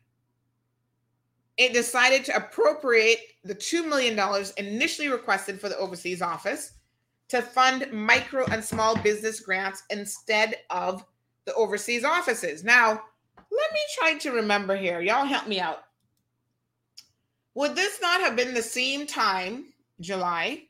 it 1.58 1.74
decided 1.74 2.24
to 2.26 2.36
appropriate 2.36 3.20
the 3.44 3.56
$2 3.56 3.88
million 3.88 4.18
initially 4.58 5.10
requested 5.10 5.60
for 5.60 5.70
the 5.70 5.78
overseas 5.78 6.22
office 6.22 6.74
to 7.30 7.42
fund 7.42 7.92
micro 7.92 8.46
and 8.46 8.64
small 8.64 8.96
business 8.98 9.40
grants 9.40 9.84
instead 9.90 10.56
of 10.70 11.04
the 11.46 11.54
overseas 11.54 12.04
offices. 12.04 12.64
Now, 12.64 13.02
let 13.38 13.74
me 13.74 13.80
try 13.98 14.18
to 14.20 14.32
remember 14.32 14.76
here. 14.76 15.02
Y'all 15.02 15.26
help 15.26 15.48
me 15.48 15.60
out. 15.60 15.84
Would 17.56 17.76
this 17.76 18.02
not 18.02 18.22
have 18.22 18.36
been 18.36 18.54
the 18.54 18.62
same 18.62 19.08
time, 19.08 19.66
July, 20.02 20.64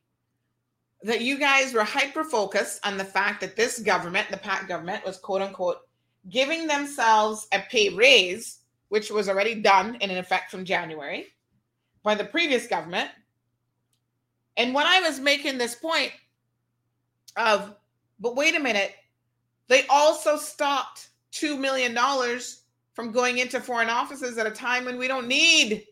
that 1.02 1.22
you 1.22 1.38
guys 1.38 1.74
were 1.74 1.84
hyper 1.84 2.24
focused 2.24 2.86
on 2.86 2.98
the 2.98 3.04
fact 3.04 3.42
that 3.42 3.56
this 3.56 3.80
government, 3.80 4.30
the 4.30 4.38
PACT 4.38 4.68
government, 4.68 5.06
was 5.06 5.18
quote 5.18 5.42
unquote 5.42 5.78
giving 6.30 6.68
themselves 6.68 7.48
a 7.52 7.60
pay 7.70 7.90
raise, 7.90 8.60
which 8.90 9.12
was 9.12 9.30
already 9.30 9.56
done 9.56 9.96
in 9.96 10.12
effect 10.12 10.52
from 10.52 10.66
January 10.66 11.28
by 12.04 12.16
the 12.16 12.24
previous 12.24 12.68
government? 12.68 13.10
And 14.58 14.74
when 14.74 14.86
I 14.86 15.02
was 15.02 15.20
making 15.20 15.58
this 15.58 15.76
point, 15.76 16.12
of, 17.38 17.76
but 18.20 18.36
wait 18.36 18.56
a 18.56 18.60
minute, 18.60 18.94
they 19.68 19.86
also 19.88 20.38
stopped 20.38 21.10
$2 21.34 21.60
million 21.60 21.98
from 22.94 23.12
going 23.12 23.40
into 23.40 23.60
foreign 23.60 23.90
offices 23.90 24.38
at 24.38 24.48
a 24.48 24.52
time 24.52 24.86
when 24.86 24.98
we 24.98 25.08
don't 25.08 25.28
need 25.28 25.86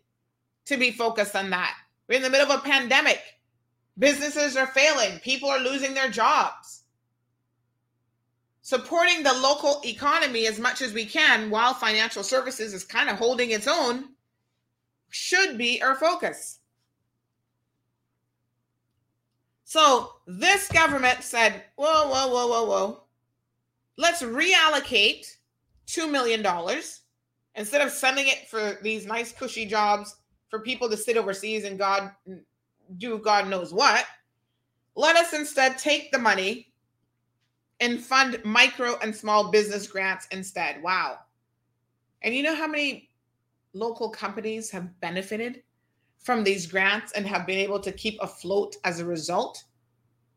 to 0.65 0.77
be 0.77 0.91
focused 0.91 1.35
on 1.35 1.49
that. 1.49 1.75
We're 2.07 2.15
in 2.15 2.21
the 2.21 2.29
middle 2.29 2.51
of 2.51 2.59
a 2.59 2.63
pandemic. 2.63 3.19
Businesses 3.97 4.55
are 4.55 4.67
failing, 4.67 5.19
people 5.19 5.49
are 5.49 5.59
losing 5.59 5.93
their 5.93 6.09
jobs. 6.09 6.83
Supporting 8.61 9.23
the 9.23 9.33
local 9.33 9.81
economy 9.83 10.47
as 10.47 10.57
much 10.57 10.81
as 10.81 10.93
we 10.93 11.05
can 11.05 11.49
while 11.49 11.73
financial 11.73 12.23
services 12.23 12.73
is 12.73 12.85
kind 12.85 13.09
of 13.09 13.17
holding 13.17 13.51
its 13.51 13.67
own 13.67 14.05
should 15.09 15.57
be 15.57 15.81
our 15.81 15.95
focus. 15.95 16.59
So 19.73 20.17
this 20.27 20.67
government 20.67 21.23
said, 21.23 21.63
whoa, 21.77 22.07
whoa, 22.07 22.27
whoa, 22.27 22.47
whoa, 22.47 22.65
whoa. 22.65 23.03
Let's 23.97 24.21
reallocate 24.21 25.25
$2 25.87 26.11
million 26.11 26.45
instead 27.55 27.81
of 27.81 27.91
sending 27.91 28.27
it 28.27 28.47
for 28.47 28.77
these 28.83 29.07
nice, 29.07 29.31
cushy 29.31 29.65
jobs 29.65 30.17
for 30.51 30.59
people 30.59 30.91
to 30.91 30.95
sit 30.95 31.17
overseas 31.17 31.63
and 31.63 31.79
God 31.79 32.11
do 32.99 33.17
God 33.17 33.47
knows 33.47 33.73
what. 33.73 34.05
Let 34.93 35.15
us 35.15 35.33
instead 35.33 35.79
take 35.79 36.11
the 36.11 36.19
money 36.19 36.71
and 37.79 37.99
fund 37.99 38.39
micro 38.45 38.99
and 39.01 39.15
small 39.15 39.49
business 39.49 39.87
grants 39.87 40.27
instead. 40.29 40.83
Wow. 40.83 41.17
And 42.21 42.35
you 42.35 42.43
know 42.43 42.55
how 42.55 42.67
many 42.67 43.09
local 43.73 44.11
companies 44.11 44.69
have 44.69 44.99
benefited 44.99 45.63
from 46.23 46.43
these 46.43 46.65
grants 46.65 47.11
and 47.11 47.27
have 47.27 47.45
been 47.45 47.59
able 47.59 47.79
to 47.79 47.91
keep 47.91 48.17
afloat 48.21 48.75
as 48.83 48.99
a 48.99 49.05
result 49.05 49.63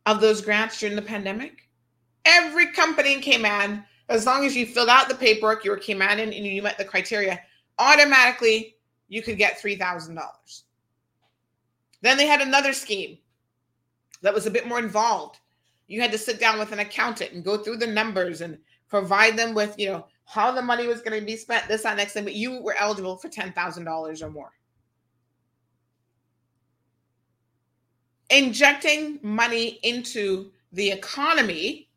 of 0.05 0.21
those 0.21 0.43
grants 0.43 0.79
during 0.79 0.97
the 0.97 1.03
pandemic? 1.03 1.69
Every 2.25 2.73
company 2.73 3.15
in 3.15 3.21
Cayman, 3.21 3.85
as 4.09 4.27
long 4.27 4.45
as 4.45 4.55
you 4.55 4.67
filled 4.67 4.89
out 4.89 5.09
the 5.09 5.15
paperwork, 5.15 5.65
you 5.65 5.71
were 5.71 5.79
Cayman 5.79 6.21
and 6.21 6.35
you 6.35 6.63
met 6.63 6.77
the 6.77 6.85
criteria, 6.85 7.41
automatically 7.79 8.77
you 9.09 9.23
could 9.23 9.39
get 9.39 9.61
$3,000. 9.61 10.19
Then 12.03 12.17
they 12.17 12.27
had 12.27 12.41
another 12.41 12.73
scheme 12.73 13.19
that 14.23 14.35
was 14.35 14.47
a 14.47 14.51
bit 14.51 14.67
more 14.67 14.79
involved. 14.79 15.39
You 15.87 16.01
had 16.01 16.13
to 16.13 16.19
sit 16.19 16.41
down 16.41 16.59
with 16.59 16.73
an 16.73 16.81
accountant 16.81 17.33
and 17.33 17.45
go 17.45 17.59
through 17.59 17.77
the 17.77 17.87
numbers 17.87 18.41
and 18.41 18.59
provide 18.89 19.37
them 19.37 19.55
with, 19.55 19.79
you 19.79 19.89
know, 19.89 20.07
how 20.25 20.51
the 20.51 20.63
money 20.63 20.89
was 20.89 21.01
going 21.01 21.19
to 21.19 21.25
be 21.25 21.37
spent, 21.37 21.69
this, 21.69 21.83
that, 21.83 21.97
next 21.97 22.13
thing, 22.13 22.25
but 22.25 22.35
you 22.35 22.61
were 22.61 22.75
eligible 22.79 23.17
for 23.17 23.29
$10,000 23.29 24.23
or 24.23 24.31
more. 24.31 24.53
Injecting 28.31 29.19
money 29.23 29.79
into 29.83 30.51
the 30.73 30.91
economy 30.91 31.89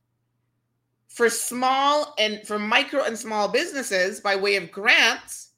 for 1.08 1.30
small 1.30 2.14
and 2.18 2.46
for 2.48 2.60
micro 2.60 3.04
and 3.04 3.18
small 3.18 3.48
businesses 3.48 4.20
by 4.20 4.36
way 4.36 4.56
of 4.56 4.72
grants 4.72 5.50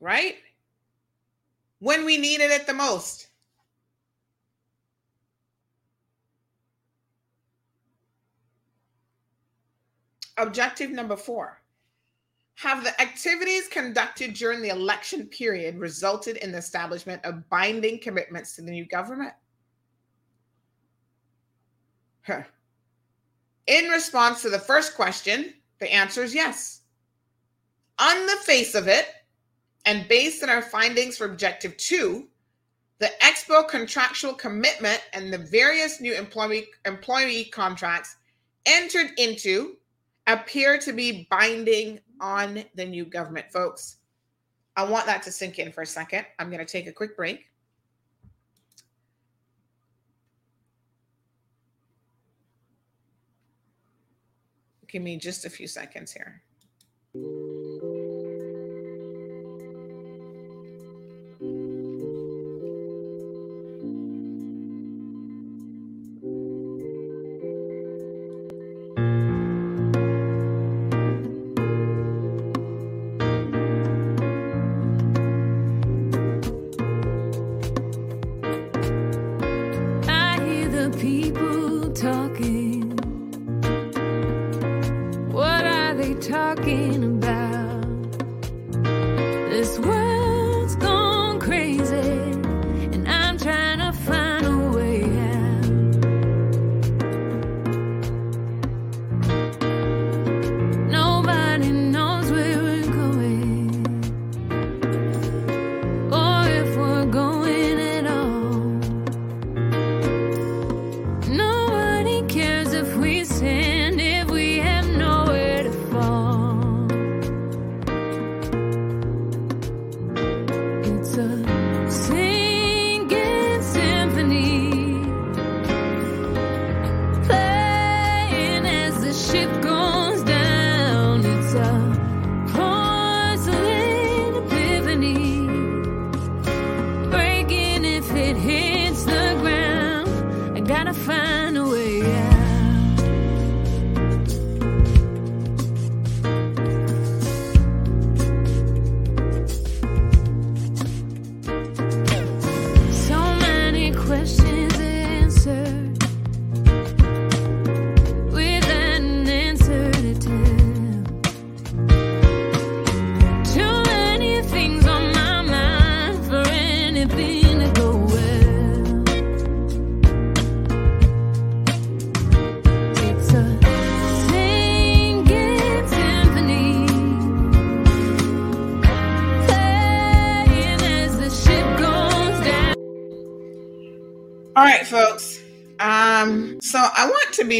right? 0.00 0.36
When 1.78 2.04
we 2.04 2.16
needed 2.16 2.50
it 2.50 2.66
the 2.66 2.74
most. 2.74 3.28
Objective 10.36 10.90
number 10.90 11.16
4 11.16 11.59
have 12.60 12.84
the 12.84 13.00
activities 13.00 13.68
conducted 13.68 14.34
during 14.34 14.60
the 14.60 14.68
election 14.68 15.24
period 15.26 15.78
resulted 15.78 16.36
in 16.38 16.52
the 16.52 16.58
establishment 16.58 17.24
of 17.24 17.48
binding 17.48 17.98
commitments 17.98 18.54
to 18.54 18.60
the 18.60 18.70
new 18.70 18.84
government? 18.84 19.32
Huh. 22.20 22.42
In 23.66 23.88
response 23.88 24.42
to 24.42 24.50
the 24.50 24.58
first 24.58 24.94
question, 24.94 25.54
the 25.78 25.90
answer 25.90 26.22
is 26.22 26.34
yes. 26.34 26.82
On 27.98 28.26
the 28.26 28.36
face 28.44 28.74
of 28.74 28.88
it, 28.88 29.06
and 29.86 30.06
based 30.06 30.42
on 30.42 30.50
our 30.50 30.60
findings 30.60 31.16
for 31.16 31.24
Objective 31.24 31.74
2, 31.78 32.28
the 32.98 33.10
Expo 33.22 33.66
contractual 33.66 34.34
commitment 34.34 35.00
and 35.14 35.32
the 35.32 35.38
various 35.38 35.98
new 35.98 36.12
employee, 36.12 36.66
employee 36.84 37.46
contracts 37.46 38.16
entered 38.66 39.12
into 39.16 39.76
appear 40.26 40.76
to 40.76 40.92
be 40.92 41.26
binding 41.30 41.98
on 42.20 42.64
the 42.74 42.84
new 42.84 43.04
government, 43.04 43.50
folks. 43.52 43.96
I 44.76 44.84
want 44.84 45.06
that 45.06 45.22
to 45.24 45.32
sink 45.32 45.58
in 45.58 45.72
for 45.72 45.82
a 45.82 45.86
second. 45.86 46.26
I'm 46.38 46.48
going 46.48 46.64
to 46.64 46.70
take 46.70 46.86
a 46.86 46.92
quick 46.92 47.16
break. 47.16 47.46
Give 54.86 55.02
me 55.02 55.16
just 55.16 55.44
a 55.44 55.50
few 55.50 55.68
seconds 55.68 56.12
here. 56.12 56.42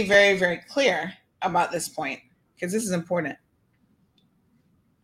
Very, 0.06 0.38
very 0.38 0.58
clear 0.68 1.12
about 1.42 1.72
this 1.72 1.88
point 1.88 2.20
because 2.54 2.72
this 2.72 2.84
is 2.84 2.92
important. 2.92 3.36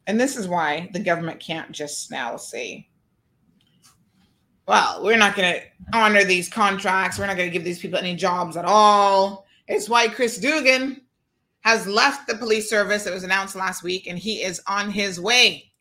And 0.06 0.20
this 0.20 0.36
is 0.36 0.46
why 0.46 0.88
the 0.92 1.00
government 1.00 1.40
can't 1.40 1.72
just 1.72 2.10
now 2.10 2.36
say, 2.36 2.88
well, 4.68 5.02
we're 5.02 5.16
not 5.16 5.34
going 5.34 5.54
to 5.54 5.62
honor 5.96 6.24
these 6.24 6.48
contracts. 6.48 7.18
We're 7.18 7.26
not 7.26 7.36
going 7.36 7.48
to 7.48 7.52
give 7.52 7.64
these 7.64 7.78
people 7.78 7.98
any 7.98 8.14
jobs 8.14 8.56
at 8.56 8.64
all. 8.64 9.46
It's 9.68 9.88
why 9.88 10.08
Chris 10.08 10.38
Duggan 10.38 11.00
has 11.60 11.86
left 11.86 12.28
the 12.28 12.36
police 12.36 12.70
service. 12.70 13.06
It 13.06 13.14
was 13.14 13.24
announced 13.24 13.56
last 13.56 13.82
week, 13.82 14.06
and 14.06 14.18
he 14.18 14.42
is 14.42 14.60
on 14.68 14.90
his 14.90 15.20
way 15.20 15.72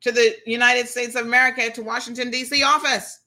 to 0.00 0.10
the 0.10 0.34
United 0.46 0.88
States 0.88 1.14
of 1.14 1.26
America 1.26 1.70
to 1.70 1.82
Washington, 1.82 2.30
D.C. 2.30 2.62
office 2.64 3.20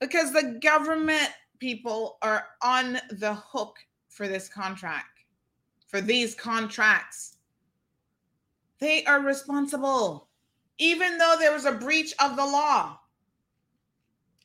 because 0.00 0.32
the 0.32 0.58
government 0.62 1.30
people 1.58 2.18
are 2.22 2.46
on 2.62 2.98
the 3.10 3.34
hook 3.34 3.76
for 4.16 4.26
this 4.26 4.48
contract, 4.48 5.20
for 5.88 6.00
these 6.00 6.34
contracts. 6.34 7.36
They 8.78 9.04
are 9.04 9.20
responsible, 9.20 10.28
even 10.78 11.18
though 11.18 11.36
there 11.38 11.52
was 11.52 11.66
a 11.66 11.72
breach 11.72 12.14
of 12.18 12.34
the 12.34 12.44
law. 12.44 12.98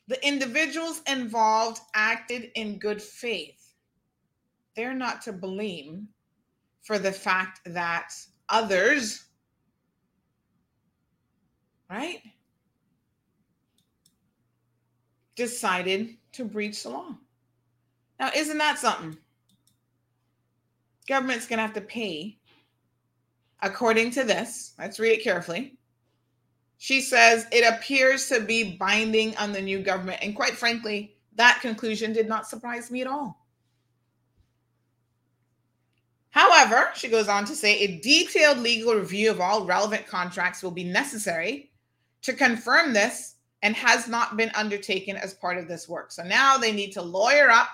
The 0.08 0.26
individuals 0.26 1.00
involved 1.08 1.80
acted 1.94 2.50
in 2.54 2.78
good 2.78 3.00
faith. 3.00 3.72
They're 4.76 4.94
not 4.94 5.22
to 5.22 5.32
blame 5.32 6.08
for 6.82 6.98
the 6.98 7.12
fact 7.12 7.60
that 7.64 8.12
others, 8.50 9.24
right, 11.88 12.20
decided 15.34 16.16
to 16.32 16.44
breach 16.44 16.82
the 16.82 16.90
law. 16.90 17.16
Now, 18.20 18.30
isn't 18.36 18.58
that 18.58 18.78
something? 18.78 19.16
Government's 21.08 21.46
going 21.46 21.58
to 21.58 21.62
have 21.62 21.74
to 21.74 21.80
pay, 21.80 22.38
according 23.60 24.12
to 24.12 24.24
this. 24.24 24.74
Let's 24.78 25.00
read 25.00 25.12
it 25.12 25.24
carefully. 25.24 25.76
She 26.78 27.00
says 27.00 27.46
it 27.52 27.62
appears 27.62 28.28
to 28.28 28.40
be 28.40 28.76
binding 28.76 29.36
on 29.36 29.52
the 29.52 29.60
new 29.60 29.80
government. 29.80 30.18
And 30.22 30.34
quite 30.34 30.54
frankly, 30.54 31.16
that 31.36 31.60
conclusion 31.60 32.12
did 32.12 32.28
not 32.28 32.48
surprise 32.48 32.90
me 32.90 33.00
at 33.00 33.06
all. 33.06 33.38
However, 36.30 36.90
she 36.94 37.08
goes 37.08 37.28
on 37.28 37.44
to 37.44 37.54
say 37.54 37.78
a 37.78 38.00
detailed 38.00 38.58
legal 38.58 38.94
review 38.94 39.30
of 39.30 39.40
all 39.40 39.66
relevant 39.66 40.06
contracts 40.06 40.62
will 40.62 40.70
be 40.70 40.82
necessary 40.82 41.70
to 42.22 42.32
confirm 42.32 42.92
this 42.92 43.34
and 43.62 43.76
has 43.76 44.08
not 44.08 44.36
been 44.36 44.50
undertaken 44.54 45.16
as 45.16 45.34
part 45.34 45.58
of 45.58 45.68
this 45.68 45.88
work. 45.88 46.10
So 46.10 46.22
now 46.22 46.56
they 46.56 46.72
need 46.72 46.92
to 46.92 47.02
lawyer 47.02 47.50
up, 47.50 47.68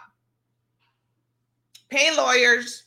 pay 1.88 2.14
lawyers, 2.16 2.84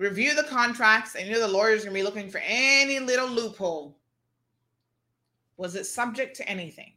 review 0.00 0.34
the 0.34 0.44
contracts, 0.44 1.14
and 1.14 1.26
you 1.26 1.34
know 1.34 1.40
the 1.40 1.46
lawyers 1.46 1.84
to 1.84 1.90
be 1.90 2.02
looking 2.02 2.30
for 2.30 2.40
any 2.42 2.98
little 2.98 3.28
loophole. 3.28 3.98
Was 5.58 5.76
it 5.76 5.84
subject 5.84 6.34
to 6.36 6.48
anything? 6.48 6.94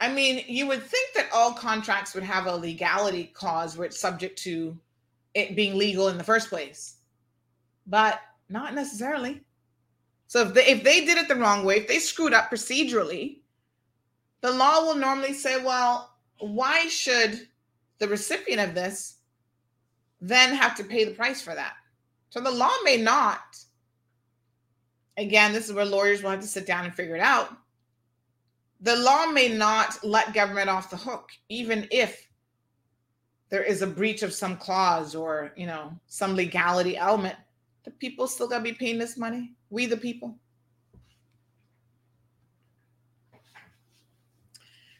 I 0.00 0.10
mean, 0.10 0.42
you 0.48 0.66
would 0.66 0.82
think 0.82 1.14
that 1.14 1.28
all 1.34 1.52
contracts 1.52 2.14
would 2.14 2.22
have 2.22 2.46
a 2.46 2.56
legality 2.56 3.24
clause 3.34 3.76
where 3.76 3.86
it's 3.86 4.00
subject 4.00 4.38
to 4.44 4.76
it 5.34 5.54
being 5.54 5.76
legal 5.76 6.08
in 6.08 6.16
the 6.16 6.24
first 6.24 6.48
place, 6.48 6.96
but 7.86 8.20
not 8.48 8.74
necessarily. 8.74 9.42
So 10.28 10.40
if 10.46 10.54
they 10.54 10.66
if 10.66 10.82
they 10.82 11.04
did 11.04 11.18
it 11.18 11.28
the 11.28 11.36
wrong 11.36 11.62
way, 11.62 11.76
if 11.76 11.88
they 11.88 11.98
screwed 11.98 12.32
up 12.32 12.50
procedurally, 12.50 13.40
the 14.40 14.50
law 14.50 14.82
will 14.82 14.94
normally 14.94 15.34
say, 15.34 15.62
well, 15.62 16.14
why 16.38 16.88
should 16.88 17.48
the 17.98 18.08
recipient 18.08 18.62
of 18.62 18.74
this 18.74 19.17
then 20.20 20.54
have 20.54 20.74
to 20.76 20.84
pay 20.84 21.04
the 21.04 21.12
price 21.12 21.40
for 21.40 21.54
that? 21.54 21.74
So 22.30 22.40
the 22.40 22.50
law 22.50 22.72
may 22.84 22.96
not. 22.96 23.58
Again, 25.16 25.52
this 25.52 25.66
is 25.68 25.72
where 25.72 25.84
lawyers 25.84 26.22
will 26.22 26.30
have 26.30 26.40
to 26.40 26.46
sit 26.46 26.66
down 26.66 26.84
and 26.84 26.94
figure 26.94 27.16
it 27.16 27.20
out. 27.20 27.56
The 28.80 28.96
law 28.96 29.26
may 29.26 29.48
not 29.48 30.04
let 30.04 30.34
government 30.34 30.68
off 30.68 30.90
the 30.90 30.96
hook, 30.96 31.30
even 31.48 31.88
if 31.90 32.28
there 33.48 33.62
is 33.62 33.82
a 33.82 33.86
breach 33.86 34.22
of 34.22 34.32
some 34.32 34.56
clause 34.56 35.14
or 35.14 35.52
you 35.56 35.66
know 35.66 35.92
some 36.06 36.36
legality 36.36 36.96
element. 36.96 37.36
The 37.84 37.90
people 37.90 38.26
still 38.26 38.48
gotta 38.48 38.62
be 38.62 38.72
paying 38.72 38.98
this 38.98 39.16
money. 39.16 39.52
We 39.70 39.86
the 39.86 39.96
people. 39.96 40.36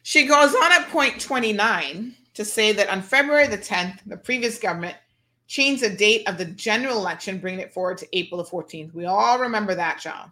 She 0.03 0.25
goes 0.25 0.55
on 0.55 0.71
at 0.71 0.89
point 0.89 1.21
29 1.21 2.15
to 2.33 2.45
say 2.45 2.71
that 2.73 2.89
on 2.89 3.03
February 3.03 3.47
the 3.47 3.59
10th, 3.59 3.99
the 4.07 4.17
previous 4.17 4.57
government 4.57 4.97
changed 5.49 5.81
the 5.81 5.89
date 5.89 6.29
of 6.29 6.37
the 6.37 6.45
general 6.45 6.95
election, 6.95 7.39
bringing 7.39 7.59
it 7.59 7.73
forward 7.73 7.97
to 7.97 8.17
April 8.17 8.41
the 8.41 8.49
14th. 8.49 8.93
We 8.93 9.05
all 9.05 9.39
remember 9.39 9.73
that, 9.73 9.99
John. 9.99 10.31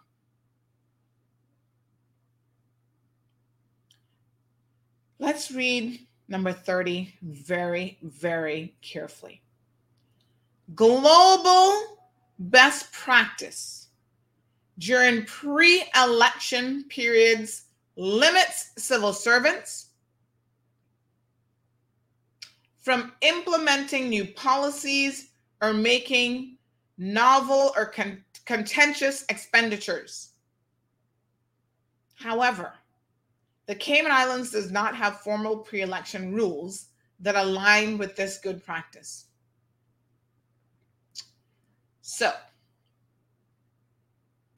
Let's 5.18 5.50
read 5.52 6.00
number 6.28 6.54
30 6.54 7.16
very, 7.24 7.98
very 8.04 8.76
carefully. 8.84 9.42
Global 10.76 11.98
best 12.38 12.92
practice 12.94 13.88
during 14.78 15.26
pre 15.26 15.84
election 16.00 16.86
periods 16.90 17.64
limits 17.96 18.70
civil 18.78 19.14
servants 19.14 19.87
from 22.88 23.12
implementing 23.20 24.08
new 24.08 24.24
policies 24.24 25.32
or 25.62 25.74
making 25.74 26.56
novel 26.98 27.74
or 27.76 27.88
con- 27.88 28.24
contentious 28.46 29.26
expenditures. 29.28 30.30
However, 32.16 32.72
the 33.66 33.76
Cayman 33.76 34.14
Islands 34.14 34.52
does 34.52 34.72
not 34.72 34.96
have 34.96 35.20
formal 35.20 35.58
pre 35.58 35.82
election 35.82 36.34
rules 36.34 36.86
that 37.20 37.36
align 37.36 37.98
with 37.98 38.16
this 38.16 38.38
good 38.38 38.64
practice. 38.64 39.26
So, 42.00 42.32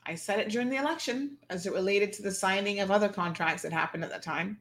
I 0.06 0.14
said 0.14 0.38
it 0.38 0.49
during 0.49 0.69
the 0.69 0.77
election 0.77 1.39
as 1.49 1.65
it 1.65 1.73
related 1.73 2.14
to 2.14 2.22
the 2.22 2.31
signing 2.31 2.80
of 2.80 2.91
other 2.91 3.10
contracts 3.10 3.64
that 3.64 3.73
happened 3.73 4.03
at 4.03 4.14
the 4.14 4.19
time. 4.19 4.60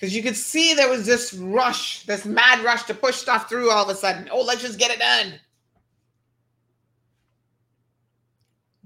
Because 0.00 0.16
you 0.16 0.22
could 0.22 0.36
see 0.36 0.72
there 0.72 0.88
was 0.88 1.04
this 1.04 1.34
rush, 1.34 2.06
this 2.06 2.24
mad 2.24 2.64
rush 2.64 2.84
to 2.84 2.94
push 2.94 3.16
stuff 3.16 3.50
through 3.50 3.70
all 3.70 3.84
of 3.84 3.94
a 3.94 3.94
sudden. 3.94 4.30
Oh, 4.32 4.40
let's 4.40 4.62
just 4.62 4.78
get 4.78 4.90
it 4.90 4.98
done. 4.98 5.38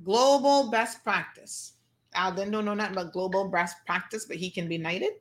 Global 0.02 0.72
best 0.72 1.04
practice. 1.04 1.74
Alden 2.16 2.50
don't 2.50 2.64
know 2.64 2.74
nothing 2.74 2.94
about 2.94 3.12
global 3.12 3.48
best 3.48 3.76
practice, 3.86 4.24
but 4.24 4.38
he 4.38 4.50
can 4.50 4.66
be 4.66 4.76
knighted. 4.76 5.12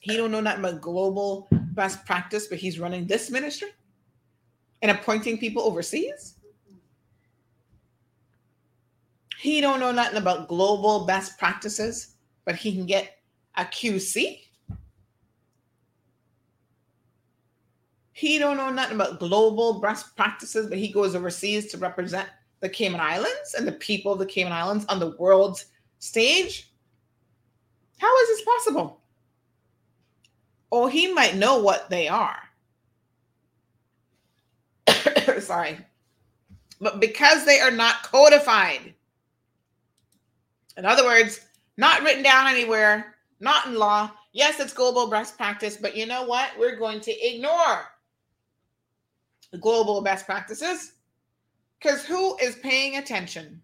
He 0.00 0.16
don't 0.16 0.30
know 0.30 0.40
nothing 0.40 0.64
about 0.64 0.80
global 0.80 1.48
best 1.50 2.06
practice, 2.06 2.46
but 2.46 2.56
he's 2.56 2.78
running 2.78 3.06
this 3.06 3.30
ministry 3.30 3.68
and 4.80 4.90
appointing 4.90 5.36
people 5.36 5.62
overseas. 5.64 6.36
He 9.38 9.60
don't 9.60 9.80
know 9.80 9.92
nothing 9.92 10.16
about 10.16 10.48
global 10.48 11.04
best 11.04 11.38
practices, 11.38 12.16
but 12.50 12.58
he 12.58 12.74
can 12.74 12.84
get 12.84 13.16
a 13.56 13.62
QC. 13.62 14.40
He 18.10 18.38
don't 18.40 18.56
know 18.56 18.70
nothing 18.70 18.96
about 18.96 19.20
global 19.20 19.78
best 19.78 20.16
practices, 20.16 20.66
but 20.66 20.78
he 20.78 20.88
goes 20.88 21.14
overseas 21.14 21.70
to 21.70 21.78
represent 21.78 22.28
the 22.58 22.68
Cayman 22.68 22.98
Islands 22.98 23.54
and 23.56 23.68
the 23.68 23.72
people 23.72 24.12
of 24.12 24.18
the 24.18 24.26
Cayman 24.26 24.52
Islands 24.52 24.84
on 24.86 24.98
the 24.98 25.14
world 25.16 25.62
stage? 26.00 26.72
How 27.98 28.20
is 28.22 28.28
this 28.30 28.42
possible? 28.42 29.00
Or 30.72 30.90
he 30.90 31.14
might 31.14 31.36
know 31.36 31.60
what 31.60 31.88
they 31.88 32.08
are. 32.08 32.42
Sorry. 35.38 35.78
But 36.80 36.98
because 36.98 37.44
they 37.44 37.60
are 37.60 37.70
not 37.70 38.02
codified, 38.02 38.92
in 40.76 40.84
other 40.84 41.04
words, 41.04 41.40
not 41.80 42.02
written 42.02 42.22
down 42.22 42.46
anywhere, 42.46 43.14
not 43.40 43.66
in 43.66 43.74
law. 43.74 44.10
Yes, 44.32 44.60
it's 44.60 44.74
global 44.74 45.08
best 45.08 45.38
practice, 45.38 45.78
but 45.78 45.96
you 45.96 46.04
know 46.04 46.24
what? 46.24 46.50
We're 46.58 46.76
going 46.76 47.00
to 47.00 47.26
ignore 47.26 47.86
global 49.62 50.02
best 50.02 50.26
practices 50.26 50.92
because 51.78 52.04
who 52.04 52.36
is 52.36 52.56
paying 52.56 52.98
attention? 52.98 53.62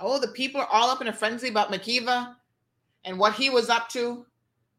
Oh, 0.00 0.18
the 0.18 0.28
people 0.28 0.62
are 0.62 0.68
all 0.72 0.88
up 0.88 1.02
in 1.02 1.08
a 1.08 1.12
frenzy 1.12 1.48
about 1.48 1.70
McKeeva 1.70 2.34
and 3.04 3.18
what 3.18 3.34
he 3.34 3.50
was 3.50 3.68
up 3.68 3.90
to. 3.90 4.24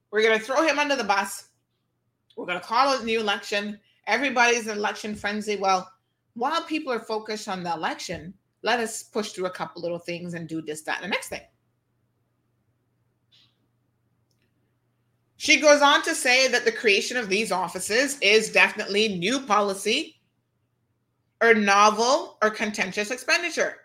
We're 0.09 0.23
going 0.23 0.39
to 0.39 0.43
throw 0.43 0.67
him 0.67 0.79
under 0.79 0.95
the 0.95 1.03
bus. 1.03 1.49
We're 2.35 2.47
going 2.47 2.59
to 2.59 2.65
call 2.65 2.99
a 2.99 3.05
new 3.05 3.19
election. 3.19 3.79
Everybody's 4.07 4.65
in 4.65 4.77
election 4.79 5.13
frenzy. 5.13 5.57
Well, 5.57 5.87
while 6.33 6.63
people 6.63 6.91
are 6.91 6.99
focused 6.99 7.47
on 7.47 7.61
the 7.61 7.71
election, 7.71 8.33
let 8.63 8.79
us 8.79 9.03
push 9.03 9.31
through 9.31 9.45
a 9.45 9.51
couple 9.51 9.83
little 9.83 9.99
things 9.99 10.33
and 10.33 10.49
do 10.49 10.59
this, 10.59 10.81
that, 10.81 11.03
and 11.03 11.05
the 11.05 11.15
next 11.15 11.29
thing. 11.29 11.41
She 15.43 15.59
goes 15.59 15.81
on 15.81 16.03
to 16.03 16.15
say 16.15 16.47
that 16.47 16.63
the 16.63 16.71
creation 16.71 17.17
of 17.17 17.27
these 17.27 17.51
offices 17.51 18.17
is 18.21 18.49
definitely 18.49 19.09
new 19.09 19.41
policy 19.41 20.21
or 21.41 21.53
novel 21.53 22.37
or 22.41 22.49
contentious 22.49 23.11
expenditure. 23.11 23.75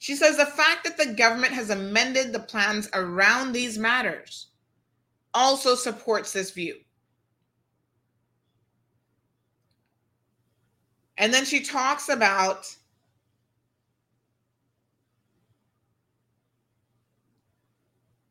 She 0.00 0.14
says 0.14 0.36
the 0.36 0.44
fact 0.44 0.84
that 0.84 0.98
the 0.98 1.14
government 1.14 1.54
has 1.54 1.70
amended 1.70 2.30
the 2.30 2.40
plans 2.40 2.90
around 2.92 3.52
these 3.52 3.78
matters 3.78 4.48
also 5.32 5.74
supports 5.74 6.34
this 6.34 6.50
view. 6.50 6.76
And 11.16 11.32
then 11.32 11.46
she 11.46 11.60
talks 11.60 12.10
about 12.10 12.66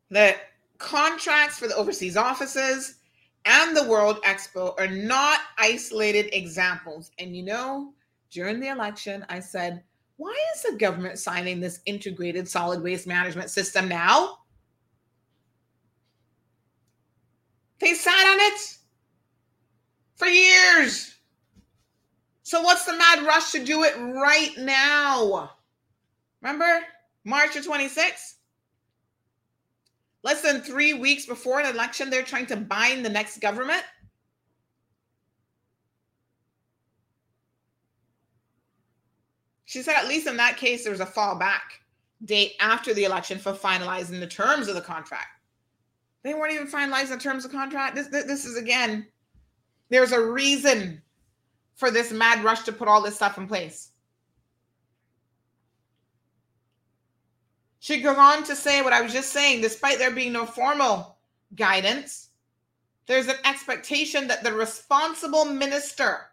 the 0.10 0.36
contracts 0.78 1.60
for 1.60 1.68
the 1.68 1.76
overseas 1.76 2.18
offices 2.18 2.96
and 3.46 3.76
the 3.76 3.88
World 3.88 4.22
Expo 4.24 4.74
are 4.80 4.88
not 4.88 5.40
isolated 5.58 6.36
examples. 6.36 7.12
And 7.20 7.36
you 7.36 7.44
know, 7.44 7.94
during 8.30 8.60
the 8.60 8.70
election, 8.70 9.26
I 9.30 9.40
said, 9.40 9.84
why 10.18 10.36
is 10.56 10.64
the 10.64 10.78
government 10.78 11.20
signing 11.20 11.60
this 11.60 11.80
integrated 11.86 12.48
solid 12.48 12.82
waste 12.82 13.08
management 13.08 13.50
system 13.50 13.88
now? 13.88 14.40
They 17.80 17.94
sat 17.94 18.26
on 18.28 18.40
it 18.40 18.78
for 20.16 20.28
years. 20.28 21.14
So, 22.42 22.62
what's 22.62 22.86
the 22.86 22.98
mad 22.98 23.24
rush 23.24 23.52
to 23.52 23.64
do 23.64 23.84
it 23.84 23.94
right 23.98 24.54
now? 24.58 25.52
Remember 26.42 26.82
March 27.24 27.56
of 27.56 27.66
26? 27.66 28.37
Less 30.24 30.42
than 30.42 30.62
three 30.62 30.94
weeks 30.94 31.26
before 31.26 31.60
an 31.60 31.74
election, 31.74 32.10
they're 32.10 32.24
trying 32.24 32.48
to 32.48 32.58
bind 32.58 33.06
the 33.06 33.10
next 33.10 33.40
government. 33.40 33.84
She 39.66 39.82
said, 39.82 39.96
at 39.96 40.08
least 40.08 40.28
in 40.28 40.38
that 40.38 40.58
case, 40.58 40.84
there's 40.84 41.02
a 41.02 41.06
fallback 41.06 41.60
date 42.24 42.54
after 42.60 42.94
the 42.94 43.04
election 43.04 43.38
for 43.38 43.54
finalizing 43.54 44.20
the 44.20 44.28
terms 44.28 44.68
of 44.68 44.76
the 44.76 44.82
contract. 44.82 45.42
They 46.24 46.34
weren't 46.34 46.54
even 46.54 46.68
finalizing 46.68 47.10
the 47.10 47.18
terms 47.18 47.46
of 47.46 47.52
contract. 47.52 47.96
This, 47.96 48.08
this, 48.08 48.26
this 48.26 48.46
is 48.46 48.58
again, 48.58 49.08
there's 49.90 50.14
a 50.14 50.26
reason 50.26 51.02
for 51.76 51.92
this 51.92 52.12
mad 52.12 52.44
rush 52.44 52.64
to 52.64 52.72
put 52.72 52.88
all 52.88 53.02
this 53.02 53.16
stuff 53.16 53.38
in 53.38 53.48
place. 53.48 53.92
She 57.88 58.02
goes 58.02 58.18
on 58.18 58.44
to 58.44 58.54
say 58.54 58.82
what 58.82 58.92
I 58.92 59.00
was 59.00 59.14
just 59.14 59.32
saying, 59.32 59.62
despite 59.62 59.98
there 59.98 60.12
being 60.12 60.34
no 60.34 60.46
formal 60.46 61.16
guidance, 61.56 62.32
there's 63.06 63.30
an 63.30 63.38
expectation 63.46 64.28
that 64.28 64.44
the 64.44 64.52
responsible 64.52 65.46
minister 65.46 66.24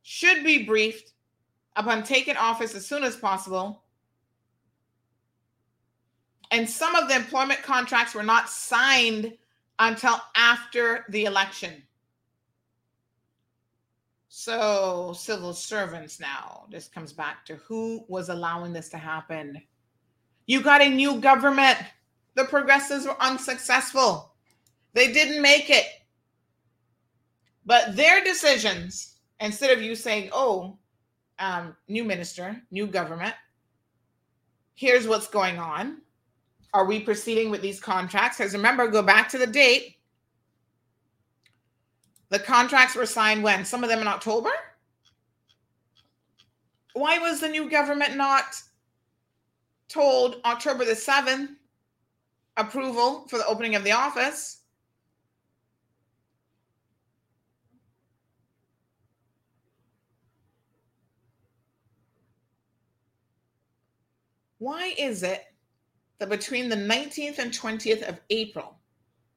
should 0.00 0.42
be 0.42 0.64
briefed 0.64 1.12
upon 1.76 2.02
taking 2.02 2.38
office 2.38 2.74
as 2.74 2.86
soon 2.86 3.04
as 3.04 3.14
possible. 3.14 3.82
And 6.50 6.66
some 6.66 6.94
of 6.94 7.08
the 7.08 7.16
employment 7.16 7.62
contracts 7.62 8.14
were 8.14 8.22
not 8.22 8.48
signed 8.48 9.36
until 9.78 10.18
after 10.34 11.04
the 11.10 11.26
election. 11.26 11.82
So, 14.28 15.12
civil 15.14 15.52
servants 15.52 16.20
now, 16.20 16.64
this 16.70 16.88
comes 16.88 17.12
back 17.12 17.44
to 17.44 17.56
who 17.56 18.06
was 18.08 18.30
allowing 18.30 18.72
this 18.72 18.88
to 18.88 18.96
happen. 18.96 19.60
You 20.46 20.62
got 20.62 20.80
a 20.80 20.88
new 20.88 21.20
government. 21.20 21.78
The 22.34 22.44
progressives 22.44 23.06
were 23.06 23.20
unsuccessful, 23.20 24.32
they 24.92 25.12
didn't 25.12 25.42
make 25.42 25.70
it. 25.70 25.86
But 27.64 27.96
their 27.96 28.22
decisions, 28.22 29.16
instead 29.40 29.76
of 29.76 29.82
you 29.82 29.96
saying, 29.96 30.30
oh, 30.32 30.78
um, 31.38 31.76
new 31.88 32.04
minister, 32.04 32.62
new 32.70 32.86
government. 32.86 33.34
Here's 34.74 35.08
what's 35.08 35.26
going 35.26 35.58
on. 35.58 36.02
Are 36.72 36.84
we 36.84 37.00
proceeding 37.00 37.50
with 37.50 37.62
these 37.62 37.80
contracts? 37.80 38.38
Because 38.38 38.52
remember, 38.52 38.88
go 38.88 39.02
back 39.02 39.28
to 39.30 39.38
the 39.38 39.46
date. 39.46 39.96
The 42.28 42.38
contracts 42.38 42.94
were 42.94 43.06
signed 43.06 43.42
when? 43.42 43.64
Some 43.64 43.82
of 43.82 43.88
them 43.88 44.00
in 44.00 44.08
October? 44.08 44.50
Why 46.92 47.18
was 47.18 47.40
the 47.40 47.48
new 47.48 47.70
government 47.70 48.16
not 48.16 48.44
told 49.88 50.40
October 50.44 50.84
the 50.84 50.92
7th 50.92 51.48
approval 52.56 53.26
for 53.28 53.38
the 53.38 53.46
opening 53.46 53.74
of 53.74 53.84
the 53.84 53.92
office? 53.92 54.62
why 64.58 64.94
is 64.98 65.22
it 65.22 65.44
that 66.18 66.28
between 66.28 66.68
the 66.68 66.76
19th 66.76 67.38
and 67.38 67.52
20th 67.52 68.02
of 68.08 68.20
April, 68.30 68.76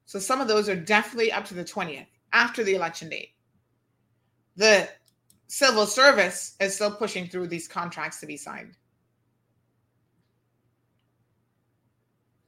so 0.06 0.18
some 0.18 0.40
of 0.40 0.48
those 0.48 0.68
are 0.68 0.76
definitely 0.76 1.30
up 1.30 1.44
to 1.44 1.54
the 1.54 1.64
20th 1.64 2.06
after 2.32 2.64
the 2.64 2.74
election 2.74 3.08
date, 3.08 3.30
the 4.56 4.88
civil 5.46 5.86
service 5.86 6.56
is 6.60 6.74
still 6.74 6.90
pushing 6.90 7.28
through 7.28 7.46
these 7.46 7.68
contracts 7.68 8.18
to 8.20 8.26
be 8.26 8.36
signed? 8.36 8.76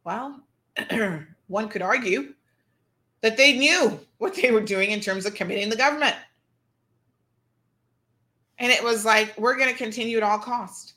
Well, 0.05 0.41
one 1.47 1.69
could 1.69 1.83
argue 1.83 2.35
that 3.21 3.37
they 3.37 3.57
knew 3.57 4.01
what 4.19 4.35
they 4.35 4.51
were 4.51 4.61
doing 4.61 4.91
in 4.91 5.01
terms 5.01 5.27
of 5.27 5.35
committing 5.35 5.69
the 5.69 5.77
government. 5.77 6.17
And 8.59 8.71
it 8.71 8.83
was 8.83 9.05
like, 9.05 9.37
we're 9.39 9.57
going 9.57 9.71
to 9.71 9.77
continue 9.77 10.17
at 10.17 10.23
all 10.23 10.39
cost. 10.39 10.95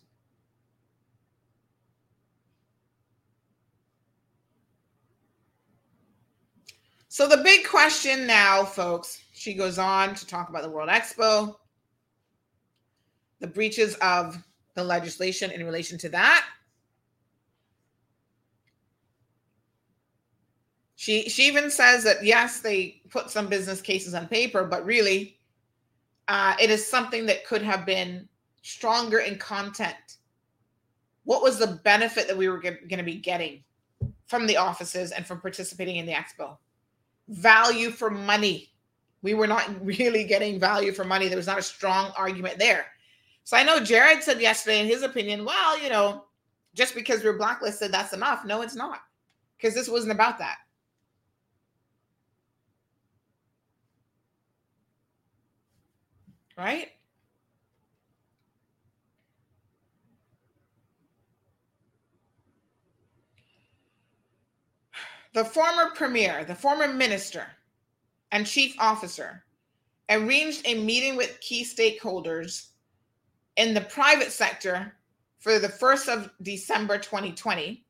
So 7.07 7.29
the 7.29 7.37
big 7.37 7.65
question 7.65 8.27
now, 8.27 8.65
folks, 8.65 9.21
she 9.33 9.53
goes 9.53 9.79
on 9.79 10.15
to 10.15 10.27
talk 10.27 10.49
about 10.49 10.63
the 10.63 10.69
World 10.69 10.89
Expo, 10.89 11.55
the 13.39 13.47
breaches 13.47 13.95
of 13.95 14.43
the 14.73 14.83
legislation 14.83 15.49
in 15.49 15.65
relation 15.65 15.97
to 15.99 16.09
that. 16.09 16.45
She 20.95 21.27
she 21.29 21.47
even 21.47 21.69
says 21.69 22.03
that 22.05 22.23
yes, 22.23 22.61
they 22.61 23.01
put 23.09 23.29
some 23.29 23.47
business 23.47 23.81
cases 23.81 24.13
on 24.13 24.27
paper, 24.27 24.63
but 24.63 24.85
really, 24.85 25.37
uh, 26.27 26.55
it 26.61 26.69
is 26.69 26.87
something 26.87 27.25
that 27.25 27.45
could 27.45 27.61
have 27.61 27.85
been 27.85 28.27
stronger 28.61 29.19
in 29.19 29.37
content. 29.37 30.17
What 31.25 31.41
was 31.41 31.59
the 31.59 31.79
benefit 31.83 32.27
that 32.27 32.37
we 32.37 32.47
were 32.47 32.59
going 32.59 32.87
to 32.89 33.03
be 33.03 33.15
getting 33.15 33.63
from 34.27 34.47
the 34.47 34.57
offices 34.57 35.11
and 35.11 35.25
from 35.25 35.41
participating 35.41 35.97
in 35.97 36.05
the 36.05 36.13
expo? 36.13 36.57
value 37.27 37.89
for 37.89 38.09
money. 38.09 38.71
We 39.21 39.33
were 39.33 39.47
not 39.47 39.69
really 39.85 40.23
getting 40.23 40.59
value 40.59 40.91
for 40.91 41.03
money. 41.03 41.27
There 41.27 41.37
was 41.37 41.47
not 41.47 41.59
a 41.59 41.63
strong 41.63 42.11
argument 42.17 42.59
there. 42.59 42.87
So 43.43 43.57
I 43.57 43.63
know 43.63 43.79
Jared 43.79 44.23
said 44.23 44.41
yesterday, 44.41 44.79
in 44.79 44.87
his 44.87 45.03
opinion, 45.03 45.45
well, 45.45 45.81
you 45.81 45.89
know, 45.89 46.25
just 46.73 46.95
because 46.95 47.23
we're 47.23 47.37
blacklisted, 47.37 47.91
that's 47.91 48.13
enough. 48.13 48.43
No, 48.43 48.61
it's 48.61 48.75
not, 48.75 48.99
because 49.55 49.73
this 49.73 49.87
wasn't 49.87 50.13
about 50.13 50.39
that. 50.39 50.57
Right? 56.57 56.89
The 65.33 65.43
former 65.43 65.91
premier, 65.95 66.45
the 66.45 66.55
former 66.55 66.87
minister 66.87 67.45
and 68.31 68.47
chief 68.47 68.73
officer 68.79 69.43
arranged 70.09 70.61
a 70.65 70.75
meeting 70.75 71.17
with 71.17 71.41
key 71.41 71.65
stakeholders 71.65 72.69
in 73.57 73.73
the 73.73 73.81
private 73.81 74.31
sector 74.31 74.93
for 75.39 75.59
the 75.59 75.67
1st 75.67 76.07
of 76.07 76.31
December 76.41 76.97
2020 76.97 77.85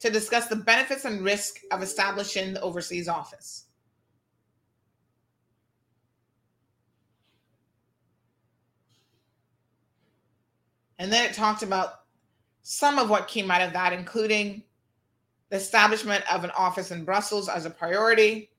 to 0.00 0.10
discuss 0.10 0.48
the 0.48 0.56
benefits 0.56 1.04
and 1.04 1.22
risk 1.22 1.60
of 1.70 1.80
establishing 1.80 2.54
the 2.54 2.60
overseas 2.60 3.08
office. 3.08 3.67
And 10.98 11.12
then 11.12 11.24
it 11.28 11.34
talked 11.34 11.62
about 11.62 12.00
some 12.62 12.98
of 12.98 13.08
what 13.08 13.28
came 13.28 13.50
out 13.50 13.62
of 13.62 13.72
that, 13.72 13.92
including 13.92 14.62
the 15.50 15.56
establishment 15.56 16.24
of 16.32 16.44
an 16.44 16.50
office 16.50 16.90
in 16.90 17.04
Brussels 17.04 17.48
as 17.48 17.64
a 17.64 17.70
priority. 17.70 18.50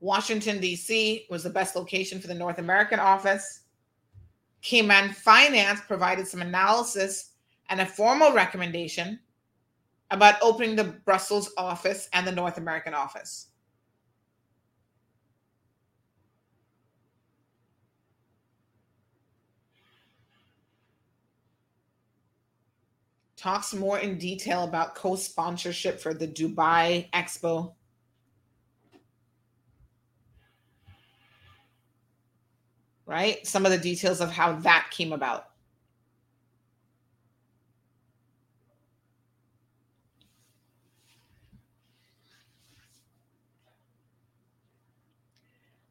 Washington, 0.00 0.60
D.C. 0.60 1.26
was 1.30 1.42
the 1.42 1.50
best 1.50 1.76
location 1.76 2.20
for 2.20 2.26
the 2.26 2.34
North 2.34 2.58
American 2.58 3.00
office. 3.00 3.62
Cayman 4.60 5.12
Finance 5.12 5.80
provided 5.86 6.26
some 6.26 6.42
analysis 6.42 7.32
and 7.70 7.80
a 7.80 7.86
formal 7.86 8.32
recommendation 8.32 9.18
about 10.10 10.36
opening 10.42 10.76
the 10.76 10.84
Brussels 10.84 11.52
office 11.56 12.08
and 12.12 12.26
the 12.26 12.32
North 12.32 12.58
American 12.58 12.92
office. 12.92 13.48
Talks 23.44 23.74
more 23.74 23.98
in 23.98 24.16
detail 24.16 24.64
about 24.64 24.94
co 24.94 25.16
sponsorship 25.16 26.00
for 26.00 26.14
the 26.14 26.26
Dubai 26.26 27.10
Expo. 27.10 27.74
Right? 33.04 33.46
Some 33.46 33.66
of 33.66 33.70
the 33.70 33.76
details 33.76 34.22
of 34.22 34.30
how 34.30 34.54
that 34.60 34.86
came 34.90 35.12
about. 35.12 35.50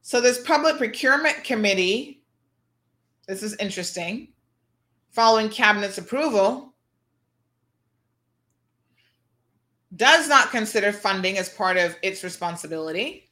So 0.02 0.20
this 0.20 0.42
public 0.42 0.78
procurement 0.78 1.44
committee, 1.44 2.24
this 3.28 3.44
is 3.44 3.56
interesting. 3.58 4.30
Following 5.12 5.50
cabinet's 5.50 6.00
approval, 6.00 6.73
does 9.96 10.28
not 10.28 10.52
consider 10.52 10.92
funding 10.92 11.38
as 11.38 11.50
part 11.50 11.78
of 11.78 11.96
its 12.02 12.24
responsibility. 12.24 13.30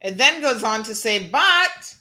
It 0.00 0.18
then 0.18 0.40
goes 0.40 0.64
on 0.64 0.82
to 0.84 0.94
say, 0.94 1.28
but 1.28 1.94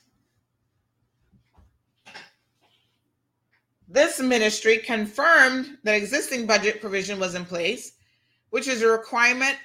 this 3.88 4.20
ministry 4.20 4.78
confirmed 4.78 5.78
that 5.84 5.96
existing 5.96 6.48
budget 6.48 6.82
provision 6.82 7.20
was 7.20 7.36
in 7.36 7.46
place 7.46 7.94
which 8.52 8.68
is 8.68 8.82
a 8.82 8.88
requirement 8.88 9.58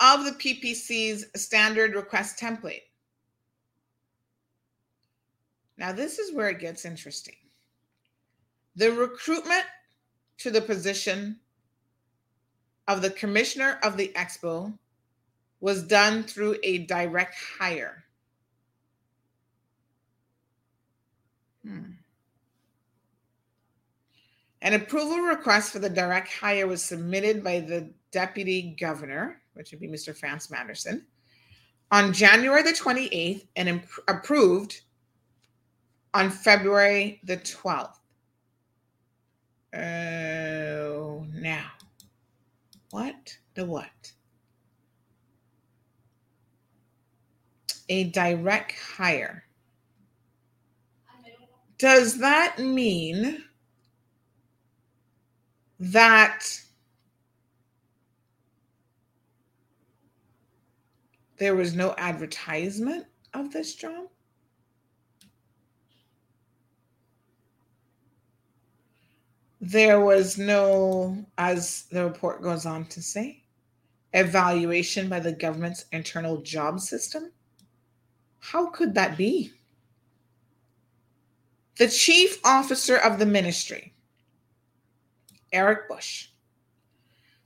of 0.00 0.24
the 0.24 0.32
PPC's 0.32 1.24
standard 1.34 1.94
request 1.94 2.38
template. 2.38 2.82
Now, 5.78 5.92
this 5.92 6.18
is 6.18 6.34
where 6.34 6.50
it 6.50 6.60
gets 6.60 6.84
interesting. 6.84 7.36
The 8.76 8.92
recruitment 8.92 9.64
to 10.38 10.50
the 10.50 10.60
position 10.60 11.38
of 12.88 13.02
the 13.02 13.10
commissioner 13.10 13.78
of 13.82 13.96
the 13.96 14.12
expo 14.14 14.76
was 15.60 15.82
done 15.82 16.22
through 16.22 16.56
a 16.62 16.78
direct 16.78 17.36
hire. 17.58 18.04
Hmm. 21.64 21.92
An 24.60 24.74
approval 24.74 25.18
request 25.18 25.72
for 25.72 25.78
the 25.78 25.88
direct 25.88 26.32
hire 26.32 26.66
was 26.66 26.82
submitted 26.82 27.44
by 27.44 27.60
the 27.60 27.90
deputy 28.10 28.76
governor, 28.78 29.40
which 29.54 29.70
would 29.70 29.80
be 29.80 29.88
Mr. 29.88 30.16
Franz 30.16 30.50
Manderson, 30.50 31.04
on 31.90 32.12
January 32.12 32.62
the 32.62 32.70
28th 32.70 33.46
and 33.56 33.68
imp- 33.68 33.88
approved 34.08 34.80
on 36.12 36.30
February 36.30 37.20
the 37.24 37.36
12th. 37.38 37.98
Oh, 39.76 41.26
now, 41.32 41.70
what 42.90 43.36
the 43.54 43.64
what? 43.66 44.12
A 47.88 48.04
direct 48.04 48.72
hire. 48.96 49.44
Does 51.76 52.18
that 52.18 52.58
mean 52.58 53.44
that 55.80 56.60
there 61.38 61.54
was 61.54 61.74
no 61.74 61.94
advertisement 61.98 63.06
of 63.32 63.52
this 63.52 63.74
job. 63.74 64.08
There 69.66 70.00
was 70.00 70.36
no, 70.36 71.24
as 71.38 71.84
the 71.84 72.04
report 72.04 72.42
goes 72.42 72.66
on 72.66 72.84
to 72.86 73.00
say, 73.00 73.44
evaluation 74.12 75.08
by 75.08 75.20
the 75.20 75.32
government's 75.32 75.86
internal 75.90 76.42
job 76.42 76.80
system. 76.80 77.32
How 78.40 78.66
could 78.66 78.94
that 78.94 79.16
be? 79.16 79.52
The 81.78 81.88
chief 81.88 82.38
officer 82.44 82.98
of 82.98 83.18
the 83.18 83.24
ministry 83.24 83.94
Eric 85.50 85.88
Bush, 85.88 86.28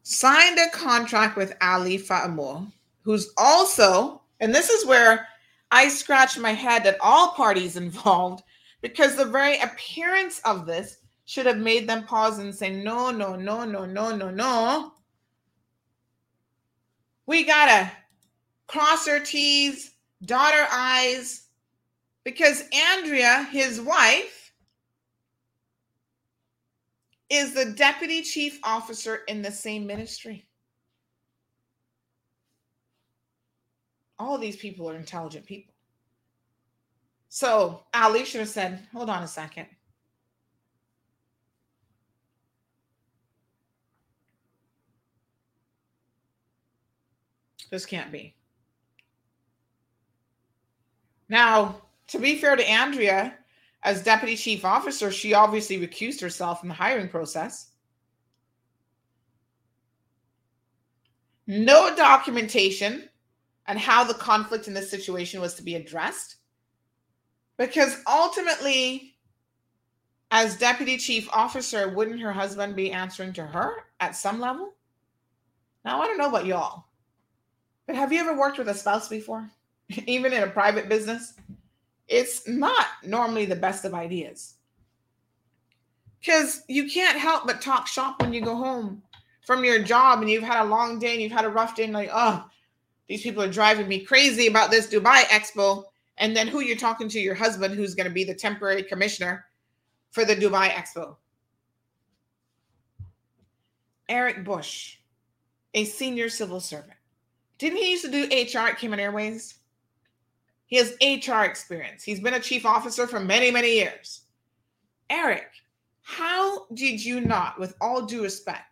signed 0.03 0.59
a 0.59 0.77
contract 0.77 1.37
with 1.37 1.57
Ali 1.61 1.99
Fa'amoe, 1.99 2.73
who's 3.03 3.33
also, 3.37 4.23
and 4.41 4.53
this 4.53 4.71
is 4.71 4.85
where 4.85 5.29
I 5.71 5.89
scratch 5.89 6.37
my 6.37 6.53
head 6.53 6.85
at 6.85 6.97
all 7.01 7.31
parties 7.35 7.77
involved, 7.87 8.43
because 8.81 9.15
the 9.15 9.25
very 9.25 9.61
appearance 9.61 10.41
of 10.45 10.67
this 10.67 10.97
should 11.29 11.45
have 11.45 11.59
made 11.59 11.87
them 11.87 12.05
pause 12.05 12.39
and 12.39 12.55
say, 12.55 12.71
no, 12.71 13.11
no, 13.11 13.37
no, 13.37 13.63
no, 13.63 13.85
no, 13.85 14.17
no, 14.17 14.31
no. 14.31 14.93
We 17.27 17.45
gotta 17.45 17.93
cross 18.67 19.07
our 19.07 19.21
T's, 19.21 19.91
dot 20.25 20.55
our 20.55 20.67
I's, 20.73 21.49
because 22.25 22.65
Andrea, 22.73 23.47
his 23.53 23.79
wife, 23.79 24.55
is 27.29 27.53
the 27.53 27.73
deputy 27.73 28.23
chief 28.23 28.59
officer 28.65 29.17
in 29.29 29.43
the 29.43 29.53
same 29.53 29.87
ministry. 29.87 30.47
All 34.19 34.39
these 34.39 34.57
people 34.57 34.89
are 34.89 34.97
intelligent 34.97 35.45
people. 35.45 35.75
So 37.29 37.83
Ali 37.93 38.25
should 38.25 38.41
have 38.41 38.49
said, 38.49 38.89
hold 38.95 39.11
on 39.11 39.23
a 39.23 39.29
second. 39.29 39.67
This 47.71 47.87
can't 47.87 48.11
be. 48.11 48.35
Now, 51.29 51.83
to 52.09 52.19
be 52.19 52.39
fair 52.39 52.57
to 52.57 52.69
Andrea, 52.69 53.35
as 53.83 54.03
deputy 54.03 54.37
chief 54.37 54.65
officer, 54.65 55.11
she 55.11 55.35
obviously 55.35 55.79
recused 55.79 56.21
herself 56.21 56.61
from 56.61 56.69
the 56.69 56.75
hiring 56.75 57.09
process. 57.09 57.73
No 61.47 61.95
documentation 61.95 63.09
on 63.67 63.77
how 63.77 64.05
the 64.05 64.15
conflict 64.15 64.69
in 64.69 64.75
this 64.75 64.91
situation 64.91 65.41
was 65.41 65.55
to 65.55 65.63
be 65.63 65.75
addressed. 65.75 66.37
Because 67.59 67.97
ultimately, 68.07 69.17
as 70.31 70.57
deputy 70.57 70.97
chief 70.97 71.29
officer, 71.33 71.89
wouldn't 71.89 72.21
her 72.21 72.33
husband 72.33 72.77
be 72.77 72.93
answering 72.93 73.33
to 73.35 73.47
her 73.47 73.85
at 74.01 74.17
some 74.17 74.41
level? 74.41 74.75
Now, 75.85 76.03
I 76.03 76.07
don't 76.07 76.19
know 76.19 76.29
about 76.29 76.47
y'all, 76.47 76.88
but 77.89 77.97
have 77.97 78.13
you 78.13 78.21
ever 78.21 78.39
worked 78.39 78.59
with 78.59 78.69
a 78.69 78.75
spouse 78.75 79.09
before, 79.09 79.51
even 80.07 80.33
in 80.33 80.45
a 80.45 80.49
private 80.49 80.89
business? 80.89 81.35
it's 82.09 82.49
not 82.49 82.87
normally 83.05 83.45
the 83.45 83.57
best 83.57 83.85
of 83.85 83.95
ideas. 83.95 84.55
Because 86.21 86.63
you 86.67 86.91
can't 86.91 87.19
help 87.19 87.47
but 87.47 87.61
talk 87.61 87.87
shop 87.87 88.21
when 88.21 88.33
you 88.33 88.41
go 88.41 88.57
home 88.57 89.03
from 89.47 89.65
your 89.65 89.83
job 89.83 90.21
and 90.21 90.29
you've 90.29 90.43
had 90.43 90.63
a 90.63 90.69
long 90.69 90.99
day 90.99 91.13
and 91.13 91.23
you've 91.23 91.33
had 91.33 91.45
a 91.45 91.51
rough 91.51 91.77
day 91.77 91.85
and 91.85 91.93
like, 91.93 92.11
oh, 92.13 92.45
these 93.09 93.23
people 93.23 93.43
are 93.43 93.51
driving 93.51 93.87
me 93.87 94.01
crazy 94.01 94.47
about 94.47 94.71
this 94.71 94.89
Dubai 94.89 95.23
Expo. 95.25 95.85
And 96.17 96.37
then 96.37 96.49
who 96.49 96.61
you're 96.61 96.77
talking 96.77 97.09
to, 97.11 97.21
your 97.21 97.37
husband, 97.37 97.75
who's 97.75 97.95
going 97.95 98.09
to 98.09 98.13
be 98.13 98.25
the 98.25 98.35
temporary 98.35 98.83
commissioner 98.83 99.45
for 100.11 100.25
the 100.25 100.35
Dubai 100.35 100.71
Expo. 100.71 101.17
Eric 104.09 104.45
Bush, 104.45 104.97
a 105.75 105.85
senior 105.85 106.29
civil 106.29 106.61
servant. 106.61 106.98
Didn't 107.59 107.79
he 107.79 107.91
used 107.91 108.05
to 108.05 108.11
do 108.11 108.25
HR 108.27 108.69
at 108.69 108.79
Cayman 108.79 109.01
Airways? 109.01 109.55
He 110.67 110.77
has 110.77 110.95
HR 111.03 111.45
experience. 111.45 112.03
He's 112.03 112.21
been 112.21 112.35
a 112.35 112.41
chief 112.41 112.67
officer 112.67 113.07
for 113.07 113.21
many, 113.21 113.51
many 113.51 113.75
years. 113.75 114.23
Eric, 115.11 115.49
how 116.03 116.67
did 116.75 117.05
you 117.05 117.21
not, 117.21 117.59
with 117.59 117.75
all 117.81 118.03
due 118.03 118.23
respect, 118.23 118.65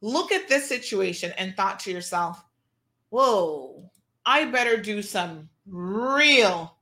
look 0.00 0.32
at 0.32 0.48
this 0.48 0.68
situation 0.68 1.32
and 1.36 1.54
thought 1.56 1.80
to 1.80 1.90
yourself, 1.90 2.42
whoa, 3.10 3.90
I 4.24 4.44
better 4.46 4.76
do 4.76 5.02
some 5.02 5.48
real 5.66 6.76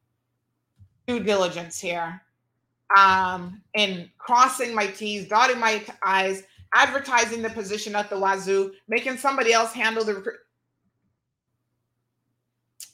due 1.06 1.20
diligence 1.20 1.80
here 1.80 2.20
um, 2.96 3.62
in 3.74 4.10
crossing 4.18 4.74
my 4.74 4.86
T's, 4.86 5.28
dotting 5.28 5.58
my 5.58 5.84
I's, 6.02 6.44
advertising 6.74 7.42
the 7.42 7.50
position 7.50 7.96
at 7.96 8.10
the 8.10 8.18
wazoo, 8.18 8.72
making 8.88 9.16
somebody 9.16 9.52
else 9.52 9.72
handle 9.72 10.04
the. 10.04 10.34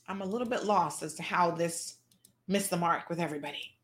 I'm 0.06 0.20
a 0.20 0.26
little 0.26 0.48
bit 0.48 0.64
lost 0.64 1.02
as 1.02 1.14
to 1.14 1.22
how 1.22 1.50
this 1.50 1.96
missed 2.46 2.70
the 2.70 2.76
mark 2.76 3.08
with 3.08 3.20
everybody. 3.20 3.74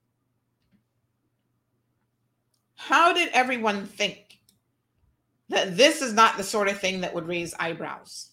How 2.77 3.13
did 3.13 3.29
everyone 3.33 3.87
think 3.87 4.39
that 5.49 5.77
this 5.77 6.03
is 6.03 6.13
not 6.13 6.37
the 6.37 6.43
sort 6.43 6.69
of 6.69 6.79
thing 6.79 7.01
that 7.01 7.15
would 7.15 7.27
raise 7.27 7.55
eyebrows? 7.59 8.31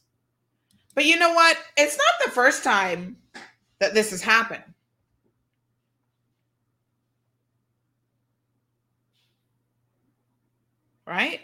But 0.96 1.06
you 1.06 1.18
know 1.18 1.34
what? 1.34 1.58
It's 1.78 1.98
not 1.98 2.26
the 2.26 2.32
first 2.32 2.64
time 2.64 3.18
that 3.80 3.94
this 3.94 4.12
has 4.12 4.22
happened. 4.22 4.64
Right? 11.06 11.42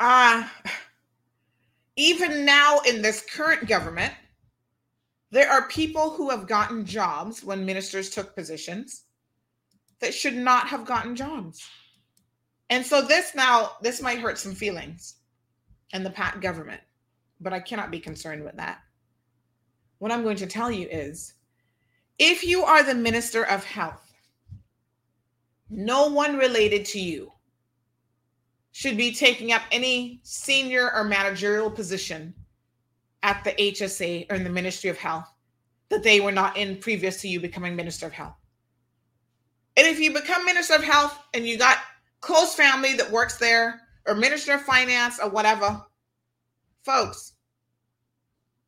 Uh, 0.00 0.46
even 1.96 2.44
now 2.44 2.80
in 2.80 3.02
this 3.02 3.22
current 3.22 3.68
government, 3.68 4.12
there 5.30 5.50
are 5.50 5.68
people 5.68 6.10
who 6.10 6.30
have 6.30 6.46
gotten 6.46 6.84
jobs 6.84 7.42
when 7.42 7.66
ministers 7.66 8.10
took 8.10 8.34
positions 8.34 9.04
that 10.00 10.14
should 10.14 10.36
not 10.36 10.68
have 10.68 10.84
gotten 10.84 11.16
jobs. 11.16 11.64
And 12.70 12.84
so 12.84 13.02
this 13.02 13.34
now, 13.34 13.72
this 13.82 14.00
might 14.00 14.18
hurt 14.18 14.38
some 14.38 14.54
feelings 14.54 15.16
in 15.92 16.02
the 16.02 16.10
PACT 16.10 16.40
government, 16.40 16.80
but 17.40 17.52
I 17.52 17.60
cannot 17.60 17.90
be 17.90 18.00
concerned 18.00 18.44
with 18.44 18.56
that. 18.56 18.78
What 19.98 20.12
I'm 20.12 20.22
going 20.22 20.36
to 20.38 20.46
tell 20.46 20.70
you 20.70 20.88
is 20.88 21.34
if 22.18 22.44
you 22.44 22.64
are 22.64 22.82
the 22.82 22.94
minister 22.94 23.44
of 23.44 23.64
health, 23.64 24.12
no 25.70 26.08
one 26.08 26.36
related 26.36 26.84
to 26.86 27.00
you 27.00 27.32
should 28.76 28.96
be 28.96 29.14
taking 29.14 29.52
up 29.52 29.62
any 29.70 30.18
senior 30.24 30.92
or 30.92 31.04
managerial 31.04 31.70
position 31.70 32.34
at 33.22 33.44
the 33.44 33.52
HSA 33.52 34.26
or 34.28 34.34
in 34.34 34.42
the 34.42 34.50
Ministry 34.50 34.90
of 34.90 34.98
Health 34.98 35.32
that 35.90 36.02
they 36.02 36.18
were 36.18 36.32
not 36.32 36.56
in 36.56 36.78
previous 36.78 37.20
to 37.20 37.28
you 37.28 37.38
becoming 37.38 37.76
Minister 37.76 38.06
of 38.06 38.12
Health. 38.12 38.34
And 39.76 39.86
if 39.86 40.00
you 40.00 40.12
become 40.12 40.44
Minister 40.44 40.74
of 40.74 40.82
Health 40.82 41.16
and 41.34 41.46
you 41.46 41.56
got 41.56 41.78
close 42.20 42.56
family 42.56 42.94
that 42.94 43.08
works 43.12 43.38
there 43.38 43.80
or 44.08 44.16
Minister 44.16 44.54
of 44.54 44.62
Finance 44.62 45.20
or 45.22 45.30
whatever, 45.30 45.80
folks, 46.82 47.34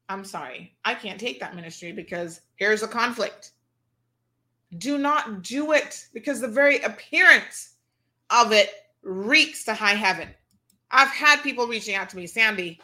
I'm 0.08 0.24
sorry, 0.24 0.76
I 0.84 0.94
can't 0.94 1.18
take 1.18 1.40
that 1.40 1.56
ministry 1.56 1.90
because 1.90 2.42
here's 2.54 2.84
a 2.84 2.88
conflict. 2.88 3.54
Do 4.78 4.98
not 4.98 5.42
do 5.42 5.72
it 5.72 6.06
because 6.14 6.40
the 6.40 6.46
very 6.46 6.78
appearance 6.82 7.74
of 8.30 8.52
it 8.52 8.70
reeks 9.06 9.64
to 9.64 9.74
high 9.74 9.94
heaven. 9.94 10.28
I've 10.90 11.10
had 11.10 11.42
people 11.42 11.66
reaching 11.66 11.94
out 11.94 12.08
to 12.10 12.16
me, 12.16 12.26
Sandy, 12.26 12.80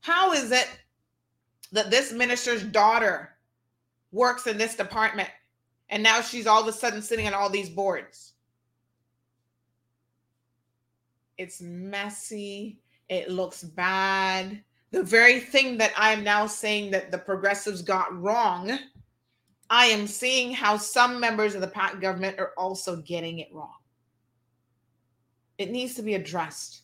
how 0.00 0.32
is 0.32 0.52
it 0.52 0.68
that 1.72 1.90
this 1.90 2.12
minister's 2.12 2.62
daughter 2.62 3.30
works 4.12 4.46
in 4.46 4.58
this 4.58 4.76
department 4.76 5.28
and 5.88 6.02
now 6.02 6.20
she's 6.20 6.46
all 6.46 6.60
of 6.60 6.68
a 6.68 6.72
sudden 6.72 7.02
sitting 7.02 7.26
on 7.26 7.34
all 7.34 7.50
these 7.50 7.70
boards? 7.70 8.34
It's 11.38 11.60
messy. 11.60 12.78
It 13.08 13.30
looks 13.30 13.62
bad. 13.62 14.62
The 14.90 15.02
very 15.02 15.40
thing 15.40 15.78
that 15.78 15.92
I 15.96 16.12
am 16.12 16.22
now 16.22 16.46
saying 16.46 16.90
that 16.92 17.10
the 17.10 17.18
progressives 17.18 17.82
got 17.82 18.20
wrong, 18.20 18.78
I 19.68 19.86
am 19.86 20.06
seeing 20.06 20.52
how 20.52 20.76
some 20.76 21.20
members 21.20 21.54
of 21.54 21.60
the 21.60 21.66
PACT 21.66 22.00
government 22.00 22.38
are 22.38 22.52
also 22.56 22.96
getting 22.96 23.40
it 23.40 23.48
wrong. 23.52 23.74
It 25.58 25.70
needs 25.70 25.94
to 25.94 26.02
be 26.02 26.14
addressed. 26.14 26.82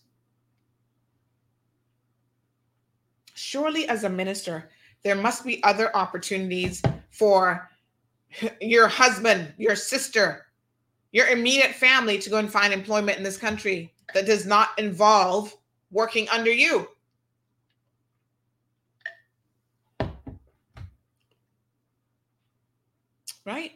Surely, 3.35 3.89
as 3.89 4.05
a 4.05 4.09
minister, 4.09 4.70
there 5.03 5.16
must 5.16 5.44
be 5.44 5.62
other 5.62 5.94
opportunities 5.97 6.82
for 7.11 7.69
your 8.61 8.89
husband, 8.89 9.53
your 9.59 9.77
sister, 9.77 10.47
your 11.12 11.27
immediate 11.27 11.74
family 11.74 12.19
to 12.19 12.31
go 12.31 12.39
and 12.39 12.51
find 12.51 12.73
employment 12.73 13.19
in 13.19 13.24
this 13.24 13.36
country 13.36 13.93
that 14.15 14.27
does 14.27 14.47
not 14.47 14.69
involve 14.78 15.55
working 15.90 16.28
under 16.31 16.51
you. 16.51 16.89
Right? 23.44 23.73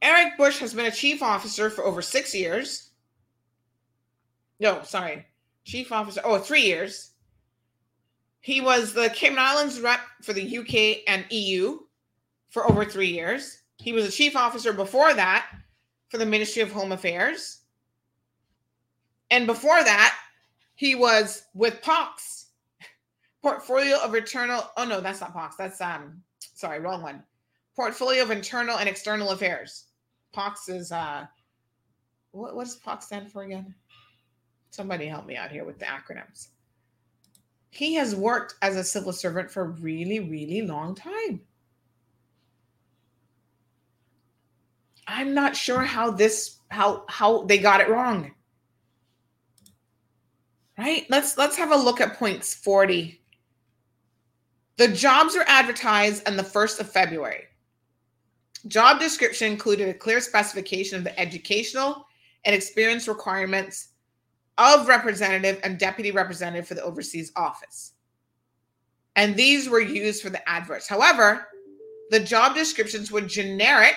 Eric 0.00 0.36
Bush 0.36 0.58
has 0.60 0.74
been 0.74 0.86
a 0.86 0.90
chief 0.90 1.22
officer 1.22 1.70
for 1.70 1.84
over 1.84 2.02
six 2.02 2.34
years. 2.34 2.90
No, 4.60 4.82
sorry, 4.82 5.26
chief 5.64 5.92
officer. 5.92 6.20
Oh, 6.24 6.38
three 6.38 6.62
years. 6.62 7.12
He 8.40 8.60
was 8.60 8.92
the 8.92 9.10
Cayman 9.10 9.38
Islands 9.38 9.80
rep 9.80 10.00
for 10.22 10.32
the 10.32 10.58
UK 10.58 11.02
and 11.08 11.24
EU 11.30 11.80
for 12.50 12.68
over 12.68 12.84
three 12.84 13.08
years. 13.08 13.62
He 13.76 13.92
was 13.92 14.06
a 14.06 14.10
chief 14.10 14.36
officer 14.36 14.72
before 14.72 15.14
that 15.14 15.46
for 16.08 16.18
the 16.18 16.26
Ministry 16.26 16.62
of 16.62 16.72
Home 16.72 16.92
Affairs. 16.92 17.62
And 19.30 19.46
before 19.46 19.82
that, 19.84 20.16
he 20.74 20.94
was 20.94 21.42
with 21.54 21.82
POX, 21.82 22.46
Portfolio 23.42 23.98
of 23.98 24.14
Internal. 24.14 24.70
Oh 24.76 24.84
no, 24.84 25.00
that's 25.00 25.20
not 25.20 25.34
POX. 25.34 25.56
That's 25.56 25.80
um, 25.80 26.22
sorry, 26.38 26.80
wrong 26.80 27.02
one. 27.02 27.22
Portfolio 27.76 28.22
of 28.22 28.30
Internal 28.30 28.78
and 28.78 28.88
External 28.88 29.30
Affairs. 29.30 29.87
POX 30.32 30.68
is 30.68 30.92
uh 30.92 31.26
what, 32.32 32.54
what 32.54 32.64
does 32.64 32.76
POX 32.76 33.06
stand 33.06 33.30
for 33.30 33.42
again? 33.42 33.74
Somebody 34.70 35.06
help 35.06 35.26
me 35.26 35.36
out 35.36 35.50
here 35.50 35.64
with 35.64 35.78
the 35.78 35.86
acronyms. 35.86 36.48
He 37.70 37.94
has 37.94 38.14
worked 38.14 38.54
as 38.62 38.76
a 38.76 38.84
civil 38.84 39.12
servant 39.12 39.50
for 39.50 39.62
a 39.62 39.68
really, 39.68 40.20
really 40.20 40.62
long 40.62 40.94
time. 40.94 41.40
I'm 45.06 45.32
not 45.34 45.56
sure 45.56 45.80
how 45.80 46.10
this 46.10 46.58
how 46.70 47.04
how 47.08 47.44
they 47.44 47.58
got 47.58 47.80
it 47.80 47.88
wrong. 47.88 48.32
Right? 50.76 51.06
Let's 51.08 51.36
let's 51.38 51.56
have 51.56 51.72
a 51.72 51.76
look 51.76 52.00
at 52.00 52.18
points 52.18 52.54
40. 52.54 53.20
The 54.76 54.88
jobs 54.88 55.34
are 55.34 55.44
advertised 55.48 56.28
on 56.28 56.36
the 56.36 56.42
1st 56.44 56.80
of 56.80 56.92
February. 56.92 57.44
Job 58.68 59.00
description 59.00 59.50
included 59.50 59.88
a 59.88 59.94
clear 59.94 60.20
specification 60.20 60.98
of 60.98 61.04
the 61.04 61.18
educational 61.18 62.06
and 62.44 62.54
experience 62.54 63.08
requirements 63.08 63.88
of 64.58 64.88
representative 64.88 65.60
and 65.64 65.78
deputy 65.78 66.10
representative 66.10 66.66
for 66.66 66.74
the 66.74 66.82
overseas 66.82 67.32
office. 67.36 67.92
And 69.16 69.34
these 69.34 69.68
were 69.68 69.80
used 69.80 70.22
for 70.22 70.30
the 70.30 70.46
adverts. 70.48 70.86
However, 70.86 71.48
the 72.10 72.20
job 72.20 72.54
descriptions 72.54 73.10
were 73.10 73.20
generic 73.20 73.96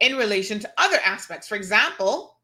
in 0.00 0.16
relation 0.16 0.58
to 0.60 0.72
other 0.78 0.98
aspects. 1.04 1.48
For 1.48 1.56
example, 1.56 2.36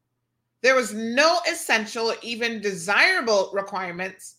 there 0.61 0.75
was 0.75 0.93
no 0.93 1.39
essential 1.49 2.11
or 2.11 2.15
even 2.21 2.61
desirable 2.61 3.49
requirements 3.53 4.37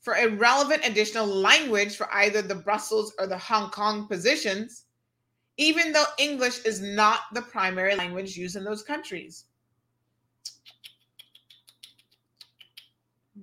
for 0.00 0.14
a 0.14 0.28
relevant 0.28 0.86
additional 0.86 1.26
language 1.26 1.96
for 1.96 2.12
either 2.14 2.42
the 2.42 2.54
Brussels 2.54 3.12
or 3.18 3.26
the 3.26 3.38
Hong 3.38 3.70
Kong 3.70 4.08
positions 4.08 4.84
even 5.60 5.92
though 5.92 6.06
English 6.16 6.64
is 6.64 6.80
not 6.80 7.20
the 7.34 7.42
primary 7.42 7.94
language 7.94 8.34
used 8.34 8.56
in 8.56 8.64
those 8.64 8.82
countries. 8.82 9.44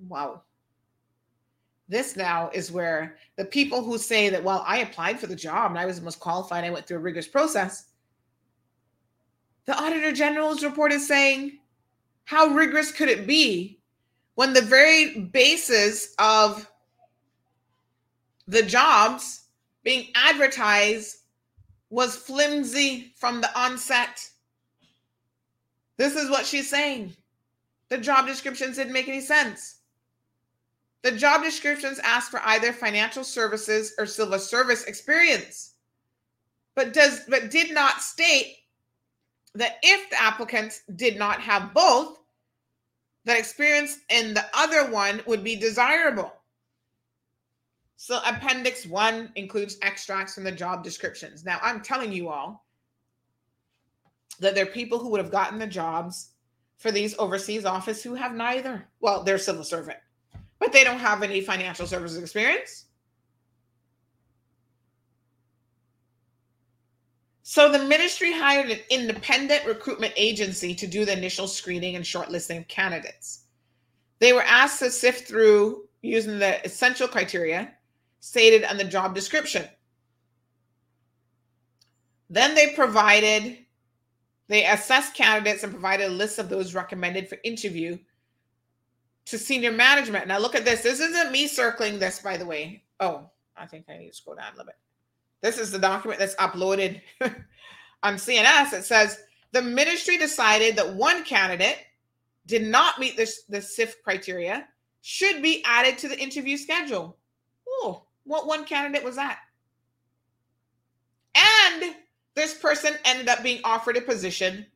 Wow. 0.08 0.42
This 1.88 2.16
now 2.16 2.50
is 2.52 2.72
where 2.72 3.18
the 3.36 3.44
people 3.44 3.84
who 3.84 3.98
say 3.98 4.30
that, 4.30 4.42
well, 4.42 4.64
I 4.66 4.78
applied 4.78 5.20
for 5.20 5.28
the 5.28 5.36
job 5.36 5.70
and 5.70 5.78
I 5.78 5.86
was 5.86 6.00
the 6.00 6.04
most 6.04 6.18
qualified, 6.18 6.64
I 6.64 6.70
went 6.70 6.88
through 6.88 6.96
a 6.96 7.00
rigorous 7.00 7.28
process. 7.28 7.90
The 9.66 9.80
Auditor 9.80 10.10
General's 10.10 10.64
report 10.64 10.90
is 10.90 11.06
saying, 11.06 11.60
how 12.24 12.48
rigorous 12.48 12.90
could 12.90 13.08
it 13.08 13.28
be 13.28 13.78
when 14.34 14.52
the 14.52 14.60
very 14.60 15.20
basis 15.20 16.14
of 16.18 16.68
the 18.48 18.64
jobs 18.64 19.44
being 19.84 20.08
advertised 20.16 21.17
was 21.90 22.16
flimsy 22.16 23.12
from 23.16 23.40
the 23.40 23.58
onset. 23.58 24.28
This 25.96 26.14
is 26.14 26.30
what 26.30 26.46
she's 26.46 26.70
saying. 26.70 27.14
The 27.88 27.98
job 27.98 28.26
descriptions 28.26 28.76
didn't 28.76 28.92
make 28.92 29.08
any 29.08 29.20
sense. 29.20 29.76
The 31.02 31.12
job 31.12 31.42
descriptions 31.42 32.00
asked 32.00 32.30
for 32.30 32.40
either 32.44 32.72
financial 32.72 33.24
services 33.24 33.94
or 33.98 34.06
civil 34.06 34.38
service 34.38 34.84
experience, 34.84 35.74
but 36.74 36.92
does 36.92 37.20
but 37.28 37.50
did 37.50 37.72
not 37.72 38.02
state 38.02 38.56
that 39.54 39.78
if 39.82 40.10
the 40.10 40.20
applicants 40.20 40.82
did 40.96 41.16
not 41.16 41.40
have 41.40 41.72
both, 41.72 42.18
that 43.24 43.38
experience 43.38 43.98
in 44.10 44.34
the 44.34 44.44
other 44.54 44.90
one 44.90 45.22
would 45.26 45.44
be 45.44 45.56
desirable. 45.56 46.32
So, 48.00 48.20
Appendix 48.24 48.86
1 48.86 49.32
includes 49.34 49.76
extracts 49.82 50.32
from 50.32 50.44
the 50.44 50.52
job 50.52 50.84
descriptions. 50.84 51.44
Now, 51.44 51.58
I'm 51.60 51.82
telling 51.82 52.12
you 52.12 52.28
all 52.28 52.64
that 54.38 54.54
there 54.54 54.66
are 54.66 54.70
people 54.70 55.00
who 55.00 55.08
would 55.10 55.20
have 55.20 55.32
gotten 55.32 55.58
the 55.58 55.66
jobs 55.66 56.30
for 56.76 56.92
these 56.92 57.18
overseas 57.18 57.64
office 57.64 58.00
who 58.00 58.14
have 58.14 58.34
neither. 58.34 58.86
Well, 59.00 59.24
they're 59.24 59.36
civil 59.36 59.64
servant, 59.64 59.98
but 60.60 60.72
they 60.72 60.84
don't 60.84 61.00
have 61.00 61.24
any 61.24 61.40
financial 61.40 61.88
services 61.88 62.22
experience. 62.22 62.84
So 67.42 67.72
the 67.72 67.80
ministry 67.80 68.32
hired 68.32 68.70
an 68.70 68.78
independent 68.90 69.66
recruitment 69.66 70.12
agency 70.16 70.72
to 70.72 70.86
do 70.86 71.04
the 71.04 71.18
initial 71.18 71.48
screening 71.48 71.96
and 71.96 72.04
shortlisting 72.04 72.58
of 72.58 72.68
candidates. 72.68 73.46
They 74.20 74.32
were 74.32 74.42
asked 74.42 74.78
to 74.78 74.90
sift 74.92 75.26
through 75.26 75.88
using 76.00 76.38
the 76.38 76.64
essential 76.64 77.08
criteria 77.08 77.74
stated 78.20 78.64
on 78.64 78.76
the 78.76 78.84
job 78.84 79.14
description. 79.14 79.66
Then 82.30 82.54
they 82.54 82.72
provided, 82.74 83.58
they 84.48 84.66
assessed 84.66 85.14
candidates 85.14 85.62
and 85.62 85.72
provided 85.72 86.08
a 86.08 86.14
list 86.14 86.38
of 86.38 86.48
those 86.48 86.74
recommended 86.74 87.28
for 87.28 87.38
interview 87.44 87.98
to 89.26 89.38
senior 89.38 89.72
management. 89.72 90.26
Now 90.26 90.38
look 90.38 90.54
at 90.54 90.64
this. 90.64 90.82
This 90.82 91.00
isn't 91.00 91.32
me 91.32 91.46
circling 91.46 91.98
this, 91.98 92.20
by 92.20 92.36
the 92.36 92.46
way. 92.46 92.82
Oh, 93.00 93.28
I 93.56 93.66
think 93.66 93.86
I 93.88 93.96
need 93.98 94.08
to 94.08 94.14
scroll 94.14 94.36
down 94.36 94.48
a 94.48 94.52
little 94.52 94.66
bit. 94.66 94.76
This 95.40 95.58
is 95.58 95.70
the 95.70 95.78
document 95.78 96.18
that's 96.18 96.34
uploaded 96.36 97.00
on 98.02 98.14
CNS. 98.14 98.72
It 98.72 98.84
says 98.84 99.20
the 99.52 99.62
ministry 99.62 100.18
decided 100.18 100.76
that 100.76 100.94
one 100.94 101.24
candidate 101.24 101.78
did 102.46 102.62
not 102.62 102.98
meet 102.98 103.16
the, 103.16 103.30
the 103.48 103.62
SIF 103.62 104.02
criteria 104.02 104.66
should 105.02 105.42
be 105.42 105.62
added 105.64 105.98
to 105.98 106.08
the 106.08 106.18
interview 106.18 106.56
schedule. 106.56 107.16
What 108.28 108.46
one 108.46 108.66
candidate 108.66 109.02
was 109.02 109.16
that? 109.16 109.38
And 111.34 111.94
this 112.34 112.52
person 112.52 112.92
ended 113.06 113.26
up 113.26 113.42
being 113.42 113.62
offered 113.64 113.96
a 113.96 114.02
position 114.02 114.66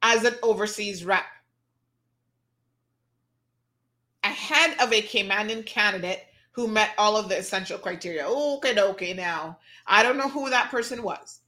as 0.00 0.24
an 0.24 0.34
overseas 0.42 1.04
rep 1.04 1.26
ahead 4.24 4.80
of 4.80 4.92
a 4.94 5.02
Caymanian 5.02 5.66
candidate 5.66 6.24
who 6.52 6.66
met 6.66 6.94
all 6.96 7.16
of 7.16 7.28
the 7.28 7.38
essential 7.38 7.76
criteria. 7.76 8.26
Okay, 8.26 8.80
okay, 8.80 9.12
now 9.12 9.58
I 9.86 10.02
don't 10.02 10.16
know 10.16 10.28
who 10.28 10.48
that 10.48 10.70
person 10.70 11.02
was, 11.02 11.40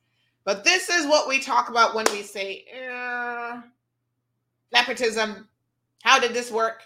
but 0.45 0.65
this 0.65 0.91
is 0.91 1.07
what 1.07 1.27
we 1.27 1.41
talk 1.41 1.71
about 1.71 1.95
when 1.95 2.05
we 2.13 2.23
say 2.23 2.67
uh, 2.91 3.63
nepotism. 4.71 5.49
How 6.03 6.19
did 6.21 6.35
this 6.35 6.51
work? 6.51 6.83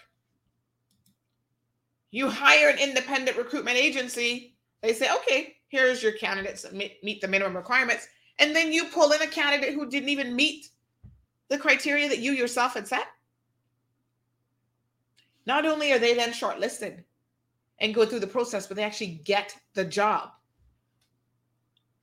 You 2.11 2.29
hire 2.29 2.69
an 2.69 2.79
independent 2.79 3.37
recruitment 3.37 3.77
agency. 3.77 4.48
They 4.81 4.93
say, 4.93 5.09
okay, 5.13 5.55
here's 5.67 6.01
your 6.01 6.13
candidates 6.13 6.65
meet 6.71 7.21
the 7.21 7.27
minimum 7.27 7.55
requirements. 7.55 8.07
And 8.39 8.55
then 8.55 8.71
you 8.71 8.85
pull 8.85 9.11
in 9.11 9.21
a 9.21 9.27
candidate 9.27 9.73
who 9.73 9.89
didn't 9.89 10.09
even 10.09 10.35
meet 10.35 10.69
the 11.49 11.57
criteria 11.57 12.07
that 12.07 12.19
you 12.19 12.31
yourself 12.31 12.75
had 12.75 12.87
set. 12.87 13.07
Not 15.45 15.65
only 15.65 15.91
are 15.91 15.99
they 15.99 16.13
then 16.13 16.31
shortlisted 16.31 17.03
and 17.79 17.95
go 17.95 18.05
through 18.05 18.19
the 18.19 18.27
process, 18.27 18.67
but 18.67 18.77
they 18.77 18.83
actually 18.83 19.21
get 19.25 19.57
the 19.73 19.83
job 19.83 20.29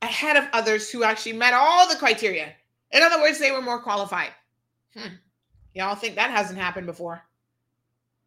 ahead 0.02 0.36
of 0.36 0.48
others 0.52 0.90
who 0.90 1.04
actually 1.04 1.32
met 1.32 1.54
all 1.54 1.88
the 1.88 1.96
criteria. 1.96 2.52
In 2.90 3.02
other 3.02 3.20
words, 3.20 3.38
they 3.38 3.50
were 3.50 3.62
more 3.62 3.80
qualified. 3.80 4.30
Hmm. 4.96 5.14
Y'all 5.74 5.94
think 5.94 6.14
that 6.16 6.30
hasn't 6.30 6.58
happened 6.58 6.86
before? 6.86 7.22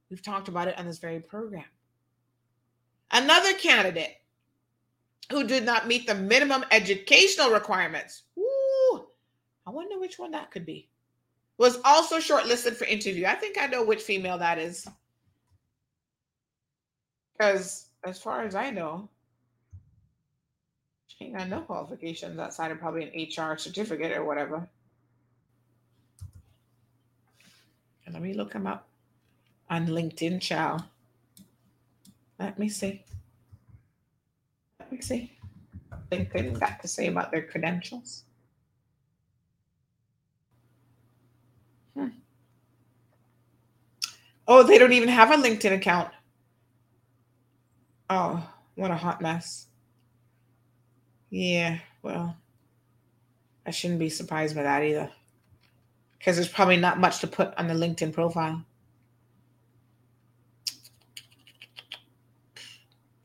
We've 0.09 0.21
talked 0.21 0.47
about 0.47 0.67
it 0.67 0.77
on 0.77 0.85
this 0.85 0.99
very 0.99 1.19
program. 1.19 1.65
Another 3.11 3.53
candidate 3.53 4.15
who 5.31 5.43
did 5.43 5.63
not 5.63 5.87
meet 5.87 6.07
the 6.07 6.15
minimum 6.15 6.65
educational 6.71 7.51
requirements. 7.51 8.23
Ooh, 8.37 9.05
I 9.67 9.69
wonder 9.69 9.99
which 9.99 10.17
one 10.17 10.31
that 10.31 10.51
could 10.51 10.65
be. 10.65 10.89
Was 11.57 11.79
also 11.83 12.17
shortlisted 12.17 12.75
for 12.75 12.85
interview. 12.85 13.25
I 13.25 13.35
think 13.35 13.57
I 13.57 13.67
know 13.67 13.83
which 13.83 14.01
female 14.01 14.37
that 14.37 14.57
is. 14.57 14.87
Because 17.33 17.87
as 18.03 18.19
far 18.21 18.43
as 18.43 18.55
I 18.55 18.69
know, 18.69 19.09
she 21.07 21.25
ain't 21.25 21.37
got 21.37 21.49
no 21.49 21.61
qualifications 21.61 22.39
outside 22.39 22.71
of 22.71 22.79
probably 22.79 23.03
an 23.03 23.45
HR 23.45 23.57
certificate 23.57 24.15
or 24.15 24.25
whatever. 24.25 24.67
And 28.05 28.13
let 28.13 28.23
me 28.23 28.33
look 28.33 28.53
him 28.53 28.65
up 28.65 28.87
on 29.69 29.87
LinkedIn, 29.87 30.41
child. 30.41 30.83
Let 32.39 32.57
me 32.57 32.69
see. 32.69 33.03
Let 34.89 34.93
me 34.93 35.01
see. 35.01 35.31
LinkedIn 36.11 36.59
got 36.59 36.81
to 36.81 36.87
say 36.87 37.05
about 37.05 37.29
their 37.29 37.43
credentials. 37.43 38.23
Hmm. 41.93 42.07
Oh, 44.47 44.63
they 44.63 44.79
don't 44.79 44.93
even 44.93 45.09
have 45.09 45.29
a 45.29 45.35
LinkedIn 45.35 45.75
account. 45.75 46.09
Oh, 48.09 48.49
what 48.73 48.89
a 48.89 48.95
hot 48.95 49.21
mess. 49.21 49.67
Yeah, 51.29 51.77
well, 52.01 52.35
I 53.67 53.69
shouldn't 53.69 53.99
be 53.99 54.09
surprised 54.09 54.55
by 54.55 54.63
that 54.63 54.81
either. 54.81 55.11
Because 56.17 56.35
there's 56.35 56.49
probably 56.49 56.77
not 56.77 56.99
much 56.99 57.19
to 57.19 57.27
put 57.27 57.53
on 57.57 57.67
the 57.67 57.75
LinkedIn 57.75 58.11
profile. 58.11 58.65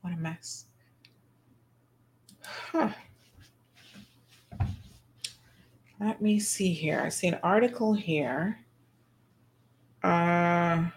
What 0.01 0.13
a 0.13 0.17
mess. 0.17 0.64
Huh. 2.75 2.89
Let 5.97 6.21
me 6.21 6.39
see 6.41 6.73
here. 6.73 6.99
I 6.99 7.07
see 7.07 7.27
an 7.27 7.39
article 7.41 7.93
here. 7.93 8.59
Uh, 10.03 10.89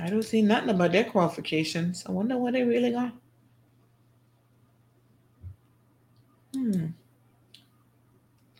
I 0.00 0.10
don't 0.10 0.24
see 0.24 0.42
nothing 0.42 0.70
about 0.70 0.90
their 0.90 1.04
qualifications. 1.04 2.04
I 2.08 2.10
wonder 2.10 2.36
what 2.36 2.54
they 2.54 2.64
really 2.64 2.90
got. 2.90 3.12
Hmm. 6.52 6.86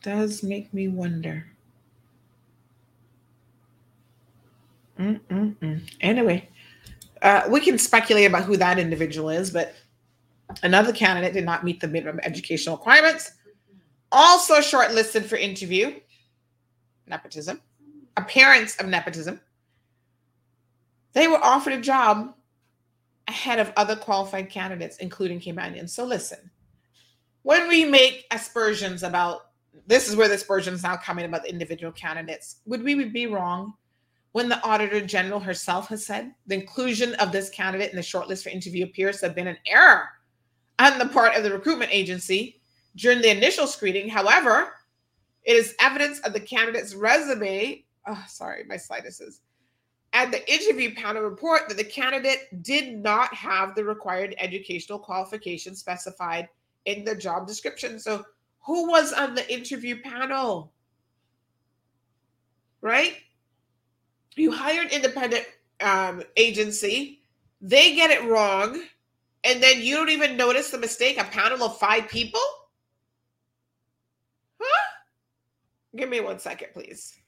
Does 0.02 0.44
make 0.44 0.72
me 0.72 0.86
wonder. 0.86 1.48
Mm-mm-mm. 5.00 5.80
Anyway, 6.00 6.48
uh, 7.22 7.42
we 7.50 7.58
can 7.58 7.76
speculate 7.76 8.28
about 8.28 8.44
who 8.44 8.56
that 8.56 8.78
individual 8.78 9.30
is, 9.30 9.50
but 9.50 9.74
another 10.62 10.92
candidate 10.92 11.32
did 11.32 11.44
not 11.44 11.64
meet 11.64 11.80
the 11.80 11.88
minimum 11.88 12.20
educational 12.22 12.76
requirements. 12.76 13.32
Also 14.10 14.56
shortlisted 14.56 15.24
for 15.24 15.36
interview. 15.36 16.00
Nepotism. 17.06 17.60
Appearance 18.16 18.76
of 18.76 18.86
nepotism. 18.86 19.40
They 21.12 21.28
were 21.28 21.42
offered 21.42 21.72
a 21.72 21.80
job 21.80 22.34
ahead 23.28 23.58
of 23.58 23.72
other 23.76 23.96
qualified 23.96 24.50
candidates, 24.50 24.96
including 24.98 25.40
Caymanians. 25.40 25.90
So 25.90 26.04
listen, 26.04 26.50
when 27.42 27.68
we 27.68 27.84
make 27.84 28.26
aspersions 28.30 29.02
about 29.02 29.42
this 29.86 30.08
is 30.08 30.16
where 30.16 30.28
the 30.28 30.34
aspersions 30.34 30.82
now 30.82 30.96
coming 30.96 31.24
about 31.24 31.42
the 31.42 31.50
individual 31.50 31.92
candidates, 31.92 32.56
would 32.66 32.82
we 32.82 33.04
be 33.04 33.26
wrong 33.26 33.74
when 34.32 34.48
the 34.48 34.62
auditor 34.62 35.00
general 35.00 35.40
herself 35.40 35.88
has 35.88 36.04
said 36.04 36.34
the 36.46 36.54
inclusion 36.54 37.14
of 37.14 37.32
this 37.32 37.48
candidate 37.50 37.90
in 37.90 37.96
the 37.96 38.02
shortlist 38.02 38.42
for 38.42 38.50
interview 38.50 38.84
appears 38.84 39.20
to 39.20 39.26
have 39.26 39.34
been 39.34 39.46
an 39.46 39.56
error 39.66 40.08
on 40.78 40.98
the 40.98 41.08
part 41.08 41.36
of 41.36 41.42
the 41.42 41.52
recruitment 41.52 41.92
agency 41.92 42.60
during 42.96 43.20
the 43.20 43.30
initial 43.30 43.66
screening. 43.66 44.08
However, 44.08 44.72
it 45.44 45.56
is 45.56 45.74
evidence 45.80 46.20
of 46.20 46.32
the 46.32 46.40
candidate's 46.40 46.94
resume. 46.94 47.84
Oh, 48.06 48.24
sorry, 48.28 48.64
my 48.64 48.76
sinuses 48.76 49.40
and 50.12 50.32
the 50.32 50.52
interview 50.52 50.94
panel 50.94 51.22
report 51.22 51.68
that 51.68 51.76
the 51.76 51.84
candidate 51.84 52.62
did 52.62 52.96
not 52.98 53.32
have 53.34 53.74
the 53.74 53.84
required 53.84 54.34
educational 54.38 54.98
qualifications 54.98 55.78
specified 55.78 56.48
in 56.86 57.04
the 57.04 57.14
job 57.14 57.46
description. 57.46 57.98
So, 57.98 58.24
who 58.60 58.88
was 58.88 59.12
on 59.12 59.34
the 59.34 59.50
interview 59.52 60.00
panel? 60.02 60.72
Right? 62.80 63.14
You 64.36 64.52
hired 64.52 64.92
independent 64.92 65.46
um, 65.80 66.22
agency, 66.36 67.22
they 67.60 67.94
get 67.94 68.10
it 68.10 68.28
wrong, 68.28 68.82
and 69.48 69.62
then 69.62 69.80
you 69.80 69.96
don't 69.96 70.10
even 70.10 70.36
notice 70.36 70.70
the 70.70 70.78
mistake. 70.78 71.18
A 71.18 71.24
panel 71.24 71.62
of 71.64 71.78
five 71.78 72.06
people? 72.08 72.40
Huh? 74.60 74.88
Give 75.96 76.08
me 76.08 76.20
one 76.20 76.38
second, 76.38 76.68
please. 76.74 77.18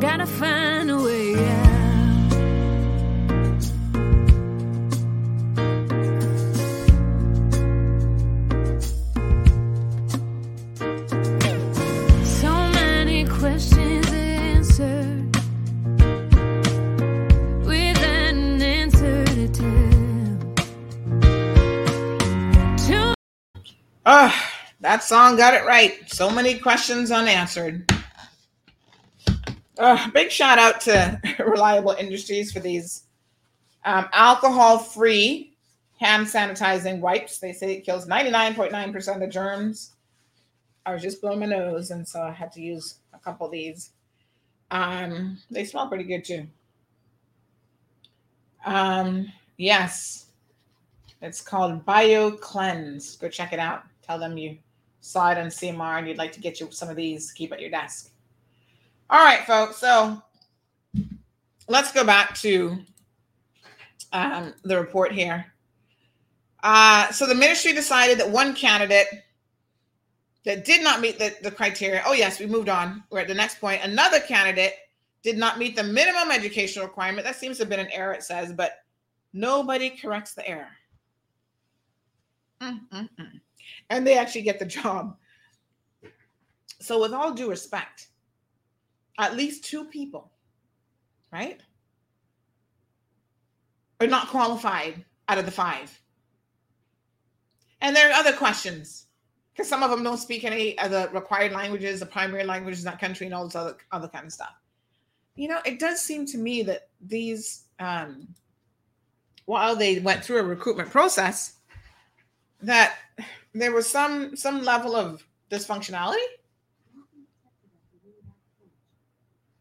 gotta 0.00 0.26
find 0.26 0.90
a 0.90 0.96
way 1.02 1.32
yeah. 1.32 1.76
So 12.24 12.52
many 12.72 13.24
questions 13.24 14.12
answered. 14.12 15.36
Ah, 24.08 24.52
that 24.80 25.02
song 25.02 25.36
got 25.36 25.54
it 25.54 25.64
right. 25.64 25.94
So 26.08 26.30
many 26.30 26.58
questions 26.58 27.10
unanswered. 27.10 27.95
Uh, 29.78 30.10
big 30.10 30.30
shout 30.30 30.58
out 30.58 30.80
to 30.82 31.20
Reliable 31.38 31.92
Industries 31.92 32.52
for 32.52 32.60
these 32.60 33.04
um, 33.84 34.08
alcohol 34.12 34.78
free 34.78 35.56
hand 35.98 36.26
sanitizing 36.26 37.00
wipes. 37.00 37.38
They 37.38 37.52
say 37.52 37.74
it 37.74 37.84
kills 37.84 38.06
99.9% 38.06 39.22
of 39.22 39.30
germs. 39.30 39.92
I 40.84 40.92
was 40.92 41.02
just 41.02 41.20
blowing 41.20 41.40
my 41.40 41.46
nose, 41.46 41.90
and 41.90 42.06
so 42.06 42.22
I 42.22 42.30
had 42.30 42.52
to 42.52 42.60
use 42.60 43.00
a 43.12 43.18
couple 43.18 43.46
of 43.46 43.52
these. 43.52 43.90
Um, 44.70 45.38
they 45.50 45.64
smell 45.64 45.88
pretty 45.88 46.04
good 46.04 46.24
too. 46.24 46.46
Um, 48.64 49.32
yes, 49.56 50.26
it's 51.22 51.40
called 51.40 51.84
Bio 51.84 52.30
Cleanse. 52.30 53.16
Go 53.16 53.28
check 53.28 53.52
it 53.52 53.58
out. 53.58 53.84
Tell 54.02 54.18
them 54.18 54.38
you 54.38 54.58
saw 55.00 55.30
it 55.30 55.38
on 55.38 55.46
CMR 55.46 55.98
and 55.98 56.08
you'd 56.08 56.18
like 56.18 56.32
to 56.32 56.40
get 56.40 56.60
you 56.60 56.68
some 56.70 56.88
of 56.88 56.96
these 56.96 57.28
to 57.28 57.34
keep 57.34 57.52
at 57.52 57.60
your 57.60 57.70
desk. 57.70 58.10
All 59.08 59.24
right, 59.24 59.46
folks. 59.46 59.76
So 59.76 60.20
let's 61.68 61.92
go 61.92 62.04
back 62.04 62.34
to 62.38 62.78
um, 64.12 64.52
the 64.64 64.78
report 64.78 65.12
here. 65.12 65.46
Uh, 66.62 67.12
so 67.12 67.26
the 67.26 67.34
ministry 67.34 67.72
decided 67.72 68.18
that 68.18 68.28
one 68.28 68.54
candidate 68.54 69.06
that 70.44 70.64
did 70.64 70.82
not 70.82 71.00
meet 71.00 71.18
the, 71.18 71.34
the 71.42 71.50
criteria. 71.50 72.02
Oh, 72.04 72.14
yes, 72.14 72.40
we 72.40 72.46
moved 72.46 72.68
on. 72.68 73.04
We're 73.10 73.20
at 73.20 73.28
the 73.28 73.34
next 73.34 73.60
point. 73.60 73.82
Another 73.84 74.18
candidate 74.18 74.74
did 75.22 75.38
not 75.38 75.58
meet 75.58 75.76
the 75.76 75.82
minimum 75.84 76.32
educational 76.32 76.86
requirement. 76.86 77.24
That 77.24 77.36
seems 77.36 77.58
to 77.58 77.62
have 77.62 77.70
been 77.70 77.80
an 77.80 77.90
error, 77.92 78.12
it 78.12 78.24
says, 78.24 78.52
but 78.52 78.78
nobody 79.32 79.90
corrects 79.90 80.34
the 80.34 80.48
error. 80.48 80.68
Mm-mm-mm. 82.60 83.40
And 83.90 84.06
they 84.06 84.18
actually 84.18 84.42
get 84.42 84.58
the 84.58 84.66
job. 84.66 85.16
So, 86.80 87.00
with 87.00 87.12
all 87.12 87.32
due 87.32 87.50
respect, 87.50 88.08
at 89.18 89.36
least 89.36 89.64
two 89.64 89.84
people, 89.84 90.30
right, 91.32 91.60
are 94.00 94.06
not 94.06 94.28
qualified 94.28 95.04
out 95.28 95.38
of 95.38 95.46
the 95.46 95.50
five. 95.50 95.98
And 97.80 97.94
there 97.94 98.10
are 98.10 98.14
other 98.14 98.32
questions 98.32 99.06
because 99.52 99.68
some 99.68 99.82
of 99.82 99.90
them 99.90 100.02
don't 100.02 100.18
speak 100.18 100.44
any 100.44 100.78
of 100.78 100.90
the 100.90 101.08
required 101.12 101.52
languages, 101.52 102.00
the 102.00 102.06
primary 102.06 102.44
languages 102.44 102.80
in 102.80 102.84
that 102.86 103.00
country, 103.00 103.26
and 103.26 103.34
all 103.34 103.44
this 103.44 103.56
other 103.56 103.76
other 103.92 104.08
kind 104.08 104.26
of 104.26 104.32
stuff. 104.32 104.54
You 105.34 105.48
know, 105.48 105.60
it 105.64 105.78
does 105.78 106.00
seem 106.00 106.26
to 106.26 106.38
me 106.38 106.62
that 106.62 106.88
these, 107.00 107.64
um, 107.78 108.28
while 109.44 109.76
they 109.76 109.98
went 109.98 110.24
through 110.24 110.38
a 110.38 110.42
recruitment 110.42 110.90
process, 110.90 111.54
that 112.62 112.96
there 113.54 113.72
was 113.72 113.88
some 113.88 114.36
some 114.36 114.62
level 114.62 114.94
of 114.94 115.26
dysfunctionality 115.50 116.16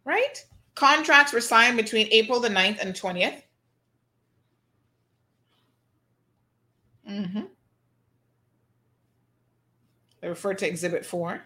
right? 0.06 0.45
Contracts 0.76 1.34
were 1.34 1.41
signed 1.41 1.77
between 1.77 2.07
april 2.11 2.40
the 2.40 2.49
9th 2.49 2.80
and 2.80 2.94
20th 2.94 3.41
mm-hmm. 7.10 7.41
they 10.22 10.27
refer 10.27 10.53
to 10.53 10.68
exhibit 10.68 11.06
4 11.06 11.41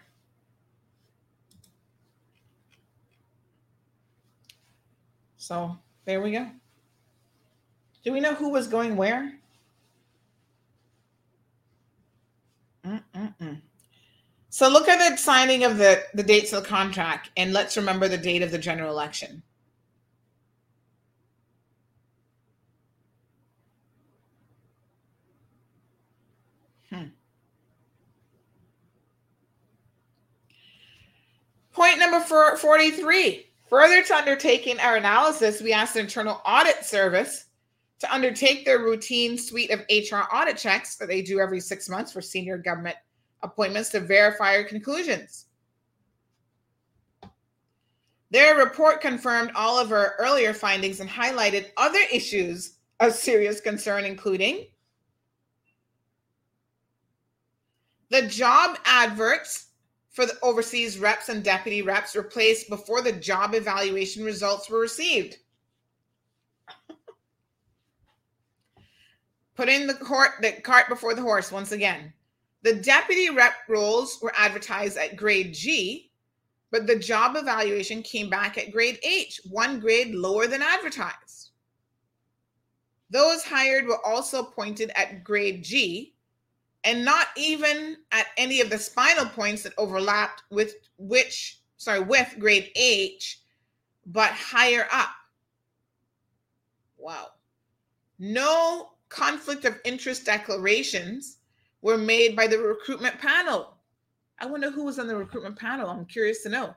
so 5.36 5.76
there 6.04 6.20
we 6.20 6.32
go. 6.32 6.46
Do 8.04 8.12
we 8.12 8.20
know 8.20 8.34
who 8.34 8.48
was 8.48 8.66
going 8.66 8.96
where? 8.96 9.34
Mm-mm-mm. 12.84 13.60
So 14.52 14.68
look 14.68 14.88
at 14.88 14.98
the 15.08 15.16
signing 15.16 15.62
of 15.62 15.78
the, 15.78 16.02
the 16.12 16.24
dates 16.24 16.52
of 16.52 16.64
the 16.64 16.68
contract, 16.68 17.30
and 17.36 17.52
let's 17.52 17.76
remember 17.76 18.08
the 18.08 18.18
date 18.18 18.42
of 18.42 18.50
the 18.50 18.58
general 18.58 18.90
election. 18.90 19.44
Hmm. 26.90 27.04
Point 31.72 32.00
number 32.00 32.18
43. 32.20 33.46
Further 33.68 34.02
to 34.02 34.16
undertaking 34.16 34.80
our 34.80 34.96
analysis, 34.96 35.62
we 35.62 35.72
asked 35.72 35.94
the 35.94 36.00
Internal 36.00 36.42
Audit 36.44 36.84
Service 36.84 37.46
to 38.00 38.12
undertake 38.12 38.64
their 38.64 38.80
routine 38.80 39.38
suite 39.38 39.70
of 39.70 39.84
HR 39.88 40.24
audit 40.34 40.56
checks 40.56 40.96
that 40.96 41.06
they 41.06 41.22
do 41.22 41.38
every 41.38 41.60
six 41.60 41.88
months 41.88 42.10
for 42.12 42.20
senior 42.20 42.58
government 42.58 42.96
appointments 43.42 43.88
to 43.90 44.00
verify 44.00 44.56
our 44.56 44.64
conclusions. 44.64 45.46
Their 48.30 48.56
report 48.56 49.00
confirmed 49.00 49.50
all 49.56 49.78
of 49.78 49.90
our 49.90 50.14
earlier 50.18 50.54
findings 50.54 51.00
and 51.00 51.10
highlighted 51.10 51.70
other 51.76 51.98
issues 52.12 52.76
of 53.00 53.12
serious 53.12 53.60
concern, 53.60 54.04
including 54.04 54.66
the 58.10 58.22
job 58.22 58.78
adverts 58.84 59.68
for 60.10 60.26
the 60.26 60.38
overseas 60.42 60.98
reps 60.98 61.28
and 61.28 61.42
deputy 61.42 61.82
reps 61.82 62.14
were 62.14 62.22
placed 62.22 62.68
before 62.68 63.02
the 63.02 63.12
job 63.12 63.54
evaluation 63.54 64.24
results 64.24 64.68
were 64.68 64.80
received. 64.80 65.38
putting 69.60 69.86
the 69.86 69.92
cart, 69.92 70.30
the 70.40 70.52
cart 70.52 70.88
before 70.88 71.14
the 71.14 71.20
horse 71.20 71.52
once 71.52 71.70
again. 71.70 72.10
The 72.62 72.74
deputy 72.74 73.30
rep 73.30 73.54
roles 73.68 74.18
were 74.20 74.32
advertised 74.36 74.98
at 74.98 75.16
grade 75.16 75.54
G, 75.54 76.10
but 76.70 76.86
the 76.86 76.98
job 76.98 77.36
evaluation 77.36 78.02
came 78.02 78.28
back 78.28 78.58
at 78.58 78.70
grade 78.70 78.98
H, 79.02 79.40
one 79.48 79.80
grade 79.80 80.14
lower 80.14 80.46
than 80.46 80.62
advertised. 80.62 81.50
Those 83.10 83.42
hired 83.42 83.86
were 83.86 84.04
also 84.06 84.40
appointed 84.40 84.92
at 84.94 85.24
grade 85.24 85.64
G 85.64 86.14
and 86.84 87.04
not 87.04 87.28
even 87.36 87.96
at 88.12 88.28
any 88.36 88.60
of 88.60 88.70
the 88.70 88.78
spinal 88.78 89.26
points 89.26 89.62
that 89.62 89.74
overlapped 89.76 90.44
with 90.50 90.76
which, 90.98 91.60
sorry, 91.76 92.00
with 92.00 92.36
grade 92.38 92.70
H, 92.76 93.40
but 94.06 94.30
higher 94.30 94.86
up. 94.92 95.10
Wow. 96.96 97.28
No 98.18 98.90
conflict 99.08 99.64
of 99.64 99.80
interest 99.84 100.24
declarations 100.24 101.38
were 101.82 101.98
made 101.98 102.36
by 102.36 102.46
the 102.46 102.58
recruitment 102.58 103.18
panel. 103.18 103.74
I 104.38 104.46
wonder 104.46 104.70
who 104.70 104.84
was 104.84 104.98
on 104.98 105.06
the 105.06 105.16
recruitment 105.16 105.58
panel. 105.58 105.88
I'm 105.88 106.06
curious 106.06 106.42
to 106.42 106.48
know. 106.48 106.74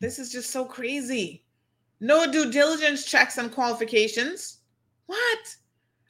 This 0.00 0.18
is 0.18 0.30
just 0.30 0.50
so 0.50 0.64
crazy. 0.64 1.44
No 2.00 2.30
due 2.30 2.50
diligence 2.50 3.04
checks 3.04 3.38
on 3.38 3.50
qualifications. 3.50 4.58
What? 5.06 5.56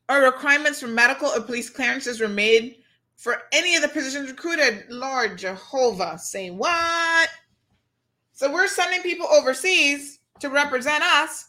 Or 0.09 0.21
requirements 0.21 0.81
for 0.81 0.89
medical 0.89 1.29
or 1.29 1.41
police 1.41 1.71
clearances 1.71 2.21
were 2.21 2.29
made 2.29 2.77
for 3.17 3.43
any 3.53 3.77
of 3.77 3.83
the 3.83 3.89
positions 3.89 4.31
recruited. 4.31 4.85
Lord 4.91 5.39
Jehovah, 5.39 6.19
say 6.19 6.51
what? 6.51 7.29
So 8.33 8.53
we're 8.53 8.69
sending 8.69 9.03
people 9.03 9.27
overseas 9.27 10.21
to 10.41 10.49
represent 10.49 11.03
us 11.03 11.49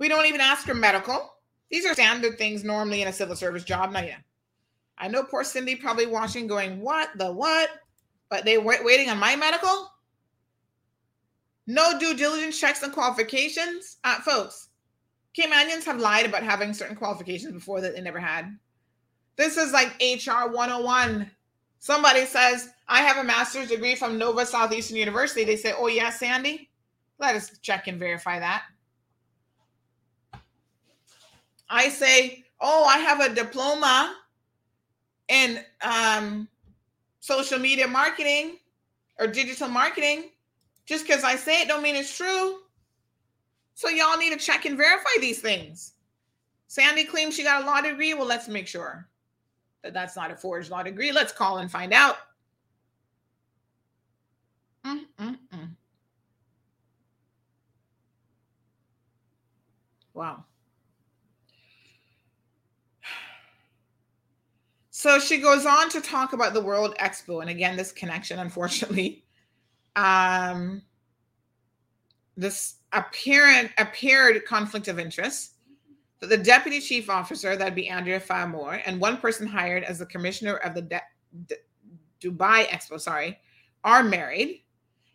we 0.00 0.08
don't 0.08 0.26
even 0.26 0.40
ask 0.40 0.66
for 0.66 0.74
medical. 0.74 1.30
These 1.70 1.86
are 1.86 1.94
standard 1.94 2.36
things 2.36 2.64
normally 2.64 3.02
in 3.02 3.08
a 3.08 3.12
civil 3.12 3.36
service 3.36 3.64
job. 3.64 3.92
Now, 3.92 4.00
yeah, 4.00 4.18
I 4.98 5.08
know 5.08 5.22
poor 5.22 5.44
Cindy 5.44 5.76
probably 5.76 6.06
watching, 6.06 6.46
going, 6.46 6.80
"What 6.80 7.10
the 7.16 7.32
what?" 7.32 7.70
But 8.28 8.44
they 8.44 8.58
were 8.58 8.78
waiting 8.82 9.08
on 9.08 9.18
my 9.18 9.36
medical. 9.36 9.90
No 11.66 11.98
due 11.98 12.14
diligence 12.14 12.58
checks 12.58 12.82
and 12.82 12.92
qualifications, 12.92 13.98
uh, 14.04 14.20
folks. 14.20 14.68
Caymanians 15.36 15.84
have 15.84 16.00
lied 16.00 16.26
about 16.26 16.42
having 16.42 16.74
certain 16.74 16.96
qualifications 16.96 17.52
before 17.52 17.80
that 17.80 17.94
they 17.94 18.00
never 18.00 18.18
had. 18.18 18.58
This 19.36 19.56
is 19.56 19.72
like 19.72 19.94
HR 20.00 20.50
101. 20.50 21.30
Somebody 21.78 22.26
says, 22.26 22.70
I 22.88 23.00
have 23.00 23.16
a 23.16 23.24
master's 23.24 23.68
degree 23.68 23.94
from 23.94 24.18
Nova 24.18 24.44
Southeastern 24.44 24.96
University. 24.96 25.44
They 25.44 25.56
say, 25.56 25.72
Oh, 25.76 25.86
yeah, 25.86 26.10
Sandy. 26.10 26.68
Let 27.18 27.36
us 27.36 27.56
check 27.60 27.86
and 27.86 27.98
verify 27.98 28.38
that. 28.38 28.64
I 31.70 31.88
say, 31.88 32.44
oh, 32.60 32.84
I 32.84 32.98
have 32.98 33.20
a 33.20 33.34
diploma 33.34 34.16
in 35.28 35.60
um, 35.82 36.48
social 37.20 37.58
media 37.58 37.86
marketing 37.86 38.58
or 39.18 39.28
digital 39.28 39.68
marketing, 39.68 40.30
just 40.84 41.06
because 41.06 41.22
I 41.22 41.36
say 41.36 41.62
it 41.62 41.68
don't 41.68 41.82
mean 41.82 41.94
it's 41.94 42.14
true. 42.14 42.58
So 43.74 43.88
y'all 43.88 44.18
need 44.18 44.32
to 44.32 44.38
check 44.38 44.66
and 44.66 44.76
verify 44.76 45.10
these 45.20 45.40
things. 45.40 45.92
Sandy 46.66 47.04
claims 47.04 47.34
she 47.34 47.44
got 47.44 47.62
a 47.62 47.66
law 47.66 47.80
degree. 47.80 48.14
Well, 48.14 48.26
let's 48.26 48.48
make 48.48 48.66
sure 48.66 49.08
that 49.82 49.94
that's 49.94 50.16
not 50.16 50.30
a 50.30 50.36
forged 50.36 50.70
law 50.70 50.82
degree. 50.82 51.12
Let's 51.12 51.32
call 51.32 51.58
and 51.58 51.70
find 51.70 51.92
out. 51.92 52.16
Mm-mm-mm. 54.84 55.70
Wow. 60.14 60.44
So 65.00 65.18
she 65.18 65.38
goes 65.38 65.64
on 65.64 65.88
to 65.92 66.00
talk 66.02 66.34
about 66.34 66.52
the 66.52 66.60
World 66.60 66.94
Expo, 67.00 67.40
and 67.40 67.48
again, 67.48 67.74
this 67.74 67.90
connection, 67.90 68.38
unfortunately, 68.38 69.24
um, 69.96 70.82
this 72.36 72.74
apparent 72.92 73.70
appeared 73.78 74.44
conflict 74.44 74.88
of 74.88 74.98
interest. 74.98 75.54
That 76.18 76.28
the 76.28 76.36
deputy 76.36 76.80
chief 76.80 77.08
officer, 77.08 77.56
that'd 77.56 77.74
be 77.74 77.88
Andrea 77.88 78.20
Fa'amoe, 78.20 78.82
and 78.84 79.00
one 79.00 79.16
person 79.16 79.46
hired 79.46 79.84
as 79.84 80.00
the 80.00 80.04
commissioner 80.04 80.56
of 80.56 80.74
the 80.74 80.82
De- 80.82 81.02
De- 81.46 81.56
Dubai 82.20 82.66
Expo, 82.66 83.00
sorry, 83.00 83.38
are 83.84 84.02
married. 84.02 84.64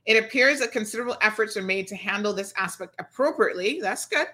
It 0.08 0.18
appears 0.18 0.62
that 0.62 0.72
considerable 0.72 1.18
efforts 1.22 1.56
are 1.58 1.62
made 1.62 1.86
to 1.90 1.96
handle 1.96 2.34
this 2.34 2.56
aspect 2.58 2.96
appropriately. 2.98 3.82
That's 3.82 4.08
good. 4.08 4.26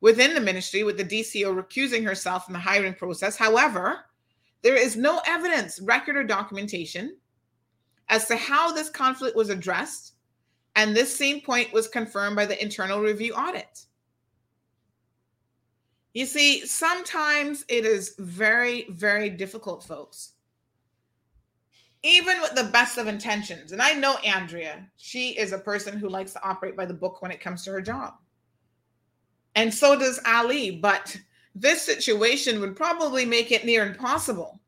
Within 0.00 0.34
the 0.34 0.40
ministry, 0.40 0.82
with 0.82 0.96
the 0.96 1.04
DCO 1.04 1.54
recusing 1.54 2.02
herself 2.02 2.46
from 2.46 2.54
the 2.54 2.58
hiring 2.58 2.94
process. 2.94 3.36
However, 3.36 4.06
there 4.62 4.76
is 4.76 4.96
no 4.96 5.20
evidence, 5.26 5.80
record, 5.80 6.16
or 6.16 6.24
documentation 6.24 7.16
as 8.08 8.26
to 8.26 8.36
how 8.36 8.72
this 8.72 8.90
conflict 8.90 9.36
was 9.36 9.50
addressed. 9.50 10.14
And 10.76 10.94
this 10.94 11.14
same 11.14 11.40
point 11.40 11.72
was 11.72 11.88
confirmed 11.88 12.36
by 12.36 12.46
the 12.46 12.60
internal 12.62 13.00
review 13.00 13.34
audit. 13.34 13.84
You 16.14 16.26
see, 16.26 16.66
sometimes 16.66 17.64
it 17.68 17.84
is 17.84 18.14
very, 18.18 18.86
very 18.90 19.30
difficult, 19.30 19.84
folks. 19.84 20.32
Even 22.02 22.40
with 22.40 22.54
the 22.54 22.70
best 22.72 22.96
of 22.96 23.08
intentions. 23.08 23.72
And 23.72 23.82
I 23.82 23.92
know 23.92 24.14
Andrea, 24.24 24.86
she 24.96 25.30
is 25.30 25.52
a 25.52 25.58
person 25.58 25.98
who 25.98 26.08
likes 26.08 26.32
to 26.32 26.42
operate 26.42 26.76
by 26.76 26.86
the 26.86 26.94
book 26.94 27.22
when 27.22 27.30
it 27.30 27.40
comes 27.40 27.64
to 27.64 27.72
her 27.72 27.80
job. 27.80 28.14
And 29.56 29.72
so 29.72 29.98
does 29.98 30.20
Ali. 30.24 30.70
But 30.70 31.16
this 31.60 31.82
situation 31.82 32.60
would 32.60 32.76
probably 32.76 33.24
make 33.24 33.50
it 33.50 33.64
near 33.64 33.84
impossible, 33.84 34.60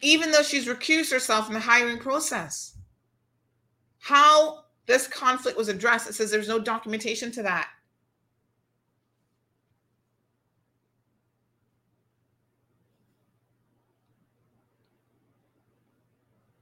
even 0.00 0.30
though 0.30 0.42
she's 0.42 0.66
recused 0.66 1.10
herself 1.10 1.48
in 1.48 1.54
the 1.54 1.60
hiring 1.60 1.98
process. 1.98 2.76
How 3.98 4.64
this 4.86 5.08
conflict 5.08 5.56
was 5.56 5.68
addressed, 5.68 6.08
it 6.08 6.14
says 6.14 6.30
there's 6.30 6.48
no 6.48 6.60
documentation 6.60 7.32
to 7.32 7.42
that. 7.42 7.68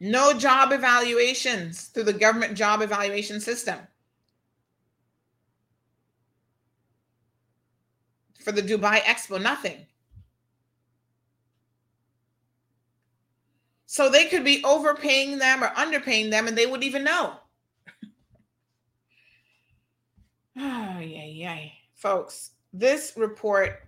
No 0.03 0.33
job 0.33 0.73
evaluations 0.73 1.89
through 1.89 2.05
the 2.05 2.13
government 2.15 2.57
job 2.57 2.81
evaluation 2.81 3.39
system. 3.39 3.79
For 8.41 8.53
the 8.53 8.63
Dubai 8.63 9.01
Expo, 9.01 9.41
nothing. 9.41 9.87
So 13.87 14.09
they 14.09 14.27
could 14.27 14.45
be 14.45 14.63
overpaying 14.65 15.39
them 15.39 15.65
or 15.65 15.69
underpaying 15.71 16.31
them 16.31 16.47
and 16.47 16.57
they 16.57 16.65
wouldn't 16.67 16.85
even 16.85 17.03
know. 17.03 17.35
oh, 20.57 20.99
yeah, 21.01 21.25
yeah. 21.25 21.59
Folks, 21.97 22.53
this 22.73 23.15
report 23.17 23.81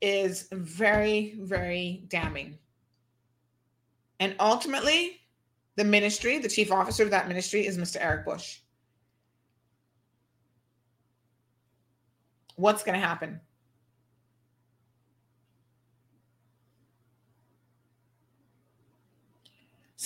is 0.00 0.48
very, 0.52 1.36
very 1.38 2.04
damning. 2.08 2.56
And 4.20 4.34
ultimately, 4.40 5.20
the 5.76 5.84
ministry, 5.84 6.38
the 6.38 6.48
chief 6.48 6.72
officer 6.72 7.02
of 7.02 7.10
that 7.10 7.28
ministry 7.28 7.66
is 7.66 7.76
Mr. 7.76 7.98
Eric 8.00 8.24
Bush. 8.24 8.60
What's 12.56 12.82
going 12.82 12.98
to 12.98 13.06
happen? 13.06 13.40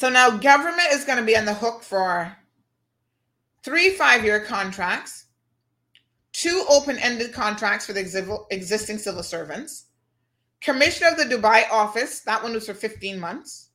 So 0.01 0.09
now 0.09 0.31
government 0.31 0.89
is 0.93 1.05
going 1.05 1.19
to 1.19 1.25
be 1.27 1.37
on 1.37 1.45
the 1.45 1.53
hook 1.53 1.83
for 1.83 2.35
three 3.63 3.91
five 3.91 4.25
year 4.25 4.41
contracts, 4.41 5.27
two 6.33 6.65
open 6.71 6.97
ended 6.97 7.35
contracts 7.35 7.85
for 7.85 7.93
the 7.93 8.47
existing 8.51 8.97
civil 8.97 9.23
servants, 9.23 9.89
commissioner 10.63 11.11
of 11.11 11.19
the 11.19 11.25
Dubai 11.25 11.71
office, 11.71 12.21
that 12.21 12.43
one 12.43 12.55
was 12.55 12.65
for 12.65 12.73
15 12.73 13.21
months 13.21 13.69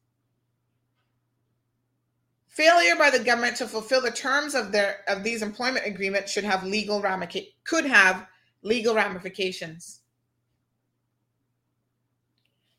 Failure 2.47 2.95
by 2.95 3.11
the 3.11 3.23
government 3.23 3.57
to 3.57 3.67
fulfill 3.67 4.01
the 4.01 4.09
terms 4.09 4.55
of 4.55 4.71
their 4.71 5.01
of 5.07 5.23
these 5.23 5.43
employment 5.43 5.85
agreements 5.85 6.31
should 6.31 6.43
have 6.43 6.63
legal 6.63 7.03
ramific- 7.03 7.53
could 7.65 7.85
have 7.85 8.25
legal 8.63 8.95
ramifications. 8.95 10.01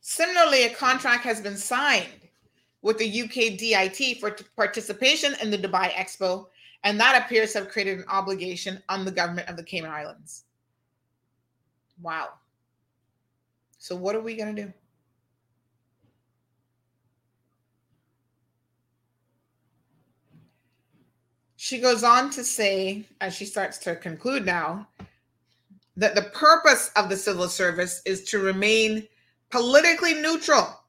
Similarly, 0.00 0.64
a 0.64 0.74
contract 0.74 1.22
has 1.22 1.40
been 1.40 1.56
signed 1.56 2.25
with 2.82 2.98
the 2.98 3.22
UK 3.22 3.58
DIT 3.58 4.18
for 4.20 4.30
t- 4.30 4.44
participation 4.56 5.34
in 5.42 5.50
the 5.50 5.58
Dubai 5.58 5.90
Expo, 5.92 6.46
and 6.84 7.00
that 7.00 7.22
appears 7.24 7.52
to 7.52 7.60
have 7.60 7.68
created 7.68 7.98
an 7.98 8.04
obligation 8.08 8.82
on 8.88 9.04
the 9.04 9.10
government 9.10 9.48
of 9.48 9.56
the 9.56 9.62
Cayman 9.62 9.90
Islands. 9.90 10.44
Wow. 12.00 12.28
So, 13.78 13.96
what 13.96 14.14
are 14.14 14.20
we 14.20 14.36
going 14.36 14.54
to 14.54 14.62
do? 14.64 14.72
She 21.56 21.80
goes 21.80 22.04
on 22.04 22.30
to 22.30 22.44
say, 22.44 23.04
as 23.20 23.34
she 23.34 23.44
starts 23.44 23.78
to 23.78 23.96
conclude 23.96 24.46
now, 24.46 24.86
that 25.96 26.14
the 26.14 26.30
purpose 26.32 26.90
of 26.94 27.08
the 27.08 27.16
civil 27.16 27.48
service 27.48 28.02
is 28.04 28.22
to 28.24 28.38
remain 28.38 29.08
politically 29.50 30.14
neutral, 30.14 30.80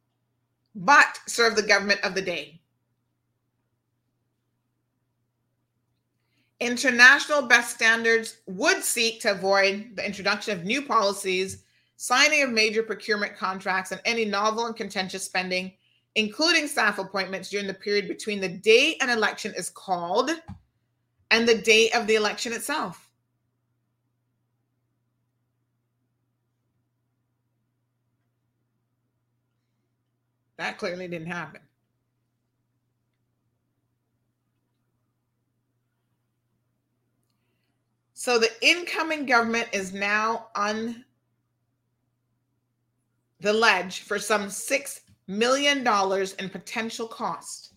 but 0.77 1.19
serve 1.25 1.55
the 1.55 1.63
government 1.63 1.99
of 2.03 2.13
the 2.13 2.21
day. 2.21 2.61
International 6.59 7.41
best 7.41 7.75
standards 7.75 8.37
would 8.45 8.83
seek 8.83 9.19
to 9.21 9.31
avoid 9.31 9.89
the 9.95 10.05
introduction 10.05 10.57
of 10.57 10.65
new 10.65 10.83
policies, 10.83 11.63
signing 11.97 12.43
of 12.43 12.51
major 12.51 12.83
procurement 12.83 13.35
contracts, 13.35 13.91
and 13.91 14.01
any 14.05 14.23
novel 14.23 14.67
and 14.67 14.75
contentious 14.75 15.23
spending, 15.23 15.73
including 16.15 16.67
staff 16.67 16.99
appointments 16.99 17.49
during 17.49 17.67
the 17.67 17.73
period 17.73 18.07
between 18.07 18.39
the 18.39 18.47
day 18.47 18.97
an 19.01 19.09
election 19.09 19.53
is 19.57 19.69
called 19.69 20.31
and 21.31 21.47
the 21.47 21.57
date 21.57 21.93
of 21.95 22.07
the 22.07 22.15
election 22.15 22.53
itself. 22.53 23.06
That 30.57 30.77
clearly 30.77 31.07
didn't 31.07 31.27
happen. 31.27 31.61
So 38.13 38.39
the 38.39 38.49
incoming 38.61 39.27
government 39.27 39.69
is 39.71 39.93
now 39.93 40.47
on 40.55 41.05
the 43.39 43.53
ledge 43.53 44.01
for 44.01 44.17
some 44.17 44.47
$6 44.47 44.99
million 45.27 45.87
in 46.39 46.49
potential 46.49 47.07
cost. 47.07 47.76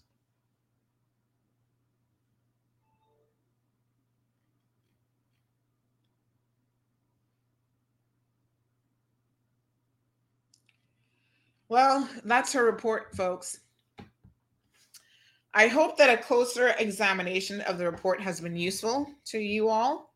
Well, 11.71 12.09
that's 12.25 12.53
her 12.55 12.65
report, 12.65 13.15
folks. 13.15 13.61
I 15.55 15.69
hope 15.69 15.97
that 15.99 16.11
a 16.11 16.21
closer 16.21 16.75
examination 16.81 17.61
of 17.61 17.79
the 17.79 17.87
report 17.87 18.21
has 18.21 18.41
been 18.41 18.57
useful 18.57 19.09
to 19.27 19.39
you 19.39 19.69
all. 19.69 20.13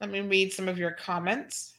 Let 0.00 0.10
me 0.10 0.22
read 0.22 0.54
some 0.54 0.70
of 0.70 0.78
your 0.78 0.92
comments. 0.92 1.74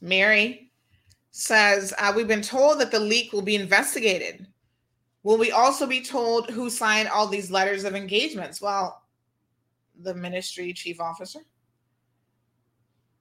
Mary 0.00 0.72
says, 1.30 1.94
uh, 1.98 2.12
We've 2.16 2.26
been 2.26 2.42
told 2.42 2.80
that 2.80 2.90
the 2.90 2.98
leak 2.98 3.32
will 3.32 3.42
be 3.42 3.54
investigated. 3.54 4.48
Will 5.22 5.38
we 5.38 5.52
also 5.52 5.86
be 5.86 6.00
told 6.00 6.50
who 6.50 6.68
signed 6.68 7.08
all 7.08 7.28
these 7.28 7.52
letters 7.52 7.84
of 7.84 7.94
engagements? 7.94 8.60
Well, 8.60 9.05
the 10.02 10.14
ministry 10.14 10.72
chief 10.72 11.00
officer. 11.00 11.40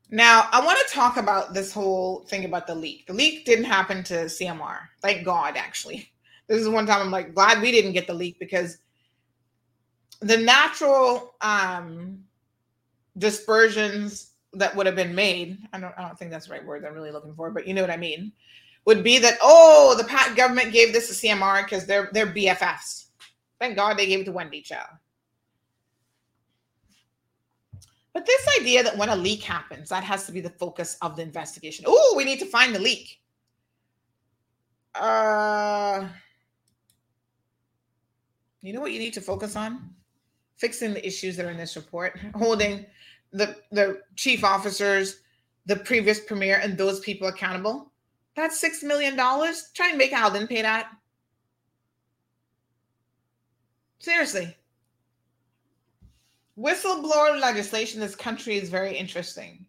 Now, 0.10 0.48
I 0.52 0.64
want 0.64 0.80
to 0.80 0.94
talk 0.94 1.18
about 1.18 1.54
this 1.54 1.74
whole 1.74 2.26
thing 2.26 2.46
about 2.46 2.68
the 2.68 2.76
leak. 2.76 3.08
The 3.08 3.14
leak 3.14 3.46
didn't 3.46 3.66
happen 3.66 4.04
to 4.04 4.26
CMR. 4.26 4.80
Thank 5.02 5.26
God, 5.26 5.56
actually. 5.58 6.12
This 6.48 6.62
is 6.62 6.70
one 6.70 6.86
time 6.86 7.02
I'm 7.02 7.10
like, 7.10 7.34
glad 7.34 7.60
we 7.60 7.72
didn't 7.72 7.94
get 7.94 8.06
the 8.06 8.14
leak 8.14 8.38
because 8.38 8.78
the 10.20 10.38
natural 10.38 11.34
um, 11.42 12.24
dispersions 13.18 14.34
that 14.54 14.76
would 14.76 14.86
have 14.86 14.96
been 14.96 15.16
made, 15.16 15.58
I 15.74 15.80
don't, 15.80 15.96
I 15.98 16.04
don't 16.04 16.20
think 16.20 16.30
that's 16.30 16.46
the 16.46 16.54
right 16.54 16.64
word 16.64 16.86
I'm 16.86 16.94
really 16.94 17.10
looking 17.10 17.34
for, 17.34 17.50
but 17.50 17.68
you 17.68 17.74
know 17.74 17.82
what 17.82 17.90
I 17.90 17.98
mean, 17.98 18.32
would 18.86 19.04
be 19.04 19.18
that, 19.18 19.40
oh, 19.42 19.96
the 19.98 20.04
PACT 20.04 20.38
government 20.38 20.72
gave 20.72 20.94
this 20.94 21.20
to 21.20 21.28
CMR 21.28 21.64
because 21.64 21.88
they're, 21.88 22.12
they're 22.14 22.28
BFFs. 22.28 23.08
Thank 23.60 23.76
God 23.76 23.98
they 23.98 24.06
gave 24.06 24.20
it 24.20 24.26
to 24.26 24.32
Wendy 24.32 24.62
Chow. 24.62 24.86
But 28.16 28.26
this 28.26 28.48
idea 28.62 28.82
that 28.82 28.98
when 28.98 29.10
a 29.10 29.16
leak 29.16 29.44
happens, 29.44 29.90
that 29.90 30.06
has 30.06 30.26
to 30.26 30.32
be 30.32 30.40
the 30.40 30.50
focus 30.50 30.98
of 31.02 31.18
the 31.18 31.22
investigation. 31.22 31.84
Oh, 31.86 32.14
we 32.16 32.24
need 32.24 32.40
to 32.40 32.46
find 32.46 32.74
the 32.74 32.80
leak. 32.80 33.20
Uh, 34.96 36.08
you 38.62 38.72
know 38.72 38.80
what 38.80 38.94
you 38.94 39.00
need 39.00 39.14
to 39.16 39.22
focus 39.22 39.58
on? 39.58 39.90
Fixing 40.56 40.94
the 40.94 41.06
issues 41.06 41.36
that 41.36 41.46
are 41.46 41.50
in 41.50 41.58
this 41.58 41.76
report, 41.76 42.18
holding 42.36 42.86
the 43.34 43.58
the 43.74 44.00
chief 44.16 44.46
officers, 44.46 45.18
the 45.66 45.76
previous 45.76 46.22
premier, 46.22 46.62
and 46.64 46.78
those 46.78 47.02
people 47.02 47.28
accountable. 47.28 47.92
That's 48.38 48.58
six 48.58 48.82
million 48.82 49.18
dollars. 49.18 49.72
Try 49.74 49.90
and 49.90 49.98
make 49.98 50.14
Alden 50.14 50.48
pay 50.48 50.62
that. 50.62 50.90
Seriously. 54.00 54.56
Whistleblower 56.58 57.40
legislation 57.40 58.02
in 58.02 58.08
this 58.08 58.16
country 58.16 58.58
is 58.58 58.70
very 58.70 58.98
interesting 58.98 59.66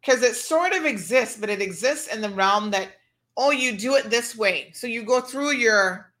because 0.00 0.22
it 0.22 0.36
sort 0.36 0.72
of 0.72 0.84
exists, 0.84 1.38
but 1.38 1.48
it 1.48 1.62
exists 1.62 2.14
in 2.14 2.20
the 2.20 2.28
realm 2.28 2.70
that, 2.72 2.88
oh, 3.36 3.50
you 3.50 3.76
do 3.76 3.94
it 3.94 4.10
this 4.10 4.36
way. 4.36 4.70
So 4.74 4.86
you 4.86 5.02
go 5.02 5.20
through 5.20 5.52
your 5.52 6.12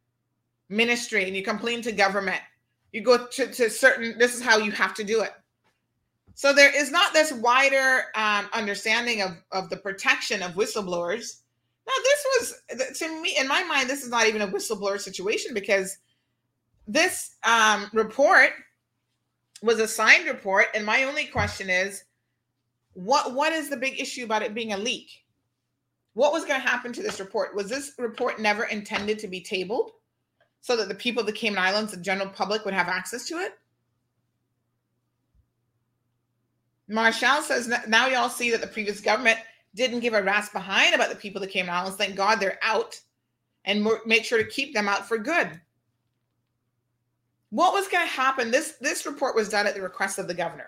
ministry 0.70 1.26
and 1.26 1.36
you 1.36 1.42
complain 1.42 1.82
to 1.82 1.92
government. 1.92 2.40
You 2.92 3.02
go 3.02 3.26
to, 3.26 3.46
to 3.46 3.68
certain, 3.68 4.16
this 4.18 4.34
is 4.34 4.42
how 4.42 4.56
you 4.58 4.70
have 4.72 4.94
to 4.94 5.04
do 5.04 5.20
it. 5.20 5.32
So 6.34 6.52
there 6.52 6.74
is 6.74 6.90
not 6.90 7.12
this 7.12 7.32
wider 7.32 8.04
um, 8.14 8.48
understanding 8.52 9.22
of, 9.22 9.32
of 9.52 9.68
the 9.68 9.76
protection 9.76 10.42
of 10.42 10.52
whistleblowers. 10.52 11.40
Now, 11.86 11.92
this 12.02 12.26
was, 12.78 12.98
to 12.98 13.22
me, 13.22 13.36
in 13.38 13.46
my 13.46 13.62
mind, 13.64 13.90
this 13.90 14.02
is 14.02 14.08
not 14.08 14.26
even 14.26 14.42
a 14.42 14.48
whistleblower 14.48 14.98
situation 14.98 15.52
because 15.52 15.98
this 16.88 17.36
um, 17.44 17.90
report 17.92 18.50
was 19.64 19.80
a 19.80 19.88
signed 19.88 20.28
report, 20.28 20.66
and 20.74 20.84
my 20.84 21.04
only 21.04 21.24
question 21.24 21.70
is, 21.70 22.04
what 22.92 23.32
what 23.32 23.52
is 23.52 23.70
the 23.70 23.76
big 23.76 23.98
issue 23.98 24.24
about 24.24 24.42
it 24.42 24.54
being 24.54 24.74
a 24.74 24.76
leak? 24.76 25.24
What 26.12 26.32
was 26.32 26.44
going 26.44 26.60
to 26.60 26.68
happen 26.68 26.92
to 26.92 27.02
this 27.02 27.18
report? 27.18 27.56
Was 27.56 27.68
this 27.68 27.94
report 27.98 28.38
never 28.38 28.64
intended 28.64 29.18
to 29.18 29.26
be 29.26 29.40
tabled 29.40 29.92
so 30.60 30.76
that 30.76 30.88
the 30.88 30.94
people 30.94 31.20
of 31.20 31.26
the 31.26 31.32
Cayman 31.32 31.58
Islands, 31.58 31.90
the 31.90 31.96
general 31.96 32.28
public, 32.28 32.64
would 32.64 32.74
have 32.74 32.88
access 32.88 33.26
to 33.28 33.38
it? 33.38 33.58
Marshall 36.86 37.40
says 37.40 37.72
now 37.88 38.06
y'all 38.06 38.28
see 38.28 38.50
that 38.50 38.60
the 38.60 38.66
previous 38.66 39.00
government 39.00 39.38
didn't 39.74 40.00
give 40.00 40.12
a 40.12 40.22
rat's 40.22 40.50
behind 40.50 40.94
about 40.94 41.08
the 41.08 41.16
people 41.16 41.42
of 41.42 41.48
the 41.48 41.52
Cayman 41.52 41.74
Islands. 41.74 41.96
Thank 41.96 42.16
God 42.16 42.38
they're 42.38 42.58
out 42.62 43.00
and 43.64 43.88
make 44.04 44.24
sure 44.24 44.38
to 44.38 44.48
keep 44.48 44.74
them 44.74 44.88
out 44.88 45.08
for 45.08 45.16
good 45.16 45.58
what 47.54 47.72
was 47.72 47.86
going 47.86 48.04
to 48.04 48.12
happen? 48.12 48.50
This 48.50 48.72
this 48.80 49.06
report 49.06 49.36
was 49.36 49.48
done 49.48 49.68
at 49.68 49.76
the 49.76 49.80
request 49.80 50.18
of 50.18 50.26
the 50.26 50.34
governor. 50.34 50.66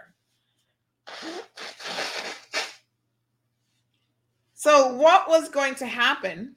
So 4.55 4.95
what 4.95 5.29
was 5.29 5.49
going 5.49 5.75
to 5.77 5.87
happen 5.87 6.55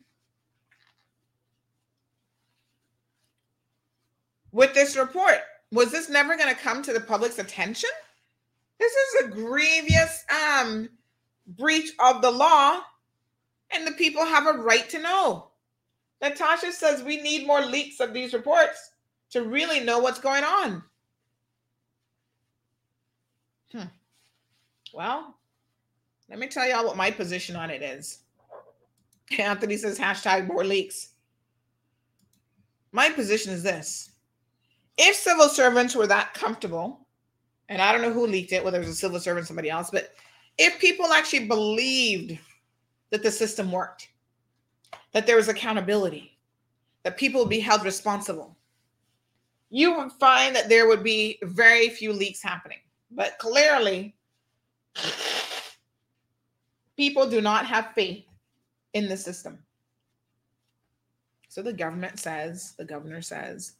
with 4.51 4.75
this 4.75 4.95
report? 4.95 5.39
Was 5.71 5.91
this 5.91 6.09
never 6.09 6.37
going 6.37 6.53
to 6.53 6.61
come 6.61 6.83
to 6.83 6.93
the 6.93 6.99
public's 6.99 7.39
attention? 7.39 7.89
This 8.77 8.93
is 8.93 9.23
a 9.23 9.27
grievous 9.29 10.23
um 10.53 10.89
breach 11.47 11.89
of 11.97 12.21
the 12.21 12.29
law 12.29 12.81
and 13.71 13.87
the 13.87 13.93
people 13.93 14.23
have 14.23 14.45
a 14.45 14.59
right 14.59 14.87
to 14.89 15.01
know. 15.01 15.49
Natasha 16.21 16.71
says 16.71 17.01
we 17.01 17.19
need 17.19 17.47
more 17.47 17.65
leaks 17.65 17.99
of 17.99 18.13
these 18.13 18.33
reports 18.33 18.91
to 19.31 19.43
really 19.43 19.79
know 19.79 19.99
what's 19.99 20.19
going 20.19 20.43
on. 20.43 20.83
Hmm. 23.71 23.83
Well, 24.93 25.35
let 26.29 26.39
me 26.39 26.47
tell 26.47 26.67
y'all 26.67 26.85
what 26.85 26.97
my 26.97 27.11
position 27.11 27.55
on 27.55 27.69
it 27.69 27.81
is. 27.81 28.19
Anthony 29.37 29.77
says 29.77 29.99
hashtag 29.99 30.47
more 30.47 30.65
leaks. 30.65 31.09
My 32.91 33.09
position 33.09 33.53
is 33.53 33.61
this. 33.61 34.11
If 34.97 35.15
civil 35.15 35.47
servants 35.47 35.95
were 35.95 36.07
that 36.07 36.33
comfortable, 36.33 37.07
and 37.69 37.81
I 37.81 37.91
don't 37.91 38.01
know 38.01 38.11
who 38.11 38.25
leaked 38.25 38.51
it, 38.51 38.63
whether 38.63 38.77
it 38.77 38.81
was 38.81 38.89
a 38.89 38.95
civil 38.95 39.19
servant, 39.19 39.47
somebody 39.47 39.69
else, 39.69 39.91
but 39.91 40.13
if 40.57 40.79
people 40.79 41.05
actually 41.07 41.45
believed 41.45 42.37
that 43.11 43.23
the 43.23 43.31
system 43.31 43.71
worked, 43.71 44.09
that 45.13 45.25
there 45.25 45.35
was 45.35 45.47
accountability, 45.47 46.37
that 47.03 47.17
people 47.17 47.41
would 47.41 47.49
be 47.49 47.59
held 47.59 47.85
responsible, 47.85 48.57
you 49.69 49.95
would 49.97 50.11
find 50.13 50.55
that 50.55 50.69
there 50.69 50.87
would 50.87 51.03
be 51.03 51.39
very 51.43 51.89
few 51.89 52.13
leaks 52.13 52.41
happening. 52.41 52.79
But 53.11 53.37
clearly, 53.39 54.15
people 56.95 57.29
do 57.29 57.41
not 57.41 57.65
have 57.65 57.93
faith 57.93 58.25
in 58.93 59.07
the 59.07 59.17
system. 59.17 59.59
So 61.49 61.63
the 61.63 61.73
government 61.73 62.19
says, 62.19 62.73
the 62.77 62.85
governor 62.85 63.21
says, 63.21 63.73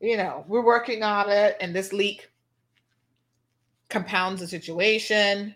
you 0.00 0.16
know, 0.16 0.44
we're 0.48 0.64
working 0.64 1.02
on 1.02 1.30
it, 1.30 1.56
and 1.60 1.74
this 1.74 1.92
leak 1.92 2.30
compounds 3.88 4.40
the 4.40 4.48
situation. 4.48 5.54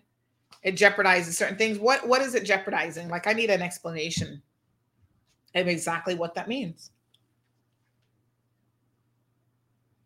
It 0.62 0.76
jeopardizes 0.76 1.32
certain 1.32 1.56
things. 1.56 1.78
What 1.78 2.06
what 2.06 2.22
is 2.22 2.34
it 2.34 2.44
jeopardizing? 2.44 3.08
Like, 3.08 3.26
I 3.26 3.32
need 3.32 3.50
an 3.50 3.62
explanation 3.62 4.40
of 5.54 5.66
exactly 5.66 6.14
what 6.14 6.34
that 6.36 6.48
means. 6.48 6.91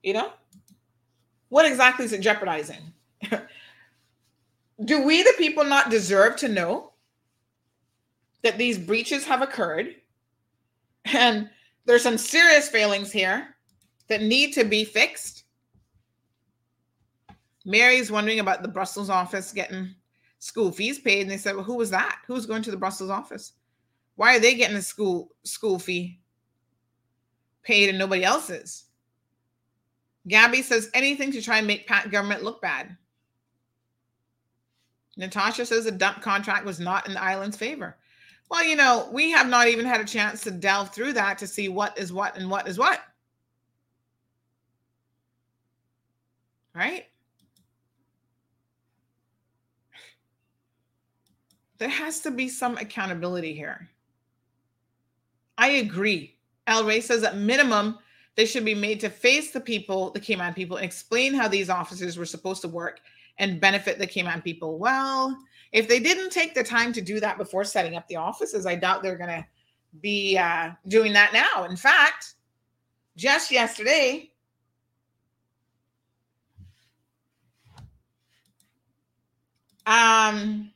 You 0.07 0.13
know? 0.13 0.33
What 1.49 1.67
exactly 1.67 2.05
is 2.05 2.13
it 2.13 2.21
jeopardizing? 2.21 2.93
Do 4.85 5.03
we, 5.03 5.25
the 5.25 5.35
people, 5.37 5.65
not 5.65 5.91
deserve 5.91 6.37
to 6.37 6.49
know 6.49 6.93
that 8.43 8.57
these 8.57 8.79
breaches 8.79 9.25
have 9.25 9.43
occurred? 9.43 9.97
And 11.07 11.51
there's 11.87 12.05
some 12.05 12.19
serious 12.19 12.69
failings 12.69 13.11
here 13.11 13.57
that 14.07 14.23
need 14.23 14.53
to 14.53 14.63
be 14.63 14.85
fixed. 14.85 15.43
Mary's 17.65 18.13
wondering 18.13 18.39
about 18.39 18.63
the 18.63 18.69
Brussels 18.69 19.11
office 19.11 19.51
getting 19.51 19.93
school 20.39 20.71
fees 20.71 21.01
paid. 21.01 21.23
And 21.23 21.31
they 21.31 21.37
said, 21.37 21.57
Well, 21.57 21.65
who 21.65 21.75
was 21.75 21.91
that? 21.91 22.21
Who's 22.29 22.47
going 22.47 22.63
to 22.63 22.71
the 22.71 22.77
Brussels 22.77 23.11
office? 23.11 23.55
Why 24.15 24.37
are 24.37 24.41
they 24.41 24.55
getting 24.55 24.77
the 24.77 24.83
school 24.83 25.33
school 25.43 25.81
fee 25.81 26.21
paid 27.65 27.89
and 27.89 27.99
nobody 27.99 28.23
else 28.23 28.51
is? 28.51 28.86
Gabby 30.29 30.63
says 30.63 30.91
anything 30.93 31.31
to 31.33 31.43
try 31.43 31.59
and 31.59 31.67
make 31.67 31.87
PACT 31.87 32.11
government 32.11 32.43
look 32.43 32.61
bad. 32.61 32.97
Natasha 35.17 35.65
says 35.65 35.85
the 35.85 35.93
dump 35.93 36.21
contract 36.21 36.67
was 36.67 36.81
not 36.81 37.07
in 37.07 37.15
the 37.15 37.23
island's 37.23 37.57
favor. 37.57 37.97
Well, 38.51 38.65
you 38.65 38.77
know, 38.77 39.09
we 39.13 39.31
have 39.31 39.49
not 39.49 39.69
even 39.69 39.87
had 39.87 40.01
a 40.01 40.05
chance 40.05 40.43
to 40.43 40.51
delve 40.51 40.95
through 40.95 41.15
that 41.15 41.39
to 41.39 41.47
see 41.47 41.69
what 41.69 41.99
is 41.99 42.13
what 42.13 42.37
and 42.37 42.51
what 42.51 42.69
is 42.69 42.79
what. 42.79 43.01
Right? 46.75 47.07
There 51.79 51.89
has 51.89 52.21
to 52.21 52.31
be 52.31 52.49
some 52.49 52.77
accountability 52.79 53.55
here. 53.55 53.89
I 55.59 55.69
agree. 55.69 56.37
El 56.67 56.85
Rey 56.85 57.01
says 57.01 57.23
at 57.23 57.37
minimum, 57.37 57.99
they 58.37 58.47
should 58.47 58.65
be 58.65 58.75
made 58.75 59.01
to 59.01 59.11
face 59.11 59.51
the 59.51 59.61
people, 59.61 60.11
the 60.11 60.21
Cayman 60.21 60.55
people, 60.55 60.77
and 60.77 60.85
explain 60.85 61.35
how 61.35 61.49
these 61.49 61.71
officers 61.71 62.19
were 62.19 62.27
supposed 62.27 62.63
to 62.63 62.69
work 62.69 63.01
and 63.39 63.61
benefit 63.61 63.99
the 63.99 64.07
Cayman 64.07 64.43
people. 64.43 64.79
Well, 64.79 65.37
if 65.73 65.89
they 65.89 65.99
didn't 65.99 66.31
take 66.31 66.55
the 66.55 66.63
time 66.63 66.93
to 66.93 67.01
do 67.01 67.19
that 67.21 67.39
before 67.39 67.65
setting 67.65 67.97
up 67.97 68.07
the 68.09 68.17
offices, 68.17 68.67
I 68.67 68.77
doubt 68.77 69.03
they're 69.03 69.17
going 69.17 69.31
to 69.31 69.47
be 70.01 70.37
uh, 70.37 70.71
doing 70.89 71.13
that 71.15 71.33
now. 71.33 71.65
In 71.65 71.77
fact, 71.77 72.35
just 73.17 73.51
yesterday, 73.51 74.31
um, 79.87 80.71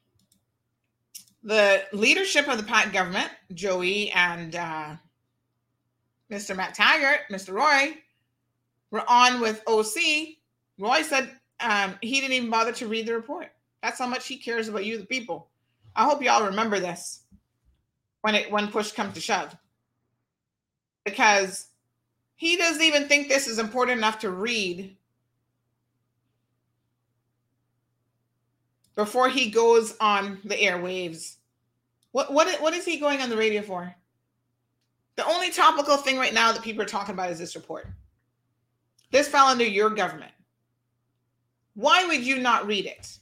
the 1.42 1.84
leadership 1.92 2.48
of 2.48 2.56
the 2.56 2.64
PACT 2.64 2.92
government, 2.92 3.30
Joey 3.52 4.10
and 4.12 4.56
uh, 4.56 4.96
Mr. 6.30 6.56
McTaggart, 6.56 7.20
Mr. 7.30 7.52
Roy, 7.52 7.96
were 8.90 9.08
on 9.08 9.40
with 9.40 9.62
OC. 9.66 10.36
Roy 10.78 11.02
said 11.02 11.30
um, 11.60 11.94
he 12.00 12.20
didn't 12.20 12.34
even 12.34 12.50
bother 12.50 12.72
to 12.72 12.88
read 12.88 13.06
the 13.06 13.14
report. 13.14 13.48
That's 13.82 13.98
how 13.98 14.06
much 14.06 14.26
he 14.26 14.36
cares 14.36 14.68
about 14.68 14.84
you, 14.84 14.98
the 14.98 15.06
people. 15.06 15.48
I 15.96 16.04
hope 16.04 16.22
y'all 16.22 16.46
remember 16.46 16.78
this 16.78 17.22
when 18.22 18.34
it 18.34 18.50
when 18.50 18.68
push 18.68 18.92
comes 18.92 19.14
to 19.14 19.20
shove, 19.20 19.56
because 21.04 21.68
he 22.36 22.56
doesn't 22.56 22.82
even 22.82 23.08
think 23.08 23.28
this 23.28 23.48
is 23.48 23.58
important 23.58 23.98
enough 23.98 24.18
to 24.20 24.30
read 24.30 24.96
before 28.94 29.28
he 29.28 29.50
goes 29.50 29.96
on 30.00 30.38
the 30.44 30.54
airwaves. 30.54 31.36
What 32.12 32.32
what 32.32 32.60
what 32.60 32.74
is 32.74 32.84
he 32.84 32.98
going 32.98 33.20
on 33.20 33.30
the 33.30 33.36
radio 33.36 33.62
for? 33.62 33.94
The 35.20 35.26
only 35.26 35.50
topical 35.50 35.98
thing 35.98 36.16
right 36.16 36.32
now 36.32 36.50
that 36.50 36.62
people 36.62 36.80
are 36.80 36.86
talking 36.86 37.12
about 37.12 37.30
is 37.30 37.38
this 37.38 37.54
report. 37.54 37.86
This 39.10 39.28
fell 39.28 39.48
under 39.48 39.66
your 39.66 39.90
government. 39.90 40.32
Why 41.74 42.06
would 42.06 42.24
you 42.24 42.38
not 42.38 42.66
read 42.66 42.86
it? 42.86 43.18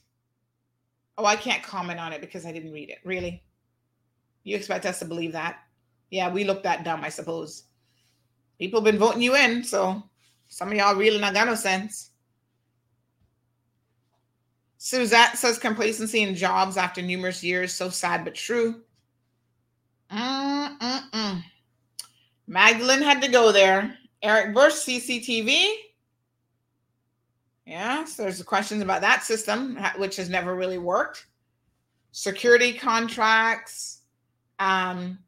Oh, 1.17 1.25
I 1.25 1.35
can't 1.35 1.61
comment 1.61 1.99
on 1.99 2.13
it 2.13 2.21
because 2.21 2.47
I 2.47 2.53
didn't 2.53 2.71
read 2.71 2.89
it. 2.89 2.99
Really? 3.03 3.43
You 4.45 4.55
expect 4.55 4.87
us 4.87 5.01
to 5.01 5.07
believe 5.07 5.33
that? 5.33 5.59
Yeah, 6.11 6.31
we 6.31 6.45
look 6.45 6.63
that 6.63 6.85
dumb, 6.85 7.03
I 7.03 7.09
suppose. 7.09 7.65
People 8.61 8.81
been 8.81 8.97
voting 8.97 9.23
you 9.23 9.35
in, 9.35 9.65
so 9.65 10.01
some 10.47 10.69
of 10.69 10.75
y'all 10.75 10.95
really 10.95 11.19
not 11.19 11.35
got 11.35 11.49
no 11.49 11.57
sense. 11.57 12.11
Suzette 14.77 15.37
says 15.37 15.59
complacency 15.59 16.23
in 16.23 16.37
jobs 16.37 16.77
after 16.77 17.03
numerous 17.03 17.43
years, 17.43 17.75
so 17.75 17.89
sad 17.89 18.25
but 18.25 18.37
true. 18.37 18.83
Mm-mm-mm. 20.13 21.43
Magdalene 22.49 23.03
had 23.03 23.21
to 23.23 23.29
go 23.29 23.53
there. 23.53 23.95
Eric 24.23 24.55
Bush, 24.55 24.73
CCTV. 24.73 25.67
Yeah, 27.67 28.05
so 28.07 28.23
there's 28.23 28.43
questions 28.43 28.83
about 28.83 29.03
that 29.03 29.23
system, 29.23 29.79
which 29.99 30.17
has 30.17 30.31
never 30.31 30.57
really 30.57 30.79
worked. 30.79 31.27
Security 32.13 32.73
contracts, 32.73 34.01
um, 34.59 35.19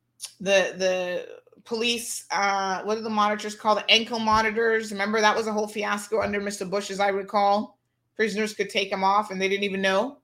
the 0.40 0.74
the 0.78 1.28
police, 1.64 2.24
uh, 2.30 2.80
what 2.82 2.96
are 2.96 3.02
the 3.02 3.10
monitors 3.10 3.54
called? 3.54 3.78
The 3.78 3.90
ankle 3.90 4.18
monitors. 4.18 4.90
Remember 4.90 5.20
that 5.20 5.36
was 5.36 5.46
a 5.46 5.52
whole 5.52 5.68
fiasco 5.68 6.22
under 6.22 6.40
Mr. 6.40 6.68
Bush, 6.68 6.90
as 6.90 6.98
I 6.98 7.08
recall. 7.08 7.78
Prisoners 8.16 8.54
could 8.54 8.70
take 8.70 8.90
them 8.90 9.04
off 9.04 9.30
and 9.30 9.40
they 9.40 9.48
didn't 9.48 9.64
even 9.64 9.82
know. 9.82 10.16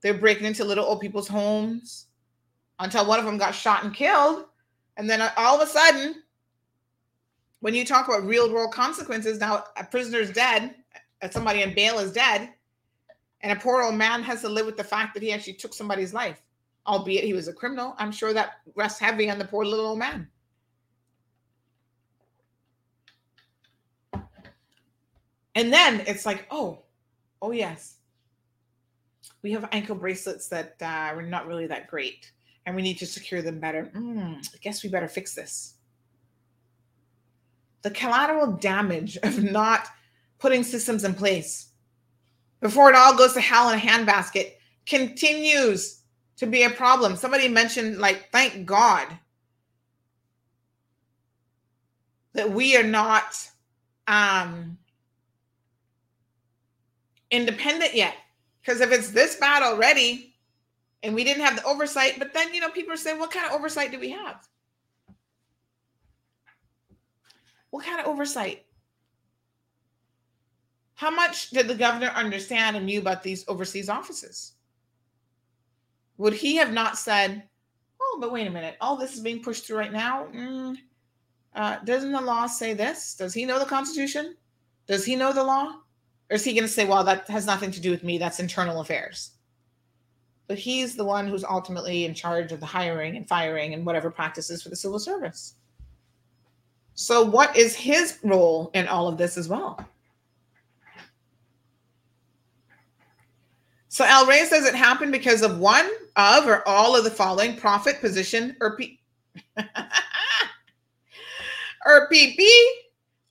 They're 0.00 0.14
breaking 0.14 0.46
into 0.46 0.64
little 0.64 0.84
old 0.84 1.00
people's 1.00 1.28
homes 1.28 2.06
until 2.80 3.06
one 3.06 3.20
of 3.20 3.24
them 3.24 3.38
got 3.38 3.54
shot 3.54 3.84
and 3.84 3.94
killed. 3.94 4.46
And 5.00 5.08
then 5.08 5.22
all 5.38 5.58
of 5.58 5.66
a 5.66 5.72
sudden, 5.72 6.22
when 7.60 7.74
you 7.74 7.86
talk 7.86 8.06
about 8.06 8.26
real 8.26 8.52
world 8.52 8.74
consequences, 8.74 9.40
now 9.40 9.64
a 9.78 9.82
prisoner's 9.82 10.30
dead, 10.30 10.74
uh, 11.22 11.30
somebody 11.30 11.62
in 11.62 11.74
bail 11.74 11.98
is 12.00 12.12
dead, 12.12 12.50
and 13.40 13.50
a 13.50 13.56
poor 13.58 13.82
old 13.82 13.94
man 13.94 14.22
has 14.22 14.42
to 14.42 14.48
live 14.50 14.66
with 14.66 14.76
the 14.76 14.84
fact 14.84 15.14
that 15.14 15.22
he 15.22 15.32
actually 15.32 15.54
took 15.54 15.72
somebody's 15.72 16.12
life, 16.12 16.42
albeit 16.86 17.24
he 17.24 17.32
was 17.32 17.48
a 17.48 17.52
criminal. 17.54 17.94
I'm 17.96 18.12
sure 18.12 18.34
that 18.34 18.56
rests 18.74 19.00
heavy 19.00 19.30
on 19.30 19.38
the 19.38 19.46
poor 19.46 19.64
little 19.64 19.86
old 19.86 19.98
man. 19.98 20.28
And 25.54 25.72
then 25.72 26.04
it's 26.06 26.26
like, 26.26 26.46
oh, 26.50 26.80
oh 27.40 27.52
yes, 27.52 27.94
we 29.40 29.50
have 29.52 29.66
ankle 29.72 29.96
bracelets 29.96 30.48
that 30.48 30.76
uh, 30.82 30.84
are 30.84 31.22
not 31.22 31.46
really 31.46 31.66
that 31.68 31.86
great, 31.86 32.32
and 32.66 32.76
we 32.76 32.82
need 32.82 32.98
to 32.98 33.06
secure 33.06 33.42
them 33.42 33.58
better. 33.58 33.90
Mm, 33.94 34.36
I 34.36 34.58
guess 34.60 34.82
we 34.82 34.88
better 34.88 35.08
fix 35.08 35.34
this 35.34 35.74
the 37.82 37.90
collateral 37.90 38.52
damage 38.52 39.16
of 39.22 39.42
not 39.42 39.88
putting 40.38 40.62
systems 40.62 41.04
in 41.04 41.14
place 41.14 41.68
before 42.60 42.90
it 42.90 42.96
all 42.96 43.16
goes 43.16 43.32
to 43.34 43.40
hell 43.40 43.70
in 43.70 43.78
a 43.78 43.82
handbasket 43.82 44.52
continues 44.86 46.00
to 46.36 46.46
be 46.46 46.62
a 46.62 46.70
problem. 46.70 47.16
Somebody 47.16 47.48
mentioned, 47.48 47.98
like, 47.98 48.30
thank 48.32 48.66
God 48.66 49.06
that 52.32 52.50
we 52.50 52.76
are 52.76 52.84
not 52.84 53.48
um, 54.06 54.78
independent 57.30 57.94
yet. 57.94 58.14
Because 58.60 58.80
if 58.80 58.92
it's 58.92 59.10
this 59.10 59.36
bad 59.36 59.62
already 59.62 60.29
and 61.02 61.14
we 61.14 61.24
didn't 61.24 61.44
have 61.44 61.56
the 61.56 61.64
oversight, 61.64 62.18
but 62.18 62.34
then, 62.34 62.52
you 62.52 62.60
know, 62.60 62.70
people 62.70 62.92
are 62.92 62.98
saying, 62.98 63.18
what 63.18 63.30
kind 63.30 63.46
of 63.46 63.52
oversight 63.52 63.90
do 63.90 63.98
we 63.98 64.10
have? 64.10 64.46
What 67.70 67.84
kind 67.84 68.00
of 68.00 68.06
oversight? 68.06 68.66
How 70.94 71.10
much 71.10 71.50
did 71.50 71.68
the 71.68 71.74
governor 71.74 72.08
understand 72.08 72.76
and 72.76 72.84
knew 72.84 73.00
about 73.00 73.22
these 73.22 73.44
overseas 73.48 73.88
offices? 73.88 74.52
Would 76.18 76.34
he 76.34 76.56
have 76.56 76.72
not 76.72 76.98
said, 76.98 77.44
oh, 78.00 78.18
but 78.20 78.32
wait 78.32 78.46
a 78.46 78.50
minute, 78.50 78.76
all 78.80 78.96
this 78.96 79.14
is 79.14 79.20
being 79.20 79.42
pushed 79.42 79.66
through 79.66 79.78
right 79.78 79.92
now? 79.92 80.26
Mm, 80.34 80.76
uh, 81.54 81.78
doesn't 81.84 82.12
the 82.12 82.20
law 82.20 82.46
say 82.46 82.74
this? 82.74 83.14
Does 83.14 83.32
he 83.32 83.46
know 83.46 83.58
the 83.58 83.64
Constitution? 83.64 84.36
Does 84.86 85.06
he 85.06 85.16
know 85.16 85.32
the 85.32 85.42
law? 85.42 85.76
Or 86.28 86.34
is 86.34 86.44
he 86.44 86.52
going 86.52 86.64
to 86.64 86.68
say, 86.68 86.84
well, 86.84 87.04
that 87.04 87.26
has 87.28 87.46
nothing 87.46 87.70
to 87.70 87.80
do 87.80 87.90
with 87.90 88.04
me? 88.04 88.18
That's 88.18 88.38
internal 88.38 88.80
affairs. 88.80 89.30
But 90.50 90.58
he's 90.58 90.96
the 90.96 91.04
one 91.04 91.28
who's 91.28 91.44
ultimately 91.44 92.06
in 92.06 92.12
charge 92.12 92.50
of 92.50 92.58
the 92.58 92.66
hiring 92.66 93.16
and 93.16 93.28
firing 93.28 93.72
and 93.72 93.86
whatever 93.86 94.10
practices 94.10 94.64
for 94.64 94.68
the 94.68 94.74
civil 94.74 94.98
service. 94.98 95.54
So, 96.94 97.22
what 97.22 97.56
is 97.56 97.76
his 97.76 98.18
role 98.24 98.72
in 98.74 98.88
all 98.88 99.06
of 99.06 99.16
this 99.16 99.38
as 99.38 99.46
well? 99.46 99.78
So, 103.90 104.04
Al 104.04 104.26
Rey 104.26 104.44
says 104.46 104.66
it 104.66 104.74
happened 104.74 105.12
because 105.12 105.42
of 105.42 105.60
one 105.60 105.88
of 106.16 106.48
or 106.48 106.66
all 106.66 106.96
of 106.96 107.04
the 107.04 107.12
following 107.12 107.56
profit, 107.56 108.00
position, 108.00 108.56
or 108.60 108.76
P. 108.76 108.98
or 111.86 112.08
PP, 112.10 112.44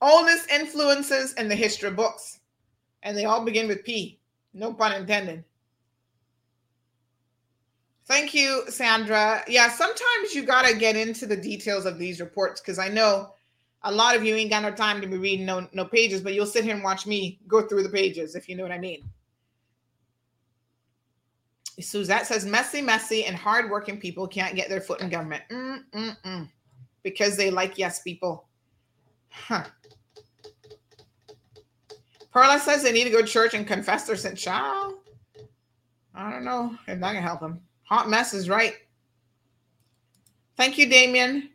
oldest 0.01 0.49
influences 0.49 1.33
in 1.33 1.49
the 1.49 1.55
history 1.55 1.91
books. 1.91 2.39
And 3.03 3.17
they 3.17 3.25
all 3.25 3.43
begin 3.43 3.67
with 3.67 3.83
P. 3.83 4.21
No 4.53 4.71
pun 4.71 4.93
intended. 4.93 5.43
Thank 8.09 8.33
you, 8.33 8.63
Sandra. 8.69 9.43
Yeah, 9.47 9.69
sometimes 9.69 10.33
you 10.33 10.41
got 10.41 10.65
to 10.65 10.75
get 10.75 10.95
into 10.95 11.27
the 11.27 11.37
details 11.37 11.85
of 11.85 11.99
these 11.99 12.19
reports 12.19 12.59
because 12.59 12.79
I 12.79 12.87
know 12.89 13.35
a 13.83 13.91
lot 13.91 14.15
of 14.15 14.25
you 14.25 14.35
ain't 14.35 14.49
got 14.49 14.63
no 14.63 14.71
time 14.71 14.99
to 14.99 15.07
be 15.07 15.15
reading 15.17 15.45
no, 15.45 15.69
no 15.73 15.85
pages, 15.85 16.19
but 16.19 16.33
you'll 16.33 16.47
sit 16.47 16.63
here 16.63 16.73
and 16.73 16.83
watch 16.83 17.05
me 17.05 17.39
go 17.47 17.61
through 17.61 17.83
the 17.83 17.89
pages, 17.89 18.33
if 18.33 18.49
you 18.49 18.57
know 18.57 18.63
what 18.63 18.71
I 18.71 18.79
mean. 18.79 19.03
Suzette 21.79 22.25
says 22.25 22.47
messy, 22.47 22.81
messy, 22.81 23.25
and 23.25 23.35
hardworking 23.35 23.99
people 23.99 24.27
can't 24.27 24.55
get 24.55 24.69
their 24.69 24.81
foot 24.81 25.01
in 25.01 25.09
government. 25.09 25.43
Mm-mm-mm. 25.51 26.49
Because 27.03 27.37
they 27.37 27.51
like 27.51 27.77
yes 27.77 28.01
people. 28.01 28.47
Huh. 29.29 29.65
Perla 32.33 32.59
says 32.59 32.81
they 32.81 32.91
need 32.91 33.03
to 33.03 33.11
go 33.11 33.21
to 33.21 33.27
church 33.27 33.53
and 33.53 33.67
confess 33.67 34.05
their 34.07 34.15
sin. 34.15 34.35
Child, 34.35 34.95
I 36.15 36.31
don't 36.31 36.43
know 36.43 36.75
if 36.87 36.99
that 36.99 37.13
can 37.13 37.21
help 37.21 37.39
them. 37.39 37.61
Hot 37.89 38.07
mess 38.07 38.35
is 38.35 38.47
right. 38.47 38.75
Thank 40.55 40.77
you, 40.77 40.87
Damien. 40.87 41.49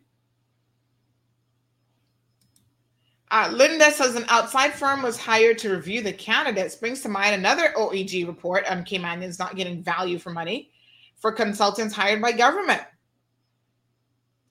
Uh, 3.31 3.49
Linda 3.53 3.89
says 3.91 4.15
an 4.15 4.25
outside 4.27 4.73
firm 4.73 5.01
was 5.01 5.17
hired 5.17 5.57
to 5.59 5.69
review 5.69 6.01
the 6.01 6.11
candidates. 6.11 6.75
Brings 6.75 7.01
to 7.01 7.09
mind 7.09 7.35
another 7.35 7.73
OAG 7.77 8.27
report 8.27 8.65
on 8.69 8.83
Caymanians 8.83 9.39
not 9.39 9.55
getting 9.55 9.81
value 9.81 10.19
for 10.19 10.31
money 10.31 10.71
for 11.15 11.31
consultants 11.31 11.95
hired 11.95 12.21
by 12.21 12.33
government. 12.33 12.83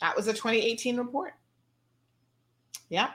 That 0.00 0.16
was 0.16 0.26
a 0.26 0.32
2018 0.32 0.96
report. 0.96 1.34
Yeah. 2.88 3.10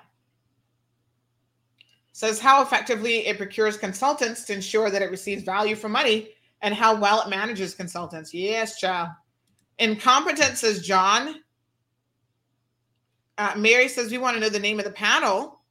Says 2.11 2.39
how 2.39 2.61
effectively 2.61 3.25
it 3.25 3.37
procures 3.37 3.77
consultants 3.77 4.43
to 4.45 4.53
ensure 4.53 4.91
that 4.91 5.01
it 5.01 5.09
receives 5.09 5.43
value 5.43 5.75
for 5.75 5.89
money 5.89 6.29
and 6.61 6.73
how 6.73 6.95
well 6.95 7.21
it 7.21 7.29
manages 7.29 7.73
consultants. 7.73 8.33
Yes, 8.33 8.79
child. 8.79 9.09
Incompetent, 9.77 10.57
says 10.57 10.85
John. 10.85 11.35
Uh, 13.37 13.53
Mary 13.55 13.87
says 13.87 14.11
we 14.11 14.17
want 14.17 14.35
to 14.35 14.41
know 14.41 14.49
the 14.49 14.59
name 14.59 14.79
of 14.79 14.85
the 14.85 14.91
panel. 14.91 15.61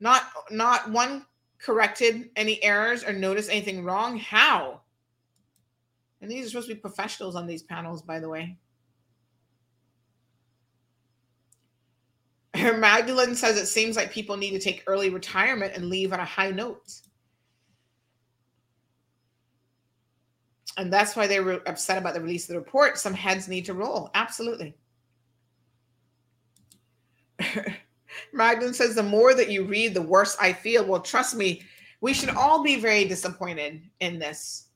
Not 0.00 0.22
not 0.50 0.90
one 0.90 1.26
corrected 1.58 2.30
any 2.36 2.62
errors 2.64 3.04
or 3.04 3.12
noticed 3.12 3.50
anything 3.50 3.84
wrong. 3.84 4.18
How? 4.18 4.80
And 6.22 6.30
these 6.30 6.46
are 6.46 6.48
supposed 6.50 6.68
to 6.68 6.74
be 6.74 6.80
professionals 6.80 7.36
on 7.36 7.46
these 7.46 7.62
panels, 7.62 8.00
by 8.02 8.18
the 8.18 8.28
way. 8.28 8.56
Magdalene 12.54 13.34
says 13.34 13.56
it 13.56 13.66
seems 13.66 13.96
like 13.96 14.10
people 14.10 14.36
need 14.36 14.50
to 14.50 14.58
take 14.58 14.84
early 14.86 15.10
retirement 15.10 15.74
and 15.74 15.88
leave 15.88 16.12
on 16.12 16.20
a 16.20 16.24
high 16.24 16.50
note. 16.50 16.92
And 20.76 20.92
that's 20.92 21.16
why 21.16 21.26
they 21.26 21.40
were 21.40 21.62
upset 21.66 21.98
about 21.98 22.14
the 22.14 22.20
release 22.20 22.48
of 22.48 22.54
the 22.54 22.60
report. 22.60 22.98
Some 22.98 23.14
heads 23.14 23.48
need 23.48 23.64
to 23.66 23.74
roll. 23.74 24.10
Absolutely. 24.14 24.74
Magdalene 28.32 28.74
says, 28.74 28.94
the 28.94 29.02
more 29.02 29.34
that 29.34 29.50
you 29.50 29.64
read, 29.64 29.94
the 29.94 30.02
worse 30.02 30.36
I 30.40 30.52
feel. 30.52 30.84
Well, 30.84 31.00
trust 31.00 31.34
me, 31.34 31.62
we 32.00 32.14
should 32.14 32.30
all 32.30 32.62
be 32.62 32.76
very 32.76 33.04
disappointed 33.04 33.82
in 34.00 34.18
this. 34.18 34.68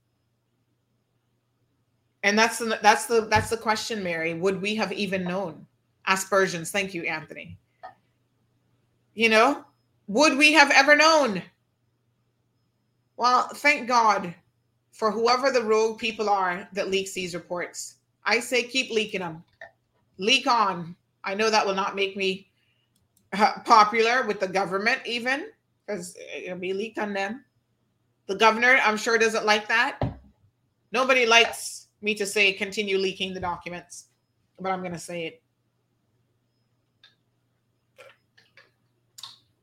And 2.23 2.39
that's 2.39 2.59
the 2.59 2.79
that's 2.83 3.05
the 3.07 3.23
that's 3.31 3.51
the 3.51 3.57
question, 3.57 4.03
Mary. 4.03 4.33
Would 4.33 4.63
we 4.63 4.75
have 4.77 4.93
even 4.93 5.25
known? 5.25 5.67
Aspersions. 6.07 6.71
Thank 6.71 6.95
you, 6.95 7.03
Anthony. 7.03 7.59
You 9.15 9.29
know, 9.29 9.65
would 10.07 10.39
we 10.39 10.55
have 10.55 10.71
ever 10.71 10.97
known? 10.97 11.43
Well, 13.17 13.49
thank 13.55 13.87
God 13.87 14.35
for 14.95 15.11
whoever 15.11 15.51
the 15.51 15.63
rogue 15.63 15.99
people 15.99 16.31
are 16.31 16.69
that 16.73 16.89
leaks 16.89 17.13
these 17.13 17.35
reports. 17.35 17.97
I 18.25 18.39
say 18.39 18.63
keep 18.63 18.91
leaking 18.91 19.21
them. 19.21 19.43
Leak 20.19 20.47
on. 20.47 20.95
I 21.25 21.35
know 21.35 21.51
that 21.51 21.67
will 21.67 21.75
not 21.75 21.97
make 21.97 22.17
me 22.17 22.49
uh, 23.33 23.55
popular 23.65 24.25
with 24.25 24.39
the 24.39 24.47
government, 24.47 25.01
even 25.05 25.47
because 25.85 26.17
it'll 26.35 26.59
be 26.59 26.73
leaked 26.73 26.99
on 26.99 27.13
them. 27.13 27.45
The 28.29 28.37
governor, 28.37 28.79
I'm 28.85 28.97
sure, 28.97 29.19
doesn't 29.19 29.45
like 29.45 29.67
that. 29.67 29.99
Nobody 30.93 31.27
likes 31.27 31.89
me 32.01 32.15
to 32.15 32.25
say 32.25 32.53
continue 32.53 32.97
leaking 32.97 33.35
the 33.35 33.41
documents, 33.41 34.07
but 34.61 34.71
I'm 34.71 34.81
going 34.81 34.93
to 34.93 34.99
say 34.99 35.27
it. 35.27 35.43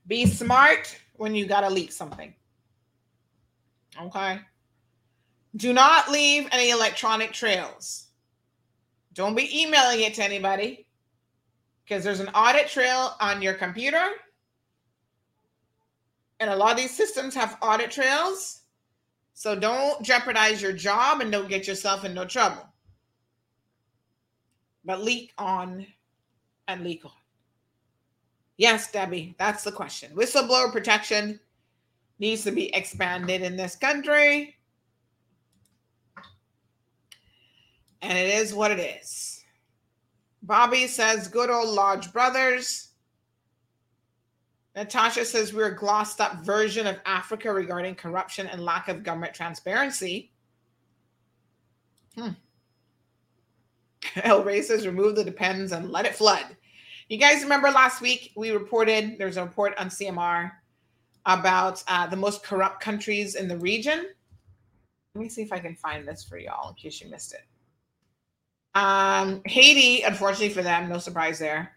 Be 0.08 0.26
smart 0.26 1.00
when 1.16 1.34
you 1.34 1.46
got 1.46 1.62
to 1.62 1.70
leak 1.70 1.94
something. 1.94 2.34
Okay. 4.02 4.42
Do 5.56 5.74
not 5.74 6.10
leave 6.10 6.48
any 6.52 6.70
electronic 6.70 7.34
trails. 7.34 8.08
Don't 9.14 9.36
be 9.36 9.62
emailing 9.62 10.02
it 10.02 10.14
to 10.16 10.24
anybody 10.24 10.86
because 11.84 12.04
there's 12.04 12.22
an 12.22 12.30
audit 12.30 12.68
trail 12.68 13.16
on 13.20 13.42
your 13.42 13.54
computer. 13.54 14.06
And 16.40 16.50
a 16.50 16.56
lot 16.56 16.72
of 16.72 16.78
these 16.78 16.96
systems 16.96 17.36
have 17.36 17.58
audit 17.62 17.92
trails. 17.92 18.62
So 19.34 19.56
don't 19.56 20.02
jeopardize 20.02 20.62
your 20.62 20.74
job 20.74 21.20
and 21.20 21.32
don't 21.32 21.50
get 21.50 21.68
yourself 21.68 22.06
in 22.06 22.14
no 22.14 22.26
trouble. 22.26 22.66
But 24.86 25.04
leak 25.04 25.34
on 25.38 25.86
and 26.68 26.84
leak 26.84 27.04
on. 27.06 27.12
Yes, 28.58 28.92
Debbie, 28.92 29.36
that's 29.38 29.64
the 29.64 29.72
question. 29.72 30.12
Whistleblower 30.16 30.72
protection 30.72 31.40
needs 32.20 32.44
to 32.44 32.52
be 32.52 32.74
expanded 32.76 33.42
in 33.42 33.56
this 33.56 33.76
country. 33.76 34.56
And 38.02 38.18
it 38.18 38.30
is 38.34 38.54
what 38.54 38.72
it 38.72 38.80
is. 38.80 39.44
Bobby 40.44 40.88
says, 40.88 41.28
good 41.28 41.50
old 41.50 41.70
Lodge 41.70 42.12
Brothers. 42.12 42.90
Natasha 44.76 45.26
says, 45.26 45.54
we're 45.54 45.68
a 45.68 45.76
glossed 45.76 46.22
up 46.22 46.44
version 46.44 46.88
of 46.88 46.98
Africa 47.06 47.54
regarding 47.54 47.96
corruption 47.96 48.48
and 48.48 48.64
lack 48.64 48.88
of 48.88 49.04
government 49.04 49.34
transparency. 49.34 50.32
Hmm. 52.16 52.30
El 54.24 54.44
Ray 54.44 54.62
says, 54.62 54.88
remove 54.88 55.16
the 55.16 55.24
depends 55.24 55.72
and 55.72 55.92
let 55.92 56.06
it 56.06 56.16
flood. 56.16 56.46
You 57.10 57.18
guys 57.18 57.44
remember 57.44 57.70
last 57.70 58.02
week 58.02 58.32
we 58.36 58.52
reported, 58.52 59.18
there's 59.18 59.38
a 59.38 59.44
report 59.44 59.74
on 59.78 59.90
CMR 59.90 60.52
about 61.26 61.84
uh, 61.88 62.08
the 62.08 62.16
most 62.16 62.44
corrupt 62.44 62.82
countries 62.82 63.36
in 63.36 63.48
the 63.48 63.58
region. 63.58 64.08
Let 65.14 65.22
me 65.22 65.30
see 65.30 65.42
if 65.42 65.52
I 65.52 65.60
can 65.60 65.76
find 65.76 66.08
this 66.08 66.24
for 66.24 66.38
y'all 66.38 66.70
in 66.70 66.76
case 66.76 67.02
you 67.02 67.10
missed 67.10 67.34
it. 67.34 67.42
Um, 68.74 69.42
Haiti, 69.46 70.04
unfortunately 70.04 70.54
for 70.54 70.62
them, 70.62 70.90
no 70.90 70.98
surprise 70.98 71.40
there. 71.40 71.74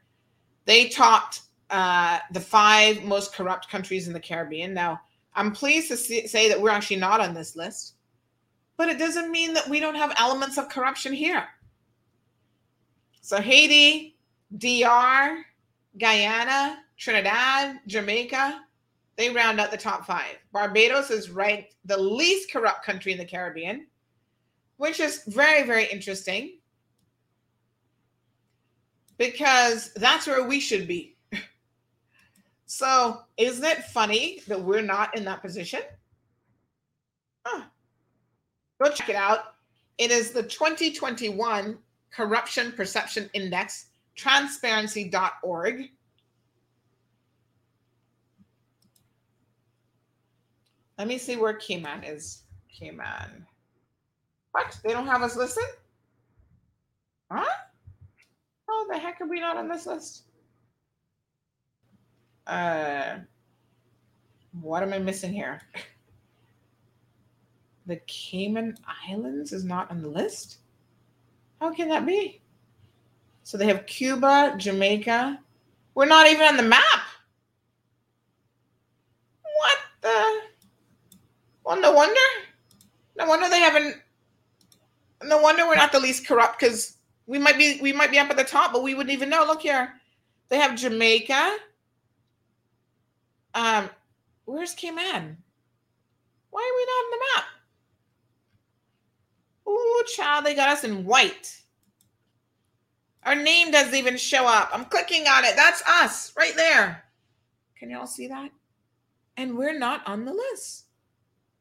They 0.64 0.88
topped 0.88 1.42
uh, 1.70 2.20
the 2.32 2.40
five 2.40 3.02
most 3.04 3.34
corrupt 3.34 3.68
countries 3.68 4.06
in 4.06 4.12
the 4.12 4.20
Caribbean. 4.20 4.72
Now, 4.72 5.00
I'm 5.34 5.50
pleased 5.50 5.88
to 5.88 5.96
see, 5.96 6.26
say 6.26 6.48
that 6.48 6.60
we're 6.60 6.70
actually 6.70 6.96
not 6.96 7.20
on 7.20 7.34
this 7.34 7.56
list, 7.56 7.94
but 8.76 8.88
it 8.88 8.98
doesn't 8.98 9.30
mean 9.30 9.54
that 9.54 9.68
we 9.68 9.80
don't 9.80 9.96
have 9.96 10.14
elements 10.18 10.58
of 10.58 10.68
corruption 10.68 11.12
here. 11.12 11.48
So, 13.20 13.40
Haiti, 13.40 14.16
DR, 14.58 15.38
Guyana, 15.98 16.78
Trinidad, 16.96 17.80
Jamaica, 17.86 18.60
they 19.16 19.30
round 19.30 19.60
out 19.60 19.70
the 19.70 19.76
top 19.76 20.06
five. 20.06 20.36
Barbados 20.52 21.10
is 21.10 21.30
ranked 21.30 21.74
the 21.84 21.96
least 21.96 22.52
corrupt 22.52 22.84
country 22.84 23.12
in 23.12 23.18
the 23.18 23.24
Caribbean, 23.24 23.86
which 24.76 25.00
is 25.00 25.22
very, 25.26 25.66
very 25.66 25.86
interesting 25.86 26.58
because 29.18 29.92
that's 29.94 30.26
where 30.26 30.44
we 30.44 30.60
should 30.60 30.86
be. 30.88 31.16
so, 32.66 33.20
isn't 33.36 33.64
it 33.64 33.84
funny 33.84 34.40
that 34.48 34.60
we're 34.60 34.82
not 34.82 35.16
in 35.16 35.24
that 35.24 35.42
position? 35.42 35.80
Huh. 37.44 37.64
Go 38.82 38.90
check 38.90 39.08
it 39.10 39.16
out. 39.16 39.54
It 39.98 40.10
is 40.10 40.32
the 40.32 40.42
2021 40.42 41.78
Corruption 42.10 42.72
Perception 42.72 43.30
Index, 43.32 43.86
transparency.org. 44.16 45.90
Let 50.98 51.08
me 51.08 51.18
see 51.18 51.36
where 51.36 51.54
Cayman 51.54 52.04
is. 52.04 52.42
Cayman. 52.72 53.46
What? 54.52 54.78
They 54.84 54.92
don't 54.92 55.06
have 55.06 55.22
us 55.22 55.36
listed? 55.36 55.64
Huh? 57.30 57.44
How 58.74 58.88
the 58.88 58.98
heck 58.98 59.20
are 59.20 59.28
we 59.28 59.38
not 59.38 59.56
on 59.56 59.68
this 59.68 59.86
list? 59.86 60.24
Uh, 62.44 63.18
what 64.60 64.82
am 64.82 64.92
I 64.92 64.98
missing 64.98 65.32
here? 65.32 65.60
The 67.86 68.00
Cayman 68.06 68.78
Islands 69.10 69.52
is 69.52 69.62
not 69.62 69.90
on 69.90 70.00
the 70.00 70.08
list? 70.08 70.60
How 71.60 71.70
can 71.70 71.90
that 71.90 72.06
be? 72.06 72.40
So 73.42 73.58
they 73.58 73.66
have 73.66 73.84
Cuba, 73.84 74.54
Jamaica. 74.56 75.38
We're 75.94 76.06
not 76.06 76.26
even 76.26 76.46
on 76.46 76.56
the 76.56 76.62
map. 76.62 76.82
What 79.42 79.78
the? 80.00 80.40
Well, 81.66 81.78
no 81.78 81.92
wonder. 81.92 82.14
No 83.18 83.26
wonder 83.26 83.50
they 83.50 83.60
haven't. 83.60 83.96
No 85.22 85.36
wonder 85.36 85.66
we're 85.66 85.76
not 85.76 85.92
the 85.92 86.00
least 86.00 86.26
corrupt 86.26 86.58
because 86.58 86.93
we 87.26 87.38
might 87.38 87.58
be 87.58 87.78
we 87.80 87.92
might 87.92 88.10
be 88.10 88.18
up 88.18 88.30
at 88.30 88.36
the 88.36 88.44
top, 88.44 88.72
but 88.72 88.82
we 88.82 88.94
wouldn't 88.94 89.12
even 89.12 89.30
know. 89.30 89.44
Look 89.46 89.62
here. 89.62 89.94
They 90.48 90.58
have 90.58 90.76
Jamaica. 90.76 91.56
Um, 93.54 93.88
where's 94.44 94.74
Cayman? 94.74 95.38
Why 96.50 96.60
are 96.60 96.76
we 96.76 96.86
not 96.86 97.04
on 97.04 97.10
the 97.10 97.24
map? 97.34 97.44
Ooh, 99.68 100.04
child, 100.14 100.44
they 100.44 100.54
got 100.54 100.68
us 100.68 100.84
in 100.84 101.04
white. 101.04 101.60
Our 103.24 103.34
name 103.34 103.70
doesn't 103.70 103.94
even 103.94 104.16
show 104.18 104.46
up. 104.46 104.70
I'm 104.72 104.84
clicking 104.84 105.26
on 105.26 105.44
it. 105.44 105.56
That's 105.56 105.82
us 105.88 106.32
right 106.36 106.54
there. 106.54 107.04
Can 107.78 107.90
y'all 107.90 108.06
see 108.06 108.28
that? 108.28 108.50
And 109.36 109.56
we're 109.56 109.78
not 109.78 110.06
on 110.06 110.24
the 110.24 110.32
list. 110.32 110.84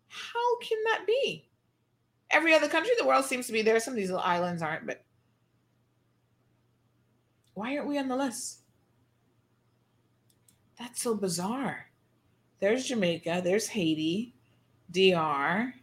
How 0.08 0.60
can 0.60 0.78
that 0.86 1.06
be? 1.08 1.48
Every 2.30 2.54
other 2.54 2.68
country 2.68 2.92
in 2.92 2.98
the 3.00 3.08
world 3.08 3.26
seems 3.26 3.48
to 3.48 3.54
be 3.54 3.62
there. 3.62 3.80
Some 3.80 3.94
of 3.94 3.98
these 3.98 4.10
little 4.10 4.24
islands 4.24 4.62
aren't, 4.62 4.86
but 4.86 5.04
why 7.54 7.76
aren't 7.76 7.88
we 7.88 7.98
on 7.98 8.08
the 8.08 8.16
list? 8.16 8.60
That's 10.80 11.02
so 11.02 11.16
bizarre. 11.16 11.88
There's 12.60 12.86
Jamaica, 12.86 13.42
there's 13.44 13.68
Haiti, 13.68 14.34
DR. 14.92 15.74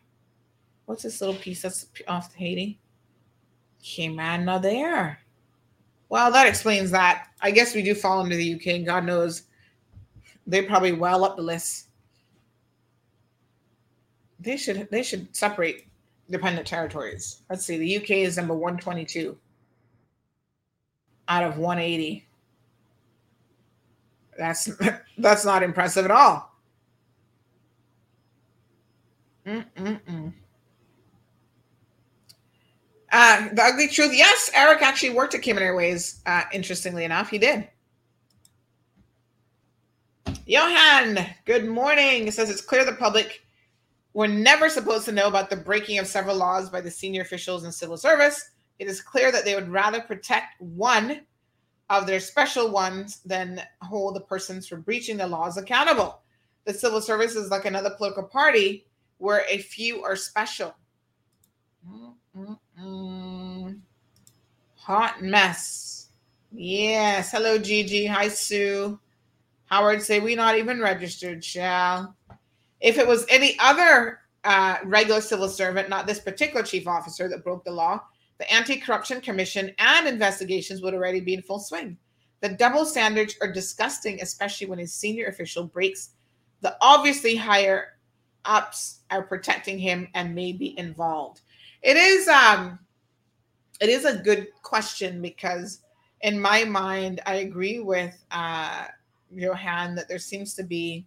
What's 0.86 1.02
this 1.02 1.20
little 1.20 1.36
piece 1.36 1.62
that's 1.62 1.86
off 2.08 2.34
Haiti? 2.34 2.78
Cayman, 3.82 4.44
not 4.44 4.62
there. 4.62 5.20
Well, 6.08 6.32
that 6.32 6.49
explains 6.49 6.90
that. 6.90 7.28
I 7.40 7.50
guess 7.50 7.74
we 7.74 7.82
do 7.82 7.94
fall 7.94 8.23
into 8.23 8.36
the 8.36 8.55
UK, 8.55 8.66
and 8.68 8.86
God 8.86 9.05
knows 9.05 9.44
they 10.47 10.62
probably 10.62 10.92
well 10.92 11.24
up 11.24 11.36
the 11.36 11.42
list. 11.42 11.89
They 14.40 14.57
should 14.57 14.89
they 14.90 15.02
should 15.02 15.34
separate 15.34 15.86
dependent 16.28 16.66
territories. 16.66 17.42
Let's 17.49 17.65
see. 17.65 17.78
The 17.78 17.97
UK 17.99 18.10
is 18.10 18.36
number 18.36 18.55
122 18.55 19.36
out 21.31 21.44
of 21.44 21.57
180. 21.57 22.26
That's 24.36 24.68
that's 25.18 25.44
not 25.44 25.62
impressive 25.62 26.05
at 26.05 26.10
all. 26.10 26.50
Uh, 33.12 33.49
the 33.52 33.62
ugly 33.62 33.89
truth. 33.89 34.12
Yes, 34.15 34.50
Eric 34.55 34.83
actually 34.83 35.10
worked 35.10 35.34
at 35.34 35.42
Cayman 35.42 35.62
Airways. 35.62 36.20
Uh, 36.26 36.42
interestingly 36.52 37.05
enough, 37.05 37.31
he 37.31 37.39
did. 37.39 37.68
Johan, 40.47 41.18
good 41.44 41.67
morning. 41.67 42.28
It 42.28 42.34
says 42.34 42.50
it's 42.50 42.60
clear 42.60 42.84
the 42.84 42.92
public 42.92 43.44
were 44.15 44.28
never 44.28 44.68
supposed 44.68 45.05
to 45.05 45.12
know 45.12 45.28
about 45.28 45.49
the 45.50 45.57
breaking 45.57 45.99
of 45.99 46.07
several 46.07 46.36
laws 46.36 46.68
by 46.68 46.81
the 46.81 46.91
senior 46.91 47.23
officials 47.23 47.65
in 47.65 47.73
civil 47.73 47.97
service 47.97 48.50
it 48.81 48.89
is 48.89 49.02
clear 49.02 49.31
that 49.31 49.44
they 49.44 49.55
would 49.55 49.68
rather 49.68 50.00
protect 50.00 50.59
one 50.59 51.20
of 51.91 52.07
their 52.07 52.18
special 52.18 52.70
ones 52.70 53.20
than 53.26 53.60
hold 53.83 54.17
the 54.17 54.23
persons 54.23 54.67
for 54.67 54.78
breaching 54.78 55.18
the 55.18 55.26
laws 55.26 55.59
accountable. 55.59 56.23
The 56.65 56.73
civil 56.73 57.02
service 57.02 57.36
is 57.36 57.50
like 57.50 57.67
another 57.67 57.91
political 57.91 58.23
party 58.23 58.86
where 59.18 59.44
a 59.50 59.59
few 59.59 60.02
are 60.02 60.17
special. 60.17 60.75
Mm-mm-mm. 62.34 63.81
Hot 64.76 65.23
mess. 65.23 66.09
Yes. 66.50 67.33
Hello, 67.33 67.59
Gigi. 67.59 68.07
Hi, 68.07 68.28
Sue. 68.28 68.99
Howard 69.67 70.00
say 70.02 70.20
we 70.20 70.34
not 70.34 70.57
even 70.57 70.81
registered, 70.81 71.44
shall. 71.44 72.17
If 72.81 72.97
it 72.97 73.07
was 73.07 73.26
any 73.28 73.59
other 73.60 74.20
uh, 74.44 74.78
regular 74.84 75.20
civil 75.20 75.50
servant, 75.50 75.91
not 75.91 76.07
this 76.07 76.18
particular 76.18 76.65
chief 76.65 76.89
officer 76.89 77.28
that 77.28 77.44
broke 77.44 77.65
the 77.65 77.73
law, 77.73 78.00
the 78.41 78.52
Anti 78.52 78.78
Corruption 78.78 79.20
Commission 79.20 79.73
and 79.78 80.09
investigations 80.09 80.81
would 80.81 80.94
already 80.94 81.20
be 81.20 81.35
in 81.35 81.43
full 81.43 81.60
swing. 81.60 81.97
The 82.41 82.49
double 82.49 82.86
standards 82.86 83.36
are 83.43 83.52
disgusting, 83.52 84.20
especially 84.23 84.67
when 84.67 84.81
a 84.81 84.86
senior 84.86 85.27
official 85.27 85.65
breaks 85.65 86.10
the 86.62 86.77
obviously 86.81 87.36
higher 87.36 87.99
ups 88.44 89.01
are 89.10 89.23
protecting 89.23 89.78
him 89.78 90.09
and 90.15 90.35
may 90.35 90.52
be 90.52 90.78
involved? 90.78 91.43
It 91.83 91.97
is 91.97 92.28
um 92.28 92.78
it 93.81 93.89
is 93.89 94.05
a 94.07 94.17
good 94.17 94.49
question 94.62 95.23
because 95.23 95.81
in 96.23 96.41
my 96.41 96.65
mind, 96.65 97.20
I 97.27 97.36
agree 97.36 97.81
with 97.81 98.17
uh 98.31 98.86
Johan 99.33 99.94
that 99.94 100.09
there 100.09 100.19
seems 100.19 100.55
to 100.55 100.62
be 100.62 101.07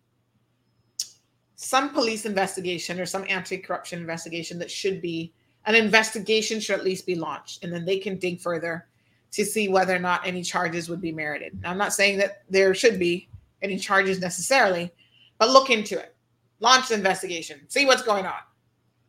some 1.56 1.90
police 1.90 2.26
investigation 2.26 3.00
or 3.00 3.06
some 3.06 3.26
anti-corruption 3.28 4.00
investigation 4.00 4.60
that 4.60 4.70
should 4.70 5.02
be 5.02 5.34
an 5.66 5.75
investigation 5.75 6.59
should 6.59 6.77
at 6.77 6.83
least 6.83 7.06
be 7.06 7.16
launched 7.16 7.64
and 7.64 7.72
then 7.72 7.85
they 7.85 7.98
can 7.98 8.17
dig 8.17 8.40
further 8.40 8.88
to 9.32 9.45
see 9.45 9.67
whether 9.67 9.95
or 9.95 10.00
not 10.00 10.25
any 10.27 10.43
charges 10.43 10.90
would 10.90 11.01
be 11.01 11.11
merited. 11.11 11.59
Now, 11.61 11.72
I'm 11.72 11.77
not 11.77 11.93
saying 11.93 12.19
that 12.19 12.43
there 12.50 12.75
should 12.75 13.00
be 13.00 13.27
any 13.61 13.80
charges 13.80 14.19
necessarily, 14.19 14.92
but 15.40 15.50
look 15.50 15.69
into 15.69 15.98
it. 15.98 16.16
Launch 16.59 16.90
the 16.90 16.95
investigation. 16.95 17.61
See 17.67 17.85
what's 17.85 18.03
going 18.03 18.25
on. 18.25 18.40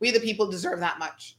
We, 0.00 0.10
the 0.10 0.20
people, 0.20 0.50
deserve 0.50 0.80
that 0.80 0.98
much. 0.98 1.36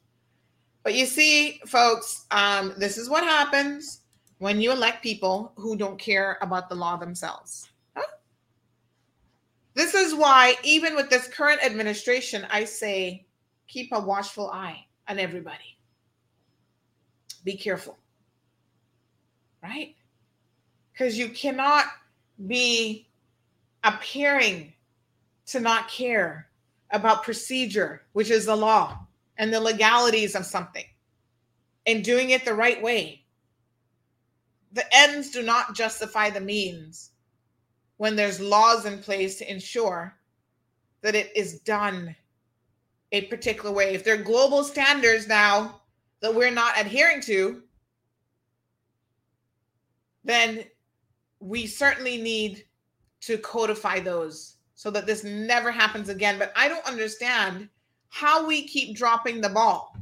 But 0.84 0.94
you 0.94 1.06
see, 1.06 1.60
folks, 1.66 2.26
um, 2.30 2.74
this 2.78 2.98
is 2.98 3.10
what 3.10 3.24
happens 3.24 4.02
when 4.38 4.62
you 4.62 4.72
elect 4.72 5.02
people 5.02 5.54
who 5.56 5.76
don't 5.76 5.98
care 5.98 6.38
about 6.42 6.70
the 6.70 6.76
law 6.76 6.96
themselves. 6.96 7.70
Huh? 7.96 8.04
This 9.74 9.96
is 9.96 10.14
why, 10.14 10.56
even 10.64 10.96
with 10.96 11.10
this 11.10 11.28
current 11.28 11.64
administration, 11.66 12.46
I 12.52 12.66
say 12.66 13.26
keep 13.68 13.92
a 13.92 14.00
watchful 14.00 14.52
eye 14.52 14.85
on 15.08 15.20
everybody. 15.20 15.78
Be 17.44 17.58
careful 17.58 17.98
right? 19.66 19.96
Because 20.92 21.18
you 21.18 21.30
cannot 21.30 21.86
be 22.48 23.08
appearing 23.84 24.74
to 25.48 25.60
not 25.60 25.90
care 25.90 26.48
about 26.92 27.24
procedure, 27.24 28.04
which 28.14 28.30
is 28.30 28.46
the 28.46 28.56
law 28.56 29.00
and 29.38 29.54
the 29.54 29.60
legalities 29.60 30.36
of 30.36 30.46
something, 30.46 30.86
and 31.86 32.04
doing 32.04 32.30
it 32.30 32.46
the 32.46 32.54
right 32.54 32.82
way. 32.82 33.24
The 34.74 34.86
ends 34.96 35.32
do 35.32 35.42
not 35.42 35.76
justify 35.76 36.30
the 36.30 36.42
means 36.42 37.12
when 37.98 38.16
there's 38.16 38.40
laws 38.40 38.86
in 38.86 39.00
place 39.00 39.38
to 39.40 39.52
ensure 39.52 40.14
that 41.02 41.16
it 41.16 41.32
is 41.36 41.60
done 41.62 42.16
a 43.12 43.22
particular 43.24 43.72
way. 43.72 43.94
If 43.94 44.04
there 44.04 44.16
are 44.16 44.24
global 44.24 44.64
standards 44.64 45.28
now 45.28 45.82
that 46.22 46.34
we're 46.34 46.52
not 46.52 46.80
adhering 46.80 47.22
to, 47.22 47.62
then 50.24 50.66
we 51.40 51.68
certainly 51.68 52.22
need 52.22 52.66
to 53.22 53.38
codify 53.38 54.00
those 54.00 54.56
so 54.76 54.92
that 54.92 55.06
this 55.06 55.24
never 55.24 55.72
happens 55.72 56.10
again. 56.10 56.38
But 56.38 56.52
I 56.56 56.68
don't 56.68 56.86
understand 56.86 57.70
how 58.10 58.46
we 58.48 58.68
keep 58.68 58.96
dropping 58.96 59.42
the 59.42 59.50
ball. 59.50 59.98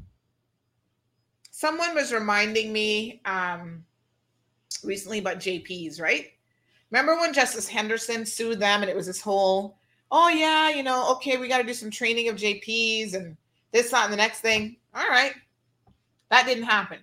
Someone 1.51 1.93
was 1.93 2.11
reminding 2.13 2.73
me 2.73 3.21
um, 3.25 3.83
recently 4.83 5.19
about 5.19 5.37
JPs, 5.37 6.01
right? 6.01 6.27
Remember 6.91 7.15
when 7.19 7.33
Justice 7.33 7.67
Henderson 7.67 8.25
sued 8.25 8.59
them 8.59 8.81
and 8.81 8.89
it 8.89 8.95
was 8.95 9.07
this 9.07 9.21
whole, 9.21 9.77
oh, 10.13 10.29
yeah, 10.29 10.69
you 10.69 10.83
know, 10.83 11.11
okay, 11.13 11.37
we 11.37 11.47
got 11.47 11.57
to 11.57 11.63
do 11.63 11.73
some 11.73 11.89
training 11.89 12.29
of 12.29 12.35
JPs 12.35 13.15
and 13.15 13.35
this, 13.71 13.89
that, 13.89 14.03
and 14.05 14.13
the 14.13 14.17
next 14.17 14.41
thing. 14.41 14.77
All 14.93 15.09
right. 15.09 15.33
That 16.29 16.45
didn't 16.45 16.65
happen. 16.65 16.99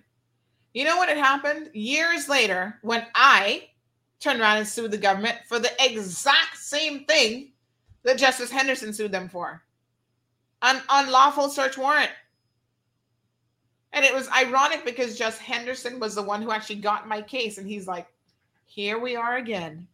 You 0.73 0.85
know 0.85 0.95
what 0.95 1.09
had 1.09 1.17
happened 1.17 1.69
years 1.73 2.29
later 2.29 2.79
when 2.81 3.05
I 3.13 3.67
turned 4.21 4.39
around 4.39 4.59
and 4.59 4.67
sued 4.67 4.91
the 4.91 4.97
government 4.97 5.37
for 5.45 5.59
the 5.59 5.71
exact 5.83 6.57
same 6.57 7.03
thing 7.03 7.51
that 8.03 8.17
Justice 8.17 8.49
Henderson 8.49 8.93
sued 8.93 9.11
them 9.11 9.27
for 9.27 9.61
an 10.61 10.81
unlawful 10.89 11.49
search 11.49 11.77
warrant. 11.77 12.11
And 13.91 14.05
it 14.05 14.13
was 14.13 14.29
ironic 14.29 14.85
because 14.85 15.17
Justice 15.17 15.41
Henderson 15.41 15.99
was 15.99 16.15
the 16.15 16.21
one 16.21 16.41
who 16.41 16.51
actually 16.51 16.77
got 16.77 17.09
my 17.09 17.21
case. 17.21 17.57
And 17.57 17.67
he's 17.67 17.87
like, 17.87 18.07
here 18.67 18.99
we 18.99 19.17
are 19.17 19.35
again. 19.35 19.85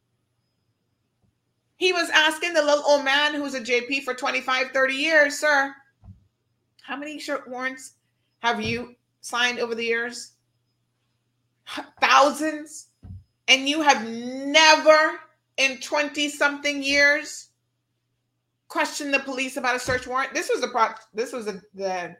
He 1.77 1.93
was 1.93 2.09
asking 2.09 2.53
the 2.53 2.63
little 2.63 2.83
old 2.85 3.05
man 3.05 3.33
who's 3.33 3.53
a 3.53 3.61
JP 3.61 4.03
for 4.03 4.13
25, 4.13 4.71
30 4.71 4.93
years, 4.93 5.39
sir, 5.39 5.73
how 6.81 6.97
many 6.97 7.19
search 7.19 7.45
warrants 7.47 7.93
have 8.39 8.61
you 8.61 8.95
signed 9.21 9.59
over 9.59 9.75
the 9.75 9.85
years? 9.85 10.33
thousands, 12.01 12.87
and 13.47 13.67
you 13.67 13.81
have 13.81 14.07
never 14.07 15.19
in 15.57 15.79
20 15.79 16.29
something 16.29 16.83
years 16.83 17.49
questioned 18.67 19.13
the 19.13 19.19
police 19.19 19.57
about 19.57 19.75
a 19.75 19.79
search 19.79 20.07
warrant. 20.07 20.33
This 20.33 20.49
was 20.49 20.61
the 20.61 20.67
pro- 20.67 20.89
this 21.13 21.31
was 21.31 21.47
a, 21.47 21.61
the 21.73 22.15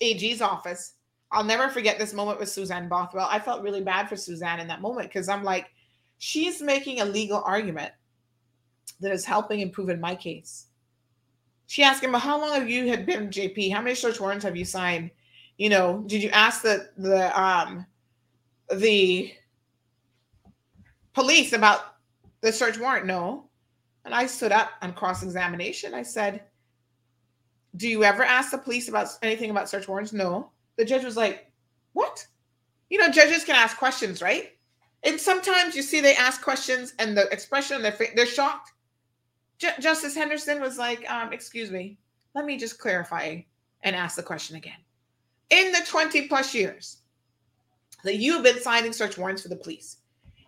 AG's 0.00 0.40
office. 0.40 0.94
I'll 1.32 1.44
never 1.44 1.68
forget 1.68 1.98
this 1.98 2.12
moment 2.12 2.38
with 2.38 2.48
Suzanne 2.48 2.88
Bothwell. 2.88 3.28
I 3.30 3.38
felt 3.38 3.62
really 3.62 3.82
bad 3.82 4.08
for 4.08 4.16
Suzanne 4.16 4.60
in 4.60 4.68
that 4.68 4.80
moment 4.80 5.08
because 5.08 5.28
I'm 5.28 5.42
like, 5.42 5.70
she's 6.18 6.62
making 6.62 7.00
a 7.00 7.04
legal 7.04 7.42
argument 7.44 7.92
that 9.00 9.12
is 9.12 9.24
helping 9.24 9.60
improve 9.60 9.88
in 9.88 10.00
my 10.00 10.14
case. 10.14 10.66
She 11.66 11.82
asked 11.82 12.02
him, 12.02 12.14
"How 12.14 12.40
long 12.40 12.54
have 12.54 12.70
you 12.70 12.88
had 12.88 13.06
been 13.06 13.30
JP? 13.30 13.72
How 13.72 13.82
many 13.82 13.94
search 13.94 14.20
warrants 14.20 14.44
have 14.44 14.56
you 14.56 14.64
signed? 14.64 15.10
You 15.58 15.70
know, 15.70 16.04
did 16.06 16.22
you 16.22 16.30
ask 16.30 16.62
the 16.62 16.90
the 16.96 17.38
um 17.40 17.86
the 18.70 19.32
police 21.16 21.52
about 21.52 21.96
the 22.42 22.52
search 22.52 22.78
warrant? 22.78 23.06
No. 23.06 23.48
And 24.04 24.14
I 24.14 24.26
stood 24.26 24.52
up 24.52 24.70
on 24.82 24.92
cross 24.92 25.24
examination. 25.24 25.94
I 25.94 26.02
said, 26.02 26.42
Do 27.76 27.88
you 27.88 28.04
ever 28.04 28.22
ask 28.22 28.52
the 28.52 28.58
police 28.58 28.88
about 28.88 29.08
anything 29.22 29.50
about 29.50 29.68
search 29.68 29.88
warrants? 29.88 30.12
No. 30.12 30.50
The 30.76 30.84
judge 30.84 31.04
was 31.04 31.16
like, 31.16 31.50
What? 31.94 32.24
You 32.90 32.98
know, 32.98 33.10
judges 33.10 33.44
can 33.44 33.56
ask 33.56 33.76
questions, 33.76 34.22
right? 34.22 34.52
And 35.02 35.20
sometimes 35.20 35.74
you 35.74 35.82
see 35.82 36.00
they 36.00 36.14
ask 36.14 36.42
questions 36.42 36.94
and 36.98 37.16
the 37.16 37.28
expression 37.32 37.76
on 37.76 37.82
their 37.82 37.92
face, 37.92 38.12
they're 38.14 38.26
shocked. 38.26 38.72
J- 39.58 39.74
Justice 39.80 40.14
Henderson 40.14 40.60
was 40.60 40.78
like, 40.78 41.08
um, 41.10 41.32
Excuse 41.32 41.70
me, 41.70 41.98
let 42.34 42.44
me 42.44 42.56
just 42.56 42.78
clarify 42.78 43.40
and 43.82 43.96
ask 43.96 44.16
the 44.16 44.22
question 44.22 44.56
again. 44.56 44.78
In 45.50 45.72
the 45.72 45.82
20 45.86 46.28
plus 46.28 46.54
years 46.54 46.98
that 48.04 48.16
you 48.16 48.34
have 48.34 48.42
been 48.42 48.60
signing 48.60 48.92
search 48.92 49.18
warrants 49.18 49.42
for 49.42 49.48
the 49.48 49.56
police. 49.56 49.98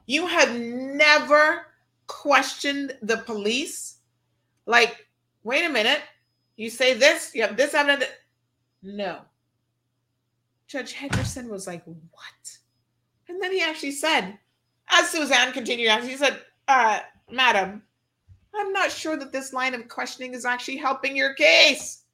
You 0.06 0.26
have 0.26 0.58
never 0.58 1.66
questioned 2.06 2.96
the 3.02 3.18
police. 3.18 3.98
Like, 4.66 5.06
wait 5.42 5.64
a 5.64 5.68
minute, 5.68 6.00
you 6.56 6.70
say 6.70 6.94
this, 6.94 7.32
you 7.34 7.42
have 7.42 7.56
this 7.56 7.74
evidence. 7.74 8.10
No. 8.82 9.20
Judge 10.66 10.92
Henderson 10.92 11.48
was 11.48 11.66
like, 11.66 11.84
what? 11.84 12.58
And 13.28 13.42
then 13.42 13.52
he 13.52 13.62
actually 13.62 13.92
said, 13.92 14.38
as 14.90 15.08
Suzanne 15.08 15.52
continued, 15.52 15.90
he 16.04 16.16
said, 16.16 16.40
uh, 16.68 17.00
Madam, 17.30 17.82
I'm 18.54 18.72
not 18.72 18.90
sure 18.90 19.16
that 19.16 19.32
this 19.32 19.52
line 19.52 19.74
of 19.74 19.88
questioning 19.88 20.34
is 20.34 20.44
actually 20.44 20.76
helping 20.76 21.16
your 21.16 21.34
case 21.34 22.04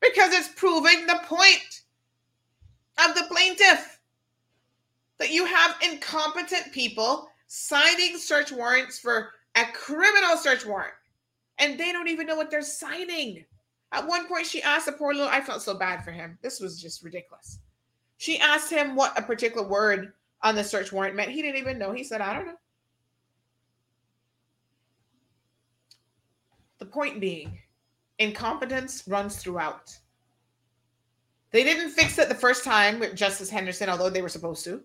because 0.00 0.32
it's 0.32 0.48
proving 0.48 1.06
the 1.06 1.20
point 1.24 1.82
of 3.06 3.14
the 3.14 3.24
plaintiff 3.30 4.00
that 5.18 5.30
you 5.30 5.46
have 5.46 5.76
incompetent 5.82 6.72
people 6.72 7.28
signing 7.46 8.16
search 8.16 8.50
warrants 8.50 8.98
for 8.98 9.30
a 9.56 9.64
criminal 9.72 10.36
search 10.36 10.66
warrant 10.66 10.94
and 11.58 11.78
they 11.78 11.92
don't 11.92 12.08
even 12.08 12.26
know 12.26 12.36
what 12.36 12.50
they're 12.50 12.62
signing. 12.62 13.44
At 13.92 14.06
one 14.06 14.26
point, 14.26 14.46
she 14.46 14.62
asked 14.62 14.86
the 14.86 14.92
poor 14.92 15.14
little, 15.14 15.28
I 15.28 15.40
felt 15.40 15.62
so 15.62 15.74
bad 15.74 16.04
for 16.04 16.10
him. 16.10 16.36
This 16.42 16.58
was 16.58 16.82
just 16.82 17.04
ridiculous. 17.04 17.60
She 18.16 18.40
asked 18.40 18.70
him 18.70 18.96
what 18.96 19.16
a 19.18 19.22
particular 19.22 19.66
word 19.66 20.12
on 20.42 20.56
the 20.56 20.64
search 20.64 20.92
warrant 20.92 21.14
meant. 21.14 21.30
He 21.30 21.42
didn't 21.42 21.60
even 21.60 21.78
know. 21.78 21.92
He 21.92 22.02
said, 22.02 22.20
I 22.20 22.34
don't 22.34 22.46
know. 22.46 22.58
Point 26.94 27.20
being, 27.20 27.58
incompetence 28.20 29.02
runs 29.08 29.36
throughout. 29.36 29.92
They 31.50 31.64
didn't 31.64 31.90
fix 31.90 32.18
it 32.18 32.28
the 32.28 32.34
first 32.36 32.64
time 32.64 33.00
with 33.00 33.16
Justice 33.16 33.50
Henderson, 33.50 33.88
although 33.88 34.10
they 34.10 34.22
were 34.22 34.28
supposed 34.28 34.64
to. 34.64 34.80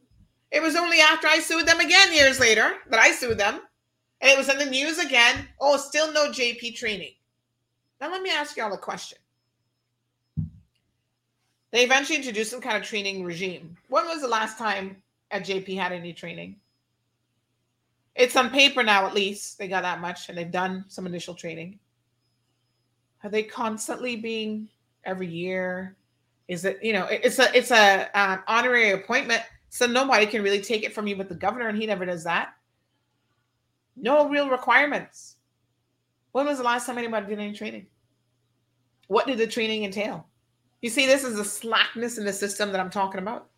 It 0.51 0.61
was 0.61 0.75
only 0.75 0.99
after 0.99 1.27
I 1.27 1.39
sued 1.39 1.67
them 1.67 1.79
again 1.79 2.11
years 2.11 2.39
later 2.39 2.73
that 2.89 2.99
I 2.99 3.11
sued 3.11 3.37
them. 3.37 3.61
And 4.21 4.31
it 4.31 4.37
was 4.37 4.49
in 4.49 4.57
the 4.57 4.65
news 4.65 4.97
again. 4.97 5.47
Oh, 5.61 5.77
still 5.77 6.11
no 6.11 6.29
JP 6.29 6.75
training. 6.75 7.13
Now, 8.01 8.11
let 8.11 8.23
me 8.23 8.31
ask 8.31 8.57
y'all 8.57 8.73
a 8.73 8.77
question. 8.77 9.19
They 11.71 11.83
eventually 11.83 12.17
introduced 12.17 12.49
some 12.49 12.61
kind 12.61 12.75
of 12.75 12.83
training 12.83 13.23
regime. 13.23 13.77
When 13.89 14.05
was 14.07 14.21
the 14.21 14.27
last 14.27 14.57
time 14.57 14.97
a 15.29 15.39
JP 15.39 15.77
had 15.77 15.91
any 15.91 16.13
training? 16.13 16.55
It's 18.15 18.35
on 18.35 18.49
paper 18.49 18.81
now, 18.81 19.05
at 19.05 19.13
least. 19.13 19.59
They 19.59 19.67
got 19.67 19.83
that 19.83 20.01
much 20.01 20.27
and 20.27 20.37
they've 20.37 20.51
done 20.51 20.85
some 20.87 21.05
initial 21.05 21.35
training. 21.35 21.79
Are 23.23 23.29
they 23.29 23.43
constantly 23.43 24.15
being 24.15 24.69
every 25.03 25.27
year? 25.27 25.95
Is 26.47 26.65
it, 26.65 26.79
you 26.81 26.93
know, 26.93 27.05
it's 27.05 27.39
a 27.39 27.55
it's 27.55 27.71
a 27.71 28.09
um, 28.13 28.39
honorary 28.47 28.91
appointment 28.91 29.43
so 29.69 29.85
nobody 29.85 30.25
can 30.25 30.41
really 30.41 30.61
take 30.61 30.83
it 30.83 30.93
from 30.93 31.07
you 31.07 31.15
but 31.15 31.29
the 31.29 31.35
governor, 31.35 31.67
and 31.67 31.77
he 31.77 31.85
never 31.85 32.05
does 32.05 32.23
that. 32.23 32.53
No 33.95 34.29
real 34.29 34.49
requirements. 34.49 35.35
When 36.31 36.45
was 36.45 36.57
the 36.57 36.63
last 36.63 36.85
time 36.85 36.97
anybody 36.97 37.27
did 37.27 37.39
any 37.39 37.53
training? 37.53 37.87
What 39.07 39.27
did 39.27 39.37
the 39.37 39.47
training 39.47 39.83
entail? 39.83 40.27
You 40.81 40.89
see, 40.89 41.05
this 41.05 41.23
is 41.23 41.35
the 41.35 41.43
slackness 41.43 42.17
in 42.17 42.25
the 42.25 42.33
system 42.33 42.71
that 42.71 42.79
I'm 42.79 42.89
talking 42.89 43.19
about. 43.19 43.49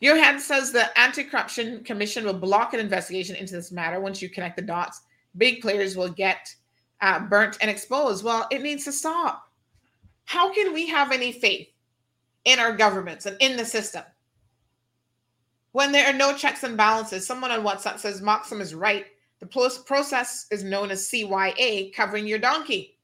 Johan 0.00 0.38
says 0.38 0.72
the 0.72 0.98
Anti 0.98 1.24
Corruption 1.24 1.84
Commission 1.84 2.24
will 2.24 2.34
block 2.34 2.72
an 2.72 2.80
investigation 2.80 3.36
into 3.36 3.54
this 3.54 3.72
matter 3.72 4.00
once 4.00 4.22
you 4.22 4.30
connect 4.30 4.56
the 4.56 4.62
dots. 4.62 5.02
Big 5.36 5.60
players 5.60 5.96
will 5.96 6.08
get 6.08 6.54
uh, 7.00 7.20
burnt 7.20 7.58
and 7.60 7.70
exposed. 7.70 8.24
Well, 8.24 8.46
it 8.50 8.62
needs 8.62 8.84
to 8.84 8.92
stop. 8.92 9.50
How 10.24 10.52
can 10.52 10.72
we 10.72 10.86
have 10.88 11.12
any 11.12 11.32
faith 11.32 11.68
in 12.44 12.58
our 12.58 12.76
governments 12.76 13.26
and 13.26 13.36
in 13.40 13.56
the 13.56 13.64
system 13.64 14.04
when 15.72 15.92
there 15.92 16.06
are 16.06 16.16
no 16.16 16.34
checks 16.34 16.62
and 16.62 16.76
balances? 16.76 17.26
Someone 17.26 17.50
on 17.50 17.64
WhatsApp 17.64 17.98
says 17.98 18.20
Moxham 18.20 18.60
is 18.60 18.74
right. 18.74 19.06
The 19.40 19.46
process 19.86 20.46
is 20.50 20.62
known 20.62 20.90
as 20.90 21.08
CYA, 21.08 21.94
covering 21.94 22.26
your 22.26 22.38
donkey. 22.38 22.98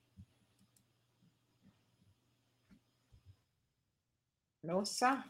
No, 4.62 4.84
sir. 4.84 5.22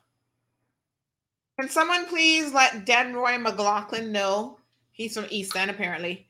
Can 1.60 1.68
someone 1.68 2.06
please 2.06 2.52
let 2.52 2.84
Denroy 2.84 3.40
McLaughlin 3.40 4.12
know? 4.12 4.58
He's 4.92 5.14
from 5.14 5.26
East 5.30 5.54
End, 5.56 5.70
apparently, 5.70 6.25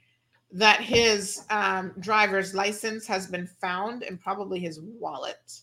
that 0.52 0.80
his 0.80 1.44
um, 1.50 1.92
driver's 2.00 2.54
license 2.54 3.06
has 3.06 3.26
been 3.26 3.46
found 3.46 4.02
and 4.02 4.20
probably 4.20 4.58
his 4.58 4.80
wallet. 4.80 5.60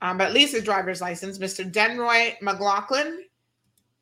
Um, 0.00 0.18
but 0.18 0.26
at 0.28 0.34
least 0.34 0.52
his 0.52 0.64
driver's 0.64 1.00
license, 1.00 1.38
Mr. 1.38 1.70
Denroy 1.70 2.34
McLaughlin. 2.40 3.24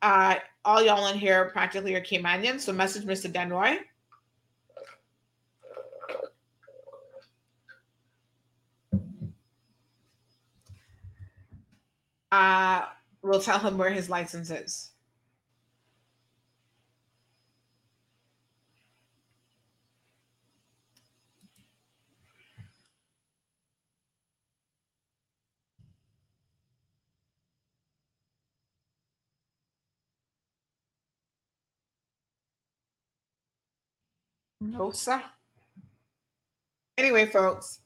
Uh, 0.01 0.35
all 0.65 0.81
y'all 0.81 1.07
in 1.07 1.17
here 1.17 1.45
practically 1.45 1.95
are 1.95 2.01
Caymanians, 2.01 2.61
so 2.61 2.73
message 2.73 3.05
Mr. 3.05 3.31
Denroy. 3.31 3.77
Uh, 12.31 12.85
we'll 13.21 13.39
tell 13.39 13.59
him 13.59 13.77
where 13.77 13.91
his 13.91 14.09
license 14.09 14.49
is. 14.49 14.92
No, 34.71 34.91
sir. 34.91 35.21
Anyway, 36.97 37.25
folks, 37.25 37.79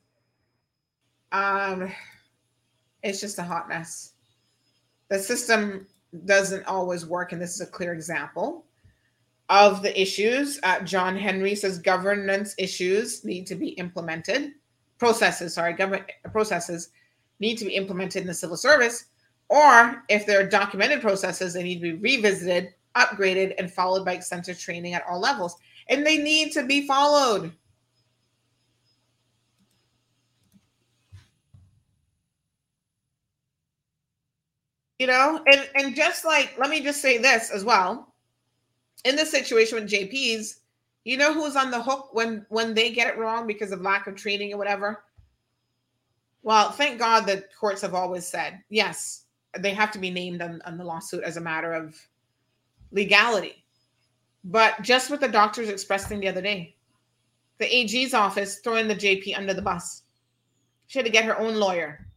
um, 1.31 1.91
it's 3.03 3.21
just 3.21 3.39
a 3.39 3.43
hot 3.43 3.67
mess 3.69 4.13
the 5.09 5.19
system 5.19 5.87
doesn't 6.25 6.65
always 6.65 7.05
work, 7.05 7.31
and 7.31 7.41
this 7.41 7.55
is 7.55 7.61
a 7.61 7.65
clear 7.65 7.93
example 7.93 8.65
of 9.49 9.81
the 9.81 9.99
issues. 9.99 10.59
Uh, 10.63 10.81
John 10.81 11.15
Henry 11.15 11.55
says 11.55 11.79
governance 11.79 12.53
issues 12.57 13.23
need 13.23 13.47
to 13.47 13.55
be 13.55 13.69
implemented. 13.69 14.53
Processes, 14.97 15.53
sorry, 15.53 15.73
government 15.73 16.05
processes 16.31 16.89
need 17.39 17.57
to 17.57 17.65
be 17.65 17.75
implemented 17.75 18.21
in 18.21 18.27
the 18.27 18.33
civil 18.33 18.57
service, 18.57 19.05
or 19.49 20.03
if 20.09 20.25
there 20.25 20.39
are 20.39 20.49
documented 20.49 21.01
processes, 21.01 21.53
they 21.53 21.63
need 21.63 21.75
to 21.75 21.93
be 21.93 21.93
revisited, 21.93 22.73
upgraded, 22.95 23.53
and 23.57 23.71
followed 23.71 24.03
by 24.03 24.13
extensive 24.13 24.59
training 24.59 24.93
at 24.93 25.05
all 25.07 25.19
levels. 25.19 25.55
And 25.89 26.05
they 26.05 26.17
need 26.17 26.51
to 26.53 26.63
be 26.63 26.85
followed. 26.85 27.51
you 34.99 35.07
know 35.07 35.43
and 35.47 35.69
and 35.75 35.95
just 35.95 36.25
like 36.25 36.55
let 36.57 36.69
me 36.69 36.81
just 36.81 37.01
say 37.01 37.17
this 37.17 37.51
as 37.51 37.63
well. 37.63 38.13
In 39.05 39.15
this 39.15 39.31
situation 39.31 39.79
with 39.79 39.89
jps 39.89 40.59
you 41.03 41.17
know 41.17 41.33
who's 41.33 41.55
on 41.55 41.71
the 41.71 41.81
hook 41.81 42.09
when 42.13 42.45
when 42.49 42.73
they 42.73 42.91
get 42.91 43.07
it 43.07 43.17
wrong 43.17 43.47
because 43.47 43.71
of 43.71 43.81
lack 43.81 44.07
of 44.07 44.15
training 44.15 44.53
or 44.53 44.57
whatever? 44.57 45.03
Well 46.43 46.71
thank 46.71 46.99
god 46.99 47.25
the 47.25 47.45
courts 47.59 47.81
have 47.81 47.93
always 47.93 48.27
said 48.27 48.63
yes 48.69 49.23
they 49.59 49.73
have 49.73 49.91
to 49.91 49.99
be 49.99 50.11
named 50.11 50.41
on, 50.41 50.61
on 50.65 50.77
the 50.77 50.83
lawsuit 50.83 51.23
as 51.23 51.37
a 51.37 51.41
matter 51.41 51.73
of 51.73 51.95
legality 52.91 53.63
but 54.43 54.81
just 54.81 55.09
what 55.09 55.19
the 55.19 55.27
doctors 55.27 55.69
expressed 55.69 56.07
thing 56.07 56.19
the 56.19 56.27
other 56.27 56.41
day 56.41 56.75
the 57.57 57.65
ag's 57.65 58.13
office 58.13 58.59
throwing 58.59 58.87
the 58.87 58.95
jp 58.95 59.37
under 59.37 59.53
the 59.53 59.61
bus 59.61 60.03
she 60.87 60.99
had 60.99 61.05
to 61.05 61.11
get 61.11 61.25
her 61.25 61.37
own 61.37 61.55
lawyer 61.55 62.07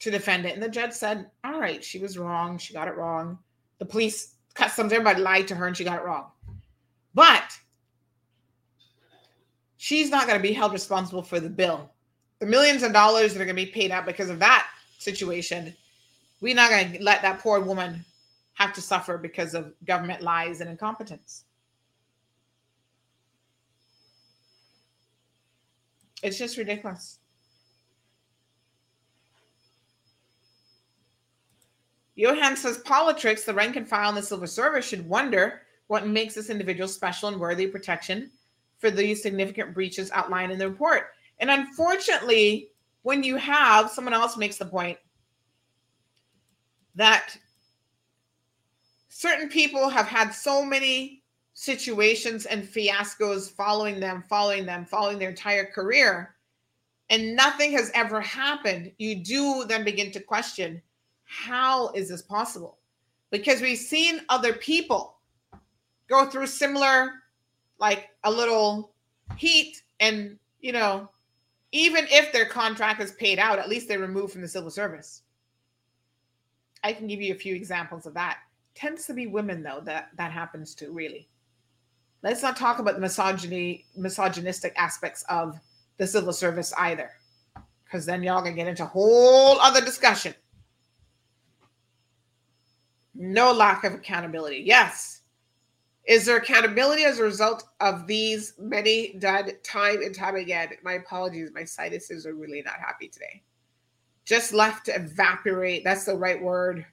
to 0.00 0.10
defend 0.10 0.46
it. 0.46 0.54
And 0.54 0.62
the 0.62 0.68
judge 0.68 0.92
said, 0.92 1.30
all 1.44 1.60
right, 1.60 1.84
she 1.84 1.98
was 1.98 2.18
wrong. 2.18 2.58
She 2.58 2.74
got 2.74 2.88
it 2.88 2.96
wrong. 2.96 3.38
The 3.78 3.84
police, 3.84 4.34
customs, 4.54 4.92
everybody 4.92 5.20
lied 5.20 5.48
to 5.48 5.54
her 5.54 5.66
and 5.66 5.76
she 5.76 5.84
got 5.84 6.00
it 6.00 6.04
wrong. 6.04 6.26
But 7.14 7.58
she's 9.76 10.10
not 10.10 10.26
going 10.26 10.38
to 10.38 10.42
be 10.42 10.52
held 10.52 10.72
responsible 10.72 11.22
for 11.22 11.40
the 11.40 11.50
bill. 11.50 11.90
The 12.38 12.46
millions 12.46 12.82
of 12.82 12.92
dollars 12.92 13.34
that 13.34 13.42
are 13.42 13.44
going 13.44 13.56
to 13.56 13.64
be 13.64 13.70
paid 13.70 13.90
out 13.90 14.06
because 14.06 14.30
of 14.30 14.38
that 14.38 14.68
situation, 14.98 15.74
we're 16.40 16.54
not 16.54 16.70
going 16.70 16.92
to 16.92 17.02
let 17.02 17.22
that 17.22 17.40
poor 17.40 17.60
woman 17.60 18.04
have 18.54 18.72
to 18.74 18.80
suffer 18.80 19.18
because 19.18 19.54
of 19.54 19.72
government 19.84 20.22
lies 20.22 20.60
and 20.60 20.70
incompetence. 20.70 21.44
It's 26.22 26.38
just 26.38 26.56
ridiculous. 26.56 27.18
Johan 32.16 32.56
says 32.56 32.78
politics, 32.78 33.44
the 33.44 33.54
rank 33.54 33.76
and 33.76 33.88
file 33.88 34.08
in 34.08 34.16
the 34.16 34.22
civil 34.22 34.48
service 34.48 34.88
should 34.88 35.08
wonder 35.08 35.62
what 35.86 36.08
makes 36.08 36.34
this 36.34 36.50
individual 36.50 36.88
special 36.88 37.28
and 37.28 37.38
worthy 37.38 37.66
of 37.66 37.72
protection 37.72 38.30
for 38.78 38.90
these 38.90 39.22
significant 39.22 39.72
breaches 39.72 40.10
outlined 40.12 40.50
in 40.50 40.58
the 40.58 40.68
report. 40.68 41.10
And 41.38 41.50
unfortunately, 41.50 42.70
when 43.02 43.22
you 43.22 43.36
have 43.36 43.90
someone 43.90 44.14
else 44.14 44.36
makes 44.36 44.58
the 44.58 44.66
point 44.66 44.98
that 46.96 47.36
certain 49.08 49.48
people 49.48 49.88
have 49.88 50.06
had 50.06 50.30
so 50.30 50.64
many 50.64 51.17
situations 51.58 52.46
and 52.46 52.62
fiascos 52.62 53.50
following 53.50 53.98
them, 53.98 54.22
following 54.28 54.64
them, 54.64 54.84
following 54.84 55.18
their 55.18 55.30
entire 55.30 55.64
career, 55.64 56.36
and 57.10 57.34
nothing 57.34 57.72
has 57.72 57.90
ever 57.96 58.20
happened, 58.20 58.92
you 58.98 59.16
do 59.16 59.64
then 59.66 59.82
begin 59.82 60.12
to 60.12 60.20
question 60.20 60.80
how 61.24 61.88
is 61.88 62.08
this 62.08 62.22
possible? 62.22 62.78
Because 63.32 63.60
we've 63.60 63.76
seen 63.76 64.20
other 64.28 64.52
people 64.52 65.16
go 66.08 66.26
through 66.26 66.46
similar, 66.46 67.14
like 67.80 68.10
a 68.22 68.30
little 68.30 68.92
heat, 69.36 69.82
and 69.98 70.38
you 70.60 70.70
know, 70.70 71.10
even 71.72 72.06
if 72.08 72.32
their 72.32 72.46
contract 72.46 73.02
is 73.02 73.10
paid 73.10 73.40
out, 73.40 73.58
at 73.58 73.68
least 73.68 73.88
they're 73.88 73.98
removed 73.98 74.32
from 74.32 74.42
the 74.42 74.48
civil 74.48 74.70
service. 74.70 75.22
I 76.84 76.92
can 76.92 77.08
give 77.08 77.20
you 77.20 77.34
a 77.34 77.38
few 77.38 77.56
examples 77.56 78.06
of 78.06 78.14
that. 78.14 78.38
Tends 78.76 79.06
to 79.06 79.12
be 79.12 79.26
women 79.26 79.64
though 79.64 79.80
that 79.86 80.10
that 80.16 80.30
happens 80.30 80.76
to 80.76 80.92
really. 80.92 81.28
Let's 82.22 82.42
not 82.42 82.56
talk 82.56 82.78
about 82.78 82.94
the 82.94 83.00
misogyny, 83.00 83.86
misogynistic 83.96 84.72
aspects 84.76 85.24
of 85.28 85.58
the 85.98 86.06
civil 86.06 86.32
service 86.32 86.72
either, 86.78 87.10
because 87.84 88.06
then 88.06 88.22
y'all 88.22 88.42
gonna 88.42 88.54
get 88.54 88.66
into 88.66 88.82
a 88.82 88.86
whole 88.86 89.58
other 89.60 89.80
discussion. 89.80 90.34
No 93.14 93.52
lack 93.52 93.84
of 93.84 93.94
accountability. 93.94 94.62
Yes. 94.64 95.22
Is 96.06 96.24
there 96.24 96.38
accountability 96.38 97.04
as 97.04 97.18
a 97.18 97.24
result 97.24 97.64
of 97.80 98.06
these 98.06 98.54
many 98.58 99.14
done 99.18 99.50
time 99.62 100.02
and 100.02 100.14
time 100.14 100.36
again? 100.36 100.70
My 100.82 100.94
apologies. 100.94 101.50
My 101.52 101.64
sinuses 101.64 102.26
are 102.26 102.34
really 102.34 102.62
not 102.62 102.80
happy 102.80 103.08
today. 103.08 103.42
Just 104.24 104.54
left 104.54 104.86
to 104.86 104.94
evaporate. 104.94 105.84
That's 105.84 106.04
the 106.04 106.16
right 106.16 106.40
word. 106.40 106.86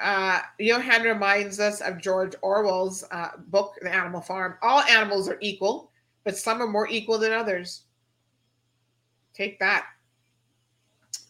Uh, 0.00 0.40
Johan 0.58 1.02
reminds 1.02 1.60
us 1.60 1.80
of 1.82 2.00
George 2.00 2.34
Orwell's 2.42 3.04
uh, 3.10 3.30
book, 3.48 3.74
The 3.82 3.94
Animal 3.94 4.22
Farm. 4.22 4.56
All 4.62 4.80
animals 4.82 5.28
are 5.28 5.38
equal, 5.40 5.90
but 6.24 6.36
some 6.36 6.62
are 6.62 6.66
more 6.66 6.88
equal 6.88 7.18
than 7.18 7.32
others. 7.32 7.82
Take 9.34 9.58
that. 9.60 9.86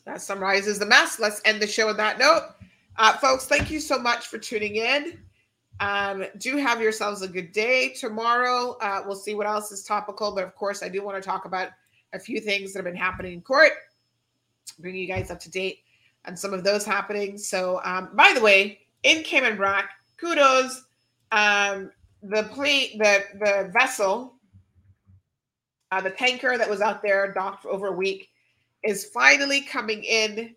That 0.04 0.22
summarizes 0.22 0.78
the 0.78 0.86
mess. 0.86 1.18
Let's 1.18 1.40
end 1.44 1.60
the 1.60 1.66
show 1.66 1.88
on 1.88 1.96
that 1.96 2.18
note. 2.18 2.54
Uh, 2.96 3.16
folks, 3.16 3.46
thank 3.46 3.70
you 3.70 3.80
so 3.80 3.98
much 3.98 4.28
for 4.28 4.38
tuning 4.38 4.76
in. 4.76 5.18
Um, 5.80 6.24
do 6.38 6.56
have 6.56 6.80
yourselves 6.80 7.22
a 7.22 7.28
good 7.28 7.52
day. 7.52 7.94
Tomorrow, 7.98 8.76
uh, 8.80 9.02
we'll 9.04 9.16
see 9.16 9.34
what 9.34 9.46
else 9.46 9.72
is 9.72 9.82
topical. 9.82 10.32
But 10.32 10.44
of 10.44 10.54
course, 10.54 10.82
I 10.82 10.88
do 10.88 11.02
want 11.02 11.20
to 11.20 11.26
talk 11.26 11.44
about 11.44 11.70
a 12.12 12.18
few 12.18 12.40
things 12.40 12.72
that 12.72 12.78
have 12.78 12.84
been 12.84 13.00
happening 13.00 13.32
in 13.32 13.40
court, 13.40 13.72
bring 14.78 14.94
you 14.94 15.06
guys 15.06 15.30
up 15.30 15.40
to 15.40 15.50
date 15.50 15.80
on 16.26 16.36
some 16.36 16.54
of 16.54 16.64
those 16.64 16.84
happening. 16.84 17.38
So, 17.38 17.80
um, 17.84 18.10
by 18.14 18.32
the 18.34 18.40
way, 18.40 18.80
in 19.02 19.22
Cayman 19.22 19.56
Brac, 19.56 19.90
kudos. 20.16 20.84
Um, 21.32 21.90
the 22.22 22.42
plane, 22.52 22.98
the 22.98 23.24
the 23.38 23.70
vessel 23.72 24.34
Uh, 25.92 26.00
the 26.00 26.10
tanker 26.10 26.56
that 26.56 26.70
was 26.70 26.80
out 26.80 27.02
there 27.02 27.32
docked 27.32 27.62
for 27.62 27.70
over 27.70 27.88
a 27.88 27.92
week 27.92 28.30
is 28.84 29.06
finally 29.06 29.60
coming 29.60 30.04
in 30.04 30.54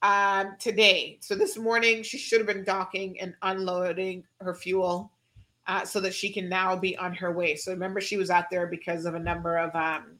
um, 0.00 0.56
today. 0.58 1.18
So 1.20 1.34
this 1.34 1.58
morning, 1.58 2.02
she 2.02 2.16
should 2.16 2.40
have 2.40 2.46
been 2.46 2.64
docking 2.64 3.20
and 3.20 3.34
unloading 3.42 4.24
her 4.40 4.54
fuel 4.54 5.12
uh, 5.66 5.84
so 5.84 6.00
that 6.00 6.14
she 6.14 6.32
can 6.32 6.48
now 6.48 6.76
be 6.76 6.96
on 6.96 7.14
her 7.14 7.30
way. 7.30 7.56
So 7.56 7.72
remember, 7.72 8.00
she 8.00 8.16
was 8.16 8.30
out 8.30 8.48
there 8.50 8.66
because 8.68 9.04
of 9.04 9.14
a 9.14 9.18
number 9.18 9.58
of 9.58 9.74
um, 9.74 10.16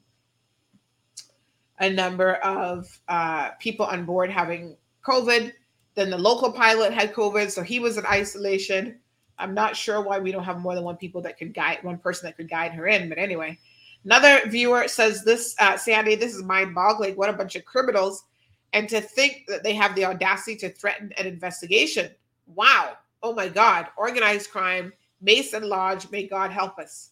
a 1.81 1.91
number 1.91 2.35
of 2.37 2.87
uh, 3.09 3.51
people 3.59 3.87
on 3.87 4.05
board 4.05 4.31
having 4.31 4.77
COVID. 5.05 5.53
Then 5.95 6.11
the 6.11 6.19
local 6.19 6.53
pilot 6.53 6.93
had 6.93 7.13
COVID, 7.13 7.51
so 7.51 7.63
he 7.63 7.81
was 7.81 7.99
in 7.99 8.07
isolation. 8.07 9.01
I'm 9.39 9.55
not 9.55 9.75
sure 9.75 10.03
why 10.03 10.19
we 10.19 10.31
don't 10.31 10.45
have 10.45 10.61
more 10.61 10.75
than 10.75 10.85
one 10.85 10.97
people 10.97 11.23
that 11.23 11.39
could 11.39 11.55
guide 11.55 11.79
one 11.83 11.99
person 11.99 12.27
that 12.27 12.37
could 12.37 12.51
guide 12.51 12.73
her 12.73 12.87
in. 12.87 13.09
But 13.09 13.19
anyway, 13.19 13.59
another 14.05 14.49
viewer 14.49 14.87
says 14.87 15.25
this, 15.25 15.57
uh, 15.59 15.77
Sandy, 15.77 16.15
this 16.15 16.35
is 16.35 16.43
mind-boggling. 16.43 17.17
What 17.17 17.31
a 17.31 17.33
bunch 17.35 17.57
of 17.57 17.65
criminals, 17.65 18.25
and 18.73 18.89
to 18.91 19.01
think 19.01 19.45
that 19.49 19.65
they 19.65 19.75
have 19.75 19.95
the 19.95 20.05
audacity 20.05 20.57
to 20.59 20.71
threaten 20.71 21.13
an 21.19 21.27
investigation. 21.27 22.11
Wow. 22.55 22.99
Oh 23.23 23.35
my 23.35 23.49
God. 23.49 23.89
Organized 23.97 24.51
crime, 24.51 24.93
Mason 25.21 25.69
Lodge. 25.69 26.11
May 26.11 26.27
God 26.27 26.51
help 26.51 26.79
us. 26.79 27.11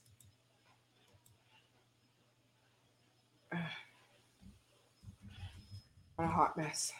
What 6.18 6.24
a 6.24 6.28
hot 6.32 6.56
mess. 6.56 6.92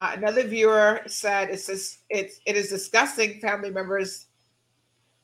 Uh, 0.00 0.14
another 0.16 0.42
viewer 0.42 1.02
said 1.06 1.50
it's 1.50 1.68
just, 1.68 2.00
it's 2.10 2.40
it 2.46 2.56
is 2.56 2.68
disgusting 2.68 3.38
family 3.38 3.70
members. 3.70 4.26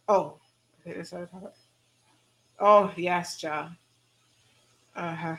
Oh, 0.07 0.39
oh 2.61 2.93
yes, 2.97 3.37
John. 3.37 3.77
Uh-huh. 4.95 5.35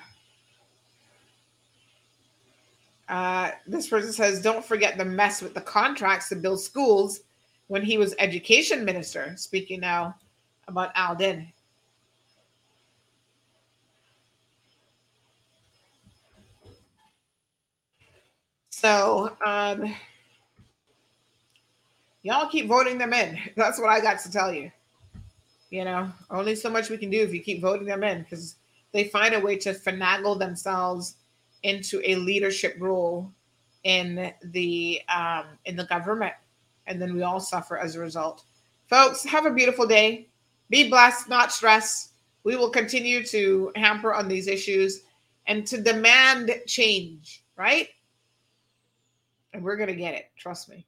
Uh, 3.07 3.51
this 3.65 3.87
person 3.87 4.11
says, 4.11 4.41
don't 4.41 4.65
forget 4.65 4.97
the 4.97 5.05
mess 5.05 5.41
with 5.41 5.53
the 5.53 5.61
contracts 5.61 6.27
to 6.29 6.35
build 6.35 6.59
schools 6.59 7.21
when 7.67 7.83
he 7.83 7.97
was 7.97 8.15
education 8.19 8.83
minister. 8.83 9.33
Speaking 9.37 9.79
now 9.79 10.13
about 10.67 10.91
Alden. 10.97 11.53
So 18.79 19.35
um, 19.45 19.93
y'all 22.23 22.47
keep 22.47 22.67
voting 22.67 22.97
them 22.97 23.11
in. 23.11 23.37
That's 23.57 23.77
what 23.77 23.89
I 23.89 23.99
got 23.99 24.19
to 24.21 24.31
tell 24.31 24.53
you. 24.53 24.71
You 25.69 25.83
know, 25.83 26.09
only 26.31 26.55
so 26.55 26.69
much 26.69 26.89
we 26.89 26.97
can 26.97 27.09
do 27.09 27.21
if 27.21 27.33
you 27.33 27.41
keep 27.41 27.61
voting 27.61 27.87
them 27.87 28.05
in 28.05 28.23
because 28.23 28.55
they 28.93 29.03
find 29.03 29.35
a 29.35 29.39
way 29.39 29.57
to 29.57 29.73
finagle 29.73 30.39
themselves 30.39 31.17
into 31.63 32.01
a 32.05 32.15
leadership 32.15 32.77
role 32.79 33.29
in 33.83 34.33
the 34.45 35.01
um, 35.13 35.43
in 35.65 35.75
the 35.75 35.83
government, 35.85 36.33
and 36.87 37.01
then 37.01 37.13
we 37.13 37.21
all 37.21 37.41
suffer 37.41 37.77
as 37.77 37.95
a 37.95 37.99
result. 37.99 38.45
Folks, 38.87 39.25
have 39.25 39.45
a 39.45 39.51
beautiful 39.51 39.85
day. 39.85 40.29
Be 40.69 40.89
blessed, 40.89 41.27
not 41.27 41.51
stressed. 41.51 42.13
We 42.45 42.55
will 42.55 42.69
continue 42.69 43.25
to 43.25 43.73
hamper 43.75 44.13
on 44.13 44.29
these 44.29 44.47
issues 44.47 45.01
and 45.47 45.67
to 45.67 45.81
demand 45.81 46.51
change, 46.65 47.43
right? 47.57 47.89
And 49.53 49.63
we're 49.63 49.77
going 49.77 49.89
to 49.89 49.95
get 49.95 50.13
it. 50.13 50.29
Trust 50.37 50.69
me. 50.69 50.85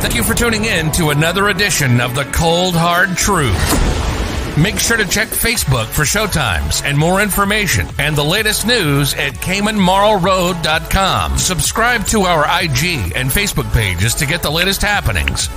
Thank 0.00 0.14
you 0.14 0.22
for 0.22 0.34
tuning 0.34 0.64
in 0.64 0.92
to 0.92 1.10
another 1.10 1.48
edition 1.48 2.00
of 2.00 2.14
The 2.14 2.24
Cold 2.24 2.74
Hard 2.76 3.16
Truth. 3.16 3.96
Make 4.56 4.78
sure 4.78 4.96
to 4.96 5.06
check 5.06 5.28
Facebook 5.28 5.86
for 5.86 6.02
showtimes 6.02 6.84
and 6.84 6.98
more 6.98 7.20
information 7.20 7.86
and 7.98 8.16
the 8.16 8.24
latest 8.24 8.66
news 8.66 9.14
at 9.14 9.34
CaymanMarlRoad.com. 9.34 11.38
Subscribe 11.38 12.06
to 12.06 12.22
our 12.22 12.44
IG 12.44 13.12
and 13.14 13.30
Facebook 13.30 13.72
pages 13.72 14.14
to 14.16 14.26
get 14.26 14.42
the 14.42 14.50
latest 14.50 14.82
happenings. 14.82 15.48